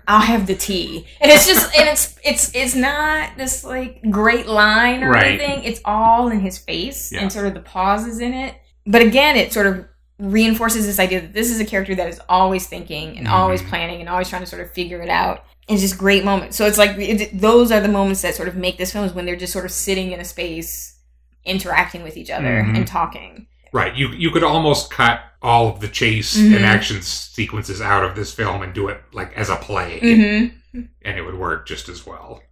I'll 0.08 0.20
have 0.20 0.46
the 0.46 0.54
tea, 0.56 1.06
and 1.20 1.30
it's 1.30 1.46
just 1.46 1.74
and 1.76 1.88
it's 1.88 2.16
it's 2.24 2.50
it's 2.54 2.74
not 2.74 3.36
this 3.36 3.62
like 3.64 4.00
great 4.10 4.46
line 4.46 5.04
or 5.04 5.10
Right. 5.10 5.26
anything. 5.40 5.62
It's 5.64 5.80
all 5.84 6.28
in 6.28 6.40
his 6.40 6.58
face 6.58 7.12
Yeah. 7.12 7.20
and 7.20 7.32
sort 7.32 7.46
of 7.46 7.54
the 7.54 7.60
pauses 7.60 8.18
in 8.20 8.32
it. 8.32 8.54
But 8.86 9.02
again, 9.02 9.36
it 9.36 9.52
sort 9.52 9.66
of 9.66 9.84
reinforces 10.18 10.84
this 10.86 10.98
idea 10.98 11.20
that 11.20 11.32
this 11.32 11.50
is 11.50 11.60
a 11.60 11.64
character 11.64 11.94
that 11.94 12.08
is 12.08 12.20
always 12.28 12.66
thinking 12.66 13.16
and 13.18 13.26
always 13.28 13.62
Mhm. 13.62 13.68
planning 13.68 14.00
and 14.00 14.08
always 14.08 14.28
trying 14.28 14.42
to 14.42 14.46
sort 14.46 14.62
of 14.62 14.70
figure 14.72 15.00
it 15.00 15.08
out. 15.08 15.44
And 15.68 15.74
it's 15.76 15.82
just 15.82 15.96
great 15.98 16.24
moments. 16.24 16.56
So 16.56 16.66
it's 16.66 16.76
like 16.78 16.98
it, 16.98 17.38
those 17.40 17.70
are 17.70 17.80
the 17.80 17.88
moments 17.88 18.22
that 18.22 18.34
sort 18.34 18.48
of 18.48 18.56
make 18.56 18.76
this 18.78 18.92
film 18.92 19.04
is 19.04 19.12
when 19.14 19.24
they're 19.26 19.36
just 19.36 19.52
sort 19.52 19.64
of 19.64 19.70
sitting 19.70 20.10
in 20.12 20.20
a 20.20 20.24
space, 20.24 20.96
interacting 21.44 22.02
with 22.02 22.16
each 22.16 22.30
other 22.30 22.62
Mhm. 22.66 22.76
and 22.76 22.86
talking. 22.86 23.46
Right. 23.72 23.94
You 23.94 24.08
you 24.08 24.30
could 24.30 24.42
almost 24.44 24.90
cut 24.90 25.20
all 25.42 25.68
of 25.68 25.80
the 25.80 25.88
chase 25.88 26.36
Mhm. 26.36 26.56
and 26.56 26.64
action 26.64 27.00
sequences 27.02 27.80
out 27.80 28.04
of 28.04 28.14
this 28.14 28.32
film 28.32 28.62
and 28.62 28.72
do 28.74 28.88
it 28.88 29.00
like 29.12 29.32
as 29.36 29.48
a 29.48 29.56
play, 29.56 29.98
Mm-hmm. 30.02 30.80
and 31.02 31.18
it 31.18 31.22
would 31.22 31.36
work 31.36 31.66
just 31.66 31.88
as 31.88 32.04
well. 32.06 32.42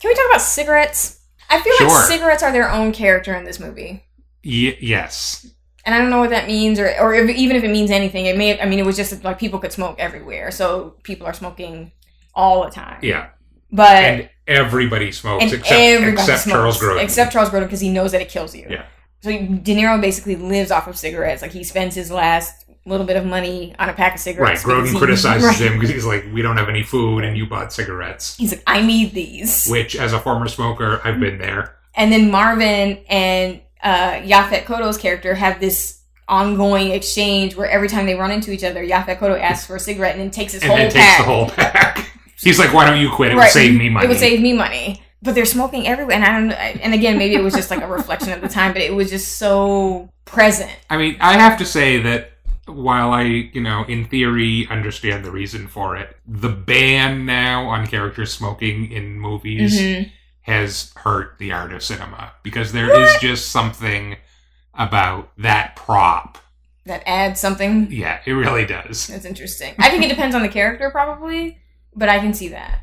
Can 0.00 0.08
we 0.10 0.14
talk 0.14 0.26
about 0.30 0.40
cigarettes? 0.42 1.20
I 1.50 1.60
feel 1.60 1.74
Sure. 1.76 1.88
like 1.88 2.06
cigarettes 2.06 2.42
are 2.42 2.52
their 2.52 2.70
own 2.70 2.92
character 2.92 3.34
in 3.34 3.44
this 3.44 3.58
movie. 3.60 4.04
Y- 4.44 4.76
yes. 4.80 5.46
and 5.84 5.94
I 5.96 5.98
don't 5.98 6.10
know 6.10 6.20
what 6.20 6.30
that 6.30 6.46
means, 6.46 6.78
or 6.78 6.86
or 7.00 7.12
if, 7.14 7.28
even 7.30 7.56
if 7.56 7.64
it 7.64 7.70
means 7.70 7.90
anything. 7.90 8.26
It 8.26 8.36
may. 8.36 8.60
I 8.60 8.66
mean, 8.66 8.78
it 8.78 8.86
was 8.86 8.96
just 8.96 9.24
like 9.24 9.38
people 9.38 9.58
could 9.58 9.72
smoke 9.72 9.96
everywhere, 9.98 10.50
so 10.52 10.94
people 11.02 11.26
are 11.26 11.32
smoking 11.32 11.90
all 12.34 12.64
the 12.64 12.70
time. 12.70 12.98
Yeah. 13.02 13.26
but 13.74 14.04
And 14.04 14.28
everybody 14.46 15.10
smokes 15.12 15.42
and 15.44 15.52
except 15.52 15.72
everybody 15.72 16.12
except 16.22 16.42
smokes, 16.42 16.56
Charles 16.56 16.78
Grodin. 16.78 17.02
except 17.02 17.32
Charles 17.32 17.48
Grodin 17.50 17.62
because 17.64 17.80
he 17.80 17.88
knows 17.88 18.12
that 18.12 18.20
it 18.20 18.28
kills 18.28 18.54
you. 18.54 18.66
Yeah. 18.70 18.84
So 19.22 19.30
De 19.30 19.74
Niro 19.76 20.00
basically 20.00 20.36
lives 20.36 20.70
off 20.70 20.88
of 20.88 20.96
cigarettes. 20.96 21.42
Like 21.42 21.52
he 21.52 21.62
spends 21.64 21.94
his 21.94 22.10
last 22.10 22.64
little 22.84 23.06
bit 23.06 23.16
of 23.16 23.24
money 23.24 23.74
on 23.78 23.88
a 23.88 23.92
pack 23.92 24.14
of 24.14 24.20
cigarettes. 24.20 24.64
Right. 24.64 24.84
Grodin 24.84 24.98
criticizes 24.98 25.44
right. 25.48 25.56
him 25.56 25.74
because 25.74 25.90
he's 25.90 26.04
like, 26.04 26.24
"We 26.32 26.42
don't 26.42 26.56
have 26.56 26.68
any 26.68 26.82
food, 26.82 27.24
and 27.24 27.36
you 27.36 27.46
bought 27.46 27.72
cigarettes." 27.72 28.36
He's 28.36 28.52
like, 28.52 28.62
I 28.66 28.82
need 28.82 29.14
these. 29.14 29.66
Which, 29.68 29.94
as 29.96 30.12
a 30.12 30.18
former 30.18 30.48
smoker, 30.48 31.00
I've 31.04 31.20
been 31.20 31.38
there. 31.38 31.76
And 31.94 32.10
then 32.12 32.30
Marvin 32.30 32.98
and 33.08 33.60
uh, 33.82 34.12
Yaphet 34.22 34.64
Kotto's 34.64 34.98
character 34.98 35.34
have 35.34 35.60
this 35.60 36.00
ongoing 36.28 36.90
exchange 36.90 37.56
where 37.56 37.68
every 37.68 37.88
time 37.88 38.06
they 38.06 38.14
run 38.14 38.30
into 38.30 38.50
each 38.52 38.64
other, 38.64 38.84
Yaphet 38.84 39.18
Kotto 39.18 39.38
asks 39.38 39.66
for 39.66 39.76
a 39.76 39.80
cigarette 39.80 40.12
and 40.12 40.22
then 40.22 40.30
takes 40.30 40.52
his 40.54 40.62
and 40.62 40.70
whole 40.70 40.78
then 40.78 40.92
pack. 40.92 41.16
takes 41.16 41.18
the 41.18 41.32
whole 41.32 41.48
pack. 41.48 42.10
He's 42.40 42.58
like, 42.58 42.72
"Why 42.74 42.86
don't 42.86 43.00
you 43.00 43.10
quit? 43.10 43.30
It 43.30 43.36
would 43.36 43.50
save 43.50 43.78
me 43.78 43.88
money." 43.88 44.06
It 44.06 44.08
would 44.08 44.18
save 44.18 44.40
me 44.40 44.52
money. 44.52 45.00
But 45.22 45.34
they're 45.36 45.44
smoking 45.44 45.86
everywhere, 45.86 46.16
and 46.16 46.24
I 46.24 46.32
don't. 46.32 46.50
And 46.80 46.94
again, 46.94 47.16
maybe 47.16 47.34
it 47.36 47.42
was 47.42 47.54
just 47.54 47.70
like 47.70 47.80
a 47.80 47.86
reflection 47.86 48.32
of 48.32 48.40
the 48.40 48.48
time, 48.48 48.72
but 48.72 48.82
it 48.82 48.92
was 48.92 49.08
just 49.08 49.36
so 49.38 50.10
present. 50.24 50.70
I 50.90 50.96
mean, 50.96 51.16
I 51.20 51.34
have 51.34 51.58
to 51.58 51.64
say 51.64 51.98
that 52.00 52.32
while 52.66 53.12
I, 53.12 53.22
you 53.22 53.60
know, 53.60 53.84
in 53.84 54.04
theory 54.06 54.66
understand 54.68 55.24
the 55.24 55.30
reason 55.30 55.68
for 55.68 55.96
it, 55.96 56.16
the 56.26 56.48
ban 56.48 57.24
now 57.24 57.66
on 57.68 57.86
characters 57.86 58.32
smoking 58.32 58.90
in 58.90 59.18
movies 59.20 59.80
Mhm. 59.80 60.10
has 60.42 60.92
hurt 60.96 61.38
the 61.38 61.52
art 61.52 61.72
of 61.72 61.82
cinema 61.84 62.32
because 62.42 62.72
there 62.72 62.92
is 63.00 63.14
just 63.20 63.50
something 63.50 64.16
about 64.74 65.30
that 65.38 65.76
prop. 65.76 66.38
That 66.86 67.02
adds 67.06 67.38
something. 67.40 67.88
Yeah, 67.92 68.18
it 68.26 68.32
really 68.32 68.64
does. 68.66 69.06
That's 69.06 69.24
interesting. 69.24 69.74
I 69.78 69.88
think 69.90 70.02
it 70.04 70.08
depends 70.08 70.34
on 70.34 70.42
the 70.42 70.48
character, 70.48 70.90
probably, 70.90 71.58
but 71.94 72.08
I 72.08 72.18
can 72.18 72.34
see 72.34 72.48
that. 72.48 72.80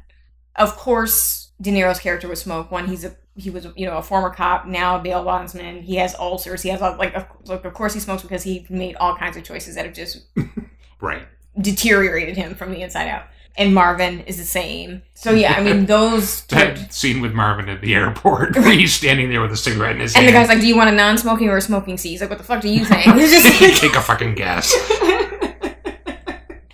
Of 0.56 0.76
course, 0.78 1.49
De 1.62 1.72
Niro's 1.72 1.99
character 1.99 2.28
would 2.28 2.38
smoke. 2.38 2.72
One, 2.72 2.88
he's 2.88 3.03
a 3.03 3.16
he 3.36 3.49
was 3.49 3.68
you 3.76 3.86
know 3.86 3.97
a 3.97 4.01
former 4.03 4.30
cop, 4.30 4.66
now 4.66 4.97
a 4.97 4.99
bail 4.99 5.24
bondsman. 5.24 5.82
He 5.82 5.95
has 5.95 6.16
ulcers. 6.16 6.62
He 6.62 6.70
has 6.70 6.82
all- 6.82 6.97
like 6.97 7.14
of, 7.16 7.26
like 7.45 7.66
of 7.66 7.74
course 7.74 7.93
he 7.93 7.99
smokes 7.99 8.22
because 8.22 8.43
he 8.43 8.66
made 8.70 8.95
all 8.95 9.16
kinds 9.16 9.36
of 9.38 9.43
choices 9.43 9.76
that 9.76 9.86
have 9.86 9.93
just 9.93 10.22
Right. 11.01 11.24
deteriorated 11.60 12.36
him 12.38 12.55
from 12.55 12.72
the 12.72 12.82
inside 12.82 13.07
out. 13.10 13.24
And 13.57 13.74
Marvin 13.74 14.22
is 14.22 14.38
the 14.38 14.43
same. 14.45 15.01
So 15.16 15.32
yeah, 15.32 15.53
I 15.53 15.62
mean 15.64 15.86
those. 15.95 16.45
That 16.45 16.93
scene 16.93 17.20
with 17.20 17.34
Marvin 17.34 17.68
at 17.68 17.82
the 17.82 17.93
airport 17.93 18.55
where 18.55 18.72
he's 18.72 18.93
standing 18.93 19.30
there 19.30 19.41
with 19.41 19.51
a 19.51 19.57
cigarette 19.57 19.95
in 19.95 20.01
his 20.01 20.14
hand. 20.14 20.28
And 20.28 20.34
the 20.34 20.39
guy's 20.39 20.47
like, 20.47 20.62
"Do 20.62 20.68
you 20.68 20.78
want 20.78 20.89
a 20.89 20.93
non-smoking 20.93 21.49
or 21.49 21.57
a 21.57 21.62
smoking 21.62 21.97
seat?" 21.97 22.10
He's 22.12 22.22
like, 22.22 22.30
"What 22.30 22.39
the 22.39 22.45
fuck 22.45 22.62
do 22.62 22.70
you 22.70 22.86
think?" 22.86 23.05
It's 23.18 23.32
just 23.34 23.62
like- 23.62 23.76
Take 23.76 23.95
a 23.95 24.01
fucking 24.01 24.36
guess. 24.36 24.74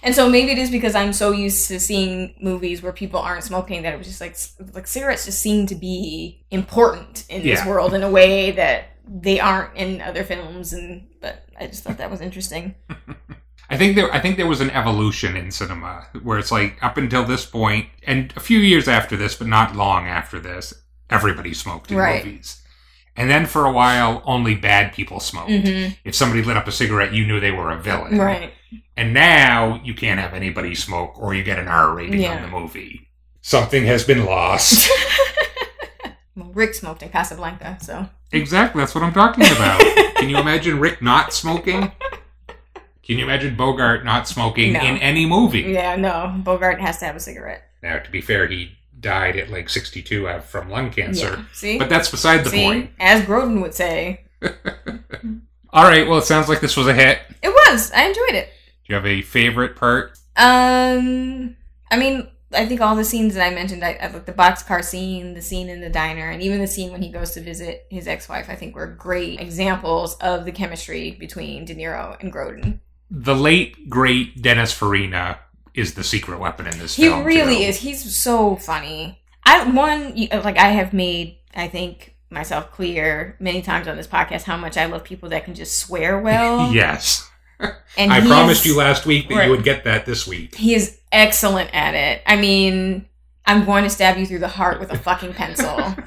And 0.05 0.13
so 0.15 0.29
maybe 0.29 0.51
it 0.51 0.57
is 0.59 0.69
because 0.69 0.93
I'm 0.95 1.11
so 1.13 1.31
used 1.31 1.67
to 1.69 1.79
seeing 1.79 2.35
movies 2.39 2.81
where 2.83 2.93
people 2.93 3.19
aren't 3.19 3.43
smoking 3.43 3.81
that 3.81 3.93
it 3.93 3.97
was 3.97 4.07
just 4.07 4.21
like 4.21 4.37
like 4.75 4.87
cigarettes 4.87 5.25
just 5.25 5.39
seem 5.41 5.65
to 5.67 5.75
be 5.75 6.45
important 6.51 7.25
in 7.27 7.41
this 7.41 7.59
Yeah. 7.59 7.67
world 7.67 7.93
in 7.93 8.03
a 8.03 8.09
way 8.09 8.51
that 8.51 8.85
they 9.07 9.39
aren't 9.39 9.75
in 9.75 10.01
other 10.01 10.23
films. 10.23 10.71
And 10.73 11.07
but 11.21 11.43
I 11.59 11.67
just 11.67 11.83
thought 11.83 11.97
that 11.97 12.11
was 12.11 12.21
interesting. 12.21 12.75
I 13.69 13.77
think 13.77 13.95
there 13.95 14.13
I 14.13 14.19
think 14.19 14.37
there 14.37 14.45
was 14.47 14.61
an 14.61 14.69
evolution 14.69 15.35
in 15.35 15.49
cinema 15.49 16.05
where 16.21 16.37
it's 16.37 16.51
like 16.51 16.77
up 16.83 16.97
until 16.97 17.23
this 17.25 17.45
point 17.45 17.87
and 18.05 18.31
a 18.35 18.39
few 18.39 18.59
years 18.59 18.87
after 18.87 19.17
this, 19.17 19.35
but 19.35 19.47
not 19.47 19.75
long 19.75 20.05
after 20.07 20.39
this, 20.39 20.71
everybody 21.09 21.53
smoked 21.53 21.89
in 21.91 21.97
Right. 21.97 22.23
movies. 22.23 22.61
And 23.17 23.27
then 23.29 23.45
for 23.47 23.65
a 23.65 23.71
while 23.71 24.21
only 24.25 24.53
bad 24.55 24.93
people 24.93 25.19
smoked. 25.19 25.49
Mhm. 25.49 25.97
If 26.03 26.13
somebody 26.13 26.43
lit 26.43 26.57
up 26.57 26.67
a 26.67 26.71
cigarette, 26.71 27.11
you 27.13 27.25
knew 27.25 27.39
they 27.39 27.49
were 27.51 27.71
a 27.71 27.79
villain. 27.81 28.19
Right. 28.19 28.53
And 28.97 29.13
now 29.13 29.81
you 29.83 29.93
can't 29.93 30.19
have 30.19 30.33
anybody 30.33 30.75
smoke 30.75 31.19
or 31.21 31.33
you 31.33 31.43
get 31.43 31.59
an 31.59 31.67
R 31.67 31.93
rating 31.93 32.21
Yeah. 32.21 32.35
on 32.37 32.41
the 32.43 32.47
movie. 32.47 33.07
Something 33.41 33.85
has 33.85 34.03
been 34.03 34.25
lost. 34.25 34.89
Well, 36.37 36.51
Rick 36.53 36.73
smoked 36.73 37.01
in 37.01 37.07
Casablanca, 37.07 37.77
so 37.81 38.09
exactly, 38.33 38.81
that's 38.81 38.93
what 38.93 39.05
I'm 39.05 39.13
talking 39.13 39.45
about. 39.45 39.79
Can 40.17 40.27
you 40.29 40.37
imagine 40.37 40.81
Rick 40.81 41.01
not 41.01 41.31
smoking? 41.31 41.93
Can 43.03 43.17
you 43.17 43.23
imagine 43.23 43.55
Bogart 43.55 44.03
not 44.03 44.27
smoking 44.27 44.73
No. 44.73 44.81
in 44.81 44.97
any 44.97 45.25
movie? 45.25 45.61
yeah, 45.61 45.95
no, 45.95 46.35
Bogart 46.43 46.81
has 46.81 46.97
to 46.97 47.05
have 47.05 47.15
a 47.15 47.21
cigarette. 47.21 47.63
Now, 47.81 47.99
to 47.99 48.11
be 48.11 48.19
fair, 48.19 48.47
he 48.47 48.71
died 48.99 49.37
at 49.37 49.49
like 49.49 49.69
62 49.69 50.27
uh, 50.27 50.41
from 50.41 50.69
lung 50.69 50.89
cancer. 50.91 51.37
Yeah. 51.37 51.43
See, 51.53 51.77
But 51.79 51.87
that's 51.87 52.11
beside 52.11 52.43
the 52.43 52.49
See? 52.49 52.63
point. 52.65 52.91
As 52.99 53.21
Grodin 53.21 53.61
would 53.61 53.73
say, 53.73 54.25
All 55.71 55.83
right, 55.83 56.05
well, 56.05 56.17
it 56.17 56.25
sounds 56.25 56.49
like 56.49 56.59
this 56.59 56.75
was 56.75 56.87
a 56.87 56.93
hit. 56.93 57.19
it 57.41 57.47
was. 57.49 57.91
I 57.93 58.07
enjoyed 58.07 58.35
it. 58.35 58.49
Do 58.85 58.93
you 58.93 58.95
have 58.95 59.05
a 59.05 59.21
favorite 59.21 59.75
part? 59.75 60.17
Um, 60.35 61.55
I 61.89 61.97
mean, 61.97 62.27
I 62.53 62.65
think 62.65 62.81
all 62.81 62.95
the 62.95 63.03
scenes 63.03 63.33
that 63.33 63.45
I 63.45 63.53
mentioned, 63.53 63.83
I, 63.83 63.93
I 63.93 64.07
like 64.07 64.25
the 64.25 64.33
boxcar 64.33 64.83
scene, 64.83 65.33
the 65.33 65.41
scene 65.41 65.69
in 65.69 65.81
the 65.81 65.89
diner, 65.89 66.29
and 66.29 66.41
even 66.41 66.59
the 66.59 66.67
scene 66.67 66.91
when 66.91 67.01
he 67.01 67.09
goes 67.09 67.31
to 67.31 67.41
visit 67.41 67.87
his 67.89 68.07
ex-wife. 68.07 68.47
I 68.49 68.55
think 68.55 68.75
were 68.75 68.87
great 68.87 69.39
examples 69.39 70.15
of 70.17 70.45
the 70.45 70.51
chemistry 70.51 71.11
between 71.11 71.65
De 71.65 71.73
Niro 71.75 72.19
and 72.21 72.31
Grodin. 72.31 72.79
The 73.09 73.35
late, 73.35 73.89
great 73.89 74.41
Dennis 74.41 74.71
Farina 74.71 75.39
is 75.73 75.95
the 75.95 76.03
secret 76.03 76.39
weapon 76.39 76.67
in 76.67 76.77
this 76.79 76.95
He 76.95 77.03
film. 77.03 77.23
really 77.23 77.57
too. 77.57 77.61
is. 77.63 77.77
He's 77.77 78.15
so 78.15 78.55
funny. 78.55 79.21
I 79.43 79.67
one 79.69 80.15
like 80.43 80.57
I 80.57 80.69
have 80.69 80.93
made. 80.93 81.37
I 81.55 81.67
think 81.67 82.15
myself 82.29 82.71
clear 82.71 83.35
many 83.39 83.61
times 83.61 83.87
on 83.87 83.95
this 83.95 84.07
podcast 84.07 84.43
how 84.43 84.57
much 84.57 84.77
I 84.77 84.85
love 84.85 85.03
people 85.03 85.29
that 85.29 85.45
can 85.45 85.53
just 85.53 85.77
swear 85.79 86.19
well. 86.19 86.73
yes. 86.73 87.29
And 87.97 88.11
I 88.11 88.19
promised 88.19 88.65
is- 88.65 88.71
you 88.73 88.77
last 88.77 89.05
week 89.05 89.29
that 89.29 89.35
Right. 89.35 89.45
you 89.45 89.51
would 89.51 89.63
get 89.63 89.85
that 89.85 90.05
this 90.05 90.27
week. 90.27 90.55
He 90.55 90.75
is 90.75 90.97
excellent 91.13 91.73
at 91.73 91.93
it. 91.93 92.21
I 92.25 92.35
mean, 92.35 93.05
I'm 93.45 93.63
going 93.63 93.83
to 93.85 93.89
stab 93.89 94.17
you 94.17 94.25
through 94.25 94.39
the 94.39 94.49
heart 94.49 94.79
with 94.81 94.91
a 94.91 94.97
fucking 94.97 95.33
pencil. 95.33 95.95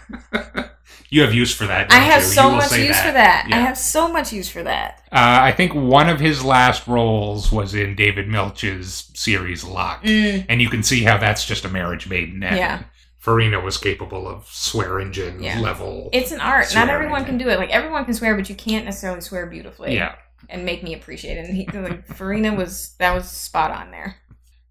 You 1.11 1.23
have 1.23 1.33
use 1.33 1.55
for 1.55 1.67
that. 1.67 1.91
I 1.91 2.01
don't 2.01 2.11
have 2.11 2.23
you? 2.23 2.29
so 2.29 2.43
You 2.43 2.49
will 2.49 2.57
much 2.57 2.67
say 2.67 2.87
use 2.87 3.01
for 3.01 3.13
that. 3.13 3.49
I 3.51 3.57
have 3.61 3.79
so 3.79 4.09
much 4.13 4.31
use 4.31 4.51
for 4.51 4.63
that. 4.63 4.99
Uh, 5.11 5.39
I 5.41 5.53
think 5.53 5.75
one 5.75 6.11
of 6.11 6.21
his 6.21 6.45
last 6.45 6.87
roles 6.87 7.51
was 7.51 7.75
in 7.75 7.95
David 7.95 8.29
Milch's 8.29 9.11
series 9.15 9.65
Luck, 9.65 10.03
Mm. 10.05 10.45
and 10.51 10.61
you 10.61 10.69
can 10.69 10.83
see 10.83 11.05
how 11.05 11.17
that's 11.17 11.47
just 11.47 11.65
a 11.65 11.69
marriage 11.71 12.11
made 12.11 12.29
in 12.35 12.43
heaven. 12.43 12.59
Yeah. 12.59 12.83
Farina 13.17 13.59
was 13.59 13.79
capable 13.79 14.29
of 14.29 14.47
swear 14.51 15.01
engine 15.01 15.43
Yeah. 15.43 15.61
level. 15.61 16.11
It's 16.13 16.31
an 16.31 16.41
art. 16.41 16.65
Not 16.65 16.69
swearing. 16.73 16.91
everyone 16.91 17.25
can 17.25 17.39
do 17.39 17.49
it. 17.49 17.59
Like 17.59 17.71
everyone 17.71 18.05
can 18.05 18.13
swear, 18.13 18.35
but 18.37 18.51
you 18.51 18.55
can't 18.55 18.85
necessarily 18.85 19.23
swear 19.23 19.47
beautifully. 19.47 19.95
Yeah. 19.95 20.15
And 20.49 20.65
make 20.65 20.83
me 20.83 20.95
appreciate 20.95 21.37
it. 21.39 21.47
And 21.47 21.57
he, 21.57 21.67
like, 21.67 22.07
Farina 22.07 22.55
was 22.55 22.95
that 22.99 23.13
was 23.15 23.31
spot 23.31 23.71
on 23.71 23.91
there. 23.91 24.17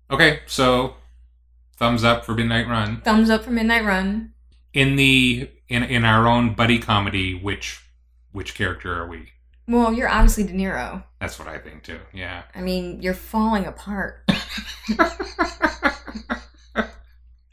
Okay, 0.09 0.39
so 0.47 0.95
thumbs 1.77 2.03
up 2.03 2.25
for 2.25 2.33
Midnight 2.33 2.67
Run. 2.67 3.01
Thumbs 3.01 3.29
up 3.29 3.43
for 3.43 3.51
Midnight 3.51 3.83
Run. 3.85 4.33
In 4.73 4.95
the 4.95 5.49
in 5.67 5.83
in 5.83 6.03
our 6.05 6.27
own 6.27 6.53
buddy 6.55 6.79
comedy, 6.79 7.33
which 7.33 7.83
which 8.31 8.55
character 8.55 8.93
are 8.93 9.07
we? 9.07 9.29
Well, 9.67 9.91
you're 9.93 10.07
obviously 10.09 10.45
De 10.45 10.53
Niro. 10.53 11.03
That's 11.19 11.37
what 11.37 11.47
I 11.49 11.57
think 11.57 11.83
too. 11.83 11.99
Yeah. 12.13 12.43
I 12.55 12.61
mean, 12.61 13.01
you're 13.01 13.13
falling 13.13 13.65
apart. 13.65 14.23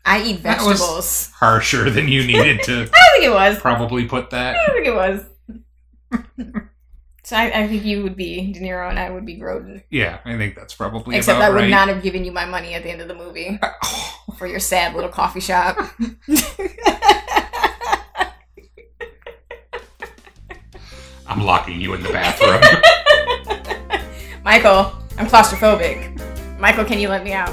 I 0.07 0.23
eat 0.23 0.43
That 0.43 0.59
was- 0.65 0.79
vegetables. 0.81 1.31
Harsher 1.35 1.91
than 1.91 2.09
you 2.09 2.27
needed 2.27 2.63
to 2.65 2.73
I 2.73 2.77
don't 2.85 2.91
think 3.15 3.25
it 3.25 3.33
was. 3.33 3.59
probably 3.59 4.07
put 4.07 4.31
that. 4.31 4.57
I 4.57 4.67
don't 4.67 4.75
think 4.77 4.87
it 4.87 4.95
was. 4.95 5.25
So 7.25 7.37
I, 7.37 7.63
I 7.63 7.67
think 7.67 7.85
you 7.87 8.03
would 8.03 8.17
be 8.17 8.53
De 8.53 8.61
Niro 8.61 8.91
and 8.91 8.99
I 8.99 9.09
would 9.09 9.25
be 9.25 9.39
Grodin. 9.39 9.83
Yeah, 9.89 10.19
I 10.27 10.37
think 10.37 10.55
that's 10.55 10.75
probably 10.75 11.17
Except 11.17 11.41
I 11.41 11.49
would 11.49 11.57
right. 11.57 11.71
not 11.71 11.89
have 11.89 12.03
given 12.03 12.23
you 12.23 12.31
my 12.33 12.45
money 12.45 12.75
at 12.75 12.83
the 12.83 12.91
end 12.91 13.01
of 13.01 13.09
the 13.09 13.15
movie 13.15 13.59
oh. 13.83 14.25
for 14.37 14.47
your 14.47 14.61
sad 14.61 14.95
little 14.95 15.09
coffee 15.09 15.41
shop. 15.41 15.79
I'm 21.27 21.41
locking 21.41 21.81
you 21.81 21.95
in 21.95 22.03
the 22.03 22.13
bathroom. 22.13 22.61
Michael, 24.45 24.93
I'm 25.17 25.27
claustrophobic. 25.27 26.59
Michael, 26.59 26.85
can 26.85 27.01
you 27.01 27.09
let 27.09 27.25
me 27.25 27.33
out? 27.33 27.49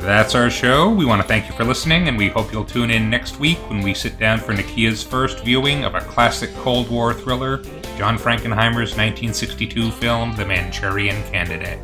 That's 0.00 0.34
our 0.34 0.48
show. 0.48 0.88
We 0.88 1.04
want 1.04 1.20
to 1.20 1.28
thank 1.28 1.46
you 1.46 1.52
for 1.52 1.62
listening, 1.62 2.08
and 2.08 2.16
we 2.16 2.28
hope 2.28 2.52
you'll 2.52 2.64
tune 2.64 2.90
in 2.90 3.10
next 3.10 3.38
week 3.38 3.58
when 3.68 3.82
we 3.82 3.92
sit 3.92 4.18
down 4.18 4.38
for 4.40 4.54
Nakia's 4.54 5.02
first 5.02 5.44
viewing 5.44 5.84
of 5.84 5.94
a 5.94 6.00
classic 6.00 6.54
Cold 6.56 6.88
War 6.88 7.12
thriller, 7.12 7.58
John 7.98 8.16
Frankenheimer's 8.16 8.96
1962 8.96 9.90
film, 9.90 10.34
The 10.36 10.46
Manchurian 10.46 11.22
Candidate. 11.30 11.78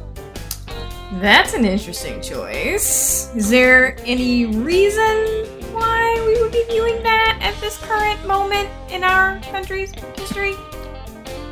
That's 1.20 1.52
an 1.52 1.66
interesting 1.66 2.22
choice. 2.22 3.34
Is 3.36 3.51
there 3.51 3.98
any 4.06 4.47
reason 4.47 5.44
why 5.74 6.24
we 6.26 6.40
would 6.43 6.52
be 6.52 6.64
viewing 6.70 7.02
that 7.02 7.38
at 7.43 7.55
this 7.60 7.76
current 7.76 8.26
moment 8.26 8.70
in 8.90 9.05
our 9.05 9.38
country's 9.40 9.93
history? 10.16 10.55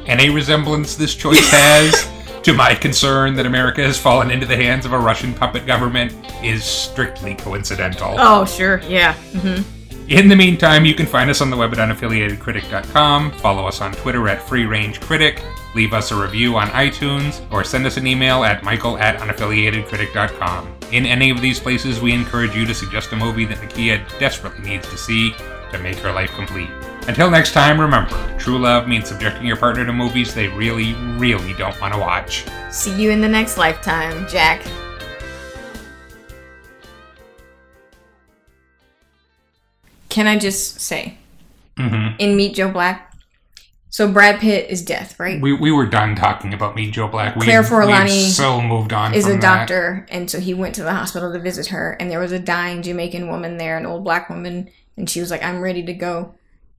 Any 0.06 0.30
resemblance 0.30 0.96
this 0.96 1.14
choice 1.14 1.50
has 1.50 2.08
to 2.44 2.52
my 2.52 2.74
concern 2.74 3.34
that 3.34 3.46
America 3.46 3.82
has 3.82 3.98
fallen 3.98 4.30
into 4.30 4.44
the 4.46 4.56
hands 4.56 4.84
of 4.84 4.92
a 4.92 4.98
Russian 4.98 5.32
puppet 5.32 5.66
government 5.66 6.12
is 6.42 6.62
strictly 6.62 7.34
coincidental. 7.34 8.16
Oh, 8.18 8.44
sure, 8.44 8.80
yeah. 8.82 9.14
hmm 9.14 9.62
In 10.08 10.28
the 10.28 10.36
meantime, 10.36 10.84
you 10.84 10.94
can 10.94 11.06
find 11.06 11.30
us 11.30 11.40
on 11.40 11.48
the 11.48 11.56
web 11.56 11.72
at 11.72 11.78
unaffiliatedcritic.com, 11.78 13.32
follow 13.38 13.66
us 13.66 13.80
on 13.80 13.92
Twitter 13.92 14.28
at 14.28 14.40
freerangecritic, 14.40 15.42
leave 15.74 15.94
us 15.94 16.10
a 16.10 16.20
review 16.20 16.56
on 16.56 16.68
iTunes, 16.68 17.40
or 17.50 17.64
send 17.64 17.86
us 17.86 17.96
an 17.96 18.06
email 18.06 18.44
at 18.44 18.62
michael 18.62 18.98
at 18.98 19.18
unaffiliatedcritic.com. 19.20 20.68
In 20.92 21.06
any 21.06 21.30
of 21.30 21.40
these 21.40 21.58
places, 21.58 22.00
we 22.00 22.12
encourage 22.12 22.54
you 22.54 22.66
to 22.66 22.74
suggest 22.74 23.10
a 23.12 23.16
movie 23.16 23.46
that 23.46 23.58
Nakia 23.58 24.06
desperately 24.18 24.68
needs 24.68 24.88
to 24.90 24.98
see 24.98 25.34
to 25.72 25.78
make 25.78 25.96
her 25.96 26.12
life 26.12 26.30
complete. 26.32 26.68
Until 27.06 27.30
next 27.30 27.52
time, 27.52 27.78
remember, 27.78 28.38
true 28.38 28.58
love 28.58 28.88
means 28.88 29.08
subjecting 29.08 29.46
your 29.46 29.56
partner 29.56 29.84
to 29.84 29.92
movies 29.92 30.34
they 30.34 30.48
really, 30.48 30.94
really 31.18 31.52
don't 31.54 31.78
want 31.78 31.92
to 31.92 32.00
watch. 32.00 32.46
See 32.70 32.94
you 33.00 33.10
in 33.10 33.20
the 33.20 33.28
next 33.28 33.58
lifetime, 33.58 34.26
Jack. 34.26 34.64
Can 40.08 40.26
I 40.26 40.38
just 40.38 40.80
say, 40.80 41.18
hmm 41.76 42.08
in 42.18 42.36
Meet 42.36 42.54
Joe 42.54 42.70
Black, 42.70 43.12
so 43.90 44.10
Brad 44.10 44.40
Pitt 44.40 44.70
is 44.70 44.80
death, 44.80 45.18
right? 45.20 45.40
We, 45.42 45.52
we 45.52 45.72
were 45.72 45.86
done 45.86 46.14
talking 46.16 46.54
about 46.54 46.74
Meet 46.74 46.92
Joe 46.92 47.08
Black. 47.08 47.36
We, 47.36 47.44
Claire 47.44 47.60
we've 47.60 47.70
Forlani 47.70 48.30
so 48.30 48.62
moved 48.62 48.92
on 48.94 49.12
is 49.12 49.26
a 49.26 49.32
that. 49.32 49.40
doctor, 49.42 50.06
and 50.08 50.30
so 50.30 50.40
he 50.40 50.54
went 50.54 50.74
to 50.76 50.82
the 50.82 50.94
hospital 50.94 51.32
to 51.32 51.38
visit 51.38 51.66
her, 51.66 51.96
and 52.00 52.10
there 52.10 52.20
was 52.20 52.32
a 52.32 52.38
dying 52.38 52.80
Jamaican 52.82 53.28
woman 53.28 53.58
there, 53.58 53.76
an 53.76 53.84
old 53.84 54.04
black 54.04 54.30
woman, 54.30 54.70
and 54.96 55.10
she 55.10 55.20
was 55.20 55.30
like, 55.30 55.42
"I'm 55.42 55.60
ready 55.60 55.82
to 55.84 55.92
go," 55.92 56.34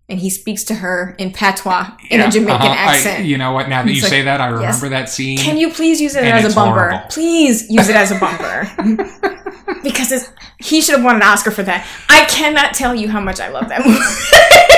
and 0.07 0.19
he 0.19 0.30
speaks 0.30 0.64
to 0.65 0.76
her 0.76 1.15
in 1.18 1.32
patois 1.32 1.90
in 2.10 2.19
Yeah, 2.19 2.27
a 2.27 2.32
Jamaican 2.32 2.56
uh-huh. 2.61 2.68
I- 2.68 2.94
accent. 2.95 3.26
you 3.26 3.38
know 3.38 3.53
what? 3.53 3.69
Now 3.69 3.82
that 3.84 3.88
He's 3.90 3.98
you 3.98 4.03
like, 4.03 4.10
say 4.10 4.22
that, 4.23 4.40
I 4.41 4.48
remember 4.48 4.61
"Yes. 4.86 4.90
that 4.90 5.10
scene. 5.10 5.38
Can 5.38 5.57
you 5.57 5.72
please 5.72 5.99
use 5.99 6.15
it 6.15 6.23
as 6.23 6.52
a 6.52 6.56
bumper? 6.56 6.90
horrible. 6.90 7.07
Please 7.10 7.69
use 7.72 7.90
it 7.90 7.95
as 7.95 8.11
a 8.11 8.19
bumper. 8.19 8.69
because 9.84 10.11
it's, 10.11 10.30
he 10.60 10.82
should 10.82 10.95
have 10.95 11.03
won 11.03 11.15
an 11.15 11.23
Oscar 11.23 11.52
for 11.52 11.64
that. 11.64 11.88
I 12.10 12.26
cannot 12.26 12.73
tell 12.73 12.94
you 12.94 13.10
how 13.10 13.19
much 13.19 13.40
I 13.40 13.49
love 13.49 13.68
that 13.69 13.86
movie. 13.86 13.99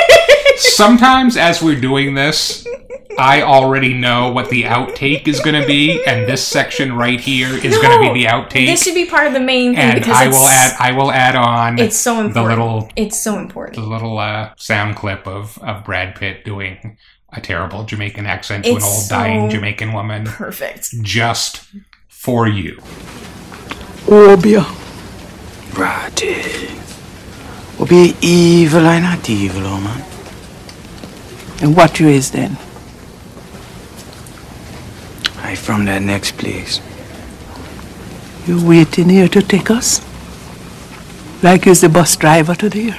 Sometimes, 0.58 1.38
as 1.38 1.62
we're 1.62 1.80
doing 1.80 2.16
this, 2.16 2.66
I 3.18 3.42
already 3.42 3.94
know 3.94 4.32
what 4.32 4.50
the 4.50 4.64
outtake 4.64 5.28
is 5.28 5.40
going 5.40 5.60
to 5.60 5.68
be, 5.68 6.04
and 6.06 6.28
this 6.28 6.46
section 6.46 6.94
right 6.94 7.20
here 7.20 7.50
is 7.50 7.78
going 7.78 8.00
to 8.00 8.14
be 8.14 8.22
the 8.22 8.30
outtake. 8.30 8.68
This 8.68 8.84
should 8.84 8.94
be 8.94 9.06
part 9.06 9.26
of 9.28 9.34
the 9.34 9.40
main 9.40 9.74
thing 9.74 9.84
and 9.84 10.00
because 10.00 10.16
I 10.16 10.28
will 10.28 10.48
add. 10.48 10.76
I 10.80 10.92
will 10.92 11.12
add 11.12 11.36
on. 11.36 11.80
it's 11.80 11.98
so 11.98 12.20
important. 12.20 12.36
the 12.36 12.44
little 12.44 12.90
it's 12.96 13.20
so 13.20 13.40
important. 13.40 13.76
the 13.78 13.90
little 13.90 14.20
uh, 14.20 14.54
sound 14.58 14.96
clip 14.96 15.28
of 15.28 15.58
of 15.60 15.84
Brad 15.84 16.16
Pitt 16.16 16.46
doing 16.46 16.98
a 17.34 17.42
terrible 17.42 17.84
Jamaican 17.84 18.26
accent 18.26 18.66
to 18.66 18.72
an 18.72 18.84
old 18.84 18.84
so 18.84 19.10
dying 19.10 19.50
Jamaican 19.50 19.94
woman, 19.94 20.26
Perfect. 20.26 21.02
just 21.02 21.66
for 22.08 22.48
you. 22.48 22.76
Obia. 24.06 24.64
Righty. 25.76 26.34
Obia 27.78 28.16
evil 28.22 28.86
I 28.86 29.00
not 29.00 29.28
evil, 29.30 29.66
oh 29.66 29.82
man. 29.82 30.17
And 31.62 31.76
what 31.76 32.00
you 32.00 32.08
is 32.08 32.32
then? 32.32 32.52
I 35.38 35.56
from 35.56 35.86
that 35.86 36.02
next 36.02 36.38
place. 36.38 36.80
You 38.46 38.66
waiting 38.66 39.10
here 39.10 39.28
to 39.30 39.42
take 39.42 39.72
us? 39.72 40.02
Like 41.42 41.66
you's 41.66 41.82
the 41.82 41.90
bus 41.90 42.16
driver 42.16 42.56
to 42.56 42.70
there? 42.70 42.98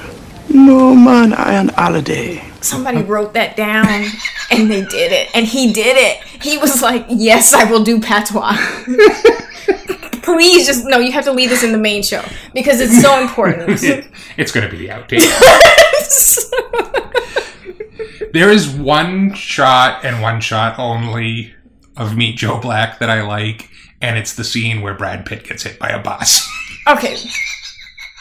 No 0.51 0.95
man, 0.95 1.33
I 1.33 1.57
on 1.57 1.69
holiday. 1.69 2.45
Somebody 2.61 3.03
wrote 3.03 3.35
that 3.35 3.57
down 3.57 3.87
and 4.51 4.71
they 4.71 4.85
did 4.85 5.13
it. 5.13 5.29
And 5.35 5.47
he 5.47 5.73
did 5.73 5.97
it. 5.97 6.23
He 6.43 6.59
was 6.59 6.83
like, 6.83 7.07
Yes, 7.09 7.55
I 7.55 7.71
will 7.71 7.85
do 7.85 8.01
patois. 8.01 8.57
Please 10.23 10.67
just 10.67 10.85
no, 10.85 10.99
you 10.99 11.13
have 11.13 11.25
to 11.25 11.33
leave 11.33 11.49
this 11.49 11.63
in 11.63 11.73
the 11.73 11.79
main 11.79 12.03
show 12.03 12.23
because 12.53 12.81
it's 12.81 13.01
so 13.01 13.21
important. 13.21 13.71
it's 14.37 14.53
going 14.53 14.69
to 14.69 14.71
be 14.71 14.87
the 14.87 14.89
outtake. 14.89 15.21
There 18.33 18.51
is 18.51 18.69
one 18.69 19.35
shot 19.35 20.05
and 20.05 20.21
one 20.23 20.41
shot 20.41 20.79
only 20.79 21.55
of 21.97 22.17
Meet 22.17 22.37
Joe 22.37 22.59
Black 22.61 22.99
that 23.01 23.11
I 23.11 23.23
like, 23.23 23.69
and 24.01 24.17
it's 24.19 24.35
the 24.35 24.45
scene 24.45 24.81
where 24.81 24.95
Brad 24.95 25.27
Pitt 25.27 25.45
gets 25.45 25.63
hit 25.65 25.79
by 25.79 25.89
a 25.89 26.03
bus. 26.03 26.49
okay. 26.89 27.17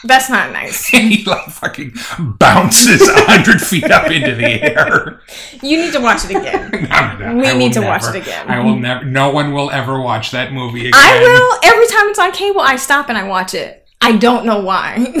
That's 0.04 0.30
not 0.30 0.52
nice. 0.52 0.92
and 0.94 1.12
he 1.12 1.24
like 1.24 1.46
fucking 1.46 1.92
bounces 2.38 3.08
a 3.08 3.14
hundred 3.24 3.60
feet 3.60 3.90
up 3.90 4.10
into 4.10 4.34
the 4.34 4.62
air. 4.62 5.20
You 5.60 5.76
need 5.78 5.92
to 5.92 6.00
watch 6.00 6.24
it 6.24 6.30
again. 6.30 6.66
No, 6.88 7.32
no, 7.32 7.36
We 7.36 7.58
need 7.58 7.72
to 7.74 7.80
watch 7.80 8.04
it 8.04 8.14
again. 8.14 8.48
I 8.48 8.60
will 8.60 8.76
never. 8.76 9.04
No 9.04 9.30
one 9.30 9.52
will 9.52 9.70
ever 9.70 10.00
watch 10.00 10.30
that 10.30 10.52
movie 10.52 10.88
again. 10.88 10.92
I 10.94 11.18
will 11.18 11.70
every 11.70 11.86
time 11.88 12.08
it's 12.08 12.18
on 12.18 12.32
cable. 12.32 12.60
I 12.60 12.76
stop 12.76 13.08
and 13.08 13.18
I 13.18 13.24
watch 13.24 13.54
it. 13.54 13.87
I 14.00 14.16
don't 14.16 14.46
know 14.46 14.60
why. 14.60 14.98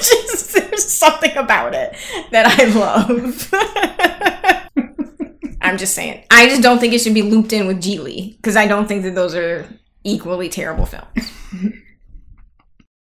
Just 0.00 0.54
there's 0.54 0.88
something 0.88 1.36
about 1.36 1.74
it 1.74 1.94
that 2.30 2.46
I 2.46 2.64
love. 2.64 3.50
I'm 5.62 5.76
just 5.76 5.94
saying. 5.94 6.24
I 6.30 6.48
just 6.48 6.62
don't 6.62 6.78
think 6.78 6.94
it 6.94 7.00
should 7.00 7.14
be 7.14 7.22
looped 7.22 7.52
in 7.52 7.66
with 7.66 7.82
Gigli 7.82 8.36
because 8.36 8.56
I 8.56 8.66
don't 8.66 8.86
think 8.86 9.02
that 9.02 9.14
those 9.14 9.34
are 9.34 9.68
equally 10.04 10.48
terrible 10.48 10.86
films. 10.86 11.30